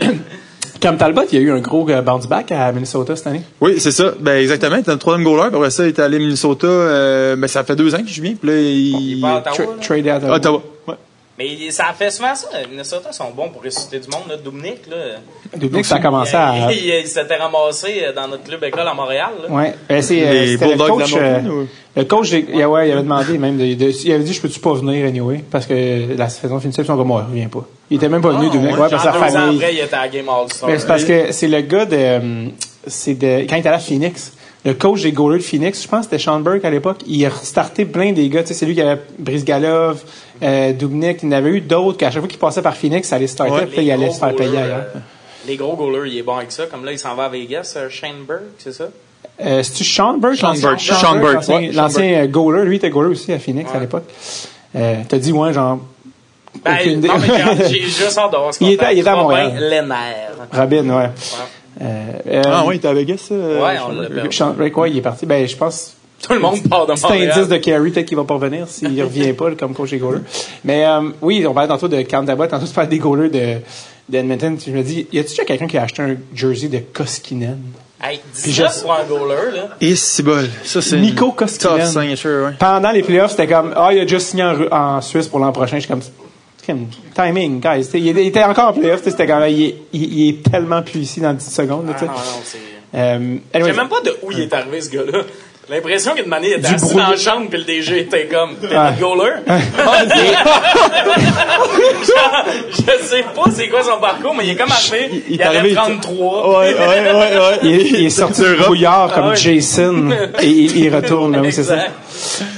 Cam 0.80 0.97
Talbot, 0.97 1.23
il 1.32 1.39
y 1.39 1.41
a 1.41 1.45
eu 1.45 1.51
un 1.51 1.59
gros 1.59 1.89
euh, 1.89 2.01
bounce 2.01 2.28
back 2.28 2.51
à 2.51 2.71
Minnesota 2.71 3.15
cette 3.15 3.28
année. 3.28 3.41
Oui, 3.61 3.75
c'est 3.80 3.91
ça. 3.91 4.11
Ben, 4.19 4.38
exactement. 4.38 4.75
Il 4.75 4.82
était 4.82 4.91
le 4.91 4.97
troisième 4.97 5.23
goaler, 5.25 5.47
après 5.53 5.69
ça, 5.69 5.84
il 5.86 5.89
est 5.89 5.99
allé 5.99 6.17
à 6.17 6.19
Minnesota, 6.19 6.67
euh, 6.67 7.36
ben, 7.36 7.47
ça 7.47 7.63
fait 7.63 7.75
deux 7.75 7.93
ans 7.95 7.99
que 8.03 8.09
je 8.09 8.21
viens, 8.21 8.36
puis 8.36 8.49
là, 8.49 8.55
il... 8.57 9.15
Il 9.17 9.21
part 9.21 9.36
à 9.36 9.38
Ottawa, 9.39 9.55
Tra- 9.55 9.59
là. 9.59 9.82
Traded 9.82 10.07
à 10.07 10.17
Ottawa. 10.17 10.36
Ottawa. 10.36 10.61
Ouais. 10.88 10.93
Mais 11.38 11.69
ça 11.69 11.85
fait 11.97 12.09
souvent 12.09 12.33
ça. 12.33 12.47
Minnesota 12.69 13.11
sont 13.11 13.29
bons 13.29 13.49
pour 13.49 13.61
ressusciter 13.63 13.99
du 13.99 14.07
monde, 14.09 14.23
là. 14.27 14.38
Dominique, 14.38 14.88
là. 14.89 15.17
Depuis 15.55 15.81
que 15.81 15.88
ça 15.88 15.95
a 15.97 15.99
commencé 15.99 16.35
à. 16.35 16.71
Il, 16.71 16.77
il- 16.85 16.93
il 17.01 17.07
s'était 17.07 17.35
ramassé 17.35 18.05
dans 18.15 18.27
notre 18.27 18.43
club 18.43 18.63
école 18.63 18.88
à 18.88 18.93
Montréal, 18.95 19.29
là. 19.47 19.53
Ouais, 19.53 19.75
ben, 19.88 20.01
c'est 20.01 20.25
euh, 20.27 20.47
c'était 20.57 20.75
le 20.75 20.77
coach. 20.77 21.13
euh, 21.15 21.39
ou? 21.43 21.67
le 21.95 22.03
coach, 22.05 22.31
des- 22.31 22.45
il, 22.53 22.65
ouais, 22.65 22.89
il 22.89 22.91
avait 22.91 23.03
demandé 23.03 23.38
même, 23.38 23.57
de, 23.57 23.73
de- 23.75 23.91
il 24.05 24.11
avait 24.13 24.23
dit, 24.23 24.33
je 24.33 24.41
peux-tu 24.41 24.59
pas 24.59 24.73
venir 24.73 25.05
anyway, 25.05 25.43
parce 25.51 25.67
que 25.67 26.15
la 26.17 26.27
saison 26.29 26.59
finissait, 26.59 26.81
ils 26.81 26.85
sont 26.85 26.97
comme, 26.97 27.11
ouais, 27.11 27.21
reviens 27.21 27.49
pas. 27.49 27.65
Il 27.91 27.97
était 27.97 28.09
même 28.09 28.21
pas 28.21 28.29
venu, 28.29 28.47
Ah, 28.49 28.53
Dominique, 28.53 28.75
ouais. 28.75 28.81
ouais, 28.81 28.89
parce 28.89 29.03
que 29.05 29.11
sa 29.11 29.13
famille. 29.13 29.57
après, 29.57 29.73
il 29.75 29.79
était 29.79 29.95
à 29.95 30.01
la 30.01 30.07
Game 30.09 30.29
All-Star. 30.29 30.69
Ben, 30.69 30.79
c'est 30.79 30.88
parce 30.88 31.03
que 31.05 31.31
c'est 31.31 31.47
le 31.47 31.61
gars 31.61 31.85
de, 31.85 31.95
euh, 31.95 32.45
c'est 32.88 33.13
de, 33.13 33.45
quand 33.47 33.55
il 33.55 33.59
était 33.59 33.69
à 33.69 33.73
la 33.73 33.79
Phoenix, 33.79 34.33
le 34.68 34.74
coach 34.74 35.01
des 35.01 35.11
goalers 35.13 35.38
de 35.39 35.43
Phoenix, 35.43 35.82
je 35.82 35.88
pense 35.88 36.07
que 36.07 36.11
c'était 36.18 36.24
Sean 36.24 36.39
Burke 36.41 36.65
à 36.65 36.70
l'époque, 36.70 36.97
il 37.07 37.26
a 37.26 37.30
restarté 37.30 37.86
plein 37.86 38.11
des 38.11 38.28
gars, 38.30 38.41
tu 38.41 38.49
sais, 38.49 38.53
c'est 38.53 38.65
lui 38.65 38.76
qui 38.76 38.82
avait 38.82 39.01
Brisgalov, 39.18 40.03
euh, 40.43 40.74
Dubnik, 40.74 41.20
il 41.24 41.30
y 41.30 41.30
en 41.30 41.38
avait 41.38 41.49
eu 41.51 41.61
d'autres 41.61 41.97
qu'à 41.97 42.11
chaque 42.11 42.20
fois 42.22 42.28
qu'il 42.28 42.39
passait 42.39 42.61
par 42.61 42.76
Phoenix, 42.76 43.07
ça 43.07 43.15
allait 43.15 43.28
starter, 43.28 43.53
Ouais. 43.53 43.65
puis 43.65 43.84
il 43.86 43.91
allait 43.91 44.11
se 44.11 44.20
faire 44.20 44.36
payer 44.36 44.57
ailleurs. 44.57 44.86
euh, 44.95 44.99
les 45.47 45.55
gros 45.55 45.76
goalers, 45.76 46.09
il 46.11 46.18
est 46.18 46.24
bon 46.24 46.36
avec 46.36 46.51
ça. 46.51 46.65
Comme 46.65 46.84
là, 46.84 46.91
il 46.91 46.99
s'en 46.99 47.15
va 47.15 47.26
à 47.26 47.30
Vegas, 47.30 47.74
euh, 47.78 47.89
Shane 47.89 48.26
Burke, 48.28 48.41
c'est 48.57 48.74
ça? 48.74 48.89
Euh, 49.39 49.63
c'est-tu 49.63 49.84
Sean 49.86 50.18
Burke? 50.18 50.36
Sean 50.36 50.47
l'ancien- 50.49 50.70
Burke. 50.70 50.80
Sean 50.82 51.15
Burke, 51.20 51.34
l'ancien- 51.36 51.55
ouais, 51.59 51.72
Sean 51.72 51.82
L'ancien 51.84 52.26
goaler, 52.28 52.65
lui, 52.65 52.76
il 52.76 52.78
était 52.78 52.89
goaler 52.89 53.09
aussi 53.11 53.32
à 53.32 53.39
Phoenix 53.39 53.72
à 53.74 53.80
l'époque. 53.80 54.03
Euh, 54.76 54.95
t'as 55.07 55.18
dit, 55.18 55.32
ouais, 55.32 55.53
genre, 55.53 55.80
Ben, 56.65 56.99
non, 57.01 57.13
mais 57.20 57.70
j'ai 57.70 57.82
juste 57.84 58.18
hâte 58.18 58.32
de 58.32 58.38
voir 58.38 58.53
ce 58.53 58.59
qu'on 58.59 58.65
Il 58.65 58.74
était- 58.74 58.86
fait. 58.88 58.93
il 58.95 58.99
était 58.99 59.09
à 59.09 59.13
Robin 59.15 59.43
Montréal. 59.45 59.70
Lehner. 59.70 60.59
Robin, 60.59 60.89
ouais. 60.89 61.09
Euh, 61.82 62.41
Ah 62.45 62.65
ouais, 62.65 62.75
il 62.75 62.78
était 62.78 62.88
à 62.88 62.93
Vegas, 62.93 63.17
ça? 63.30 63.34
euh, 63.36 63.63
Ouais, 63.63 63.78
je 63.78 63.82
on 63.84 64.01
l'a 64.01 64.09
perdu. 64.09 64.36
Sean 64.36 64.51
Burke, 64.51 64.78
ouais, 64.78 64.91
il 64.91 64.97
est 64.97 65.01
parti. 65.01 65.25
Ben, 65.25 65.47
je 65.47 65.55
pense, 65.55 65.93
Tout 66.28 66.34
le 66.34 66.39
monde 66.39 66.61
part 66.67 66.88
de 66.88 66.93
petit 66.93 67.03
Montréal. 67.03 67.32
indice 67.32 67.47
de 67.47 67.57
Carey, 67.57 67.89
peut-être 67.91 68.05
qu'il 68.07 68.17
va 68.17 68.23
pas 68.23 68.34
revenir 68.34 68.67
s'il 68.67 69.01
revient 69.03 69.34
pas 69.34 69.51
comme 69.51 69.73
coach 69.75 69.91
des 69.91 69.97
goalers. 69.97 70.21
Mais 70.63 70.86
euh, 70.86 71.09
oui, 71.21 71.45
on 71.47 71.53
parlait 71.53 71.69
tantôt 71.69 71.88
de 71.88 72.01
Talbot, 72.01 72.47
tantôt 72.47 72.65
de 72.65 72.69
faire 72.69 72.88
des 72.88 72.97
goalers 72.99 73.30
de 73.30 73.57
d'Edmonton. 74.09 74.57
Je 74.65 74.71
me 74.71 74.84
dis, 74.84 75.05
y 75.11 75.19
a-tu 75.19 75.30
déjà 75.32 75.43
quelqu'un 75.43 75.67
qui 75.67 75.78
a 75.78 75.84
acheté 75.84 76.01
un 76.01 76.15
jersey 76.34 76.69
de 76.69 76.80
Koskinen? 76.93 77.57
Hey, 78.01 78.19
Puis 78.34 78.51
19 78.51 78.75
je- 78.78 78.82
pour 78.84 78.93
un 78.93 79.03
goaler, 79.03 79.51
là. 79.57 79.67
Et 79.82 79.95
c'est 79.95 80.23
bol. 80.23 80.47
Ça, 80.63 80.82
c'est. 80.82 80.97
Nico 80.97 81.32
Koskinen. 81.34 81.78
Top 81.78 81.82
signature, 81.88 82.45
ouais. 82.45 82.51
Pendant 82.59 82.91
les 82.91 83.01
playoffs, 83.03 83.32
c'était 83.32 83.47
comme, 83.47 83.73
ah, 83.75 83.89
il 83.91 83.99
a 83.99 84.07
juste 84.07 84.30
signé 84.30 84.43
en, 84.43 84.55
en 84.71 85.01
Suisse 85.01 85.28
pour 85.28 85.39
l'an 85.39 85.51
prochain. 85.51 85.75
Je 85.75 85.82
suis 85.82 85.89
comme, 85.89 86.01
c'est 86.01 86.15
comme, 86.15 86.26
timing, 87.15 87.59
guys. 87.61 87.88
Il 87.93 88.07
était, 88.07 88.24
il 88.24 88.28
était 88.28 88.43
encore 88.43 88.70
en 88.70 88.74
playoffs, 88.74 89.01
t'sais, 89.01 89.11
c'était 89.11 89.26
il, 89.51 89.63
est- 89.63 89.76
il, 89.93 90.13
il 90.20 90.30
est 90.30 90.49
tellement 90.51 90.82
plus 90.82 90.99
ici 91.01 91.20
dans 91.22 91.34
10 91.34 91.45
secondes. 91.53 91.86
Ah, 91.89 92.05
non. 92.05 92.11
Euh, 92.95 93.38
Je 93.53 93.59
sais 93.65 93.74
même 93.74 93.89
pas 93.89 94.01
de 94.01 94.15
où 94.24 94.32
il 94.32 94.39
est 94.41 94.53
arrivé, 94.53 94.80
ce 94.82 94.89
gars-là. 94.89 95.24
L'impression 95.70 96.13
qu'une 96.13 96.28
manière, 96.28 96.51
il 96.51 96.59
était 96.59 96.68
Du 96.70 96.76
assis 96.76 96.95
dans 96.95 97.09
la 97.09 97.18
chambre, 97.18 97.47
puis 97.49 97.59
le 97.59 97.65
DG 97.65 97.99
était 98.01 98.26
comme, 98.28 98.55
t'es 98.55 98.68
Ouais. 98.68 98.93
goaler? 98.99 99.34
Genre, 102.07 102.45
je 102.72 103.05
sais 103.05 103.24
pas 103.36 103.43
c'est 103.51 103.68
quoi 103.70 103.84
son 103.84 103.99
parcours, 103.99 104.34
mais 104.38 104.45
il 104.45 104.51
est 104.51 104.55
comme 104.55 104.72
arrivé, 104.72 105.09
Il- 105.11 105.18
il, 105.30 105.36
il 105.36 105.41
est 105.41 105.43
avait 105.43 105.57
arrivé, 105.59 105.74
il- 105.74 105.76
33. 105.76 106.59
Ouais, 106.59 106.74
ouais, 106.74 106.78
ouais, 106.78 107.13
ouais. 107.13 107.59
Il, 107.63 107.72
est- 107.74 107.86
il 107.99 108.05
est 108.05 108.09
sorti 108.09 108.41
du 108.43 108.55
brouillard 108.55 109.11
comme 109.13 109.26
Ah 109.26 109.30
ouais. 109.30 109.36
Jason 109.36 110.09
et 110.41 110.47
il, 110.47 110.78
il 110.78 110.95
retourne. 110.95 111.34
là, 111.34 111.39
Oui, 111.41 111.51
c'est 111.51 111.63
ça. 111.63 111.76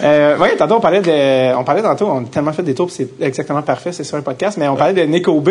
Euh, 0.03 0.35
oui, 0.39 0.49
tantôt 0.57 0.75
on 0.75 0.79
parlait 0.79 1.01
de, 1.01 1.55
on 1.55 1.63
parlait 1.63 1.81
tantôt, 1.81 2.07
on 2.07 2.21
a 2.23 2.27
tellement 2.27 2.53
fait 2.53 2.63
des 2.63 2.73
tours, 2.75 2.89
c'est 2.91 3.07
exactement 3.21 3.61
parfait, 3.61 3.91
c'est 3.91 4.03
sur 4.03 4.17
un 4.17 4.21
podcast, 4.21 4.57
mais 4.57 4.67
on 4.67 4.75
parlait 4.75 4.93
de 4.93 5.01
Nico 5.03 5.39
B. 5.39 5.49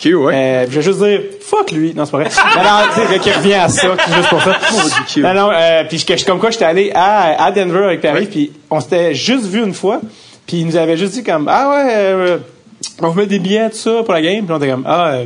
Q, 0.00 0.14
ouais. 0.14 0.34
Euh, 0.34 0.66
je 0.70 0.76
vais 0.76 0.82
juste 0.82 0.98
dire 1.02 1.20
fuck 1.40 1.70
lui, 1.72 1.92
non 1.94 2.04
c'est 2.04 2.10
pas 2.12 2.18
vrai. 2.18 2.28
non, 2.56 2.62
non, 3.12 3.18
qui 3.18 3.30
revient 3.32 3.54
à 3.54 3.68
ça, 3.68 3.88
juste 4.14 4.28
pour 4.28 4.40
ça. 4.42 4.56
Q. 5.08 5.20
non, 5.22 5.34
non, 5.34 5.50
euh, 5.52 5.84
puis 5.88 5.98
je- 5.98 6.24
comme 6.24 6.38
quoi 6.38 6.50
j'étais 6.50 6.64
allé 6.64 6.92
à, 6.94 7.42
à 7.44 7.50
Denver 7.52 7.84
avec 7.84 8.00
Paris, 8.00 8.26
puis 8.30 8.52
on 8.70 8.80
s'était 8.80 9.14
juste 9.14 9.46
vu 9.46 9.62
une 9.64 9.74
fois, 9.74 10.00
puis 10.46 10.58
il 10.58 10.66
nous 10.66 10.76
avait 10.76 10.96
juste 10.96 11.14
dit 11.14 11.24
comme 11.24 11.48
ah 11.48 11.68
ouais, 11.70 11.92
euh, 11.94 12.38
on 13.00 13.08
vous 13.08 13.18
met 13.18 13.26
des 13.26 13.38
billets 13.38 13.70
tout 13.70 13.76
ça 13.76 14.02
pour 14.04 14.14
la 14.14 14.22
game, 14.22 14.44
puis 14.44 14.52
on 14.54 14.58
était 14.58 14.68
comme 14.70 14.84
ah 14.86 15.08
euh, 15.08 15.24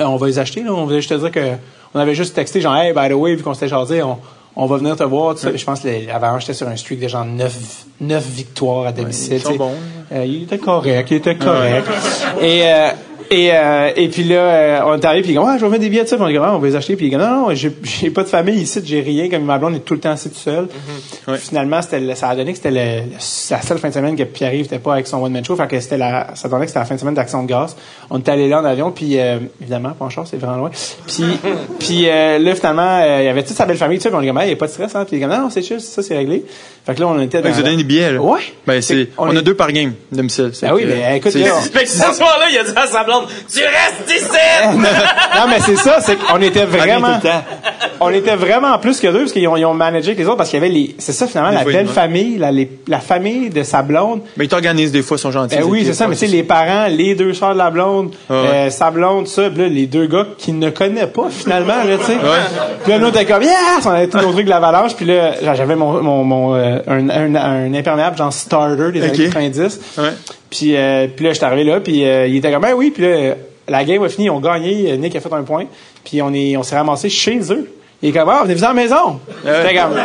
euh, 0.00 0.04
on 0.04 0.16
va 0.16 0.26
les 0.26 0.38
acheter 0.38 0.62
là, 0.62 0.72
on 0.72 0.84
voulait 0.84 0.96
juste 1.00 1.10
te 1.10 1.14
dire 1.14 1.30
que 1.30 1.52
on 1.94 2.00
avait 2.00 2.14
juste 2.14 2.34
texté 2.34 2.60
genre 2.60 2.76
hey 2.76 2.92
by 2.92 3.08
the 3.08 3.12
way 3.12 3.34
vu 3.36 3.42
qu'on 3.42 3.54
s'était 3.54 3.68
jasé, 3.68 4.02
on 4.02 4.18
on 4.56 4.66
va 4.66 4.76
venir 4.76 4.94
te 4.94 5.02
voir. 5.02 5.36
ça. 5.36 5.48
Je 5.52 5.64
pense 5.64 5.80
que 5.80 5.88
l'Avalanche 6.06 6.44
était 6.44 6.52
sur 6.54 6.68
un 6.68 6.76
streak 6.76 7.00
de 7.00 7.08
genre 7.08 7.24
9, 7.24 7.52
neuf 8.02 8.24
victoires 8.24 8.86
à 8.86 8.92
domicile. 8.92 9.32
ils 9.34 9.40
sont 9.40 9.56
bons. 9.56 9.74
Euh, 10.12 10.24
il 10.24 10.44
était 10.44 10.58
correct, 10.58 11.10
il 11.10 11.16
était 11.16 11.34
correct. 11.34 11.88
Et, 12.40 12.62
euh, 12.62 12.90
et, 13.30 13.50
euh, 13.52 13.90
et 13.96 14.08
puis 14.08 14.24
là, 14.24 14.36
euh, 14.36 14.80
on 14.86 14.94
est 14.98 15.04
arrivé, 15.04 15.22
puis 15.22 15.30
il 15.32 15.34
dit, 15.34 15.38
ouais, 15.38 15.58
je 15.58 15.64
vais 15.64 15.70
mettre 15.70 15.82
des 15.82 15.88
billets 15.90 16.04
de 16.04 16.08
ça. 16.08 16.16
Puis 16.16 16.24
on 16.24 16.28
dit, 16.28 16.36
Ah, 16.36 16.52
on 16.54 16.58
va 16.58 16.66
les 16.66 16.76
acheter. 16.76 16.96
Puis 16.96 17.06
il 17.06 17.10
dit, 17.10 17.16
non, 17.16 17.48
non, 17.48 17.54
j'ai, 17.54 17.70
pas 18.10 18.22
de 18.22 18.28
famille 18.28 18.60
ici, 18.60 18.80
j'ai 18.84 19.00
rien. 19.00 19.28
Comme 19.28 19.44
ma 19.44 19.58
blonde 19.58 19.76
est 19.76 19.80
tout 19.80 19.94
le 19.94 20.00
temps 20.00 20.10
assis 20.10 20.30
tout 20.30 20.36
seul. 20.38 20.68
Ouais. 21.28 21.36
Finalement, 21.38 21.80
le- 21.92 22.14
ça 22.14 22.28
a 22.28 22.36
donné 22.36 22.52
que 22.52 22.58
c'était 22.58 22.70
la 22.70 23.02
seule 23.18 23.78
fin 23.78 23.88
de 23.88 23.94
semaine 23.94 24.16
que 24.16 24.22
Pierre-Yves 24.24 24.62
n'était 24.64 24.78
pas 24.78 24.94
avec 24.94 25.06
son 25.06 25.22
one-man 25.22 25.44
show. 25.44 25.56
Fait 25.56 25.66
que 25.68 25.80
c'était 25.80 25.98
la, 25.98 26.34
ça 26.34 26.48
donnait 26.48 26.62
que 26.64 26.68
c'était 26.68 26.80
la 26.80 26.84
fin 26.86 26.94
de 26.94 27.00
semaine 27.00 27.14
d'Action 27.14 27.42
de 27.42 27.48
grâce. 27.48 27.76
On 28.10 28.18
était 28.18 28.30
allé 28.32 28.48
là 28.48 28.60
en 28.60 28.64
avion, 28.64 28.90
puis 28.90 29.18
euh, 29.18 29.38
évidemment, 29.60 29.90
pas 29.90 30.04
en 30.04 30.10
char, 30.10 30.26
c'est 30.26 30.36
vraiment 30.36 30.56
loin. 30.56 30.70
Puis, 31.06 31.24
puis 31.78 32.08
euh, 32.08 32.38
là, 32.38 32.54
finalement, 32.54 33.00
euh, 33.02 33.18
il 33.20 33.24
y 33.26 33.28
avait 33.28 33.42
toute 33.42 33.56
sa 33.56 33.66
belle 33.66 33.76
famille, 33.76 33.98
tu 33.98 34.02
sais, 34.04 34.08
puis 34.10 34.18
on 34.18 34.20
dit, 34.20 34.28
il 34.28 34.46
n'y 34.46 34.52
a 34.52 34.56
pas 34.56 34.66
de 34.66 34.70
stress, 34.72 34.94
hein. 34.94 35.04
Puis 35.08 35.16
il 35.16 35.20
dit, 35.20 35.26
non, 35.26 35.38
non, 35.42 35.50
c'est 35.50 35.62
chill, 35.62 35.80
ça, 35.80 36.02
c'est 36.02 36.16
réglé. 36.16 36.44
Fait 36.86 36.94
que 36.94 37.00
là, 37.00 37.08
on 37.08 37.18
était 37.20 37.40
dans... 37.40 37.50
Donné 37.50 37.76
des 37.76 37.84
billets, 37.84 38.12
là. 38.12 38.20
Ouais. 38.20 38.40
Ben, 38.66 38.82
c'est, 38.82 39.08
on 39.16 39.28
on, 39.28 39.32
est- 39.32 39.38
a 39.38 39.42
deux 39.42 39.54
par 39.54 39.72
game, 39.72 39.94
domicile. 40.12 40.50
Ah 40.62 40.74
oui, 40.74 40.82
que, 40.82 40.88
mais 40.88 41.16
écoute, 41.16 41.32
c'est- 41.32 41.38
là, 41.38 41.52
que 41.72 41.86
ce 41.88 41.96
soir-là, 42.12 42.46
il 42.52 42.58
a 42.58 42.64
dit 42.64 42.72
à 42.76 42.86
sa 42.86 43.04
blonde, 43.04 43.13
tu 43.22 43.60
restes 43.62 44.10
ici! 44.22 44.78
non, 44.78 45.46
mais 45.48 45.60
c'est 45.60 45.76
ça, 45.76 45.98
c'est 46.00 46.16
qu'on 46.16 46.40
était 46.40 46.64
vraiment, 46.64 47.18
on 48.00 48.10
était 48.10 48.36
vraiment 48.36 48.78
plus 48.78 49.00
que 49.00 49.06
deux 49.08 49.20
parce 49.20 49.32
qu'ils 49.32 49.46
ont, 49.48 49.56
ils 49.56 49.64
ont 49.64 49.74
managé 49.74 50.08
avec 50.08 50.18
les 50.18 50.26
autres 50.26 50.36
parce 50.36 50.50
qu'il 50.50 50.60
y 50.60 50.62
avait 50.62 50.72
les, 50.72 50.94
c'est 50.98 51.12
ça 51.12 51.26
finalement 51.26 51.50
Des 51.50 51.56
la 51.56 51.64
belle 51.64 51.86
famille, 51.88 52.38
la, 52.38 52.50
les- 52.50 52.70
la 52.88 53.00
famille 53.00 53.50
de 53.50 53.62
sa 53.62 53.82
blonde. 53.82 54.20
Mais 54.36 54.44
ils 54.44 54.48
t'organisent 54.48 54.92
des 54.92 55.02
fois, 55.02 55.16
ils 55.16 55.20
sont 55.20 55.30
gentils. 55.30 55.56
Ben 55.56 55.64
oui, 55.64 55.80
les 55.80 55.86
c'est 55.86 55.92
ça, 55.94 56.06
mais 56.08 56.14
tu 56.16 56.26
sais, 56.26 56.32
les 56.32 56.42
parents, 56.42 56.86
les 56.88 57.14
deux 57.14 57.32
soeurs 57.34 57.52
de 57.54 57.58
la 57.58 57.70
blonde, 57.70 58.12
Ah 58.28 58.32
ouais. 58.32 58.48
euh, 58.48 58.70
sa 58.70 58.90
blonde, 58.90 59.26
ça, 59.28 59.50
puis 59.50 59.62
là, 59.62 59.68
les 59.68 59.86
deux 59.86 60.06
gars 60.06 60.26
qu'il 60.38 60.58
ne 60.58 60.70
connaît 60.70 61.06
pas 61.06 61.28
finalement, 61.30 61.84
là, 61.84 61.96
tu 61.98 62.04
sais. 62.04 62.16
Puis 62.82 62.92
là, 62.92 62.98
nous, 62.98 63.06
on 63.06 63.10
était 63.10 63.24
comme, 63.24 63.42
yes! 63.42 63.52
On 63.86 63.90
avait 63.90 64.08
tout 64.08 64.18
nos 64.18 64.32
trucs 64.32 64.44
de 64.46 64.50
l'avalanche, 64.50 64.94
puis 64.96 65.06
là, 65.06 65.32
j'avais 65.54 65.76
mon, 65.76 66.02
mon, 66.02 66.24
mon 66.24 66.54
euh, 66.54 66.78
un, 66.86 67.08
un, 67.08 67.34
un 67.34 67.74
imperméable 67.74 68.16
genre 68.16 68.32
starter 68.32 68.92
des 68.92 69.02
années 69.02 69.24
90. 69.30 69.80
Ouais. 69.98 70.04
Puis, 70.56 70.76
euh, 70.76 71.08
puis 71.14 71.24
là, 71.26 71.32
j'étais 71.32 71.46
arrivé 71.46 71.64
là, 71.64 71.80
puis 71.80 72.06
euh, 72.06 72.26
il 72.28 72.36
était 72.36 72.52
comme, 72.52 72.62
ben 72.62 72.74
oui, 72.74 72.90
puis 72.90 73.02
là, 73.02 73.08
euh, 73.08 73.34
la 73.68 73.82
game 73.84 74.02
a 74.04 74.08
fini, 74.08 74.26
ils 74.26 74.30
ont 74.30 74.38
gagné, 74.40 74.92
euh, 74.92 74.96
Nick 74.96 75.16
a 75.16 75.20
fait 75.20 75.32
un 75.32 75.42
point, 75.42 75.64
puis 76.04 76.22
on 76.22 76.32
est, 76.32 76.56
on 76.56 76.62
s'est 76.62 76.76
ramassé 76.76 77.08
chez 77.08 77.40
eux. 77.52 77.70
Il 78.02 78.10
est 78.10 78.12
comme, 78.12 78.28
ah, 78.28 78.42
venez-vous 78.44 78.60
la 78.62 78.72
maison. 78.74 79.18
J'étais 79.44 79.74
comme, 79.76 79.96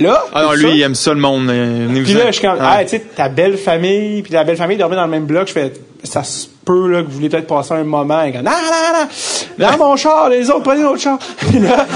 là. 0.00 0.24
Ah 0.32 0.42
non, 0.44 0.52
lui, 0.52 0.62
ça. 0.62 0.68
il 0.68 0.82
aime 0.82 0.94
ça, 0.94 1.12
le 1.12 1.20
monde. 1.20 1.48
euh, 1.50 1.88
Puis 2.04 2.14
là, 2.14 2.26
je 2.28 2.32
suis 2.32 2.46
comme, 2.46 2.56
ah, 2.60 2.78
tu 2.84 2.90
sais, 2.90 3.00
ta 3.00 3.28
belle 3.28 3.58
famille, 3.58 4.22
puis 4.22 4.32
la 4.32 4.44
belle 4.44 4.56
famille 4.56 4.76
dormait 4.78 4.96
dans 4.96 5.04
le 5.04 5.10
même 5.10 5.26
bloc. 5.26 5.48
Je 5.48 5.52
fais, 5.52 5.72
ça 6.04 6.22
se 6.22 6.46
peut, 6.66 6.88
là, 6.90 7.00
que 7.02 7.06
vous 7.06 7.12
voulez 7.12 7.28
peut-être 7.30 7.46
passer 7.46 7.72
un 7.74 7.84
moment. 7.84 8.22
Et 8.24 8.32
comme, 8.32 8.42
non, 8.42 8.50
non, 8.50 9.00
non, 9.00 9.66
dans 9.70 9.78
mon 9.78 9.96
char, 9.96 10.28
les 10.28 10.50
autres, 10.50 10.64
prenez 10.64 10.82
l'autre 10.82 11.00
char. 11.00 11.16
puis 11.38 11.60
là, 11.60 11.86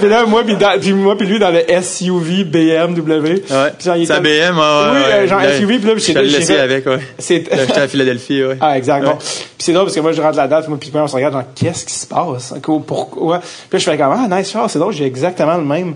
puis 0.00 0.08
là, 0.08 0.24
moi, 0.26 0.42
puis, 0.44 0.56
dans- 0.56 0.78
puis 0.80 0.92
moi, 0.92 1.16
puis 1.18 1.26
lui, 1.26 1.38
dans 1.40 1.50
le 1.50 1.62
SUV 1.82 2.44
BMW. 2.44 3.42
Ouais. 3.50 3.72
Puis 3.76 3.84
genre, 3.84 3.96
il 3.96 4.04
était- 4.04 4.20
BM, 4.20 4.54
Oui, 4.56 4.60
ouais, 4.60 5.12
euh, 5.12 5.26
genre 5.28 5.40
ouais. 5.40 5.58
SUV, 5.58 5.78
puis 5.78 5.88
là, 5.88 5.94
puis 5.94 6.02
j'ai 6.04 6.14
laissé 6.14 6.56
avec, 6.58 6.86
ouais. 6.86 7.00
J'étais 7.18 7.52
à 7.80 7.88
Philadelphie, 7.88 8.44
ouais. 8.44 8.56
ah, 8.60 8.78
exact. 8.78 9.04
Ouais. 9.06 9.14
Puis 9.18 9.64
c'est 9.64 9.72
drôle 9.72 9.86
parce 9.86 9.96
que 9.96 10.00
moi, 10.00 10.12
je 10.12 10.22
rentre 10.22 10.36
là-dedans, 10.36 10.60
puis 10.60 10.68
moi, 10.70 10.78
puis 10.80 10.90
on 10.94 11.06
se 11.08 11.14
regarde, 11.16 11.32
genre, 11.34 11.42
qu'est-ce 11.54 11.84
qui 11.84 11.94
se 11.94 12.06
passe? 12.06 12.54
Quoi, 12.62 12.80
Pourquoi? 12.86 13.38
Puis 13.40 13.48
là, 13.72 13.78
je 13.78 13.84
fais 13.84 13.96
comme, 13.98 14.12
ah, 14.16 14.36
nice 14.38 14.50
char, 14.52 14.70
c'est 14.70 14.78
drôle, 14.78 14.92
j'ai 14.94 15.04
exactement 15.06 15.56
le 15.56 15.64
même. 15.64 15.94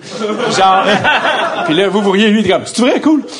Genre, 0.58 0.84
puis 1.66 1.74
là, 1.74 1.88
vous, 1.88 2.02
vous 2.02 2.10
riez, 2.10 2.28
lui, 2.28 2.40
il 2.40 2.46
est 2.46 2.50
comme, 2.50 2.62
c'est 2.66 2.82
vrai, 2.82 3.00
cool. 3.00 3.22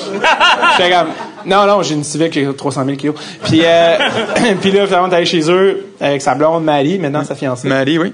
Je 0.79 0.83
fais 0.83 0.91
comme, 0.91 1.09
non, 1.47 1.67
non, 1.67 1.83
j'ai 1.83 1.95
une 1.95 2.05
Civic, 2.05 2.33
j'ai 2.33 2.47
300 2.53 2.85
000 2.85 2.97
kilos. 2.97 3.15
Puis, 3.45 3.61
euh, 3.65 3.97
puis 4.61 4.71
là, 4.73 4.87
finalement, 4.87 5.09
allé 5.09 5.27
chez 5.27 5.51
eux, 5.51 5.87
avec 6.01 6.23
sa 6.23 6.35
blonde, 6.35 6.65
Marie, 6.65 6.99
maintenant 6.99 7.25
sa 7.25 7.35
fiancée. 7.35 7.69
Marie, 7.69 7.99
oui. 7.99 8.13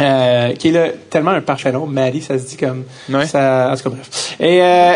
Euh, 0.00 0.52
qui 0.52 0.68
est 0.68 0.70
là, 0.70 0.86
tellement 1.10 1.32
un 1.32 1.40
parfait 1.40 1.72
nom. 1.72 1.84
Marie, 1.84 2.22
ça 2.22 2.38
se 2.38 2.44
dit 2.44 2.56
comme, 2.56 2.84
Ouais. 3.10 3.26
ça, 3.26 3.70
en 3.72 3.76
tout 3.76 3.82
cas, 3.82 3.96
bref. 3.96 4.36
Et, 4.38 4.62
euh, 4.62 4.92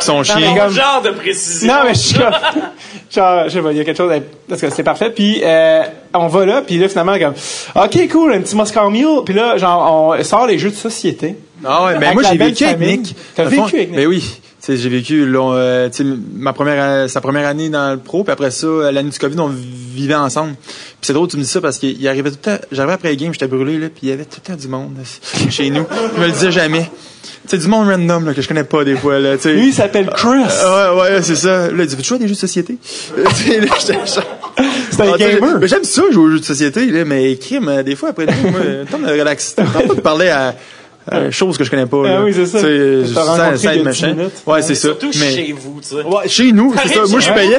Son 0.00 0.18
mais 0.18 0.24
chien. 0.24 0.54
comme- 0.56 0.72
genre 0.72 1.00
de 1.04 1.10
précision. 1.10 1.72
non, 1.72 1.80
mais 1.84 1.94
je 1.94 1.98
suis 2.00 2.18
comme, 2.18 2.32
genre, 3.14 3.44
je 3.44 3.50
sais 3.50 3.62
pas, 3.62 3.70
il 3.70 3.78
y 3.78 3.80
a 3.80 3.84
quelque 3.84 3.96
chose, 3.96 4.12
parce 4.48 4.60
que 4.60 4.70
c'est 4.70 4.82
parfait. 4.82 5.10
Puis, 5.10 5.40
euh, 5.44 5.82
on 6.12 6.26
va 6.26 6.44
là, 6.44 6.62
puis 6.62 6.76
là, 6.78 6.88
finalement, 6.88 7.16
comme, 7.20 7.34
OK, 7.84 8.08
cool, 8.10 8.32
un 8.32 8.40
petit 8.40 8.56
Moscow 8.56 8.90
Mule. 8.90 9.22
Puis 9.24 9.34
là, 9.34 9.56
genre, 9.58 10.14
on 10.18 10.24
sort 10.24 10.48
les 10.48 10.58
jeux 10.58 10.70
de 10.70 10.74
société. 10.74 11.36
Ah 11.64 11.84
ouais, 11.84 11.92
ben 11.94 12.02
Avec 12.08 12.14
moi, 12.14 12.22
j'ai 12.32 12.36
vécu 12.38 12.64
avec. 12.64 12.80
Nick. 12.80 13.14
T'as 13.36 13.44
vécu 13.44 13.60
avec 13.62 13.90
Nick? 13.90 13.94
Ben 13.96 14.06
oui. 14.08 14.40
J'ai 14.68 14.88
vécu 14.90 15.24
long, 15.26 15.52
euh, 15.54 15.88
ma 16.34 16.52
première, 16.52 16.82
euh, 16.84 17.08
sa 17.08 17.20
première 17.20 17.46
année 17.48 17.70
dans 17.70 17.92
le 17.92 17.98
pro, 17.98 18.24
puis 18.24 18.32
après 18.32 18.50
ça, 18.50 18.66
euh, 18.66 18.92
l'année 18.92 19.10
du 19.10 19.18
COVID, 19.18 19.38
on 19.40 19.48
vivait 19.94 20.14
ensemble. 20.14 20.54
Puis 20.54 20.98
c'est 21.02 21.12
drôle, 21.14 21.28
tu 21.28 21.36
me 21.38 21.42
dis 21.42 21.48
ça 21.48 21.60
parce 21.60 21.78
qu'il 21.78 22.06
arrivait 22.06 22.30
tout 22.30 22.36
le 22.44 22.56
temps, 22.56 22.62
j'arrivais 22.70 22.92
après 22.94 23.08
les 23.08 23.16
games, 23.16 23.32
j'étais 23.32 23.46
brûlé, 23.48 23.78
là, 23.78 23.88
puis 23.88 24.00
il 24.04 24.08
y 24.10 24.12
avait 24.12 24.24
tout 24.26 24.38
le 24.44 24.52
temps 24.52 24.60
du 24.60 24.68
monde 24.68 24.92
là, 24.98 25.02
chez 25.50 25.70
nous. 25.70 25.86
Il 26.14 26.20
me 26.20 26.26
le 26.26 26.32
disait 26.32 26.52
jamais. 26.52 26.90
Sais, 27.46 27.58
du 27.58 27.66
monde 27.68 27.88
random, 27.88 28.26
là, 28.26 28.34
que 28.34 28.42
je 28.42 28.48
connais 28.48 28.64
pas 28.64 28.84
des 28.84 28.96
fois, 28.96 29.18
là, 29.18 29.36
tu 29.36 29.42
sais. 29.44 29.52
Lui, 29.54 29.68
il 29.68 29.72
s'appelle 29.72 30.08
Chris. 30.14 30.44
Ah 30.62 30.94
ouais, 30.94 31.00
ouais, 31.00 31.22
c'est 31.22 31.36
ça. 31.36 31.68
Là, 31.70 31.82
il 31.82 31.86
dit, 31.86 31.96
tu 31.96 32.04
joues 32.04 32.14
à 32.14 32.18
des 32.18 32.28
jeux 32.28 32.34
de 32.34 32.38
société? 32.38 32.76
C'est 33.80 35.02
un 35.02 35.12
Ah, 35.14 35.18
gamer. 35.18 35.58
mais 35.60 35.66
J'aime 35.68 35.84
ça, 35.84 36.02
jouer 36.12 36.22
aux 36.24 36.30
jeux 36.30 36.40
de 36.40 36.44
société, 36.44 36.86
là, 36.86 37.04
mais 37.04 37.34
crime, 37.36 37.68
euh, 37.68 37.82
des 37.82 37.96
fois, 37.96 38.10
après 38.10 38.26
coup, 38.26 38.32
moi, 38.50 38.60
temps 38.90 38.98
de 38.98 39.06
relaxer. 39.10 39.54
Pas 39.56 39.82
de 39.94 40.00
parler 40.00 40.28
à, 40.28 40.54
à 41.08 41.30
choses 41.30 41.56
que 41.56 41.64
je 41.64 41.70
connais 41.70 41.86
pas, 41.86 42.02
là. 42.02 42.16
Ah 42.18 42.24
oui, 42.24 42.32
c'est 42.34 42.46
ça. 42.46 42.60
Ça, 42.60 43.56
ça. 43.56 43.92
10 43.92 44.06
minutes. 44.06 44.42
Ouais, 44.46 44.62
c'est 44.62 44.74
ça. 44.74 44.88
Surtout 44.88 45.10
mais, 45.18 45.30
chez 45.30 45.52
vous, 45.52 45.80
tu 45.80 45.88
sais. 45.88 46.02
Ouais, 46.02 46.28
chez 46.28 46.52
nous, 46.52 46.74
c'est 46.82 46.94
ça. 46.94 47.00
Moi, 47.08 47.20
je 47.20 47.32
payais. 47.32 47.58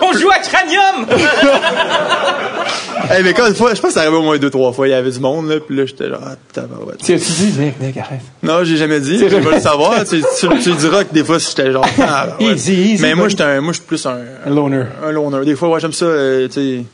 On 0.00 0.12
joue 0.16 0.30
à 0.30 0.38
Cranium! 0.38 1.06
hey, 3.10 3.22
mais 3.22 3.34
quand 3.34 3.46
une 3.46 3.54
fois, 3.54 3.74
je 3.74 3.80
pense 3.80 3.90
que 3.90 3.94
ça 3.94 4.00
arrivait 4.00 4.16
au 4.16 4.22
moins 4.22 4.38
deux, 4.38 4.50
trois 4.50 4.72
fois, 4.72 4.88
il 4.88 4.90
y 4.90 4.94
avait 4.94 5.10
du 5.10 5.20
monde, 5.20 5.48
là, 5.48 5.56
puis 5.60 5.76
là, 5.76 5.86
j'étais 5.86 6.08
genre, 6.08 6.20
ah, 6.24 6.34
tabarouette. 6.52 6.98
Tu 6.98 7.18
tu 7.18 7.18
dis, 7.18 7.52
Nick, 7.58 7.80
Nick, 7.80 7.96
arrête. 7.96 8.20
Non, 8.42 8.64
j'ai 8.64 8.76
jamais 8.76 9.00
dit. 9.00 9.18
Je 9.18 9.24
vais 9.26 9.54
le 9.54 9.60
savoir. 9.60 10.04
tu, 10.04 10.20
tu, 10.20 10.48
tu 10.62 10.72
diras 10.72 11.04
que 11.04 11.12
des 11.12 11.24
fois, 11.24 11.38
j'étais 11.38 11.72
genre, 11.72 11.86
ah, 12.00 12.28
ouais. 12.40 12.54
Easy, 12.54 12.94
easy, 12.94 13.02
Mais 13.02 13.14
moi, 13.14 13.28
j'étais 13.28 13.44
un, 13.44 13.60
moi, 13.60 13.72
je 13.72 13.78
suis 13.78 13.86
plus 13.86 14.04
un, 14.06 14.18
Un 14.46 14.50
loner. 14.50 14.84
un 15.04 15.12
loner. 15.12 15.44
Des 15.44 15.56
fois, 15.56 15.68
ouais, 15.68 15.80
j'aime 15.80 15.92
ça, 15.92 16.06
euh, 16.06 16.48
tu 16.48 16.54
sais, 16.54 16.84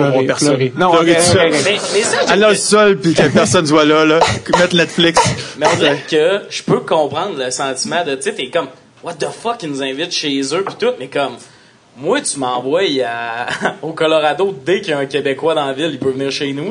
voir 0.00 0.24
personne. 0.26 0.48
pleurer. 0.56 0.72
Non, 0.76 0.90
Pleurer 0.90 1.12
ok, 1.12 1.16
tout 1.18 1.22
ok, 1.22 1.32
seul. 1.32 1.52
ok. 1.52 1.60
Mais, 1.64 1.72
mais 1.94 2.02
ça, 2.02 2.16
j'ai- 2.26 2.32
Aller 2.32 2.46
au 2.46 2.54
sol 2.54 2.98
puis 2.98 3.14
que 3.14 3.28
personne 3.28 3.66
soit 3.66 3.84
là, 3.84 4.04
là. 4.04 4.20
Mettre 4.58 4.76
Netflix. 4.76 5.20
Mais 5.58 5.66
on 5.72 5.76
dirait 5.76 6.02
que 6.10 6.40
je 6.48 6.62
peux 6.62 6.80
comprendre 6.80 7.36
le 7.38 7.50
sentiment 7.50 8.04
de, 8.04 8.14
tu 8.14 8.22
sais, 8.22 8.32
t'es 8.34 8.48
comme, 8.48 8.68
what 9.02 9.14
the 9.14 9.26
fuck, 9.30 9.62
ils 9.62 9.68
nous 9.70 9.82
invitent 9.82 10.12
chez 10.12 10.40
eux 10.54 10.64
pis 10.64 10.74
tout, 10.78 10.92
mais 10.98 11.08
comme, 11.08 11.36
moi, 11.96 12.20
tu 12.22 12.38
m'envoies 12.38 13.02
à- 13.04 13.46
au 13.82 13.92
Colorado 13.92 14.54
dès 14.64 14.80
qu'il 14.80 14.90
y 14.90 14.92
a 14.94 14.98
un 14.98 15.06
Québécois 15.06 15.54
dans 15.54 15.66
la 15.66 15.72
ville, 15.72 15.90
il 15.92 15.98
peut 15.98 16.10
venir 16.10 16.30
chez 16.30 16.52
nous. 16.52 16.64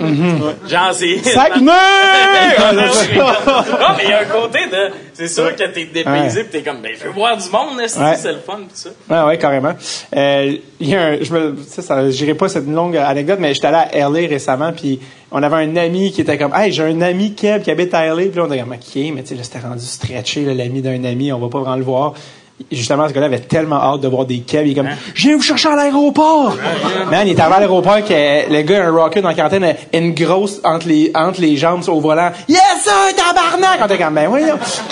Genre, 0.67 0.93
c'est. 0.93 1.17
Saguenay! 1.19 1.71
Non, 2.71 3.95
mais 3.97 4.03
il 4.03 4.09
y 4.09 4.13
a 4.13 4.21
un 4.21 4.25
côté 4.25 4.59
de. 4.71 4.93
C'est 5.13 5.27
sûr 5.27 5.55
que 5.55 5.63
t'es 5.63 5.85
dépaysé 5.85 6.39
Ouais. 6.39 6.43
pis 6.45 6.49
t'es 6.49 6.61
comme, 6.63 6.81
ben, 6.81 6.91
je 6.97 7.05
veux 7.05 7.11
voir 7.11 7.37
du 7.37 7.49
monde, 7.49 7.77
Ouais. 7.77 7.87
c'est 7.87 8.31
le 8.31 8.39
fun 8.39 8.59
pis 8.67 8.73
ça? 8.73 8.89
Ouais, 9.09 9.27
ouais, 9.27 9.37
carrément. 9.37 9.73
Euh, 10.15 10.55
il 10.79 10.89
y 10.89 10.95
a 10.95 11.01
un, 11.03 11.17
je 11.21 11.31
me, 11.33 11.57
ça, 11.67 11.81
ça, 11.81 12.09
j'irai 12.09 12.33
pas 12.33 12.47
cette 12.49 12.67
longue 12.67 12.97
anecdote, 12.97 13.37
mais 13.39 13.53
j'étais 13.53 13.67
allé 13.67 13.77
à 13.99 14.09
LA 14.09 14.27
récemment, 14.27 14.71
puis 14.73 14.99
on 15.31 15.41
avait 15.43 15.55
un 15.57 15.75
ami 15.75 16.11
qui 16.11 16.21
était 16.21 16.37
comme, 16.37 16.53
hey, 16.55 16.71
j'ai 16.71 16.83
un 16.83 17.01
ami 17.01 17.33
Kev 17.35 17.61
qui 17.63 17.71
habite 17.71 17.93
à 17.93 18.05
LA, 18.07 18.23
puis 18.27 18.31
là, 18.37 18.43
on 18.43 18.51
était 18.51 18.59
comme, 18.61 18.73
ok, 18.73 18.95
mais 19.13 19.21
tu 19.21 19.27
sais, 19.29 19.35
là, 19.35 19.43
c'était 19.43 19.59
rendu 19.59 19.85
stretché, 19.85 20.41
l'ami 20.53 20.81
d'un 20.81 21.03
ami, 21.03 21.31
on 21.31 21.39
va 21.39 21.49
pas 21.49 21.59
vraiment 21.59 21.75
le 21.77 21.83
voir. 21.83 22.13
Justement, 22.71 23.07
ce 23.07 23.13
gars-là 23.13 23.27
avait 23.27 23.39
tellement 23.39 23.77
hâte 23.81 24.01
de 24.01 24.07
voir 24.07 24.25
des 24.25 24.39
kebs. 24.39 24.65
Il 24.65 24.71
est 24.71 24.75
comme, 24.75 24.89
je 25.13 25.27
viens 25.27 25.35
vous 25.37 25.41
chercher 25.41 25.69
à 25.69 25.75
l'aéroport! 25.75 26.55
Man, 27.09 27.27
il 27.27 27.31
est 27.33 27.39
arrivé 27.39 27.55
à 27.55 27.59
l'aéroport 27.59 28.03
que 28.03 28.51
le 28.53 28.61
gars, 28.63 28.85
un 28.87 28.91
rocker 28.91 29.21
dans 29.21 29.29
la 29.29 29.33
quarantaine, 29.33 29.75
une 29.93 30.13
grosse 30.13 30.59
entre 30.63 30.87
les, 30.87 31.11
entre 31.15 31.41
les 31.41 31.57
jambes 31.57 31.83
au 31.87 31.99
volant. 31.99 32.31
Yes, 32.47 32.61
sir, 32.83 32.91
tabarnak! 33.15 33.79
On 33.81 33.85
était 33.85 33.97
comme, 33.97 34.13
ben 34.15 34.27
oui, 34.29 34.41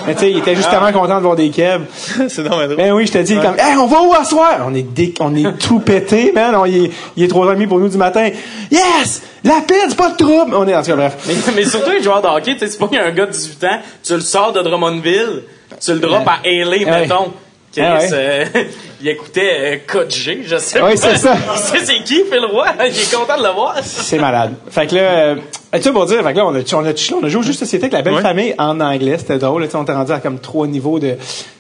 Mais 0.08 0.14
tu 0.16 0.20
sais, 0.22 0.32
il 0.32 0.38
était 0.40 0.56
justement 0.56 0.92
content 0.92 1.18
de 1.18 1.22
voir 1.24 1.36
des 1.36 1.50
kebs. 1.50 1.84
c'est. 2.30 2.44
Ben 2.76 2.92
oui, 2.94 3.06
je 3.08 3.12
te 3.12 3.18
dis, 3.20 3.36
comme, 3.36 3.56
hey, 3.60 3.76
on 3.78 3.88
va 3.88 4.02
où 4.02 4.14
à 4.14 4.24
soir? 4.24 4.60
On 4.66 4.74
est 4.74 4.84
dé- 4.84 5.14
on 5.20 5.36
est 5.36 5.58
tout 5.60 5.80
pété, 5.80 6.32
man. 6.34 6.56
On, 6.56 6.66
il, 6.66 6.86
est, 6.86 6.92
il 7.18 7.24
est 7.24 7.28
3h30 7.32 7.68
pour 7.68 7.80
nous 7.80 7.90
du 7.90 7.98
matin. 7.98 8.30
Yes! 8.72 9.22
La 9.44 9.62
pizza, 9.66 9.96
pas 9.96 10.10
de 10.12 10.18
trouble! 10.18 10.54
On 10.56 10.68
est, 10.68 10.76
en 10.76 10.82
tout 10.82 10.88
cas, 10.92 10.96
bref. 10.96 11.18
Mais, 11.28 11.34
mais 11.56 11.64
surtout 11.66 11.92
les 11.92 12.04
joueurs 12.04 12.22
de 12.22 12.28
hockey, 12.28 12.54
tu 12.54 12.60
sais, 12.60 12.68
c'est 12.68 12.78
pas 12.78 12.88
qu'il 12.88 12.98
y 12.98 13.02
a 13.02 13.06
un 13.06 13.12
gars 13.12 13.26
de 13.26 13.32
18 13.32 13.64
ans, 13.66 13.80
tu 14.04 14.14
le 14.14 14.20
sors 14.22 14.52
de 14.52 14.62
Drummondville, 14.62 15.44
tu 15.80 15.94
le 15.94 16.00
drops 16.00 16.28
à 16.28 16.40
Haley, 16.46 16.84
Ouais. 16.86 17.02
mettons. 17.02 17.32
Chris, 17.72 17.82
Ah 17.86 17.98
ouais. 18.00 18.10
euh, 18.14 18.46
il 19.02 19.08
écoutait 19.08 19.52
euh, 19.60 19.78
Code 19.88 20.12
G, 20.12 20.42
je 20.46 20.58
sais 20.58 20.82
Oui, 20.82 20.92
pas. 20.92 20.98
c'est 20.98 21.18
ça. 21.18 21.36
Il 21.54 21.60
sait 21.60 21.86
c'est 21.86 22.04
qui, 22.04 22.24
Phil 22.30 22.44
Roy? 22.52 22.66
Il 22.88 22.98
est 23.00 23.16
content 23.16 23.38
de 23.38 23.44
le 23.44 23.54
voir. 23.54 23.76
C'est 23.84 24.18
malade. 24.18 24.54
Fait 24.70 24.88
que 24.88 24.96
là, 24.96 25.02
euh, 25.02 25.36
tu 25.74 25.82
sais, 25.84 25.92
pour 25.92 26.06
dire, 26.08 26.24
fait 26.24 26.32
que 26.34 26.38
là, 26.38 26.46
on 26.48 26.56
a, 26.56 26.60
on 26.74 26.86
a, 26.86 26.92
on 27.22 27.24
a 27.26 27.30
joué 27.30 27.44
juste 27.44 27.60
société 27.60 27.86
avec 27.86 27.94
la 27.94 28.02
belle 28.02 28.16
Ouais. 28.16 28.22
famille 28.22 28.56
en 28.58 28.80
anglais. 28.80 29.18
C'était 29.20 29.38
drôle. 29.38 29.64
Tu 29.66 29.70
sais, 29.72 29.78
on 29.78 29.84
était 29.84 29.94
rendu 29.94 30.12
à 30.12 30.20
comme 30.20 30.40
trois 30.40 30.66
niveaux 30.68 30.98
de, 31.00 31.16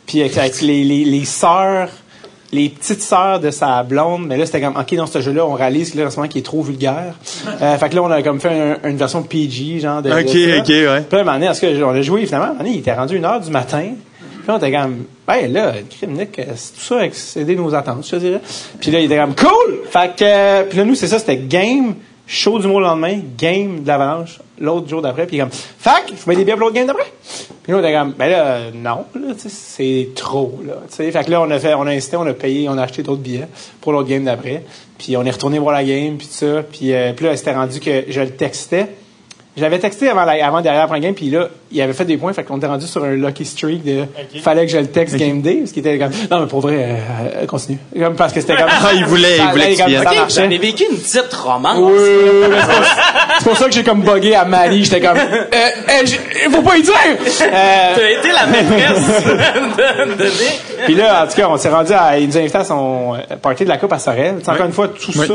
puis 0.08 0.22
avec, 0.22 0.36
avec 0.38 0.62
les, 0.62 0.84
les, 0.84 1.06
les 1.06 1.26
sœurs, 1.26 1.90
les 2.52 2.70
petites 2.70 3.04
sœurs 3.04 3.40
de 3.40 3.52
sa 3.52 3.84
blonde. 3.84 4.26
Mais 4.26 4.36
là, 4.38 4.48
c'était 4.48 4.62
comme, 4.62 4.78
ok, 4.78 4.96
dans 4.96 5.06
ce 5.06 5.22
jeu-là, 5.22 5.46
on 5.46 5.54
réalise 5.54 5.92
que 5.92 6.00
là, 6.00 6.08
en 6.08 6.10
ce 6.10 6.16
moment, 6.18 6.28
est 6.36 6.44
trop 6.44 6.64
vulgaire. 6.64 7.14
Euh, 7.62 7.78
fait 7.78 7.90
que 7.90 7.96
là, 7.96 8.02
on 8.02 8.10
a 8.10 8.24
comme 8.24 8.40
fait 8.42 8.78
un- 8.84 8.90
une 8.90 8.98
version 8.98 9.22
PG, 9.22 9.80
genre 9.82 10.02
de. 10.02 10.10
Ok, 10.10 10.18
ok, 10.18 10.26
ouais. 10.28 10.62
Puis 10.68 10.72
là, 10.72 11.20
un 11.20 11.24
moment 11.24 11.34
donné, 11.34 11.46
est-ce 11.46 11.62
que 11.62 11.84
on 11.84 11.92
a 11.92 12.02
joué, 12.02 12.26
finalement, 12.26 12.46
un 12.46 12.50
moment 12.54 12.60
donné, 12.64 12.72
il 12.76 12.80
était 12.80 12.94
rendu 12.96 13.16
une 13.16 13.26
heure 13.26 13.40
du 13.40 13.52
matin. 13.52 13.90
Puis 14.50 14.56
on 14.56 14.68
était 14.68 14.76
comme, 14.76 15.06
ben 15.28 15.54
là, 15.54 15.74
Nick, 16.08 16.40
euh, 16.40 16.46
tout 16.46 16.82
ça 16.82 17.06
excédé 17.06 17.56
nos 17.56 17.76
attentes, 17.76 18.04
je 18.04 18.10
te 18.10 18.16
dirais. 18.16 18.42
Puis 18.80 18.90
là, 18.90 19.00
il 19.00 19.06
était 19.06 19.18
comme, 19.18 19.36
cool! 19.36 19.82
Fait 19.88 20.16
que, 20.16 20.24
euh, 20.24 20.64
puis 20.68 20.80
là, 20.80 20.86
nous, 20.86 20.96
c'est 20.96 21.06
ça, 21.06 21.20
c'était 21.20 21.38
game, 21.38 21.94
show 22.26 22.58
du 22.58 22.66
mot 22.66 22.80
le 22.80 22.88
lendemain, 22.88 23.20
game 23.38 23.84
de 23.84 23.88
l'avalanche, 23.88 24.40
l'autre 24.60 24.90
jour 24.90 25.04
d'après. 25.04 25.28
Puis 25.28 25.36
il 25.36 25.40
est 25.40 25.44
comme, 25.44 25.52
fac, 25.52 26.06
je 26.08 26.28
mets 26.28 26.36
des 26.36 26.46
billets 26.46 26.56
pour 26.56 26.62
l'autre 26.62 26.74
game 26.74 26.88
d'après. 26.88 27.14
Puis 27.62 27.72
là, 27.72 27.78
on 27.78 27.82
était 27.82 27.94
comme, 27.94 28.14
ben 28.18 28.28
là, 28.28 28.60
non, 28.74 29.06
là, 29.14 29.36
c'est 29.38 30.10
trop, 30.16 30.60
là. 30.66 30.78
Fait 30.90 31.12
que 31.12 31.30
là, 31.30 31.42
on 31.44 31.52
a 31.52 31.60
fait, 31.60 31.76
on 31.76 31.86
a 31.86 31.92
incité, 31.92 32.18
on 32.18 32.26
a 32.26 32.34
payé, 32.34 32.68
on 32.70 32.78
a 32.80 32.82
acheté 32.82 33.04
d'autres 33.04 33.22
billets 33.22 33.48
pour 33.82 33.92
l'autre 33.92 34.10
game 34.10 34.24
d'après. 34.24 34.64
Puis 34.98 35.16
on 35.16 35.24
est 35.26 35.32
retourné 35.32 35.60
voir 35.60 35.76
la 35.76 35.84
game, 35.84 36.18
puis 36.18 36.26
tout 36.26 36.34
ça. 36.34 36.64
Puis, 36.64 36.92
euh, 36.92 37.14
puis 37.14 37.24
là, 37.24 37.38
c'était 37.38 37.54
rendu 37.54 37.80
que 37.80 38.06
je 38.10 38.22
le 38.22 38.32
textais. 38.32 38.88
Je 39.58 39.64
l'avais 39.64 39.80
texté 39.80 40.08
avant, 40.08 40.24
la, 40.24 40.46
avant 40.46 40.62
derrière 40.62 40.84
après 40.84 41.00
game, 41.02 41.14
puis 41.16 41.30
là, 41.30 41.50
il 41.72 41.82
avait 41.82 41.92
fait 41.94 42.06
des 42.06 42.16
points, 42.18 42.32
fait 42.32 42.44
qu'on 42.44 42.58
était 42.58 42.68
rendu 42.68 42.86
sur 42.88 43.04
un 43.04 43.12
lucky 43.16 43.44
streak 43.44 43.84
de 43.84 44.06
fallait 44.42 44.66
que 44.66 44.72
je 44.72 44.78
le 44.78 44.88
texte 44.88 45.18
game 45.18 45.42
day, 45.42 45.56
parce 45.56 45.72
qu'il 45.72 45.86
était 45.86 45.98
comme 46.00 46.12
non 46.32 46.40
mais 46.42 46.48
pour 46.48 46.62
vrai, 46.62 46.76
euh, 46.78 46.96
euh, 47.42 47.46
continue, 47.46 47.78
comme 48.00 48.16
parce 48.16 48.32
que 48.32 48.40
c'était 48.40 48.56
comme 48.56 48.70
Ah, 48.70 48.92
il 48.94 49.04
voulait- 49.06 49.38
il 49.38 49.48
voulait 49.50 49.76
que 49.76 49.84
tu 49.84 49.96
ça 49.96 50.04
marchait. 50.04 50.42
j'avais 50.42 50.58
vécu 50.60 50.84
une 50.90 50.98
petite 50.98 51.34
romance. 51.34 51.78
Oui, 51.78 51.92
oui, 51.94 52.30
oui, 52.44 52.48
mais 52.52 52.58
c'est 53.40 53.44
pour- 53.44 53.58
ça 53.58 53.66
que 53.66 53.72
j'ai 53.74 53.84
comme 53.84 54.02
bugué 54.02 54.36
à 54.36 54.46
Mali, 54.46 54.86
j'étais 54.86 55.02
comme 55.02 55.18
euh, 55.18 55.24
euh, 55.54 56.52
faut 56.52 56.62
pas 56.62 56.78
y 56.78 56.82
dire. 56.84 56.94
Euh, 56.96 57.96
T'as 57.96 58.10
été 58.12 58.32
la 58.32 58.46
maîtresse 58.46 59.24
de, 60.18 60.24
Nick. 60.26 60.62
Puis 60.86 60.96
là, 60.96 61.24
en 61.24 61.28
tout 61.28 61.36
cas, 61.36 61.48
on 61.50 61.58
s'est 61.58 61.70
rendu 61.70 61.92
à. 61.92 62.18
Il 62.18 62.28
nous 62.28 62.38
a 62.38 62.40
invité 62.40 62.58
à 62.60 62.64
son 62.64 63.16
euh, 63.16 63.36
party 63.42 63.64
de 63.66 63.70
la 63.70 63.78
Coupe 63.78 63.92
à 63.92 64.00
Sorel. 64.00 64.36
Encore 64.42 64.56
Oui. 64.60 64.66
une 64.68 64.72
fois, 64.74 64.88
tout 64.88 65.12
Oui. 65.18 65.28
ça. 65.28 65.34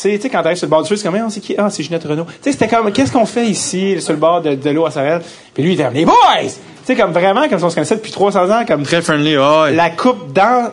Sais, 0.00 0.16
tu 0.16 0.22
sais, 0.22 0.28
quand 0.30 0.42
t'arrives 0.42 0.58
sur 0.58 0.66
le 0.66 0.70
bord 0.70 0.82
du 0.82 0.88
feu, 0.88 0.96
c'est 0.96 1.04
comme, 1.08 1.16
Ah, 1.16 1.26
c'est 1.28 1.40
qui? 1.40 1.54
Ah, 1.58 1.68
c'est 1.70 1.82
Ginette 1.82 2.04
Renault. 2.04 2.24
Tu 2.24 2.32
sais, 2.42 2.52
c'était 2.52 2.68
comme, 2.68 2.90
qu'est-ce 2.92 3.12
qu'on 3.12 3.26
fait 3.26 3.46
ici, 3.46 4.00
sur 4.00 4.12
le 4.12 4.18
bord 4.18 4.40
de, 4.42 4.54
de 4.54 4.70
l'eau 4.70 4.86
à 4.86 4.90
Sorel? 4.90 5.20
Puis 5.54 5.62
lui, 5.62 5.72
il 5.72 5.80
était 5.80 5.90
les 5.90 6.04
boys! 6.04 6.14
Tu 6.42 6.50
sais, 6.84 6.96
comme 6.96 7.12
vraiment, 7.12 7.48
comme 7.48 7.58
si 7.58 7.64
on 7.64 7.70
se 7.70 7.74
connaissait 7.74 7.96
depuis 7.96 8.12
300 8.12 8.50
ans, 8.50 8.64
comme 8.66 8.82
Très 8.82 9.02
friendly, 9.02 9.36
ouais. 9.36 9.72
la 9.72 9.90
coupe 9.90 10.32
dans, 10.32 10.70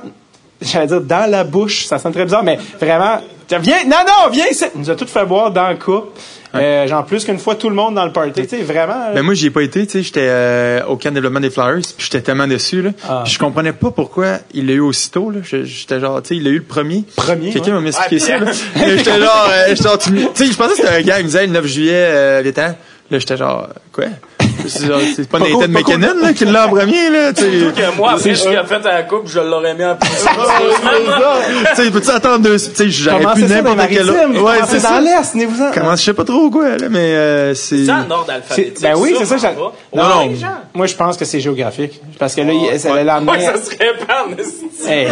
j'allais 0.62 0.88
dire 0.88 1.02
dans 1.02 1.30
la 1.30 1.44
bouche, 1.44 1.86
ça 1.86 2.00
sonne 2.00 2.14
très 2.14 2.24
bizarre, 2.24 2.44
mais 2.44 2.58
vraiment, 2.80 3.18
viens, 3.62 3.84
non, 3.86 3.98
non, 4.06 4.30
viens 4.32 4.48
ici! 4.48 4.66
Il 4.76 4.82
nous 4.82 4.90
a 4.90 4.96
tout 4.96 5.08
fait 5.08 5.26
boire 5.26 5.52
dans 5.52 5.68
la 5.68 5.76
coupe. 5.76 6.18
Euh, 6.56 6.88
genre 6.88 7.06
plus 7.06 7.26
qu'une 7.26 7.38
fois 7.38 7.56
tout 7.56 7.70
le 7.70 7.76
monde 7.76 7.96
dans 7.96 8.06
le 8.06 8.12
party, 8.12 8.44
tu 8.44 8.48
sais, 8.48 8.62
vraiment. 8.64 9.12
Ben 9.14 9.22
moi 9.22 9.34
j'y 9.34 9.48
ai 9.48 9.50
pas 9.50 9.62
été, 9.62 9.86
tu 9.86 9.92
sais, 9.92 10.02
j'étais 10.02 10.28
euh, 10.28 10.84
au 10.86 10.96
camp 10.96 11.10
de 11.10 11.16
développement 11.16 11.42
des 11.42 11.50
Flyers, 11.50 11.82
puis 11.96 12.06
j'étais 12.06 12.22
tellement 12.22 12.48
déçu 12.48 12.82
là. 12.82 12.92
Ah. 13.08 13.22
Puis 13.26 13.34
je 13.34 13.40
comprenais 13.40 13.74
pas 13.74 13.92
pourquoi 13.92 14.40
il 14.54 14.66
l'a 14.66 14.74
eu 14.74 14.80
aussitôt 14.80 15.30
là. 15.30 15.40
J'étais 15.44 16.00
genre, 16.00 16.22
tu 16.22 16.30
sais, 16.30 16.36
il 16.38 16.44
l'a 16.44 16.50
eu 16.50 16.58
le 16.60 16.64
premier. 16.64 17.04
Premier, 17.16 17.52
Quelqu'un 17.52 17.68
ouais. 17.68 17.74
m'a 17.74 17.82
m'expliqué 17.82 18.24
Ah, 18.24 18.26
ça 18.26 18.38
là. 18.40 18.52
J'étais 18.96 19.20
genre, 19.20 19.50
euh, 19.52 19.66
j'étais 19.68 19.84
genre, 19.84 19.98
tu 20.00 20.10
sais, 20.34 20.46
je 20.46 20.58
pensais 20.58 20.70
que 20.72 20.76
c'était 20.78 20.90
un 20.90 21.02
gars, 21.02 21.20
il 21.20 21.24
me 21.24 21.28
disait 21.28 21.46
le 21.46 21.54
9 21.54 21.66
juillet, 21.68 21.94
euh, 21.94 22.44
Là 23.10 23.20
j'étais 23.20 23.38
genre, 23.38 23.70
quoi? 23.92 24.06
C'est 24.68 25.30
pas 25.30 25.40
Nathan. 25.40 25.68
McKinnon 25.70 26.14
là 26.22 26.34
qui 26.34 26.46
l'a 26.46 26.66
en 26.68 26.70
premier 26.70 27.10
là, 27.10 27.34
tu 27.34 27.44
sais. 27.44 27.50
Que 27.76 27.96
moi, 27.98 28.12
après, 28.14 28.36
ce 28.36 28.48
qu'il 28.48 28.58
a 28.58 28.64
fait 28.66 28.76
à 28.86 28.94
la 28.94 29.04
coupe, 29.04 29.28
je 29.28 29.40
l'aurais 29.40 29.74
mis 29.76 29.84
en 29.86 29.98
sais, 31.76 31.92
peux-tu 31.92 32.10
attendre 32.10 32.40
deux, 32.40 32.58
tu 32.60 32.72
sais, 32.74 32.90
j'aurais 32.90 33.34
pu 33.36 33.42
c'est 33.42 33.48
ça, 33.48 33.62
dans 33.62 33.76
n'importe 33.76 33.90
quel 33.90 34.10
autre. 34.10 34.42
Ouais, 34.44 34.56
c'est 34.68 34.78
dans 34.82 34.90
ça. 34.90 35.02
l'Est, 35.02 35.34
venez-vous-en. 35.34 35.72
Comment 35.74 35.96
je 35.96 36.02
sais 36.04 36.14
pas 36.14 36.24
trop 36.24 36.50
quoi 36.50 36.78
là, 36.78 36.88
mais 36.90 37.00
euh, 37.00 37.54
c'est. 37.54 37.86
C'est 37.86 37.92
en 37.92 38.10
ordre 38.10 38.32
alphabétique. 38.32 38.82
Ben 38.82 38.94
oui, 38.98 39.16
c'est 39.18 39.26
ça. 39.26 39.54
Non, 39.94 40.04
non. 40.04 40.30
Moi, 40.74 40.88
je 40.88 40.96
pense 40.96 41.18
que 41.18 41.26
c'est 41.26 41.40
géographique. 41.40 42.02
Parce 42.20 42.36
que 42.36 42.42
là, 42.42 42.48
le 42.54 43.04
lendemain. 43.04 43.34
Ouais, 43.34 43.46
ça 43.46 43.54
serait 43.64 43.98
pas, 44.06 44.26
mais 44.30 44.44
Hey, 44.88 45.08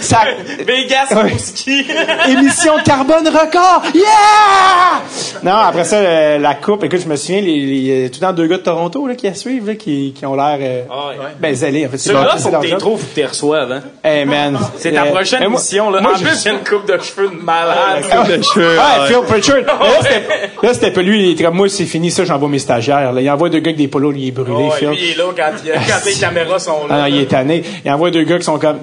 ça- 0.00 0.24
Vegas 0.66 1.08
ski. 1.38 1.86
émission 2.28 2.72
carbone 2.84 3.26
record! 3.28 3.82
Yeah! 3.94 5.02
Non, 5.42 5.56
après 5.56 5.84
ça, 5.84 5.96
euh, 5.96 6.38
la 6.38 6.54
coupe, 6.54 6.84
écoute, 6.84 7.00
je 7.02 7.08
me 7.08 7.16
souviens, 7.16 7.40
les- 7.40 8.10
tout 8.10 8.18
le 8.20 8.26
temps 8.26 8.32
deux 8.38 8.46
gars 8.46 8.56
de 8.56 8.62
Toronto 8.62 9.06
là, 9.06 9.14
qui 9.14 9.26
la 9.26 9.34
suivent, 9.34 9.66
là, 9.66 9.74
qui, 9.74 10.14
qui 10.16 10.24
ont 10.24 10.34
l'air 10.34 10.58
euh, 10.60 10.82
Ah 10.90 11.08
ouais. 11.10 11.16
ben 11.38 11.54
zélés, 11.54 11.86
en 11.86 11.90
fait. 11.90 11.98
C'est 11.98 12.08
Ceux-là, 12.08 12.22
leur- 12.22 12.38
faut 12.38 12.50
c'est 12.50 12.60
que 12.60 12.66
tu 12.66 12.76
trouves, 12.78 13.04
que 13.14 13.20
tu 13.20 13.26
reçoives, 13.26 13.70
hein. 13.72 13.82
Hey, 14.02 14.24
man. 14.24 14.58
C'est 14.78 14.92
ta 14.92 15.02
Euh, 15.04 15.10
prochaine 15.10 15.40
moi- 15.48 15.50
mission, 15.60 15.90
là. 15.90 16.00
moi, 16.00 16.12
en 16.14 16.16
je- 16.16 16.24
plus, 16.24 16.42
il 16.44 16.46
y 16.46 16.50
a 16.50 16.52
une 16.54 16.64
coupe 16.64 16.86
de 16.86 16.98
cheveux 17.02 17.28
de 17.28 17.42
malade. 17.42 18.04
Coupe 18.10 18.28
de 18.36 18.42
cheveux, 18.42 18.76
Ouais, 18.78 19.00
ouais. 19.02 19.06
Phil 19.08 19.16
Pritchard. 19.26 19.56
Là, 20.62 20.72
c'était- 20.72 20.86
là, 20.86 20.92
pas 20.92 21.02
lui. 21.02 21.24
Il 21.24 21.30
était 21.32 21.44
comme 21.44 21.56
moi, 21.56 21.68
c'est 21.68 21.84
fini 21.84 22.10
ça, 22.10 22.24
j'envoie 22.24 22.48
mes 22.48 22.58
stagiaires. 22.58 23.12
Là. 23.12 23.20
Il 23.20 23.30
envoie 23.30 23.48
deux 23.50 23.58
gars 23.60 23.68
avec 23.70 23.76
des 23.76 23.88
polos, 23.88 24.14
il 24.16 24.28
est 24.28 24.30
brûlé, 24.30 24.70
Phil. 24.78 24.88
lui, 24.88 24.96
il 25.00 25.10
est 25.12 25.16
là 25.16 25.24
quand, 25.36 25.52
les 26.06 26.14
caméras 26.14 26.58
sont 26.58 26.78
Ah 26.88 26.92
là. 26.96 27.00
non, 27.02 27.06
il 27.06 27.20
est 27.22 27.26
tanné. 27.26 27.62
Il 27.84 27.90
envoie 27.90 28.10
deux 28.10 28.22
gars 28.24 28.38
qui 28.38 28.44
sont 28.44 28.58
comme. 28.58 28.78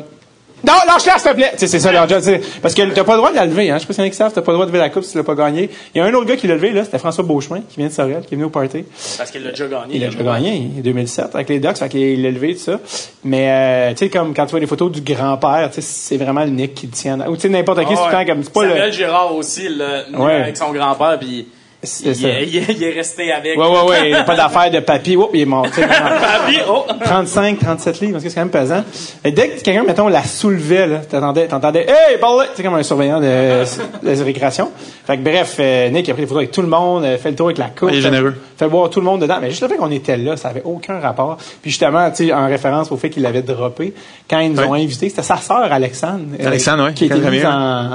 Non, 0.66 0.74
lâche-la, 0.88 1.18
s'il 1.20 1.32
te 1.32 1.36
plaît! 1.36 1.52
Tu 1.54 1.60
sais, 1.60 1.68
c'est 1.68 1.80
ça 1.80 1.92
leur 1.92 2.08
job. 2.10 2.22
Parce 2.62 2.74
que 2.74 2.82
t'as 2.94 3.04
pas 3.04 3.12
le 3.14 3.18
droit 3.18 3.32
de 3.32 3.36
la 3.36 3.46
lever, 3.46 3.70
hein. 3.70 3.76
Je 3.78 3.82
sais 3.82 3.88
pas 3.88 3.94
si 3.94 4.00
y 4.00 4.04
en 4.04 4.08
a 4.08 4.10
qui 4.10 4.16
savent, 4.16 4.34
t'as 4.34 4.42
pas 4.42 4.52
le 4.52 4.56
droit 4.58 4.66
de 4.66 4.72
lever 4.72 4.80
la 4.80 4.90
coupe 4.90 5.04
si 5.04 5.12
tu 5.12 5.18
l'as 5.18 5.24
pas 5.24 5.36
gagné. 5.36 5.70
Il 5.94 5.98
y 6.00 6.02
a 6.02 6.06
un 6.06 6.14
autre 6.14 6.26
gars 6.26 6.36
qui 6.36 6.48
l'a 6.48 6.56
levé, 6.56 6.72
là, 6.72 6.84
c'était 6.84 6.98
François 6.98 7.24
Beauchemin, 7.24 7.62
qui 7.70 7.78
vient 7.78 7.88
de 7.88 7.92
Sorel, 7.94 8.22
qui 8.28 8.34
est 8.34 8.38
venu 8.38 8.46
au 8.46 8.50
party. 8.50 8.84
Parce 9.18 9.30
qu'il 9.32 9.44
l'a 9.44 9.52
déjà 9.52 9.68
gagné. 9.68 9.96
Il 9.96 10.04
a 10.04 10.08
déjà 10.08 10.24
gagné, 10.24 10.72
en 10.78 10.82
2007, 10.82 11.36
avec 11.36 11.50
les 11.50 11.60
Ducks, 11.60 11.78
fait 11.78 11.90
qu'il 11.90 12.22
l'a 12.24 12.32
levé, 12.32 12.54
tout 12.56 12.62
ça. 12.62 12.80
Mais, 13.24 13.50
euh, 13.50 13.92
tu 13.92 13.98
sais, 13.98 14.10
comme 14.10 14.34
quand 14.34 14.46
tu 14.46 14.52
vois 14.52 14.60
les 14.60 14.68
photos 14.68 14.92
du 14.92 15.02
grand-père, 15.02 15.70
tu 15.70 15.76
sais, 15.76 15.88
c'est 15.88 16.18
vraiment 16.18 16.44
le 16.44 16.50
Nick 16.52 16.74
qui 16.74 16.88
le 16.88 16.92
tient. 16.94 17.20
Ou 17.28 17.36
tu 17.36 17.42
sais, 17.44 17.50
n'importe 17.50 17.80
qui, 17.82 17.96
c'est 17.96 17.96
tout 17.96 18.08
le 18.08 18.12
temps 18.12 18.26
comme, 18.26 18.44
c'est 18.44 18.54
pas 18.54 18.62
Samuel 18.62 18.86
le. 18.88 18.92
Gérard 18.92 19.36
aussi, 19.36 19.68
le, 19.70 20.18
Ouais. 20.18 20.34
avec 20.42 20.58
son 20.58 20.72
grand-père, 20.72 21.18
puis 21.20 21.48
C'est 21.86 22.10
il, 22.10 22.16
ça. 22.16 22.28
est- 22.30 22.48
il 22.48 22.56
est- 22.58 22.74
il 22.74 22.84
est 22.84 22.92
resté 22.94 23.32
avec. 23.32 23.58
Ouais, 23.58 23.68
ouais, 23.68 23.90
ouais, 23.90 24.02
il 24.06 24.12
y 24.12 24.16
a 24.16 24.24
pas 24.24 24.36
d'affaire 24.38 24.70
de 24.72 24.80
papy. 24.80 25.16
Oups, 25.16 25.30
il 25.34 25.42
est 25.42 25.46
mort, 25.46 25.66
tu 25.68 25.74
sais, 25.74 25.86
vraiment. 25.86 26.10
Papi, 26.22 26.58
oh! 26.70 26.86
35, 27.04 27.60
37 27.60 28.00
livres, 28.02 28.12
parce 28.14 28.24
que 28.24 28.30
c'est 28.30 28.36
quand 28.36 28.42
même 28.42 28.50
pesant. 28.50 28.84
Et 29.24 29.32
dès 29.32 29.50
que 29.50 29.62
quelqu'un, 29.62 29.84
mettons, 29.84 30.08
la 30.08 30.24
soulevait, 30.24 30.88
là, 30.88 30.98
t'entendais, 31.00 31.48
t'entendais, 31.48 31.86
hey, 31.88 32.18
parle 32.20 32.46
C'est 32.56 32.64
comme 32.64 32.76
un 32.76 32.84
surveillant 32.84 33.20
de, 33.20 33.64
de 34.04 34.24
récréation. 34.24 34.72
Fait 35.06 35.18
que 35.18 35.22
bref, 35.24 35.58
euh, 35.60 35.90
Nick 35.90 36.10
a 36.10 36.14
pris 36.14 36.24
des 36.24 36.28
photos 36.28 36.42
avec 36.44 36.52
tout 36.52 36.62
le 36.62 36.68
monde, 36.68 37.04
euh, 37.04 37.18
fait 37.18 37.30
le 37.30 37.36
tour 37.36 37.48
avec 37.48 37.58
la 37.58 37.66
coupe. 37.70 37.90
Il 37.92 37.96
est 38.00 38.02
fait- 38.02 38.02
généreux. 38.04 38.36
Fait 38.58 38.68
boire 38.68 38.90
tout 38.90 39.00
le 39.00 39.06
monde 39.06 39.22
dedans. 39.22 39.38
Mais 39.42 39.50
juste 39.50 39.62
le 39.62 39.68
fait 39.68 39.76
qu'on 39.78 39.92
était 39.92 40.18
là, 40.18 40.38
ça 40.38 40.50
avait 40.50 40.64
aucun 40.64 41.00
rapport. 41.00 41.38
Puis 41.62 41.72
justement, 41.72 42.10
tu 42.10 42.28
sais, 42.28 42.34
en 42.34 42.48
référence 42.48 42.92
au 42.92 42.98
fait 42.98 43.10
qu'il 43.10 43.22
l'avait 43.24 43.42
droppé, 43.42 43.94
quand 44.30 44.40
ils 44.40 44.52
nous 44.52 44.60
Ouais. 44.60 44.68
ont 44.68 44.74
invités, 44.74 45.10
c'était 45.10 45.22
sa 45.22 45.38
sœur, 45.38 45.72
Alexandre. 45.72 46.22
euh, 46.40 46.48
Alexandre, 46.48 46.86
ouais, 46.86 46.94
Qui 46.94 47.06
était 47.06 47.16
mise 47.30 47.46
en, 47.46 47.90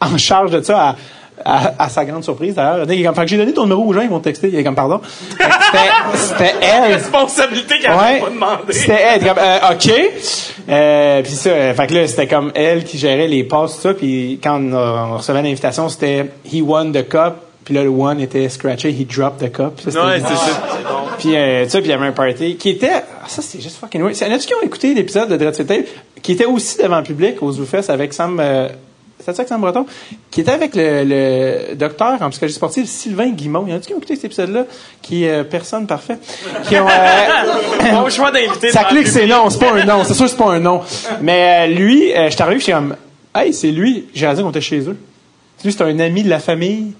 en 0.00 0.18
charge 0.18 0.50
de 0.50 0.60
ça 0.62 0.90
à, 0.90 0.96
à, 1.44 1.72
à 1.84 1.88
sa 1.88 2.04
grande 2.04 2.24
surprise 2.24 2.54
d'ailleurs. 2.54 2.84
Il 2.90 3.00
est 3.00 3.04
comme, 3.04 3.14
fait 3.14 3.22
que 3.22 3.26
j'ai 3.28 3.36
donné 3.36 3.52
ton 3.52 3.62
numéro 3.62 3.84
aux 3.84 3.92
gens, 3.92 4.00
ils 4.02 4.08
vont 4.08 4.18
te 4.18 4.24
texter. 4.24 4.48
Il 4.48 4.56
est 4.56 4.64
comme, 4.64 4.74
pardon. 4.74 5.00
C'était 6.14 6.54
elle. 6.60 6.94
Responsabilité 6.94 7.78
qu'elle 7.80 7.90
Ouais. 7.92 8.20
pas 8.20 8.30
demandé. 8.30 8.72
C'était 8.72 9.00
elle, 9.00 9.20
comme 9.26 9.38
euh, 9.38 9.58
OK. 9.72 9.92
Euh, 10.68 11.22
puis 11.22 11.32
ça, 11.32 11.50
euh, 11.50 11.74
fait 11.74 11.86
que 11.88 11.94
là 11.94 12.06
c'était 12.06 12.28
comme 12.28 12.52
elle 12.54 12.84
qui 12.84 12.96
gérait 12.98 13.26
les 13.26 13.42
passes 13.42 13.74
tout 13.76 13.80
ça 13.82 13.94
puis 13.94 14.38
quand 14.42 14.60
on, 14.60 15.16
recevait 15.16 15.42
l'invitation, 15.42 15.88
c'était 15.88 16.26
he 16.52 16.62
won 16.62 16.92
the 16.92 17.08
cup, 17.08 17.34
puis 17.64 17.74
là 17.74 17.82
le 17.82 17.88
one 17.90 18.20
était 18.20 18.48
scratché, 18.48 18.90
he 18.90 19.04
dropped 19.04 19.38
the 19.44 19.50
cup. 19.52 19.80
Ça, 19.90 20.06
Ouais, 20.06 20.20
c'est 20.20 20.36
ça. 20.36 20.62
Puis 21.18 21.34
euh, 21.36 21.64
tu 21.64 21.70
sais, 21.70 21.78
puis 21.80 21.88
il 21.88 21.90
y 21.90 21.94
avait 21.94 22.06
un 22.06 22.12
party 22.12 22.56
qui 22.56 22.70
était 22.70 22.90
ah, 22.92 23.24
ça 23.28 23.42
c'est 23.42 23.60
juste 23.60 23.76
fucking 23.78 24.02
weird. 24.02 24.16
Il 24.20 24.26
y 24.28 24.30
en 24.30 24.34
a 24.34 24.38
qui 24.38 24.54
ont 24.54 24.62
écouté 24.62 24.94
l'épisode 24.94 25.28
de 25.28 25.36
Dread 25.36 25.66
Tape 25.66 25.86
qui 26.22 26.32
était 26.32 26.46
aussi 26.46 26.78
devant 26.80 26.98
le 26.98 27.02
public 27.04 27.42
aux 27.42 27.50
Zoufest 27.50 27.90
avec 27.90 28.12
Sam 28.12 28.38
euh, 28.40 28.68
c'est 29.24 29.34
ça 29.34 29.42
que 29.42 29.48
Sam 29.48 29.60
Breton 29.60 29.86
qui 30.30 30.40
était 30.40 30.50
avec 30.50 30.74
le, 30.74 31.04
le 31.04 31.74
docteur 31.74 32.20
en 32.20 32.30
psychologie 32.30 32.54
sportive 32.54 32.86
Sylvain 32.86 33.30
Guimont. 33.30 33.64
Il 33.66 33.72
y 33.72 33.74
en 33.74 33.78
a 33.78 33.80
qui 33.80 33.92
ont 33.92 33.98
écouté 33.98 34.16
cet 34.16 34.26
épisode-là? 34.26 34.64
Qui 35.00 35.24
est 35.24 35.30
euh, 35.30 35.44
personne 35.44 35.86
parfait 35.86 36.18
qui 36.68 36.76
ont 36.76 36.86
euh, 36.88 37.92
Bon 37.92 38.08
choix 38.10 38.30
d'inviter. 38.30 38.70
ça 38.70 38.84
clique, 38.84 39.08
c'est 39.08 39.26
non, 39.26 39.50
c'est 39.50 39.58
pas 39.58 39.72
un 39.72 39.84
nom. 39.84 40.04
C'est 40.04 40.14
sûr 40.14 40.24
que 40.24 40.30
c'est 40.30 40.36
pas 40.36 40.52
un 40.52 40.60
nom. 40.60 40.80
Mais 41.20 41.68
euh, 41.68 41.74
lui, 41.74 42.12
je 42.14 42.30
suis 42.30 42.42
arrivé, 42.42 42.58
je 42.58 42.64
suis 42.64 42.72
comme, 42.72 42.96
hey, 43.34 43.52
c'est 43.52 43.70
lui. 43.70 44.06
J'ai 44.14 44.32
dit 44.34 44.42
qu'on 44.42 44.50
était 44.50 44.60
chez 44.60 44.80
eux. 44.88 44.96
Lui, 45.64 45.72
c'est 45.72 45.82
un 45.82 45.98
ami 46.00 46.22
de 46.22 46.28
la 46.28 46.40
famille. 46.40 46.92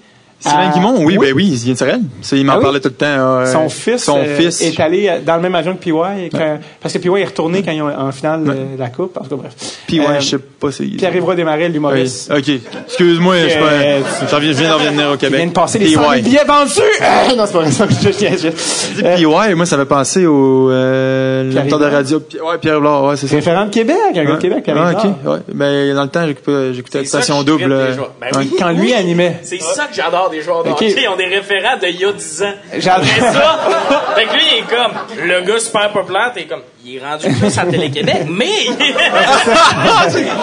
Sylvain 0.43 0.71
Ah, 0.71 0.73
Guimont, 0.75 0.95
oui, 0.99 1.17
oui. 1.17 1.19
ben 1.29 1.33
oui, 1.37 1.49
il 1.53 1.57
vient 1.57 1.73
de 1.75 1.79
Sorel. 1.79 2.01
Il 2.33 2.45
m'en 2.45 2.53
Ah 2.55 2.57
oui? 2.59 2.63
parlait 2.65 2.81
tout 2.81 2.89
le 2.89 2.95
temps. 2.95 3.07
euh, 3.07 3.47
Son 3.47 3.69
fils, 3.69 4.05
Son 4.05 4.19
euh, 4.19 4.37
fils. 4.37 4.61
est 4.61 4.79
allé 4.81 5.09
euh, 5.09 5.21
dans 5.25 5.37
le 5.37 5.43
même 5.43 5.55
avion 5.55 5.75
que 5.75 5.81
PY, 5.81 5.93
quand- 6.33 6.59
parce 6.81 6.93
que 6.95 6.99
PY 6.99 7.09
est 7.21 7.25
retourné 7.27 7.63
quand 7.63 7.71
ils 7.71 7.81
ont 7.83 7.89
en 7.97 8.11
finale 8.13 8.43
euh, 8.49 8.75
de 8.77 8.81
la 8.81 8.89
coupe. 8.89 9.17
En 9.19 9.23
tout 9.25 9.31
cas, 9.31 9.37
bref. 9.37 9.53
Euh, 9.93 10.21
je 10.21 10.27
sais 10.27 10.39
pas 10.39 10.73
si. 10.73 10.85
Pierre-Yves 10.99 11.35
Desmarais, 11.37 11.67
Oui. 11.67 11.73
l'humoriste. 11.73 12.33
Ok. 12.37 12.49
Excuse-moi, 12.87 13.37
je 13.49 13.59
pas. 13.59 13.65
Euh, 13.67 14.01
je 14.41 14.53
viens 14.53 14.69
d'en 14.71 14.79
revenir 14.79 15.09
au 15.11 15.15
Il 15.15 15.19
Québec. 15.19 15.37
vient 15.39 15.47
de 15.49 15.53
passer 15.53 15.79
les 15.79 15.87
PY. 15.87 15.95
100 15.95 16.01
000 16.11 16.23
billets 16.23 16.45
vendus! 16.45 16.71
Non, 17.37 17.45
c'est 17.47 17.53
pas 17.53 17.59
vrai, 17.61 17.71
c'est 17.71 17.87
pas 17.87 17.93
vrai, 17.95 18.13
je- 18.21 18.37
je- 18.37 18.49
je- 19.01 19.05
Euh, 19.05 19.25
ouais, 19.25 19.55
moi 19.55 19.65
ça 19.67 19.77
m'avait 19.77 19.89
pensé 19.89 20.27
au 20.27 20.71
euh, 20.71 21.51
Pierre 21.51 21.79
de 21.79 21.85
radio. 21.85 22.19
Ouais, 22.19 22.59
Pierre 22.61 22.81
Blanc, 22.81 23.09
ouais, 23.09 23.17
c'est 23.17 23.27
ça. 23.27 23.37
Référent 23.37 23.65
de 23.67 23.71
Québec, 23.71 23.97
un 24.15 24.25
gars 24.25 24.33
de. 24.35 24.41
Québec, 24.41 24.65
Pierre 24.65 24.77
Ah, 24.79 24.93
ok. 24.93 25.05
Ouais. 25.33 25.39
Ben 25.55 25.95
dans 25.95 26.03
le 26.03 26.09
temps 26.09 26.27
j'écoutais 26.73 27.05
Station 27.05 27.43
Double. 27.43 27.71
euh. 27.73 27.95
Ben 28.21 28.29
oui. 28.39 28.51
Quand 28.59 28.71
lui 28.71 28.93
animait. 28.93 29.39
C'est 29.43 29.61
ça 29.63 29.85
que 29.87 29.95
j'adore 29.95 30.31
des 30.33 30.43
joueurs 30.43 30.65
de 30.65 30.71
Ok. 30.71 30.83
hockey. 30.83 30.95
Ils 31.01 31.09
ont 31.09 31.17
des 31.17 31.27
référents 31.27 31.77
d'il 31.81 32.01
y 32.01 32.05
a 32.05 32.13
10 32.13 32.43
ans. 32.43 32.53
J'adore. 32.79 33.05
Mais 33.05 33.33
ça, 33.33 33.61
fait 34.17 34.25
que 34.25 34.33
lui, 34.35 34.43
il 34.53 34.59
est 34.59 34.63
comme, 34.77 34.93
le 35.25 35.41
gars 35.43 35.59
super 35.61 35.93
populaire, 35.93 36.33
t'es 36.35 36.45
comme, 36.45 36.63
il 36.85 36.97
est 36.97 37.01
rendu 37.05 37.29
plus 37.39 37.59
à 37.59 37.65
Télé-Québec, 37.65 38.27
mais 38.29 38.49
il 38.67 38.77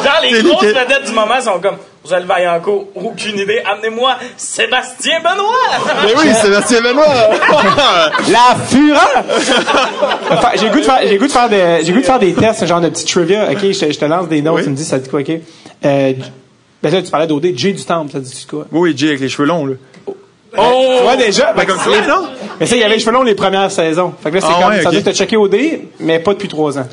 Genre, 0.03 0.19
les 0.23 0.41
grosses 0.43 0.63
vedettes 0.63 1.05
du 1.05 1.11
moment 1.11 1.41
sont 1.41 1.59
comme, 1.59 1.77
vous 2.03 2.13
allez 2.13 2.25
Vaillancourt, 2.25 2.85
aucune 2.95 3.37
idée, 3.39 3.61
amenez-moi 3.65 4.15
Sébastien 4.37 5.19
Benoît! 5.19 5.93
Ben 6.03 6.13
oui, 6.17 6.33
Sébastien 6.33 6.81
Benoît. 6.81 7.05
La 8.29 8.55
fureur! 8.67 9.23
Enfin, 10.31 10.49
j'ai 10.55 10.65
le 10.67 10.71
goût 10.71 10.79
de 10.79 10.85
faire, 10.85 10.99
j'ai 11.05 11.17
goût 11.17 11.27
de 11.27 11.31
faire 11.31 11.49
des, 11.49 11.79
j'ai 11.83 11.91
goût 11.91 11.99
de 11.99 12.05
faire 12.05 12.19
des 12.19 12.33
tests, 12.33 12.65
genre 12.65 12.79
de 12.81 12.89
petits 12.89 13.05
trivia. 13.05 13.49
Ok, 13.51 13.59
je, 13.61 13.79
te- 13.79 13.91
je 13.91 13.99
te 13.99 14.05
lance 14.05 14.27
des 14.29 14.41
notes, 14.41 14.55
Oui. 14.57 14.63
tu 14.63 14.69
me 14.69 14.75
dis 14.75 14.85
ça 14.85 14.97
dit 14.97 15.09
quoi, 15.09 15.19
ok? 15.21 15.31
Euh, 15.85 16.13
ben 16.83 16.91
là, 16.93 17.01
tu 17.01 17.11
parlais 17.11 17.27
d'OD, 17.27 17.47
Jay 17.55 17.73
du 17.73 17.83
Temple, 17.83 18.11
ça 18.11 18.19
dit 18.19 18.47
quoi? 18.49 18.65
oui, 18.71 18.93
Jay 18.95 19.07
avec 19.09 19.19
les 19.21 19.29
cheveux 19.29 19.47
longs 19.47 19.65
là. 19.65 19.73
Oh! 20.57 20.95
Tu 20.97 21.03
vois 21.03 21.15
déjà? 21.15 21.53
Ben, 21.53 21.65
comme 21.65 21.77
ça, 21.77 21.85
non? 22.07 22.27
Mais 22.59 22.65
ça, 22.65 22.75
il 22.75 22.79
y 22.79 22.83
avait 22.83 22.95
les 22.95 22.99
cheveux 22.99 23.11
longs 23.11 23.21
les 23.23 23.35
premières 23.35 23.69
saisons. 23.71 24.13
Fait 24.21 24.29
que 24.31 24.35
là, 24.35 24.41
c'est 24.41 24.47
Ah 24.49 24.61
comme, 24.61 24.71
ouais, 24.71 24.81
ça 24.81 24.89
veut 24.89 24.95
dire 24.95 25.03
que 25.03 25.09
t'as 25.09 25.13
checké 25.15 25.37
OD, 25.37 25.55
mais 25.99 26.19
pas 26.19 26.33
depuis 26.33 26.47
trois 26.47 26.77
ans. 26.79 26.87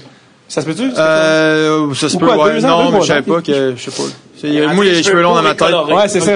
Ça 0.48 0.60
se 0.60 0.66
peut-tu? 0.66 0.90
Euh, 0.96 1.92
ça 1.94 2.08
se 2.08 2.16
peut, 2.18 2.26
quoi, 2.26 2.36
ouais. 2.36 2.64
ans, 2.64 2.84
Non, 2.84 2.90
mais 2.92 3.00
je 3.00 3.06
savais 3.06 3.22
pas 3.22 3.40
que, 3.40 3.74
je 3.76 3.82
sais 3.82 3.90
pas. 3.90 4.08
C'est- 4.38 4.48
Il 4.48 4.62
a 4.62 4.72
Moi, 4.74 4.84
des 4.84 4.92
les 4.92 5.02
cheveux 5.02 5.22
longs 5.22 5.34
dans 5.34 5.42
ma 5.42 5.54
tête. 5.54 5.74
Ouais, 5.88 6.08
c'est 6.08 6.20
ça. 6.20 6.32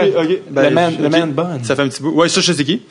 Ben, 0.51 0.93
le 1.01 1.09
man 1.09 1.31
bun. 1.33 1.59
Ça 1.63 1.77
fait 1.77 1.83
un 1.83 1.89
petit 1.89 2.03
bout. 2.03 2.13
Ouais, 2.13 2.29
ça, 2.29 2.41
je 2.41 2.53
sais 2.53 2.65
qui. 2.65 2.83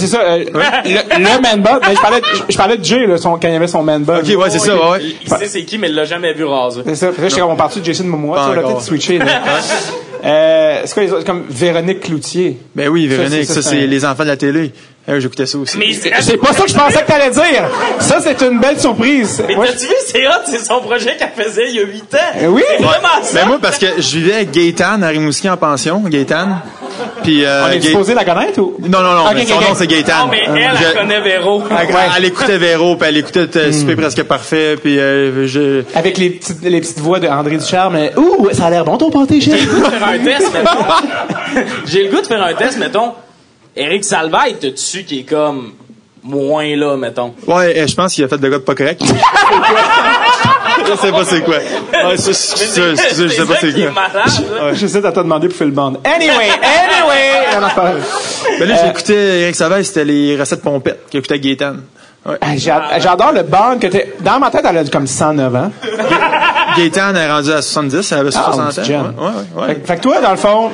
Mais 0.00 0.06
c'est 0.06 0.16
ça, 0.16 0.20
euh, 0.20 0.38
le, 0.38 1.18
le 1.18 1.40
man 1.42 1.60
bun. 1.62 1.80
Mais 1.86 1.94
je 1.94 2.00
parlais, 2.00 2.20
de- 2.20 2.26
je, 2.32 2.42
je 2.52 2.56
parlais 2.56 2.76
de 2.76 2.84
Jay, 2.84 3.06
là, 3.06 3.16
son, 3.18 3.32
quand 3.38 3.48
il 3.48 3.52
y 3.52 3.56
avait 3.56 3.66
son 3.66 3.82
man 3.82 4.02
bun. 4.04 4.18
Ok, 4.18 4.26
ouais, 4.36 4.50
c'est 4.50 4.58
ça, 4.58 4.74
ouais, 4.76 4.90
ouais. 4.90 4.98
Il, 5.02 5.14
il 5.22 5.28
sait 5.28 5.48
c'est 5.48 5.64
qui, 5.64 5.78
mais 5.78 5.88
il 5.88 5.94
l'a 5.94 6.04
jamais 6.04 6.32
vu 6.32 6.44
raser. 6.44 6.82
C'est 6.86 6.94
ça. 6.94 7.06
Là, 7.06 7.12
je 7.24 7.28
suis 7.28 7.40
comme, 7.40 7.50
on 7.50 7.56
partit 7.56 7.80
de 7.80 7.84
Jason 7.84 8.04
Momoa. 8.04 8.44
Sais, 8.44 8.58
on 8.58 8.62
peut-être 8.62 8.82
switché, 8.82 9.18
là. 9.18 9.24
Euh, 10.24 10.80
c'est 10.84 10.94
quoi 10.94 11.02
les 11.04 11.12
autres? 11.12 11.24
Comme 11.24 11.44
Véronique 11.48 12.00
Cloutier. 12.00 12.58
Ben 12.74 12.88
oui, 12.88 13.08
Ça, 13.08 13.16
Véronique, 13.16 13.44
ça, 13.44 13.54
ça, 13.62 13.70
c'est- 13.70 13.86
les 13.86 14.04
enfants 14.04 14.24
de 14.24 14.28
la 14.28 14.36
télé. 14.36 14.72
Eh, 15.10 15.20
J'écoutais 15.20 15.46
ça 15.46 15.56
aussi. 15.58 15.78
Mais 15.78 15.92
c'est 15.94 16.12
C'est 16.20 16.36
pas 16.36 16.52
ça 16.52 16.64
que 16.64 16.68
je 16.70 16.74
pensais 16.74 17.00
que 17.02 17.06
t'allais 17.06 17.30
dire. 17.30 17.64
Ça, 17.98 18.18
c'est 18.20 18.40
une 18.42 18.60
belle 18.60 18.78
surprise. 18.78 19.42
mais 19.48 19.54
t'as-tu 19.54 19.86
vu, 19.86 19.94
c'est 20.06 20.26
hot, 20.28 20.30
c'est 20.44 20.64
son 20.64 20.80
projet 20.80 21.16
qu'elle 21.16 21.44
faisait 21.46 21.70
il 21.70 21.76
y 21.76 21.78
a 21.80 21.84
8 21.84 22.14
ans. 22.14 22.18
Eh 22.42 22.46
oui. 22.46 22.62
C'est 22.76 22.82
vraiment 22.82 23.22
ça. 23.22 23.40
Ben 23.40 23.48
moi, 23.48 23.58
parce 23.60 23.78
que 23.78 23.86
je 23.98 24.18
vivais 24.18 24.34
avec 24.34 24.50
Gaëtan 24.50 25.00
à 25.02 25.08
Rimouski 25.08 25.48
en 25.48 25.56
pension, 25.56 26.00
Gaëtan. 26.06 26.48
Puis, 27.22 27.44
euh, 27.44 27.64
on 27.66 27.70
est 27.70 27.78
Gaë- 27.78 27.86
supposé 27.86 28.12
la 28.14 28.24
connaître 28.24 28.60
ou? 28.60 28.76
Non, 28.80 29.00
non, 29.00 29.14
non, 29.14 29.24
Ok, 29.26 29.32
mais 29.34 29.46
son 29.46 29.60
nom, 29.60 29.74
c'est 29.74 29.86
Gaëtan. 29.86 30.26
Non, 30.26 30.28
mais 30.30 30.42
elle, 30.46 30.76
Je- 30.78 30.84
elle 30.84 30.94
connaît 30.98 31.20
Véro. 31.20 31.62
Elle, 31.70 31.88
elle 32.16 32.24
écoutait 32.26 32.58
Véro, 32.58 32.96
puis 32.96 33.08
elle 33.08 33.16
écoutait 33.16 33.48
euh, 33.56 33.72
Super 33.72 33.96
presque 33.96 34.22
parfait, 34.24 34.76
puis 34.82 34.98
euh, 34.98 35.46
je... 35.46 35.84
Avec 35.94 36.18
les 36.18 36.30
petites, 36.30 36.62
les 36.62 36.80
petites 36.80 36.98
voix 36.98 37.18
de 37.20 37.28
André 37.28 37.56
Ducharme. 37.56 37.94
mais, 37.94 38.12
Ouh, 38.16 38.48
ça 38.52 38.66
a 38.66 38.70
l'air 38.70 38.84
bon 38.84 38.98
ton 38.98 39.10
pâté, 39.10 39.40
chef. 39.40 39.54
J'ai 39.54 39.64
le 39.64 39.70
goût 39.72 39.80
de 39.80 39.90
faire 39.90 40.06
un 40.08 40.18
test, 40.18 40.52
mettons. 40.52 41.62
J'ai 41.86 42.02
le 42.04 42.10
goût 42.10 42.20
de 42.20 42.26
faire 42.26 42.42
un 42.42 42.54
test, 42.54 42.78
mettons. 42.78 43.12
Eric 43.78 44.04
Salvaille, 44.04 44.56
t'as 44.60 44.68
su 44.76 45.04
qui 45.04 45.20
est 45.20 45.22
comme 45.22 45.72
moins 46.22 46.74
là, 46.76 46.96
mettons? 46.96 47.34
Ouais, 47.46 47.78
euh, 47.78 47.86
je 47.86 47.94
pense 47.94 48.12
qu'il 48.14 48.24
a 48.24 48.28
fait 48.28 48.38
de 48.38 48.48
gars 48.48 48.58
de 48.58 48.62
pas 48.62 48.74
correct. 48.74 49.00
je 50.86 50.96
sais 50.96 51.10
pas 51.12 51.24
c'est 51.24 51.42
quoi. 51.42 51.56
Ouais, 51.56 52.16
je 52.16 52.32
sais 52.32 53.44
pas 53.46 53.54
c'est 53.60 53.72
qui 53.74 53.82
est 53.82 53.86
quoi. 53.92 54.72
J'essaie 54.74 55.00
de 55.00 55.10
te 55.10 55.18
demander 55.20 55.48
pour 55.48 55.56
faire 55.56 55.66
le 55.66 55.72
band. 55.72 55.94
Anyway, 56.04 56.28
anyway! 56.62 57.60
Vrai. 57.76 57.92
Ben 58.58 58.68
là, 58.68 58.74
j'écoutais 58.86 59.40
Eric 59.42 59.54
Savage, 59.54 59.84
c'était 59.86 60.04
les 60.04 60.36
recettes 60.38 60.62
pompettes 60.62 61.06
qu'il 61.10 61.18
écoutait 61.20 61.38
Gaëtan. 61.38 61.74
Ouais. 62.26 62.36
Ah, 62.40 62.56
j'a- 62.56 62.98
J'adore 62.98 63.32
le 63.32 63.42
band 63.42 63.78
que 63.80 63.86
t'es. 63.86 64.14
Dans 64.20 64.38
ma 64.38 64.50
tête, 64.50 64.64
elle 64.68 64.78
a 64.78 64.84
comme 64.84 65.06
109 65.06 65.54
ans. 65.54 65.70
Gaëtan 66.76 67.14
est 67.14 67.30
rendu 67.30 67.52
à 67.52 67.62
70, 67.62 68.12
elle 68.12 68.18
avait 68.18 68.30
Ah, 68.34 68.42
60 68.44 68.60
ans. 68.60 68.68
c'est 68.70 68.84
jeune. 68.84 69.14
Ouais, 69.18 69.24
ouais, 69.56 69.62
ouais. 69.62 69.74
Fait, 69.76 69.86
fait 69.86 69.96
que 69.96 70.00
toi, 70.02 70.20
dans 70.20 70.30
le 70.32 70.36
fond, 70.36 70.70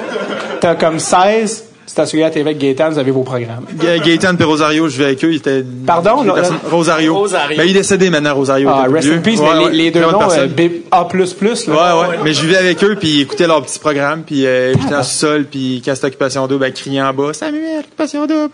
t'as 0.61 0.75
comme 0.75 0.99
16, 0.99 1.65
à 1.97 2.07
TV 2.31 2.41
avec 2.41 2.59
Gaëtan, 2.59 2.91
vous 2.91 2.99
avez 2.99 3.11
vos 3.11 3.23
programmes. 3.23 3.67
Ga- 3.75 3.99
Gaëtan 3.99 4.37
et 4.39 4.45
Rosario, 4.45 4.89
je 4.89 4.97
vais 4.99 5.05
avec 5.05 5.25
eux, 5.25 5.31
ils 5.33 5.37
étaient... 5.37 5.65
Pardon, 5.87 6.23
là? 6.23 6.35
Rosario. 6.71 7.15
Rosario. 7.15 7.57
Ben, 7.57 7.65
il 7.65 7.71
est 7.71 7.81
décédé 7.81 8.11
maintenant, 8.11 8.35
Rosario. 8.35 8.69
Ah, 8.73 8.87
rest 8.93 9.09
in 9.13 9.19
peace, 9.19 9.39
mais 9.41 9.49
Ouais, 9.65 9.71
les, 9.71 9.77
les 9.85 9.91
deux 9.91 10.01
noms, 10.01 10.15
euh, 10.15 10.19
personne. 10.19 10.49
B- 10.51 10.81
A++, 10.91 11.07
là. 11.13 12.01
Ouais, 12.03 12.09
ouais. 12.09 12.17
Mais 12.25 12.33
je 12.33 12.41
vivais 12.43 12.57
avec 12.57 12.83
eux, 12.83 12.97
puis 12.99 13.09
ils 13.09 13.21
écoutaient 13.23 13.47
leur 13.47 13.63
petit 13.63 13.79
programme, 13.79 14.23
puis 14.25 14.45
euh, 14.47 14.73
j'étais 14.75 14.91
dans 14.91 14.99
le 14.99 15.03
sol, 15.05 15.45
puis 15.51 15.83
quand 15.85 15.95
c'était 15.95 16.09
Occupation 16.09 16.47
Double, 16.47 16.65
elle 16.65 16.73
criait 16.75 17.03
en 17.03 17.13
bas, 17.13 17.33
Samuel, 17.33 17.81
Occupation 17.81 18.27
Double. 18.27 18.51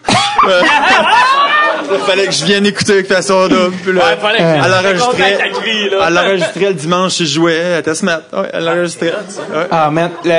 Euh, 0.48 0.62
Il 1.92 1.98
fallait 2.00 2.26
que 2.26 2.32
je 2.32 2.44
vienne 2.44 2.66
écouter 2.66 2.98
Occupation 2.98 3.48
Double. 3.48 3.72
Puis 3.82 3.92
là, 3.92 4.00
Ouais, 4.04 4.16
fallait 4.20 4.38
que 4.38 4.42
elle 4.42 4.70
l'enregistrait. 4.70 5.38
Elle 6.06 6.14
l'enregistrait 6.14 6.68
le 6.68 6.74
dimanche, 6.74 7.18
je 7.18 7.24
jouais, 7.24 7.54
elle 7.54 7.80
était 7.80 7.94
smart. 7.94 8.20
Ouais, 8.32 8.48
elle 8.52 8.64
l'enregistrait. 8.64 9.12
Ouais. 9.52 9.66
Ah, 9.70 9.90
man. 9.90 10.10
le- 10.24 10.30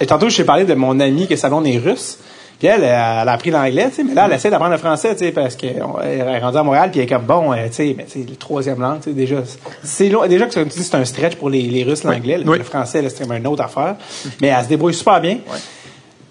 et 0.00 0.06
tantôt, 0.06 0.28
je 0.28 0.36
t'ai 0.36 0.44
parlé 0.44 0.64
de 0.64 0.74
mon 0.74 0.98
amie 1.00 1.26
que 1.26 1.34
sa 1.36 1.48
blonde 1.48 1.66
est 1.66 1.78
russe. 1.78 2.18
Puis 2.58 2.66
elle, 2.66 2.82
elle 2.82 2.88
a 2.90 3.30
appris 3.32 3.50
l'anglais, 3.50 3.88
tu 3.90 3.94
sais, 3.96 4.02
mais 4.04 4.14
là, 4.14 4.26
elle 4.26 4.32
essaie 4.34 4.50
d'apprendre 4.50 4.72
le 4.72 4.78
français, 4.78 5.14
tu 5.14 5.24
sais, 5.26 5.30
parce 5.30 5.54
qu'elle 5.54 5.76
est 5.76 6.38
rendue 6.40 6.56
à 6.58 6.62
Montréal, 6.64 6.90
puis 6.90 6.98
elle 7.00 7.06
est 7.06 7.08
comme, 7.08 7.22
bon, 7.24 7.52
euh, 7.52 7.66
tu 7.68 7.74
sais, 7.74 7.94
mais 7.96 8.04
c'est 8.08 8.28
le 8.28 8.34
troisième 8.34 8.80
langue, 8.80 8.98
tu 8.98 9.10
sais, 9.10 9.12
déjà. 9.12 9.36
C'est 9.84 10.08
long- 10.08 10.26
déjà 10.26 10.46
que 10.46 10.54
tu 10.58 10.64
dis, 10.64 10.82
c'est 10.82 10.96
un 10.96 11.04
stretch 11.04 11.36
pour 11.36 11.50
les, 11.50 11.62
les 11.62 11.84
Russes, 11.84 12.02
l'anglais. 12.02 12.38
Le, 12.38 12.50
Oui. 12.50 12.58
le 12.58 12.64
français, 12.64 13.08
c'est 13.08 13.22
comme 13.26 13.36
une 13.36 13.46
autre 13.46 13.62
affaire. 13.62 13.94
Mais 14.40 14.48
elle 14.48 14.64
se 14.64 14.68
débrouille 14.68 14.94
super 14.94 15.20
bien. 15.20 15.38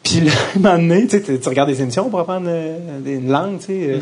Puis 0.04 0.20
là, 0.20 0.32
un 0.56 0.60
moment 0.60 0.76
donné, 0.78 1.08
tu 1.08 1.24
sais, 1.24 1.40
tu 1.40 1.48
regardes 1.50 1.70
des 1.70 1.82
émissions 1.82 2.10
pour 2.10 2.20
apprendre 2.20 2.48
euh, 2.50 2.78
une 3.06 3.30
langue, 3.32 3.60
tu 3.60 3.66
sais. 3.68 3.74
euh, 3.94 4.00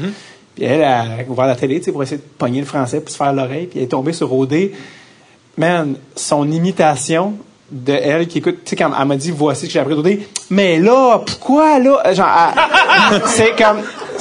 Puis 0.56 0.64
elle 0.66 0.84
a 0.84 1.06
ouvert 1.28 1.46
la 1.46 1.56
télé, 1.56 1.78
tu 1.80 1.86
sais, 1.86 1.92
pour 1.92 2.02
essayer 2.02 2.18
de 2.18 2.24
pogner 2.40 2.60
le 2.60 2.66
français, 2.66 3.02
puis 3.02 3.12
se 3.12 3.18
faire 3.18 3.34
l'oreille, 3.34 3.68
puis 3.68 3.78
elle 3.80 3.86
est 3.86 3.90
tombée 3.90 4.14
sur 4.14 4.34
OD. 4.34 4.72
Man, 5.58 5.96
son 6.16 6.52
imitation 6.52 7.34
de 7.72 7.94
elle 7.94 8.28
qui 8.28 8.38
écoute, 8.40 8.58
tu 8.64 8.70
sais, 8.72 8.76
quand 8.76 8.92
elle 9.00 9.08
m'a 9.08 9.16
dit 9.16 9.32
voici 9.32 9.66
que 9.68 9.74
j'ai 9.74 9.80
appris 9.80 9.96
d'OD, 9.96 10.20
mais 10.50 10.80
là, 10.80 11.20
pourquoi 11.26 11.80
là? 11.80 12.14
Genre, 12.14 12.28
elle- 13.12 13.22
c'est 13.26 13.56
comme, 13.58 13.78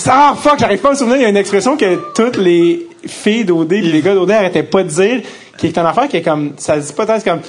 ah 0.06 0.34
fuck, 0.36 0.58
j'arrive 0.58 0.80
pas 0.80 0.88
à 0.88 0.92
me 0.92 0.96
souvenir, 0.96 1.16
il 1.16 1.22
y 1.22 1.26
a 1.26 1.28
une 1.28 1.36
expression 1.36 1.76
que 1.76 2.12
toutes 2.14 2.36
les 2.38 2.86
filles 3.06 3.44
d'OD 3.44 3.68
pis 3.68 3.82
les 3.82 4.00
gars 4.00 4.14
d'OD 4.14 4.30
arrêtaient 4.30 4.62
pas 4.62 4.82
de 4.82 4.88
dire, 4.88 5.20
qui 5.58 5.66
est 5.66 5.76
une 5.78 5.86
affaire 5.86 6.08
qui 6.08 6.16
est 6.16 6.22
comme, 6.22 6.52
ça 6.56 6.80
se 6.80 6.88
dit 6.88 6.94
c'est 6.96 7.24
comme, 7.24 7.40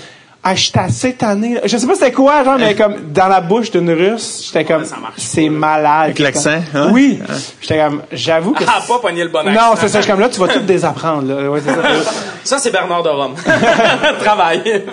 j'étais 0.54 0.80
assez 0.80 1.14
tanné. 1.14 1.56
là. 1.56 1.62
Je 1.64 1.76
sais 1.78 1.88
pas 1.88 1.96
c'était 1.96 2.12
quoi, 2.12 2.44
genre, 2.44 2.58
mais 2.60 2.76
comme, 2.76 3.12
dans 3.12 3.28
la 3.28 3.42
bouche 3.42 3.72
d'une 3.72 3.90
russe, 3.90 4.44
j'étais 4.54 4.66
comme, 4.66 4.84
c'est 5.18 5.50
malade. 5.50 6.04
Avec 6.04 6.20
l'accent, 6.20 6.60
hein? 6.76 6.90
Oui. 6.92 7.20
J'étais 7.62 7.80
comme, 7.80 8.04
j'avoue 8.12 8.52
que. 8.54 8.64
Ah, 8.68 8.82
pas 8.88 9.00
pogné 9.00 9.24
le 9.24 9.30
bon 9.30 9.40
accent. 9.40 9.52
Non, 9.52 9.76
c'est 9.80 9.88
ça, 9.88 10.02
je 10.02 10.08
comme 10.08 10.20
là, 10.20 10.30
tu 10.30 10.40
vas 10.40 10.48
tout 10.50 10.60
désapprendre, 10.68 11.28
là. 11.34 11.50
Ouais, 11.50 11.62
c'est 11.66 11.74
ça. 11.74 11.82
Ça, 12.44 12.58
c'est 12.60 12.72
Bernard 12.72 13.02
de 13.02 13.10
Rome. 13.10 13.34
Travail. 14.24 14.84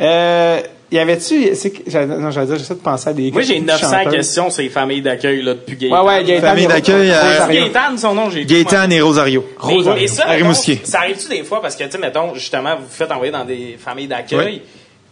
Euh, 0.00 0.60
y 0.92 0.98
avait-tu, 0.98 1.54
c'est 1.54 1.72
non, 2.06 2.30
j'allais 2.30 2.46
dire, 2.46 2.56
j'essaie 2.58 2.74
de 2.74 2.78
penser 2.80 3.08
à 3.08 3.12
des 3.12 3.30
Moi, 3.32 3.42
j'ai 3.42 3.60
900 3.60 3.90
chanteurs. 3.90 4.12
questions 4.12 4.50
sur 4.50 4.62
les 4.62 4.68
familles 4.68 5.02
d'accueil, 5.02 5.42
là, 5.42 5.54
depuis 5.54 5.76
Gaëtan. 5.76 6.04
Ouais, 6.04 6.16
ouais, 6.18 6.24
Gaëtan. 6.24 6.46
Famille 6.46 6.66
d'accueil, 6.66 7.10
euh. 7.12 7.46
Gaëtan, 7.48 7.96
son 7.96 8.14
nom, 8.14 8.30
j'ai 8.30 8.44
dit. 8.44 8.54
Gaëtan 8.64 8.90
et 8.90 9.00
Rosario. 9.00 9.44
Mais, 9.66 9.74
Rosario. 9.74 10.00
mais 10.02 10.06
ça, 10.06 10.26
mettons, 10.26 10.52
ça 10.84 10.98
arrive-tu 11.00 11.28
des 11.28 11.42
fois, 11.44 11.60
parce 11.60 11.74
que, 11.76 11.84
tu 11.84 11.90
sais, 11.90 11.98
mettons, 11.98 12.34
justement, 12.34 12.76
vous 12.76 12.82
vous 12.82 12.88
faites 12.90 13.10
envoyer 13.10 13.32
dans 13.32 13.44
des 13.44 13.76
familles 13.84 14.06
d'accueil, 14.08 14.38
Oui. 14.38 14.62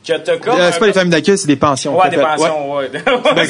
que 0.06 0.18
t'as 0.18 0.36
comme... 0.36 0.60
Euh, 0.60 0.70
c'est 0.72 0.78
pas 0.78 0.86
les 0.86 0.92
familles 0.92 1.10
d'accueil, 1.10 1.38
c'est 1.38 1.46
des 1.48 1.56
pensions. 1.56 1.98
Ouais, 1.98 2.08
des 2.10 2.18
Ouais. 2.18 2.22
pensions, 2.22 2.76
ouais. 2.76 2.90
C'est 2.94 3.10
ouais, 3.10 3.16
ouais. 3.16 3.44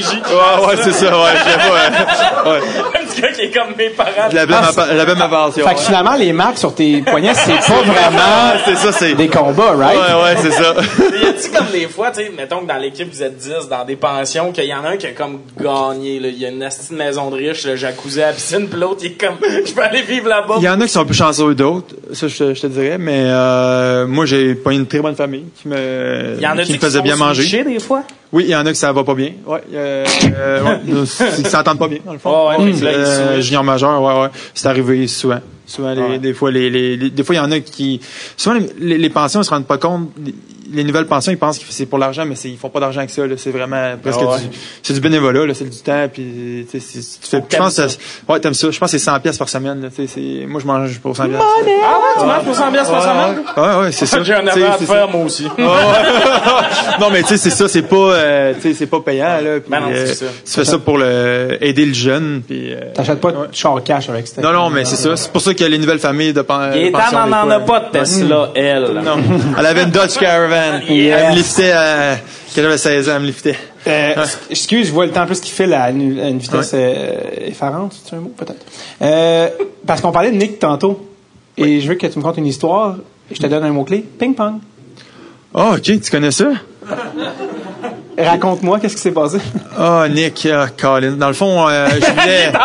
Qui 0.00 0.02
Ouais, 0.04 0.66
ouais, 0.66 0.76
c'est 0.82 0.92
ça, 0.92 1.18
ouais, 1.18 1.30
je 1.36 1.50
sais 1.50 1.58
pas, 1.58 2.50
ouais. 2.52 2.60
gars 3.20 3.32
qui 3.32 3.40
est 3.42 3.50
comme 3.50 3.74
mes 3.76 3.90
parents. 3.90 4.28
L'appelais 4.32 5.14
ma 5.14 5.28
pension. 5.28 5.66
Fait 5.66 5.74
que 5.74 5.80
finalement, 5.80 6.14
les 6.14 6.32
marques 6.32 6.58
sur 6.58 6.74
tes 6.74 7.00
poignets, 7.06 7.34
c'est 7.34 7.52
pas 7.54 7.82
vraiment 7.82 8.60
c'est 8.64 8.76
ça, 8.76 8.92
c'est. 8.92 9.14
des 9.14 9.28
combats, 9.28 9.72
right? 9.76 9.96
Ouais, 9.98 10.22
ouais, 10.22 10.36
c'est 10.40 10.50
ça. 10.52 10.74
Y 11.22 11.26
a-tu 11.26 11.50
comme 11.56 11.66
des 11.72 11.86
fois, 11.88 12.10
tu 12.10 12.22
sais, 12.22 12.32
mettons 12.36 12.60
que 12.60 12.66
dans 12.68 12.76
l'équipe 12.78 13.08
vous 13.12 13.22
êtes 13.22 13.36
10, 13.36 13.68
dans 13.70 13.84
des 13.84 13.96
pensions, 13.96 14.52
qu'il 14.52 14.64
y 14.64 14.74
en 14.74 14.84
a 14.84 14.90
un 14.90 14.96
qui 14.96 15.06
a 15.06 15.10
comme 15.12 15.40
gagné, 15.60 16.18
là. 16.20 16.28
Il 16.28 16.38
y 16.38 16.46
a 16.46 16.50
une 16.50 16.62
astine 16.62 16.96
maison 16.96 17.30
de 17.30 17.36
riche, 17.36 17.64
le 17.66 17.76
jacuzzi 17.76 18.22
à 18.22 18.28
la 18.28 18.32
piscine, 18.32 18.68
puis 18.68 18.80
l'autre, 18.80 19.00
il 19.02 19.06
est 19.12 19.20
comme, 19.20 19.36
je 19.64 19.72
peux 19.72 19.82
aller 19.82 20.02
vivre 20.02 20.28
là-bas. 20.28 20.54
Il 20.58 20.64
y 20.64 20.68
en 20.68 20.80
a 20.80 20.84
qui 20.84 20.92
sont 20.92 21.04
plus 21.04 21.14
chanceux 21.14 21.48
que 21.48 21.52
d'autres, 21.52 21.94
ça 22.12 22.28
je, 22.28 22.36
te- 22.36 22.54
je 22.54 22.60
te 22.60 22.66
dirais, 22.66 22.98
mais 22.98 23.24
euh, 23.26 24.06
moi 24.06 24.26
j'ai 24.26 24.54
pas 24.54 24.72
une 24.72 24.86
très 24.86 25.00
bonne 25.00 25.16
famille 25.16 25.44
qui 25.60 25.68
me, 25.68 26.34
Il 26.36 26.42
y 26.42 26.46
en 26.46 26.56
a 26.58 26.62
qui 26.62 26.72
me 26.74 26.78
faisait 26.78 27.02
bien 27.02 27.16
manger. 27.16 27.64
des 27.64 27.78
fois? 27.78 28.02
Oui, 28.32 28.44
il 28.46 28.50
y 28.50 28.56
en 28.56 28.64
a 28.64 28.70
que 28.70 28.76
ça 28.78 28.90
va 28.92 29.04
pas 29.04 29.14
bien. 29.14 29.32
Ouais, 29.46 29.60
euh, 29.74 30.06
euh, 30.38 30.62
ouais, 30.62 31.06
s'entendent 31.44 31.78
pas 31.78 31.88
bien 31.88 31.98
dans 32.04 32.14
le 32.14 32.18
fond. 32.18 32.48
Ouais, 32.48 32.72
Euh, 33.04 33.40
junior 33.40 33.64
majeur, 33.64 34.02
ouais, 34.02 34.22
ouais, 34.22 34.30
c'est 34.54 34.68
arrivé 34.68 35.06
souvent. 35.06 35.40
Souvent, 35.66 35.94
les- 35.94 36.18
des 36.18 36.34
fois, 36.34 36.50
les, 36.50 36.68
les- 36.70 36.96
les- 36.96 37.10
des 37.10 37.24
fois, 37.24 37.34
il 37.34 37.38
y 37.38 37.40
en 37.40 37.50
a 37.52 37.60
qui, 37.60 38.00
souvent, 38.36 38.56
les, 38.56 38.66
les- 38.80 38.98
les 38.98 39.10
pensions, 39.10 39.40
ils 39.40 39.44
se 39.44 39.50
rendent 39.50 39.66
pas 39.66 39.78
compte. 39.78 40.10
Les, 40.24 40.34
les 40.74 40.84
nouvelles 40.84 41.06
pensions, 41.06 41.30
ils 41.32 41.36
pensent 41.38 41.58
que 41.58 41.64
c'est 41.68 41.84
pour 41.86 41.98
l'argent, 41.98 42.24
mais 42.24 42.34
ils 42.44 42.56
font 42.56 42.70
pas 42.70 42.80
d'argent 42.80 43.00
avec 43.00 43.10
ça, 43.10 43.26
là. 43.26 43.34
C'est 43.36 43.50
vraiment 43.50 43.92
presque 44.02 44.20
Ah 44.22 44.26
ouais. 44.32 44.38
du, 44.40 44.44
c'est 44.82 44.94
du 44.94 45.00
bénévolat, 45.00 45.44
là. 45.46 45.52
C'est 45.54 45.68
du 45.68 45.78
temps, 45.82 46.08
puis, 46.10 46.66
tu 46.70 46.80
sais, 46.80 46.84
c'est- 46.86 47.20
tu 47.20 47.28
fais, 47.28 47.42
je 47.50 47.56
pense, 47.58 47.74
ça. 47.74 47.84
que 47.86 47.90
c'est- 47.90 47.98
ouais, 48.28 48.40
t'aimes 48.40 48.54
ça. 48.54 48.70
Je 48.70 48.78
pense 48.78 48.90
que 48.90 48.98
c'est 48.98 49.04
100 49.04 49.20
pièces 49.20 49.36
par 49.38 49.48
semaine, 49.50 49.82
là. 49.82 49.88
Tu 49.94 50.06
sais, 50.06 50.12
c'est, 50.40 50.46
moi, 50.46 50.60
je 50.62 50.66
mange 50.66 50.98
pour 51.00 51.14
100 51.16 51.26
pièces. 51.28 51.40
Ah 51.40 51.62
ouais, 51.64 51.72
tu 52.20 52.26
manges 52.26 52.44
pour 52.44 52.54
100 52.54 52.72
piastres 52.72 52.92
par 52.92 53.02
semaine? 53.02 53.42
Ouais, 53.56 53.84
ouais, 53.84 53.92
c'est 53.92 54.06
ça. 54.06 54.22
J'ai 54.22 54.34
un 54.34 54.46
affaire 54.46 54.72
à 54.72 54.78
c'est 54.78 54.86
faire, 54.86 55.06
ça. 55.06 55.12
moi 55.16 55.24
aussi. 55.26 55.44
non, 57.00 57.10
mais 57.10 57.22
tu 57.22 57.28
sais, 57.28 57.36
c'est 57.36 57.50
ça, 57.50 57.68
c'est 57.68 57.82
pas, 57.82 57.96
euh, 57.96 58.54
tu 58.54 58.60
sais, 58.62 58.74
c'est 58.74 58.86
pas 58.86 59.00
payant, 59.00 59.40
là. 59.42 59.60
Puis, 59.60 59.70
Ben 59.70 59.80
non, 59.80 59.86
c'est 59.92 59.98
euh, 60.00 60.14
ça. 60.14 60.26
Tu 60.44 60.50
fais 60.52 60.64
ça 60.64 60.78
pour 60.78 60.98
le, 60.98 61.58
aider 61.60 61.86
le 61.86 61.94
jeune, 61.94 62.42
puis, 62.46 62.72
euh, 62.72 62.92
T'achètes 62.94 63.20
pas 63.20 63.32
de 63.32 63.38
char 63.52 63.82
cash 63.82 64.08
avec 64.08 64.26
ça. 64.26 64.40
non, 64.42 64.52
non, 64.52 64.70
mais 64.70 64.84
c'est 64.84 64.96
ça. 64.96 65.16
C'est 65.16 65.30
pour 65.30 65.40
ça 65.42 65.51
que 65.54 65.64
les 65.64 65.78
nouvelles 65.78 65.98
familles 65.98 66.32
de 66.32 66.42
pen- 66.42 66.72
Et 66.74 66.90
pension, 66.90 67.24
des 67.24 67.30
n'en 67.30 67.50
a 67.50 67.60
pas 67.60 67.80
de 67.80 67.90
Tesla, 67.98 68.50
elle. 68.54 69.00
Non. 69.04 69.16
Elle 69.58 69.66
avait 69.66 69.82
une 69.84 69.90
Dodge 69.90 70.16
Caravan. 70.18 70.80
Yes. 70.88 71.16
Elle 71.18 71.30
me 71.30 71.36
liftait 71.36 71.72
à, 71.72 72.16
quand 72.54 72.62
j'avais 72.62 72.78
16 72.78 73.08
ans, 73.08 73.12
elle 73.16 73.22
me 73.22 73.26
liftait. 73.26 73.56
Euh, 73.86 74.14
excuse, 74.50 74.86
je 74.88 74.92
vois 74.92 75.06
le 75.06 75.12
temps 75.12 75.26
plus 75.26 75.40
qui 75.40 75.50
file 75.50 75.72
à 75.74 75.90
une, 75.90 76.18
à 76.20 76.28
une 76.28 76.38
vitesse 76.38 76.70
euh, 76.74 77.14
effarante, 77.46 77.94
c'est 78.04 78.14
un 78.16 78.20
mot 78.20 78.32
peut-être. 78.36 78.64
Euh, 79.02 79.48
parce 79.86 80.00
qu'on 80.00 80.12
parlait 80.12 80.30
de 80.30 80.36
Nick 80.36 80.58
tantôt, 80.58 81.08
et 81.56 81.80
je 81.80 81.88
veux 81.88 81.94
que 81.96 82.06
tu 82.06 82.18
me 82.18 82.22
contes 82.24 82.38
une 82.38 82.46
histoire. 82.46 82.96
Je 83.30 83.40
te 83.40 83.46
donne 83.46 83.64
un 83.64 83.70
mot 83.72 83.84
clé. 83.84 84.04
Ping 84.18 84.34
pong. 84.34 84.54
Oh, 85.54 85.72
ok, 85.76 85.82
tu 85.82 86.10
connais 86.10 86.30
ça? 86.30 86.46
Raconte-moi 88.18 88.78
qu'est-ce 88.80 88.96
qui 88.96 89.02
s'est 89.02 89.10
passé? 89.12 89.38
Oh, 89.78 90.02
Nick, 90.10 90.46
ah, 90.52 90.66
Colin. 90.76 91.12
Dans 91.12 91.28
le 91.28 91.34
fond, 91.34 91.68
euh, 91.68 91.88
je 91.94 92.10
voulais... 92.20 92.52
Non, 92.52 92.58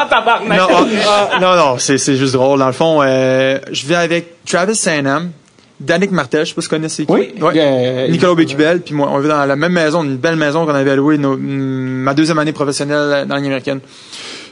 ah, 1.07 1.29
ah, 1.33 1.39
non, 1.39 1.55
non, 1.55 1.77
c'est, 1.77 1.97
c'est 1.97 2.15
juste 2.15 2.33
drôle. 2.33 2.59
Dans 2.59 2.67
le 2.67 2.73
fond, 2.73 2.99
euh, 3.01 3.59
je 3.71 3.85
vais 3.87 3.95
avec 3.95 4.43
Travis 4.45 4.75
Sanham, 4.75 5.31
Danick 5.79 6.11
Martel, 6.11 6.41
je 6.45 6.49
sais 6.49 6.55
pas 6.55 6.61
si 6.61 6.67
tu 6.67 6.75
connais 6.75 6.89
c'est 6.89 7.05
qui. 7.05 7.11
Oui. 7.11 7.33
Ouais. 7.39 7.53
Euh, 7.55 8.07
Nicolas 8.09 8.35
Bécubel, 8.35 8.81
puis 8.81 8.93
moi, 8.93 9.09
on 9.11 9.19
vit 9.19 9.29
dans 9.29 9.45
la 9.45 9.55
même 9.55 9.71
maison, 9.73 10.03
une 10.03 10.17
belle 10.17 10.35
maison 10.35 10.65
qu'on 10.65 10.73
avait 10.75 10.95
louée 10.95 11.17
nos- 11.17 11.37
ma 11.37 12.13
deuxième 12.13 12.39
année 12.39 12.51
professionnelle 12.53 13.25
dans 13.27 13.35
l'année 13.35 13.47
américaine. 13.47 13.79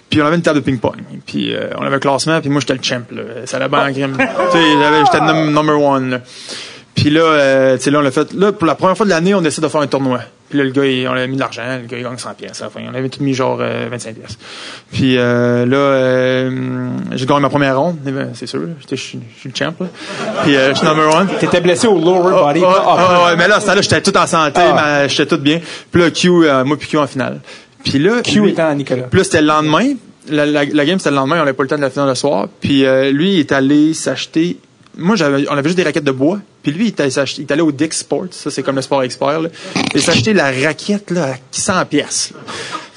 Puis 0.10 0.22
on 0.22 0.26
avait 0.26 0.36
une 0.36 0.44
table 0.44 0.60
de 0.60 0.64
ping-pong. 0.64 0.96
Puis 1.26 1.54
euh, 1.56 1.70
on 1.78 1.86
avait 1.86 1.96
un 1.96 2.00
classement, 2.00 2.40
puis 2.40 2.50
moi 2.50 2.62
j'étais 2.62 2.76
le 2.76 2.84
champ. 2.84 3.02
Là. 3.12 3.22
Ça 3.46 3.58
allait 3.58 3.68
bien 3.68 3.88
en 3.90 3.92
crime. 3.92 4.16
tu 4.18 4.58
sais, 4.58 5.04
j'étais 5.12 5.20
number 5.52 5.82
one. 5.82 6.10
Là. 6.12 6.20
Puis 6.94 7.10
là, 7.10 7.22
euh, 7.24 7.76
tu 7.78 7.84
sais, 7.84 7.92
là, 7.92 8.00
on 8.00 8.02
l'a 8.02 8.12
fait. 8.12 8.32
Là, 8.34 8.52
pour 8.54 8.68
la 8.68 8.76
première 8.76 8.96
fois 8.96 9.06
de 9.06 9.10
l'année, 9.10 9.34
on 9.34 9.42
décide 9.42 9.64
de 9.64 9.68
faire 9.68 9.82
un 9.82 9.88
tournoi. 9.88 10.20
Puis 10.56 10.58
là, 10.58 10.64
le 10.64 10.72
gars, 10.72 10.86
il- 10.86 11.08
on 11.08 11.12
avait 11.12 11.28
mis 11.28 11.36
de 11.36 11.42
l'argent. 11.42 11.64
Le 11.82 11.88
gars, 11.88 11.98
il 11.98 12.04
gagne 12.04 12.18
100 12.18 12.34
pièces. 12.36 12.64
Enfin, 12.66 12.80
on 12.90 12.96
avait 12.96 13.10
tout 13.10 13.22
mis 13.22 13.34
genre 13.34 13.58
euh, 13.60 13.88
25 13.92 14.16
pièces. 14.16 14.38
Puis 14.92 15.18
euh, 15.18 15.66
là, 15.66 15.76
euh, 15.78 16.90
j'ai 17.14 17.26
gagné 17.26 17.42
ma 17.42 17.50
première 17.50 17.78
ronde. 17.80 17.98
Eh 18.08 18.12
ben, 18.12 18.30
c'est 18.34 18.48
sûr. 18.48 18.62
Je 18.90 18.96
suis 18.96 19.20
le 19.46 19.52
champ. 19.54 19.74
Là. 19.80 19.88
Puis 20.44 20.56
euh, 20.56 20.70
je 20.74 20.78
suis 20.80 20.88
number 20.88 21.14
one. 21.14 21.28
T'étais 21.40 21.60
blessé 21.62 21.88
au 21.88 22.00
lower 22.00 22.32
Ah, 22.38 22.40
body. 22.54 22.62
ah, 22.66 22.84
ah, 22.88 23.26
ouais, 23.26 23.36
mais 23.38 23.48
là, 23.48 23.58
à 23.58 23.62
temps-là, 23.62 23.82
j'étais 23.82 24.02
tout 24.02 24.16
en 24.18 24.26
santé, 24.28 24.62
j'étais 25.08 25.26
tout 25.26 25.42
bien. 25.42 25.60
Puis 25.92 26.02
là, 26.02 26.10
Q, 26.12 26.30
euh, 26.30 26.64
moi 26.64 26.78
puis 26.78 26.88
Q 26.88 26.98
en 26.98 27.08
finale. 27.08 27.42
Puis 27.84 28.00
là, 28.00 28.22
Q 28.24 28.40
lui- 28.42 28.52
étant 28.52 28.74
Nicolas. 28.74 29.04
puis 29.04 29.20
là, 29.20 29.24
c'était 29.24 29.42
le 29.42 29.48
lendemain. 29.48 29.94
La, 30.30 30.46
la, 30.46 30.66
la 30.66 30.86
game, 30.86 30.98
c'était 30.98 31.12
le 31.12 31.18
lendemain. 31.18 31.36
On 31.36 31.40
n'avait 31.40 31.54
pas 31.54 31.64
le 31.64 31.70
temps 31.70 31.76
de 31.76 31.82
la 31.82 31.90
finale 31.92 32.08
le 32.10 32.16
soir. 32.16 32.48
Puis 32.62 32.84
euh, 32.86 33.12
lui, 33.12 33.34
il 33.36 33.40
est 33.42 33.52
allé 33.52 33.94
s'acheter... 33.94 34.58
Moi, 34.98 35.16
j'avais, 35.18 35.46
on 35.50 35.54
avait 35.54 35.64
juste 35.66 35.78
des 35.78 35.84
raquettes 35.84 36.04
de 36.06 36.12
bois. 36.12 36.40
Puis 36.66 36.74
lui, 36.74 36.86
il 36.86 36.88
est 36.88 37.00
allé, 37.00 37.12
s'acheter- 37.12 37.44
il 37.44 37.46
est 37.46 37.52
allé 37.52 37.62
au 37.62 37.72
Dick 37.72 37.94
Sports. 37.94 38.26
Ça, 38.32 38.50
c'est 38.50 38.64
comme 38.64 38.76
le 38.78 38.82
sport 38.82 39.04
expert. 39.04 39.40
Là. 39.40 39.50
Il 39.94 40.02
s'est 40.02 40.10
acheté 40.10 40.34
la 40.34 40.50
raquette 40.52 41.12
là, 41.12 41.26
à 41.26 41.36
100 41.52 41.86
pièces. 41.86 42.32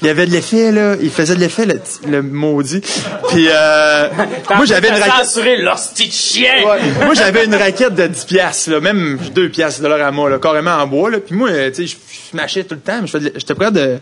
Il 0.01 0.07
avait 0.09 0.25
de 0.25 0.31
l'effet, 0.31 0.71
là. 0.71 0.95
Il 0.99 1.11
faisait 1.11 1.35
de 1.35 1.39
l'effet, 1.39 1.67
le, 1.67 1.79
le 2.09 2.23
maudit. 2.23 2.81
Puis 3.29 3.47
euh, 3.47 4.07
moi, 4.55 4.65
j'avais 4.65 4.87
une 4.87 4.95
raquette... 4.95 5.59
l'hostie 5.59 6.07
de 6.07 6.11
chien. 6.11 6.53
Ouais. 6.65 6.79
moi, 7.05 7.13
j'avais 7.13 7.45
une 7.45 7.53
raquette 7.53 7.93
de 7.93 8.07
10 8.07 8.25
piastres, 8.25 8.71
là, 8.71 8.79
même 8.79 9.19
2 9.35 9.49
piastres 9.49 9.83
de 9.83 9.87
l'heure 9.87 10.03
à 10.03 10.09
moi, 10.11 10.31
là, 10.31 10.39
carrément 10.39 10.71
en 10.71 10.87
bois. 10.87 11.11
Là. 11.11 11.19
Puis 11.19 11.35
moi, 11.35 11.49
tu 11.69 11.85
sais, 11.87 11.95
je 12.31 12.35
mâchais 12.37 12.63
tout 12.63 12.73
le 12.73 12.81
temps. 12.81 13.01
mais 13.03 13.07
J'étais 13.35 13.53
prêt 13.53 13.71
de... 13.71 13.99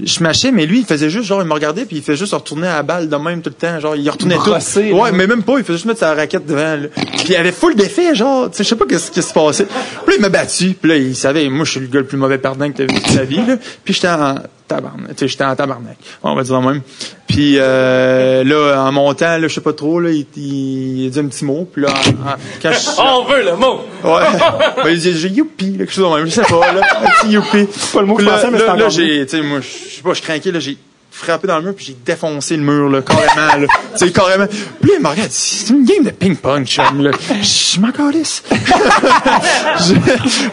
Je 0.00 0.22
mâchais, 0.22 0.52
mais 0.52 0.66
lui, 0.66 0.80
il 0.80 0.84
faisait 0.86 1.10
juste, 1.10 1.24
genre, 1.26 1.42
il 1.42 1.48
me 1.48 1.52
regardait, 1.52 1.84
puis 1.84 1.96
il 1.96 2.02
faisait 2.02 2.16
juste 2.18 2.32
retourner 2.32 2.68
à 2.68 2.76
la 2.76 2.82
balle 2.84 3.08
de 3.08 3.16
même 3.16 3.42
tout 3.42 3.50
le 3.50 3.54
temps. 3.54 3.80
Genre, 3.80 3.96
il 3.96 4.08
retournait 4.08 4.36
tout. 4.36 4.50
Ouais, 4.94 5.10
mais 5.12 5.26
même 5.26 5.42
pas, 5.42 5.58
il 5.58 5.64
faisait 5.64 5.74
juste 5.78 5.86
mettre 5.86 6.00
sa 6.00 6.14
raquette 6.14 6.46
devant. 6.46 6.76
Là. 6.76 6.88
Puis 6.94 7.26
il 7.30 7.36
avait 7.36 7.50
full 7.52 7.74
d'effets, 7.74 8.14
genre, 8.14 8.48
tu 8.50 8.58
sais, 8.58 8.64
je 8.64 8.68
sais 8.68 8.76
pas 8.76 8.86
qu'est-ce 8.86 9.10
qui 9.10 9.20
se 9.22 9.32
passait. 9.32 9.64
Puis 9.66 10.06
là, 10.08 10.12
il 10.18 10.20
m'a 10.20 10.28
battu, 10.28 10.76
puis 10.80 10.90
là, 10.90 10.96
il 10.96 11.16
savait, 11.16 11.48
moi, 11.48 11.64
je 11.64 11.72
suis 11.72 11.80
le 11.80 11.86
gars 11.88 12.00
le 12.00 12.06
plus 12.06 12.18
mauvais 12.18 12.38
perdant 12.38 12.70
que 12.70 12.76
t'as 12.76 12.92
vu 12.92 13.00
de 13.00 13.16
ta 13.16 13.24
vie, 13.24 13.44
là. 13.44 13.56
Puis 13.84 13.94
j'étais 13.94 14.08
en 14.08 14.36
tabarnak, 14.68 15.08
tu 15.08 15.14
sais, 15.16 15.28
j'étais 15.28 15.42
en 15.42 15.56
tabarnak. 15.56 15.96
On 16.22 16.36
va 16.36 16.44
dire 16.44 16.60
même. 16.62 16.82
Puis 17.26 17.56
euh, 17.58 18.44
là, 18.44 18.82
en 18.84 18.92
montant, 18.92 19.38
là, 19.38 19.48
je 19.48 19.54
sais 19.54 19.60
pas 19.60 19.72
trop, 19.72 19.98
là, 19.98 20.10
il, 20.10 20.26
il, 20.36 21.06
a 21.08 21.10
dit 21.10 21.18
un 21.18 21.26
petit 21.26 21.44
mot, 21.44 21.68
puis 21.72 21.82
là, 21.82 21.88
en- 21.90 22.28
en- 22.30 22.34
quand 22.62 22.70
je... 22.72 23.00
On 23.00 23.24
veut 23.24 23.44
le 23.44 23.56
mot. 23.56 23.80
Ouais. 24.04 24.22
ben, 24.84 24.90
il 24.90 24.98
dit, 25.00 25.12
j'ai 25.18 25.28
youpi, 25.28 25.72
là, 25.72 25.78
quelque 25.78 25.92
chose 25.92 26.08
de 26.12 26.16
même. 26.16 26.26
Je 26.26 26.30
sais 26.32 26.42
pas, 26.42 26.72
là. 26.72 26.80
Un 27.02 27.06
petit 27.22 27.32
youpi. 27.32 27.66
pas 27.92 28.00
le 28.00 28.06
mot 28.06 28.14
que 28.14 28.22
je 28.22 28.28
pensais, 28.28 28.50
mais 28.50 28.58
là, 28.58 28.64
c'est 28.76 28.80
là, 28.82 28.88
j'ai, 28.88 29.26
tu 29.26 29.36
sais, 29.36 29.42
moi, 29.42 29.58
je 29.60 29.68
sais 29.88 30.02
pas, 30.02 30.14
je 30.14 30.22
craquais, 30.22 30.52
là, 30.52 30.60
j'ai 30.60 30.76
frappé 31.10 31.46
dans 31.48 31.58
le 31.58 31.64
mur, 31.64 31.74
puis 31.76 31.86
j'ai 31.86 31.96
défoncé 32.04 32.56
le 32.56 32.62
mur, 32.62 32.88
là, 32.88 33.00
carrément, 33.02 33.60
là. 33.62 33.66
Tu 33.98 34.06
sais, 34.06 34.12
carrément. 34.12 34.46
Puis 34.46 34.90
là, 34.90 34.96
il 34.98 35.02
me 35.02 35.08
regarde, 35.08 35.30
c'est 35.30 35.70
une 35.70 35.84
game 35.84 36.04
de 36.04 36.10
ping-pong, 36.10 36.64
chum, 36.64 37.02
là. 37.02 37.10
Je 37.42 37.80
m'en 37.80 37.90
calisse. 37.90 38.42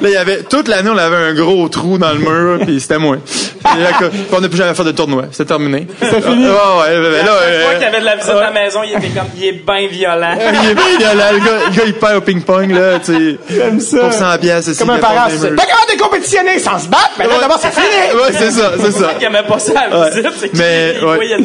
Là, 0.02 0.10
il 0.10 0.10
y 0.10 0.18
avait, 0.18 0.44
toute 0.44 0.68
l'année, 0.68 0.90
on 0.90 0.98
avait 0.98 1.16
un 1.16 1.34
gros 1.34 1.68
trou 1.70 1.98
dans 1.98 2.12
le 2.12 2.20
mur, 2.20 2.66
puis 2.66 2.80
c'était 2.80 2.98
moi. 2.98 3.18
Puis 3.28 3.82
là, 3.82 3.90
puis 4.00 4.08
on 4.32 4.42
n'a 4.42 4.48
plus 4.50 4.58
jamais 4.58 4.74
fait 4.74 4.84
de 4.84 4.92
tournoi. 4.92 5.26
C'était 5.32 5.46
terminé. 5.46 5.88
C'est 6.00 6.22
fini? 6.22 6.46
ouais, 6.46 6.50
ouais, 6.52 7.02
ben, 7.02 7.12
La 7.12 7.24
là, 7.24 7.26
seule 7.26 7.62
fois 7.62 7.70
euh, 7.70 7.74
qu'il 7.74 7.82
y 7.82 7.86
avait 7.86 8.00
de 8.00 8.06
la 8.06 8.16
visite 8.16 8.30
à 8.32 8.42
la 8.42 8.52
maison, 8.52 8.80
il 8.84 8.92
était 8.92 9.08
comme, 9.10 9.28
il 9.38 9.46
est 9.46 9.52
bien 9.66 9.88
violent. 9.88 10.36
il 10.64 10.70
est 10.72 10.74
bien 10.76 10.98
violent, 10.98 11.26
le 11.34 11.40
gars, 11.40 11.60
le 11.70 11.76
gars, 11.76 11.84
il 11.86 11.94
perd 11.94 12.16
au 12.18 12.22
ping-pong, 12.22 12.72
là, 12.72 13.00
tu 13.00 13.14
sais. 13.14 13.38
J'aime 13.50 13.80
ça. 13.80 14.00
Pour 14.00 14.14
100 14.14 14.38
piastres, 14.40 14.78
Comme 14.80 14.90
un 14.92 14.98
parent, 15.00 15.28
c'est 15.30 15.56
pas 15.56 15.66
capable 15.66 15.92
de 15.98 16.02
compétitionner 16.02 16.60
sans 16.60 16.80
se 16.80 16.88
battre, 16.88 17.12
mais 17.20 17.28
là, 17.28 17.34
d'abord, 17.40 17.60
c'est 17.62 17.72
fini! 17.74 17.86
Ouais, 18.16 18.32
c'est 18.32 18.52
ça, 18.52 18.72
c'est 18.80 18.92
ça. 18.92 19.12
Il 19.20 19.26
aimait 19.26 19.44
pas 19.48 19.60
ça 19.60 19.80
à 19.80 19.88
la 19.90 20.00
Ouais. 20.00 20.10
visite, 20.10 20.32
c'est 20.40 20.47
qu'il 20.47 20.47
Mais, 20.54 20.96
il 21.00 21.06
ouais. 21.06 21.38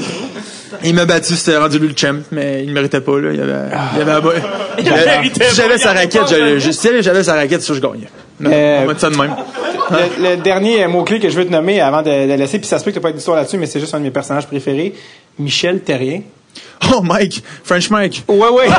Il 0.85 0.95
m'a 0.95 1.05
battu, 1.05 1.35
c'était 1.37 1.59
rendu 1.59 1.79
lui 1.79 1.89
le 1.89 1.95
champ, 1.97 2.15
mais 2.33 2.63
il 2.63 2.69
ne 2.71 2.73
méritait 2.73 3.01
pas, 3.03 3.19
là. 3.21 3.31
Il 3.33 3.41
avait, 3.41 3.53
il 3.95 4.01
avait, 4.03 4.21
Il 4.79 4.85
j'avais- 4.87 5.05
méritait 5.19 5.45
si 5.51 5.57
j'avais 5.57 5.79
sa 5.79 5.93
il 5.93 5.99
raquette, 5.99 6.29
j'avais, 6.29 6.61
si 6.61 6.89
j'avais 7.03 7.23
sa 7.25 7.35
raquette, 7.35 7.61
ça, 7.63 7.75
je 7.75 7.81
gagnais. 7.81 8.09
Non, 8.41 8.51
Euh, 8.53 8.81
on 8.83 8.87
va 8.87 8.99
ça 8.99 9.11
de 9.11 9.17
même. 9.17 9.35
Le, 9.91 10.31
le 10.31 10.37
dernier 10.39 10.87
mot-clé 10.87 11.21
que 11.21 11.29
je 11.29 11.37
veux 11.37 11.45
te 11.47 11.53
nommer 11.53 11.81
avant 11.81 12.01
de, 12.03 12.09
de 12.11 12.33
laisser, 12.39 12.59
puis 12.59 12.67
ça 12.67 12.79
se 12.79 12.85
peut 12.85 12.91
que 12.91 12.97
tu 12.97 13.03
pas 13.03 13.13
d'histoire 13.13 13.37
là-dessus, 13.37 13.59
mais 13.59 13.67
c'est 13.67 13.81
juste 13.81 13.95
un 13.95 13.99
de 13.99 14.05
mes 14.05 14.11
personnages 14.11 14.47
préférés, 14.47 14.95
Michel 15.39 15.81
Terrien. 15.83 16.23
Oh, 16.93 17.01
Mike, 17.03 17.43
French 17.65 17.91
Mike. 17.91 18.25
Ouais, 18.29 18.49
ouais. 18.49 18.67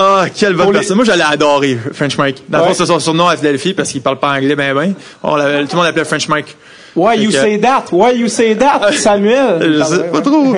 Ah, 0.00 0.26
quelle 0.34 0.54
bonne 0.54 0.66
les- 0.68 0.72
personne. 0.74 0.96
Moi, 0.96 1.04
j'allais 1.04 1.24
adorer 1.24 1.76
French 1.92 2.16
Mike. 2.18 2.44
Dans 2.48 2.58
le 2.58 2.64
Ouais. 2.64 2.68
fond, 2.70 2.74
c'est 2.76 2.86
son 2.86 3.00
surnom 3.00 3.26
à 3.28 3.36
Philadelphie 3.36 3.74
parce 3.74 3.90
qu'il 3.90 4.00
parle 4.00 4.18
pas 4.18 4.30
anglais 4.32 4.54
ben 4.54 4.72
ben. 4.74 4.94
On 5.24 5.32
tout 5.34 5.38
le 5.40 5.74
monde 5.76 5.84
l'appelait 5.84 6.04
French 6.04 6.28
Mike. 6.28 6.56
Why 6.98 7.16
you 7.22 7.30
que- 7.30 7.36
say 7.36 7.58
that? 7.60 7.84
Why 7.92 8.12
you 8.18 8.28
say 8.28 8.54
that, 8.56 8.92
Samuel? 8.98 9.58
Je 9.78 9.82
sais 9.84 10.04
pas 10.10 10.20
trop. 10.20 10.54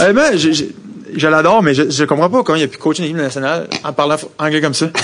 Honnêtement, 0.00 0.22
je, 0.36 0.52
je, 0.52 0.64
je 1.16 1.28
l'adore, 1.28 1.62
mais 1.62 1.74
je, 1.74 1.90
je 1.90 2.04
comprends 2.04 2.30
pas 2.30 2.42
comment 2.42 2.58
il 2.58 2.64
a 2.64 2.68
pu 2.68 2.78
coacher 2.78 3.00
une 3.02 3.10
équipe 3.10 3.18
nationale 3.18 3.68
en 3.84 3.92
parlant 3.92 4.16
anglais 4.38 4.60
comme 4.60 4.74
ça. 4.74 4.86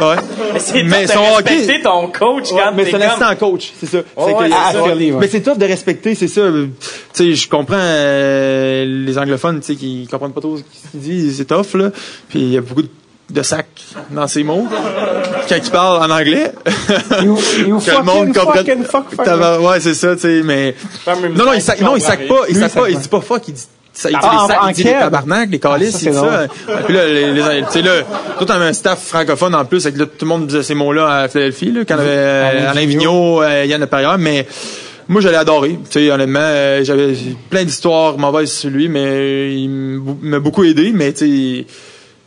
Ouais. 0.00 0.16
Mais 0.52 0.58
c'est 0.58 0.82
Mais 0.82 1.06
tough 1.06 1.14
son 1.14 1.38
hockey- 1.38 1.80
ton 1.80 2.08
coach 2.08 2.50
Ouais, 2.50 2.62
quand 2.64 2.72
mais 2.74 2.84
c'est 2.84 2.96
un 2.96 2.98
comme... 2.98 3.02
assistant 3.10 3.36
coach, 3.36 3.72
c'est 3.78 3.86
ça. 3.86 3.98
C'est 4.16 4.24
ouais, 4.24 4.48
que- 4.48 4.54
c'est 4.72 4.90
Philly, 4.90 5.12
ouais. 5.12 5.18
Mais 5.20 5.28
c'est 5.28 5.40
tough 5.40 5.56
de 5.56 5.64
respecter, 5.66 6.16
c'est 6.16 6.26
ça. 6.26 6.40
Tu 6.50 6.68
sais, 7.12 7.32
je 7.36 7.48
comprends 7.48 7.76
euh, 7.78 8.84
les 9.06 9.16
anglophones, 9.18 9.60
tu 9.60 9.66
sais, 9.66 9.74
qui 9.76 10.08
comprennent 10.10 10.32
pas 10.32 10.40
trop 10.40 10.56
ce 10.56 10.62
qu'il 10.90 10.98
dit, 11.00 11.32
c'est 11.32 11.44
tough 11.44 11.74
là. 11.74 11.90
Puis 12.28 12.40
il 12.40 12.48
y 12.54 12.58
a 12.58 12.60
beaucoup 12.60 12.82
de, 12.82 12.88
de 13.30 13.42
sacs 13.42 13.66
dans 14.10 14.28
ses 14.28 14.44
mots 14.44 14.66
quand 15.48 15.56
il 15.56 15.70
parle 15.70 16.02
en 16.10 16.14
anglais. 16.14 16.52
You- 17.22 17.38
you 17.66 17.80
Que 17.84 17.90
le 17.96 18.02
monde 18.02 18.34
comprenne. 18.34 18.66
fucking, 18.66 18.84
fuck, 18.84 19.04
fuck. 19.14 19.60
Ouais, 19.62 19.80
c'est 19.80 19.94
ça, 19.94 20.14
tu 20.14 20.22
sais, 20.22 20.42
mais 20.44 20.74
non 21.34 21.44
non, 21.46 21.52
il 21.54 21.62
sac, 21.62 21.80
non, 21.80 21.96
il 21.96 22.02
sac 22.02 22.26
pas, 22.28 22.42
il 22.48 22.56
sac 22.56 22.64
il 22.66 22.70
sac 22.70 22.72
pas, 22.74 22.90
il 22.90 22.98
dit 22.98 23.08
pas 23.08 23.20
fuck, 23.20 23.48
il 23.48 23.54
dit 23.54 23.64
ça, 23.92 24.10
il 24.10 24.12
dit 24.14 24.18
Ah, 24.22 24.38
les 24.48 24.52
sacs, 24.54 24.62
en 24.64 24.68
il 24.68 24.74
dit 24.74 24.82
les 24.84 24.90
tabarnak, 24.92 25.48
les 25.50 25.60
Ah, 25.62 25.68
calices, 25.68 25.92
ça, 25.92 25.98
c'est 26.00 26.10
dit 26.10 26.16
ça. 26.16 26.46
Puis 26.84 26.94
là, 26.94 27.06
les, 27.06 27.32
les, 27.32 27.42
tu 27.62 27.70
sais, 27.70 27.82
là, 27.82 27.92
t'avais 28.46 28.64
un 28.66 28.72
staff 28.72 29.02
francophone 29.06 29.54
en 29.54 29.64
plus, 29.64 29.86
avec 29.86 29.98
là, 29.98 30.06
tout 30.06 30.12
le 30.24 30.26
monde 30.26 30.46
disait 30.46 30.62
ces 30.62 30.74
mots-là 30.74 31.08
à 31.22 31.28
Philadelphie, 31.28 31.70
là, 31.72 31.84
quand 31.86 31.94
on 31.96 31.98
avait 32.00 32.08
euh, 32.10 32.50
Alain 32.50 32.70
Alain 32.72 32.86
Vigneault. 32.86 33.42
Euh, 33.42 33.64
Yann 33.64 33.80
Laperrière, 33.80 34.18
mais 34.18 34.46
moi, 35.08 35.20
je 35.20 35.28
l'ai 35.28 35.36
adoré. 35.36 35.78
Tu 35.90 36.00
sais, 36.00 36.10
honnêtement, 36.10 36.40
euh, 36.42 36.82
j'avais 36.84 37.14
plein 37.50 37.64
d'histoires 37.64 38.18
mauvaises 38.18 38.52
sur 38.52 38.70
lui, 38.70 38.88
mais 38.88 39.54
il 39.54 39.68
m'a 40.22 40.40
beaucoup 40.40 40.64
aidé, 40.64 40.90
mais 40.94 41.12
tu 41.12 41.26
sais, 41.60 41.66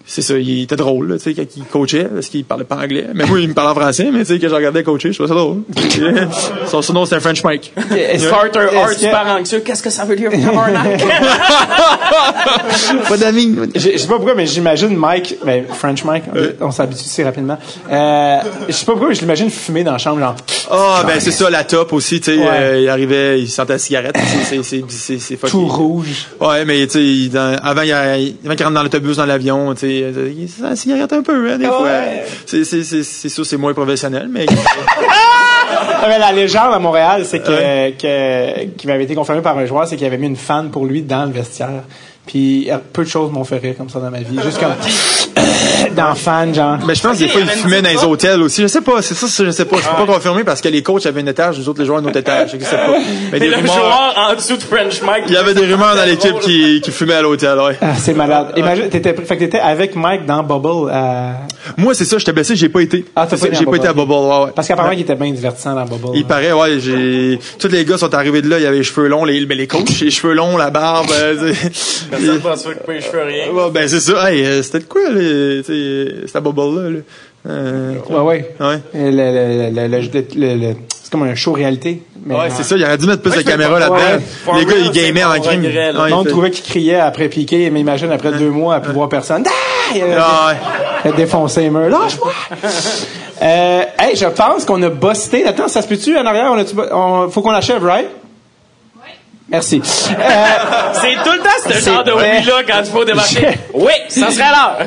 c'est 0.09 0.21
ça, 0.21 0.37
il 0.37 0.63
était 0.63 0.77
drôle, 0.77 1.09
là, 1.09 1.17
tu 1.17 1.23
sais, 1.25 1.33
quand 1.33 1.43
il 1.57 1.63
coachait, 1.65 2.05
parce 2.05 2.27
qu'il 2.27 2.45
parlait 2.45 2.63
pas 2.63 2.77
anglais. 2.77 3.07
Mais 3.13 3.25
moi, 3.25 3.39
il 3.41 3.49
me 3.49 3.53
parlait 3.53 3.71
en 3.71 3.75
français, 3.75 4.07
mais 4.11 4.19
tu 4.19 4.25
sais, 4.33 4.39
quand 4.39 4.47
je 4.49 4.55
regardais 4.55 4.81
coacher, 4.83 5.11
je 5.11 5.17
trouvais 5.21 5.27
ça 5.27 5.35
drôle. 5.35 5.61
Son 6.67 6.81
surnom, 6.81 7.05
c'était 7.05 7.19
French 7.19 7.43
Mike. 7.43 7.73
Starter 8.17 8.67
que- 8.87 8.95
super 8.95 9.25
anxieux. 9.37 9.59
Qu'est-ce 9.59 9.83
que 9.83 9.89
ça 9.89 10.05
veut 10.05 10.15
dire, 10.15 10.31
tabarnak? 10.31 11.03
pas 13.07 13.17
d'amis. 13.17 13.55
Je 13.75 13.97
sais 13.97 14.07
pas 14.07 14.15
pourquoi, 14.15 14.35
mais 14.35 14.45
j'imagine 14.45 14.95
Mike, 14.95 15.37
ben, 15.45 15.65
French 15.67 16.03
Mike, 16.03 16.23
on 16.61 16.71
s'habitue 16.71 17.03
si 17.03 17.23
rapidement. 17.23 17.57
Euh, 17.91 18.37
je 18.67 18.73
sais 18.73 18.85
pas 18.85 18.93
pourquoi, 18.93 19.09
mais 19.09 19.15
je 19.15 19.21
l'imagine 19.21 19.49
fumer 19.49 19.83
dans 19.83 19.91
la 19.93 19.97
chambre, 19.97 20.19
genre. 20.19 20.35
Ah, 20.69 21.03
ben, 21.05 21.19
c'est 21.19 21.31
ça, 21.31 21.49
la 21.49 21.63
top 21.63 21.93
aussi, 21.93 22.19
tu 22.19 22.31
sais, 22.33 22.37
Ouais. 22.37 22.45
euh, 22.49 22.79
il 22.81 22.89
arrivait, 22.89 23.39
il 23.41 23.47
sentait 23.49 23.73
la 23.73 23.79
cigarette, 23.79 24.15
c'est, 24.49 24.63
c'est, 24.63 24.83
c'est, 24.89 25.19
c'est. 25.19 25.37
Tout 25.47 25.65
rouge. 25.67 26.27
Ouais, 26.41 26.65
mais 26.65 26.85
tu 26.87 27.29
sais, 27.29 27.37
avant, 27.63 27.81
il, 27.81 27.91
avant 27.93 28.55
qu'il 28.55 28.63
rentre 28.65 28.71
dans 28.75 28.83
l'autobus, 28.83 29.17
dans 29.17 29.25
l'avion, 29.25 29.73
tu 29.73 29.79
sais, 29.81 29.96
euh, 30.03 30.33
il 30.35 30.49
sent 30.49 30.61
la 30.63 30.75
cigarette 30.75 31.13
un 31.13 31.21
peu, 31.21 31.51
hein, 31.51 31.57
des 31.57 31.65
fois. 31.65 31.89
C'est, 32.45 32.63
c'est, 32.63 32.83
c'est, 32.83 33.03
c'est 33.03 33.29
sûr, 33.29 33.45
c'est 33.45 33.57
moins 33.57 33.73
professionnel, 33.73 34.27
mais 34.31 34.45
Ah, 35.69 36.05
mais 36.07 36.19
la 36.19 36.31
légende 36.31 36.73
à 36.73 36.79
Montréal, 36.79 37.25
c'est 37.25 37.39
que, 37.39 37.91
que, 37.91 38.65
qui 38.77 38.87
m'avait 38.87 39.03
été 39.03 39.15
confirmé 39.15 39.41
par 39.41 39.57
un 39.57 39.65
joueur, 39.65 39.87
c'est 39.87 39.95
qu'il 39.97 40.05
avait 40.05 40.17
mis 40.17 40.27
une 40.27 40.35
fan 40.35 40.69
pour 40.69 40.85
lui 40.85 41.01
dans 41.01 41.25
le 41.25 41.31
vestiaire. 41.31 41.83
Puis 42.25 42.69
euh, 42.69 42.77
peu 42.93 43.03
de 43.03 43.09
choses 43.09 43.31
m'ont 43.31 43.43
fait 43.43 43.57
rire 43.57 43.75
comme 43.77 43.89
ça 43.89 43.99
dans 43.99 44.11
ma 44.11 44.19
vie. 44.19 44.39
Juste 44.43 44.59
comme 44.59 44.73
dans 45.95 46.15
fan, 46.15 46.53
genre. 46.53 46.77
Ben, 46.85 46.93
je 46.95 47.01
pense 47.01 47.17
que 47.17 47.23
des 47.23 47.29
fois, 47.29 47.41
fumait 47.45 47.81
dans 47.81 47.89
les 47.89 48.03
hôtels 48.03 48.41
aussi. 48.41 48.61
Je 48.61 48.67
sais 48.67 48.81
pas, 48.81 49.01
c'est 49.01 49.13
ça, 49.15 49.27
je 49.45 49.51
sais 49.51 49.65
pas. 49.65 49.77
Je 49.77 49.83
peux 49.89 50.05
pas 50.05 50.13
confirmer 50.13 50.43
parce 50.43 50.61
que 50.61 50.69
les 50.69 50.83
coachs 50.83 51.05
avaient 51.05 51.21
un 51.21 51.27
étage, 51.27 51.57
nous 51.59 51.69
autres, 51.69 51.79
les 51.81 51.85
joueurs, 51.85 51.99
un 51.99 52.05
autre 52.05 52.17
étage. 52.17 52.51
Je 52.59 52.63
sais 52.63 52.75
pas. 52.75 52.97
Mais 53.31 53.39
des 53.39 53.45
Et 53.45 53.49
le 53.49 53.55
rumeurs, 53.57 53.73
joueur 53.75 54.13
en 54.29 54.35
dessous 54.35 54.57
de 54.57 54.63
French 54.63 55.01
Mike. 55.01 55.23
il 55.27 55.33
y 55.33 55.37
avait 55.37 55.53
des 55.53 55.65
rumeurs 55.65 55.95
dans 55.95 56.05
l'équipe 56.05 56.39
qui, 56.39 56.81
qui 56.81 56.91
fumaient 56.91 57.15
à 57.15 57.21
l'hôtel, 57.21 57.57
ouais. 57.59 57.77
Ah, 57.81 57.93
c'est 57.97 58.13
malade. 58.13 58.53
Imagine, 58.57 58.89
t'étais, 58.89 59.13
fait 59.13 59.35
que 59.35 59.39
t'étais 59.39 59.59
avec 59.59 59.95
Mike 59.95 60.25
dans 60.25 60.43
Bubble. 60.43 60.89
euh, 60.91 61.31
Moi, 61.77 61.93
c'est 61.93 62.05
ça, 62.05 62.17
j'étais 62.17 62.33
blessé, 62.33 62.55
j'ai 62.55 62.69
pas 62.69 62.81
été. 62.81 63.05
Ah, 63.15 63.27
t'as 63.29 63.37
pas 63.37 63.47
été 63.47 63.55
J'ai 63.57 63.65
pas 63.65 63.75
été 63.75 63.87
à 63.87 63.93
Bubble. 63.93 64.07
Bubble, 64.07 64.27
ouais, 64.29 64.45
ouais. 64.45 64.51
parce 64.55 64.67
qu'apparemment, 64.67 64.93
il 64.93 65.01
était 65.01 65.15
bien 65.15 65.31
divertissant 65.31 65.73
dans 65.75 65.85
Bubble. 65.85 66.15
Il 66.15 66.25
paraît, 66.25 66.51
ouais, 66.53 66.79
j'ai, 66.79 67.39
tous 67.59 67.67
les 67.67 67.83
gars 67.85 67.97
sont 67.97 68.13
arrivés 68.13 68.41
de 68.41 68.49
là, 68.49 68.57
il 68.59 68.63
y 68.63 68.67
avait 68.67 68.77
les 68.77 68.83
cheveux 68.83 69.07
longs, 69.07 69.25
les, 69.25 69.39
les 69.41 69.67
coachs, 69.67 69.99
les 70.01 70.11
cheveux 70.11 70.33
longs, 70.33 70.55
la 70.57 70.69
barbe, 70.69 71.07
euh, 71.11 71.53
Personne 72.09 72.37
va 72.37 72.55
se 72.55 72.67
faire 72.69 72.77
couper 72.77 72.93
les 72.93 73.01
cheveux, 73.01 73.23
rien. 73.23 73.45
Ben, 73.73 73.87
c'est 73.87 73.99
ça, 73.99 74.31
hey, 74.31 74.45
euh, 74.45 74.63
c'était 74.63 74.79
de 74.79 74.83
quoi, 74.85 75.01
les, 75.13 75.61
sais, 75.77 76.27
cette 76.27 76.43
Bubble-là, 76.43 76.89
là? 76.89 76.99
Euh, 77.49 77.93
Ouais, 78.09 78.19
ouais. 78.19 78.55
ouais. 78.59 78.79
Le, 78.93 79.09
le, 79.11 79.87
le, 79.87 79.87
le- 79.87 80.25
le- 80.35 80.67
le- 80.69 80.75
c'est 81.01 81.11
comme 81.11 81.23
un 81.23 81.35
show 81.35 81.53
réalité. 81.53 82.01
mais 82.25 82.35
Ouais, 82.35 82.49
c'est 82.49 82.63
ça, 82.63 82.75
il 82.75 82.83
aurait 82.83 82.97
dû 82.97 83.07
mettre 83.07 83.21
plus 83.21 83.31
Ouais, 83.31 83.37
de 83.37 83.41
caméras 83.43 83.79
là-dedans. 83.79 83.95
ouais. 83.95 84.59
Les 84.59 84.65
gars, 84.65 84.73
ils 84.83 84.91
gamaient 84.91 85.23
en 85.23 85.39
crime. 85.39 85.63
regret, 85.63 85.93
là. 85.93 85.99
Ouais, 86.03 86.09
Le 86.09 86.15
monde 86.15 86.23
il 86.25 86.27
fait- 86.27 86.31
trouvait 86.31 86.51
qu'il 86.51 86.65
criait 86.65 86.95
après 86.99 87.29
Piqué, 87.29 87.69
mais 87.69 87.79
imagine 87.79 88.11
après 88.11 88.33
deux 88.33 88.49
mois, 88.49 88.75
à 88.75 88.79
plus 88.81 88.91
voir 88.91 89.07
personne. 89.07 89.43
Ah! 89.47 89.51
Il 89.95 90.01
a, 90.03 90.27
Ah, 91.05 91.11
défoncé 91.15 91.61
les 91.61 91.69
murs. 91.69 91.87
Lâche-moi! 91.89 92.33
euh, 93.41 93.81
hey, 93.99 94.15
je 94.15 94.25
pense 94.25 94.65
qu'on 94.65 94.81
a 94.83 94.89
busté. 94.89 95.45
Attends, 95.45 95.67
ça 95.69 95.81
se 95.81 95.87
peut-tu 95.87 96.17
en 96.17 96.25
arrière? 96.25 96.51
On 96.51 96.57
a 96.59 96.93
on, 96.93 97.29
faut 97.29 97.41
qu'on 97.41 97.51
achève, 97.51 97.83
right? 97.85 98.07
Merci. 99.49 99.81
Euh, 99.81 100.13
C'est 100.93 101.13
tout 101.23 101.31
le 101.31 101.39
temps 101.39 101.49
ce 101.79 101.89
genre 101.89 102.03
de 102.03 102.11
oui-là 102.11 102.63
quand 102.67 102.83
tu 102.83 102.91
faut 102.91 103.05
démarcher. 103.05 103.47
Oui, 103.73 103.93
ça 104.09 104.29
serait 104.29 104.49
l'heure. 104.49 104.77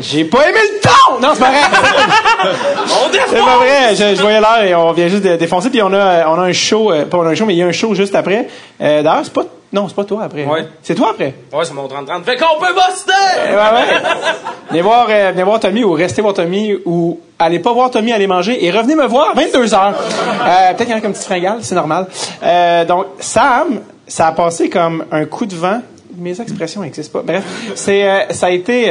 j'ai 0.00 0.24
pas 0.24 0.48
aimé 0.48 0.58
le 0.62 0.80
ton! 0.80 1.20
Non, 1.20 1.34
c'est 1.34 1.40
pas 1.40 1.50
vrai. 1.50 1.60
On 2.86 3.12
C'est 3.12 3.18
défonce. 3.18 3.44
pas 3.46 3.56
vrai. 3.58 3.94
Je, 3.94 4.14
je 4.16 4.22
voyais 4.22 4.40
l'heure 4.40 4.62
et 4.64 4.74
on 4.74 4.92
vient 4.92 5.08
juste 5.08 5.24
de 5.24 5.36
défoncer. 5.36 5.68
Puis 5.68 5.82
on 5.82 5.92
a, 5.92 6.26
on 6.26 6.38
a 6.40 6.44
un 6.44 6.52
show, 6.54 6.90
euh, 6.90 7.04
pas 7.04 7.18
on 7.18 7.26
a 7.26 7.30
un 7.30 7.34
show, 7.34 7.44
mais 7.44 7.52
il 7.54 7.58
y 7.58 7.62
a 7.62 7.66
un 7.66 7.72
show 7.72 7.94
juste 7.94 8.14
après. 8.14 8.48
Euh, 8.80 9.02
D'ailleurs, 9.02 9.20
c'est 9.24 9.32
pas, 9.34 9.44
non, 9.72 9.88
c'est 9.88 9.94
pas 9.94 10.04
toi 10.04 10.22
après. 10.24 10.44
Ouais. 10.44 10.66
C'est 10.82 10.94
toi 10.94 11.10
après? 11.10 11.34
Ouais, 11.52 11.64
c'est 11.64 11.74
mon 11.74 11.86
30-30. 11.86 12.24
Fait 12.24 12.36
qu'on 12.36 12.58
peut 12.60 12.72
buster! 12.72 13.12
Ouais, 13.48 13.54
ouais. 13.56 14.00
venez 14.70 14.80
voir, 14.82 15.06
euh, 15.10 15.30
venez 15.32 15.42
voir 15.42 15.60
Tommy 15.60 15.84
ou 15.84 15.92
restez 15.92 16.22
voir 16.22 16.34
Tommy 16.34 16.74
ou 16.84 17.20
allez 17.38 17.58
pas 17.58 17.72
voir 17.72 17.90
Tommy, 17.90 18.12
allez 18.12 18.26
manger 18.26 18.64
et 18.64 18.70
revenez 18.70 18.94
me 18.94 19.06
voir 19.06 19.30
à 19.30 19.34
22 19.34 19.74
heures. 19.74 19.94
Euh, 19.94 20.68
Peut-être 20.74 20.78
qu'il 20.84 20.90
y 20.90 20.94
en 20.94 20.98
a 20.98 21.00
comme 21.00 21.12
petit 21.12 21.26
fringale, 21.26 21.58
c'est 21.62 21.74
normal. 21.74 22.06
Euh, 22.42 22.84
donc, 22.84 23.06
Sam, 23.20 23.80
ça 24.06 24.28
a 24.28 24.32
passé 24.32 24.70
comme 24.70 25.04
un 25.10 25.24
coup 25.26 25.46
de 25.46 25.54
vent. 25.56 25.80
Mes 26.18 26.40
expressions 26.40 26.80
n'existent 26.80 27.18
pas. 27.18 27.24
Bref, 27.26 27.44
c'est, 27.74 28.08
euh, 28.08 28.20
ça 28.30 28.46
a 28.46 28.50
été 28.50 28.90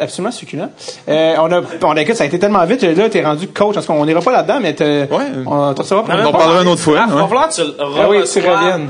absolument 0.00 0.32
succulent. 0.32 0.70
Euh, 1.08 1.36
on 1.38 1.52
a, 1.52 1.60
on 1.84 1.96
a, 1.96 2.00
écoute, 2.02 2.16
ça 2.16 2.24
a 2.24 2.26
été 2.26 2.36
tellement 2.38 2.64
vite. 2.64 2.82
Là, 2.82 3.08
t'es 3.08 3.22
rendu 3.24 3.46
coach. 3.46 3.74
Parce 3.74 3.86
qu'on 3.86 4.04
n'ira 4.04 4.20
pas 4.20 4.32
là-dedans, 4.32 4.58
mais 4.60 4.74
t'as- 4.74 5.06
on, 5.46 5.72
mais 6.08 6.14
en 6.24 6.30
fois. 6.32 6.38
parlera 6.40 6.62
une 6.62 6.68
autre 6.68 6.80
fois. 6.82 6.98
Ah, 7.00 7.06
va 7.06 7.14
ouais. 7.22 7.28
falloir 7.28 7.48
que 7.48 7.54
tu 7.54 7.62
Ah 7.78 8.08
oui, 8.08 8.16
tu 8.16 8.22
reçoives 8.22 8.56
reviennes. 8.56 8.88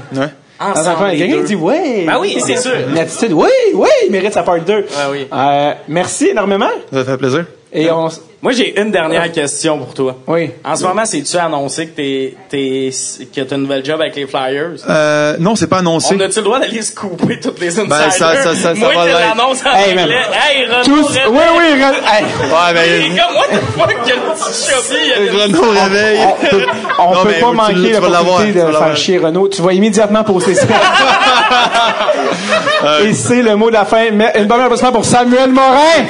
Ensemble, 0.61 1.11
quelqu'un 1.17 1.43
dit 1.43 1.55
ouais. 1.55 2.05
Ben 2.07 2.19
oui, 2.21 2.39
c'est 2.45 2.57
sûr. 2.57 2.73
Une 2.89 2.99
attitude, 2.99 3.33
oui, 3.33 3.49
oui, 3.75 3.89
il 4.07 4.11
mérite 4.11 4.33
sa 4.33 4.43
part 4.43 4.61
2. 4.61 4.87
Ah 4.97 5.11
oui. 5.11 5.27
Euh, 5.33 5.73
merci 5.89 6.29
énormément. 6.29 6.71
Ça 6.93 7.05
fait 7.05 7.17
plaisir. 7.19 7.45
Et 7.73 7.91
on, 7.91 8.07
s- 8.09 8.21
Moi, 8.43 8.53
j'ai 8.53 8.79
une 8.81 8.91
dernière 8.93 9.31
question 9.33 9.77
pour 9.79 9.93
toi. 9.93 10.15
oui. 10.29 10.51
En 10.65 10.77
ce 10.77 10.85
moment, 10.85 11.05
c'est-tu 11.05 11.37
annoncé 11.37 11.89
que 11.89 11.97
t'es, 11.97 12.35
t'es, 12.49 12.91
que 13.35 13.41
t'as 13.41 13.57
un 13.57 13.59
nouvel 13.59 13.85
job 13.85 14.01
avec 14.01 14.15
les 14.17 14.25
Flyers? 14.27 14.77
Euh, 14.89 15.37
non, 15.41 15.57
c'est 15.57 15.67
pas 15.67 15.79
annoncé. 15.79 16.15
On 16.17 16.21
a-tu 16.21 16.39
le 16.39 16.45
droit 16.45 16.61
d'aller 16.61 16.81
scooper 16.81 17.41
toutes 17.41 17.59
les 17.61 17.77
insiders? 17.79 17.99
Ben, 17.99 18.11
ça- 18.11 18.37
ça- 18.37 18.55
ça- 18.55 18.57
ça 18.57 18.75
Moi, 18.75 18.95
va 18.95 19.03
je 19.03 19.07
l'être. 19.09 19.19
l'annonce 19.37 19.59
en 19.67 19.75
Hey, 19.77 19.99
anglais. 19.99 20.15
Hey, 20.33 20.65
Renaud 20.67 20.85
Tous, 20.85 21.07
Réveil. 21.09 21.29
oui, 21.29 21.43
oui, 21.59 21.65
re- 21.83 22.03
hey, 22.07 22.25
Ouais, 22.25 22.73
Il 22.73 22.79
est 22.79 23.11
ben, 23.11 23.19
comme, 23.19 23.35
what 23.37 23.49
the 23.49 23.61
fuck, 23.77 23.95
quel 24.07 24.17
petit 24.17 24.53
chubby, 24.71 25.01
il 25.05 25.09
y 25.25 25.27
a 25.29 25.31
Renaud 25.43 25.71
réveil. 25.71 26.19
on 26.23 26.25
peut, 26.47 26.65
on 27.01 27.11
Non, 27.15 27.23
peut 27.25 27.33
pas 27.41 27.53
manquer 27.53 27.75
l'opportunité 27.93 28.61
tu 28.61 28.67
de 28.67 28.73
faire 28.73 28.97
chier 28.97 29.19
Renault. 29.19 29.49
Tu 29.49 29.61
vas 29.61 29.73
immédiatement 29.73 30.23
poster 30.25 30.55
ça. 30.55 30.67
Et 33.05 33.13
c'est 33.13 33.43
le 33.43 33.57
mot 33.57 33.69
de 33.69 33.75
la 33.75 33.85
fin. 33.85 34.05
Une 34.07 34.47
bonne 34.47 34.61
applaudissement 34.61 34.93
pour 34.93 35.05
Samuel 35.05 35.51
Morin 35.51 36.05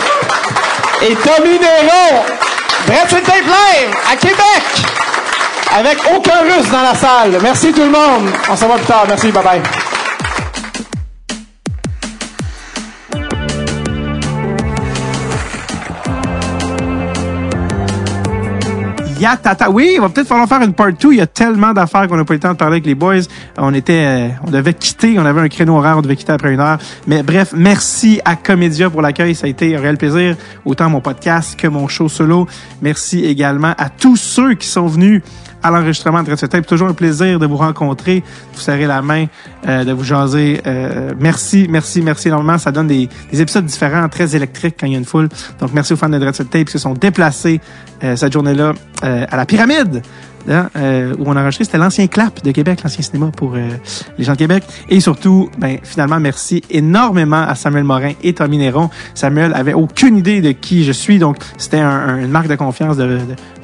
et 1.02 1.14
Tommy 1.16 1.58
Néron. 1.58 2.24
Brett 2.86 3.08
Tape 3.08 3.44
Live 3.44 3.94
à 4.10 4.16
Québec. 4.16 4.64
Avec 5.76 5.98
aucun 6.14 6.40
russe 6.42 6.70
dans 6.70 6.82
la 6.82 6.94
salle. 6.94 7.38
Merci 7.42 7.72
tout 7.72 7.82
le 7.82 7.90
monde. 7.90 8.30
On 8.48 8.56
se 8.56 8.62
revoit 8.62 8.76
plus 8.76 8.86
tard. 8.86 9.04
Merci. 9.08 9.30
Bye 9.32 9.42
bye. 9.42 9.62
Oui, 19.70 19.92
il 19.94 20.00
va 20.00 20.08
peut-être 20.08 20.28
falloir 20.28 20.48
faire 20.48 20.62
une 20.62 20.74
part 20.74 20.92
2. 20.92 21.12
Il 21.12 21.18
y 21.18 21.20
a 21.20 21.26
tellement 21.26 21.72
d'affaires 21.72 22.06
qu'on 22.06 22.16
n'a 22.16 22.24
pas 22.24 22.34
eu 22.34 22.36
le 22.36 22.40
temps 22.40 22.52
de 22.52 22.56
parler 22.56 22.74
avec 22.74 22.86
les 22.86 22.94
boys. 22.94 23.22
On 23.56 23.72
était, 23.72 24.04
euh, 24.06 24.28
on 24.46 24.50
devait 24.50 24.74
quitter. 24.74 25.18
On 25.18 25.24
avait 25.24 25.40
un 25.40 25.48
créneau 25.48 25.76
horaire. 25.76 25.96
On 25.98 26.02
devait 26.02 26.16
quitter 26.16 26.32
après 26.32 26.52
une 26.52 26.60
heure. 26.60 26.78
Mais 27.06 27.22
bref, 27.22 27.52
merci 27.56 28.20
à 28.24 28.36
Comédia 28.36 28.90
pour 28.90 29.02
l'accueil. 29.02 29.34
Ça 29.34 29.46
a 29.46 29.48
été 29.48 29.74
un 29.74 29.80
réel 29.80 29.96
plaisir. 29.96 30.36
Autant 30.64 30.90
mon 30.90 31.00
podcast 31.00 31.58
que 31.58 31.66
mon 31.66 31.88
show 31.88 32.08
solo. 32.08 32.46
Merci 32.82 33.24
également 33.24 33.74
à 33.78 33.88
tous 33.88 34.16
ceux 34.16 34.54
qui 34.54 34.68
sont 34.68 34.86
venus 34.86 35.22
à 35.62 35.70
l'enregistrement 35.70 36.22
de 36.22 36.30
Red 36.30 36.48
Tape. 36.48 36.66
Toujours 36.66 36.88
un 36.88 36.94
plaisir 36.94 37.38
de 37.38 37.46
vous 37.46 37.56
rencontrer, 37.56 38.20
de 38.20 38.24
vous 38.54 38.60
serrer 38.60 38.86
la 38.86 39.02
main, 39.02 39.26
euh, 39.66 39.84
de 39.84 39.92
vous 39.92 40.04
jaser. 40.04 40.60
Euh, 40.66 41.12
merci, 41.18 41.66
merci, 41.68 42.02
merci 42.02 42.28
énormément. 42.28 42.58
Ça 42.58 42.72
donne 42.72 42.86
des, 42.86 43.08
des 43.30 43.40
épisodes 43.40 43.64
différents, 43.64 44.08
très 44.08 44.36
électriques 44.36 44.76
quand 44.78 44.86
il 44.86 44.92
y 44.92 44.96
a 44.96 44.98
une 44.98 45.04
foule. 45.04 45.28
Donc, 45.60 45.70
merci 45.72 45.92
aux 45.92 45.96
fans 45.96 46.08
de 46.08 46.24
Red 46.24 46.34
Tape 46.50 46.64
qui 46.64 46.72
se 46.72 46.78
sont 46.78 46.94
déplacés 46.94 47.60
euh, 48.04 48.16
cette 48.16 48.32
journée-là 48.32 48.72
euh, 49.04 49.26
à 49.30 49.36
la 49.36 49.46
pyramide. 49.46 50.02
Hein, 50.48 50.68
euh, 50.76 51.14
où 51.18 51.24
on 51.26 51.36
a 51.36 51.40
enregistré, 51.42 51.64
c'était 51.64 51.78
l'ancien 51.78 52.06
clap 52.06 52.42
de 52.42 52.50
Québec, 52.52 52.80
l'ancien 52.82 53.02
cinéma 53.02 53.30
pour 53.36 53.54
euh, 53.54 53.68
les 54.18 54.24
gens 54.24 54.32
de 54.32 54.38
Québec. 54.38 54.64
Et 54.88 55.00
surtout, 55.00 55.50
ben, 55.58 55.78
finalement, 55.82 56.20
merci 56.20 56.62
énormément 56.70 57.42
à 57.46 57.54
Samuel 57.54 57.84
Morin 57.84 58.12
et 58.22 58.32
Tommy 58.32 58.58
Néron. 58.58 58.90
Samuel 59.14 59.52
avait 59.54 59.74
aucune 59.74 60.16
idée 60.16 60.40
de 60.40 60.52
qui 60.52 60.84
je 60.84 60.92
suis, 60.92 61.18
donc 61.18 61.36
c'était 61.58 61.80
un- 61.80 61.88
un- 61.88 62.18
une 62.20 62.30
marque 62.30 62.48
de 62.48 62.56
confiance 62.56 62.96
de, 62.96 63.18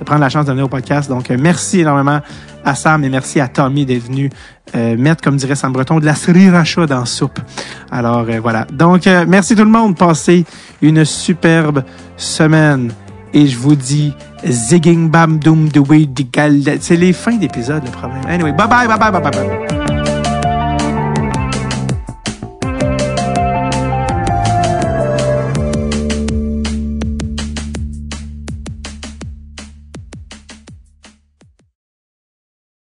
prendre 0.04 0.20
la 0.20 0.28
chance 0.28 0.46
de 0.46 0.50
venir 0.50 0.64
au 0.64 0.68
podcast. 0.68 1.09
Donc, 1.09 1.30
euh, 1.30 1.36
merci 1.38 1.80
énormément 1.80 2.20
à 2.64 2.74
Sam 2.74 3.02
et 3.04 3.09
merci 3.09 3.40
à 3.40 3.48
Tommy 3.48 3.84
d'être 3.86 4.04
venu 4.06 4.30
euh, 4.74 4.96
mettre, 4.96 5.22
comme 5.22 5.36
dirait 5.36 5.54
Sam 5.56 5.72
Breton, 5.72 5.98
de 6.00 6.04
la 6.06 6.14
sriracha 6.14 6.86
dans 6.86 7.04
soupe. 7.04 7.38
Alors, 7.90 8.24
voilà. 8.40 8.66
Donc, 8.72 9.06
merci 9.28 9.54
tout 9.54 9.64
le 9.64 9.70
monde. 9.70 9.96
Passez 9.96 10.44
une 10.80 11.04
superbe 11.04 11.82
semaine. 12.16 12.92
Et 13.34 13.46
je 13.46 13.56
vous 13.56 13.74
dis, 13.74 14.12
zigging 14.44 15.09
bam 15.09 15.38
doom 15.38 15.68
de 15.68 15.80
way 15.80 16.09
C'est 16.80 16.96
les 16.96 17.12
fins 17.12 17.36
d'épisode, 17.36 17.84
le 17.84 17.90
problème. 17.90 18.22
Anyway, 18.28 18.52
bye 18.52 18.68
bye, 18.68 18.86
bye 18.86 18.98
bye, 18.98 19.10
bye 19.10 19.22
bye, 19.22 19.30
bye. 19.30 19.81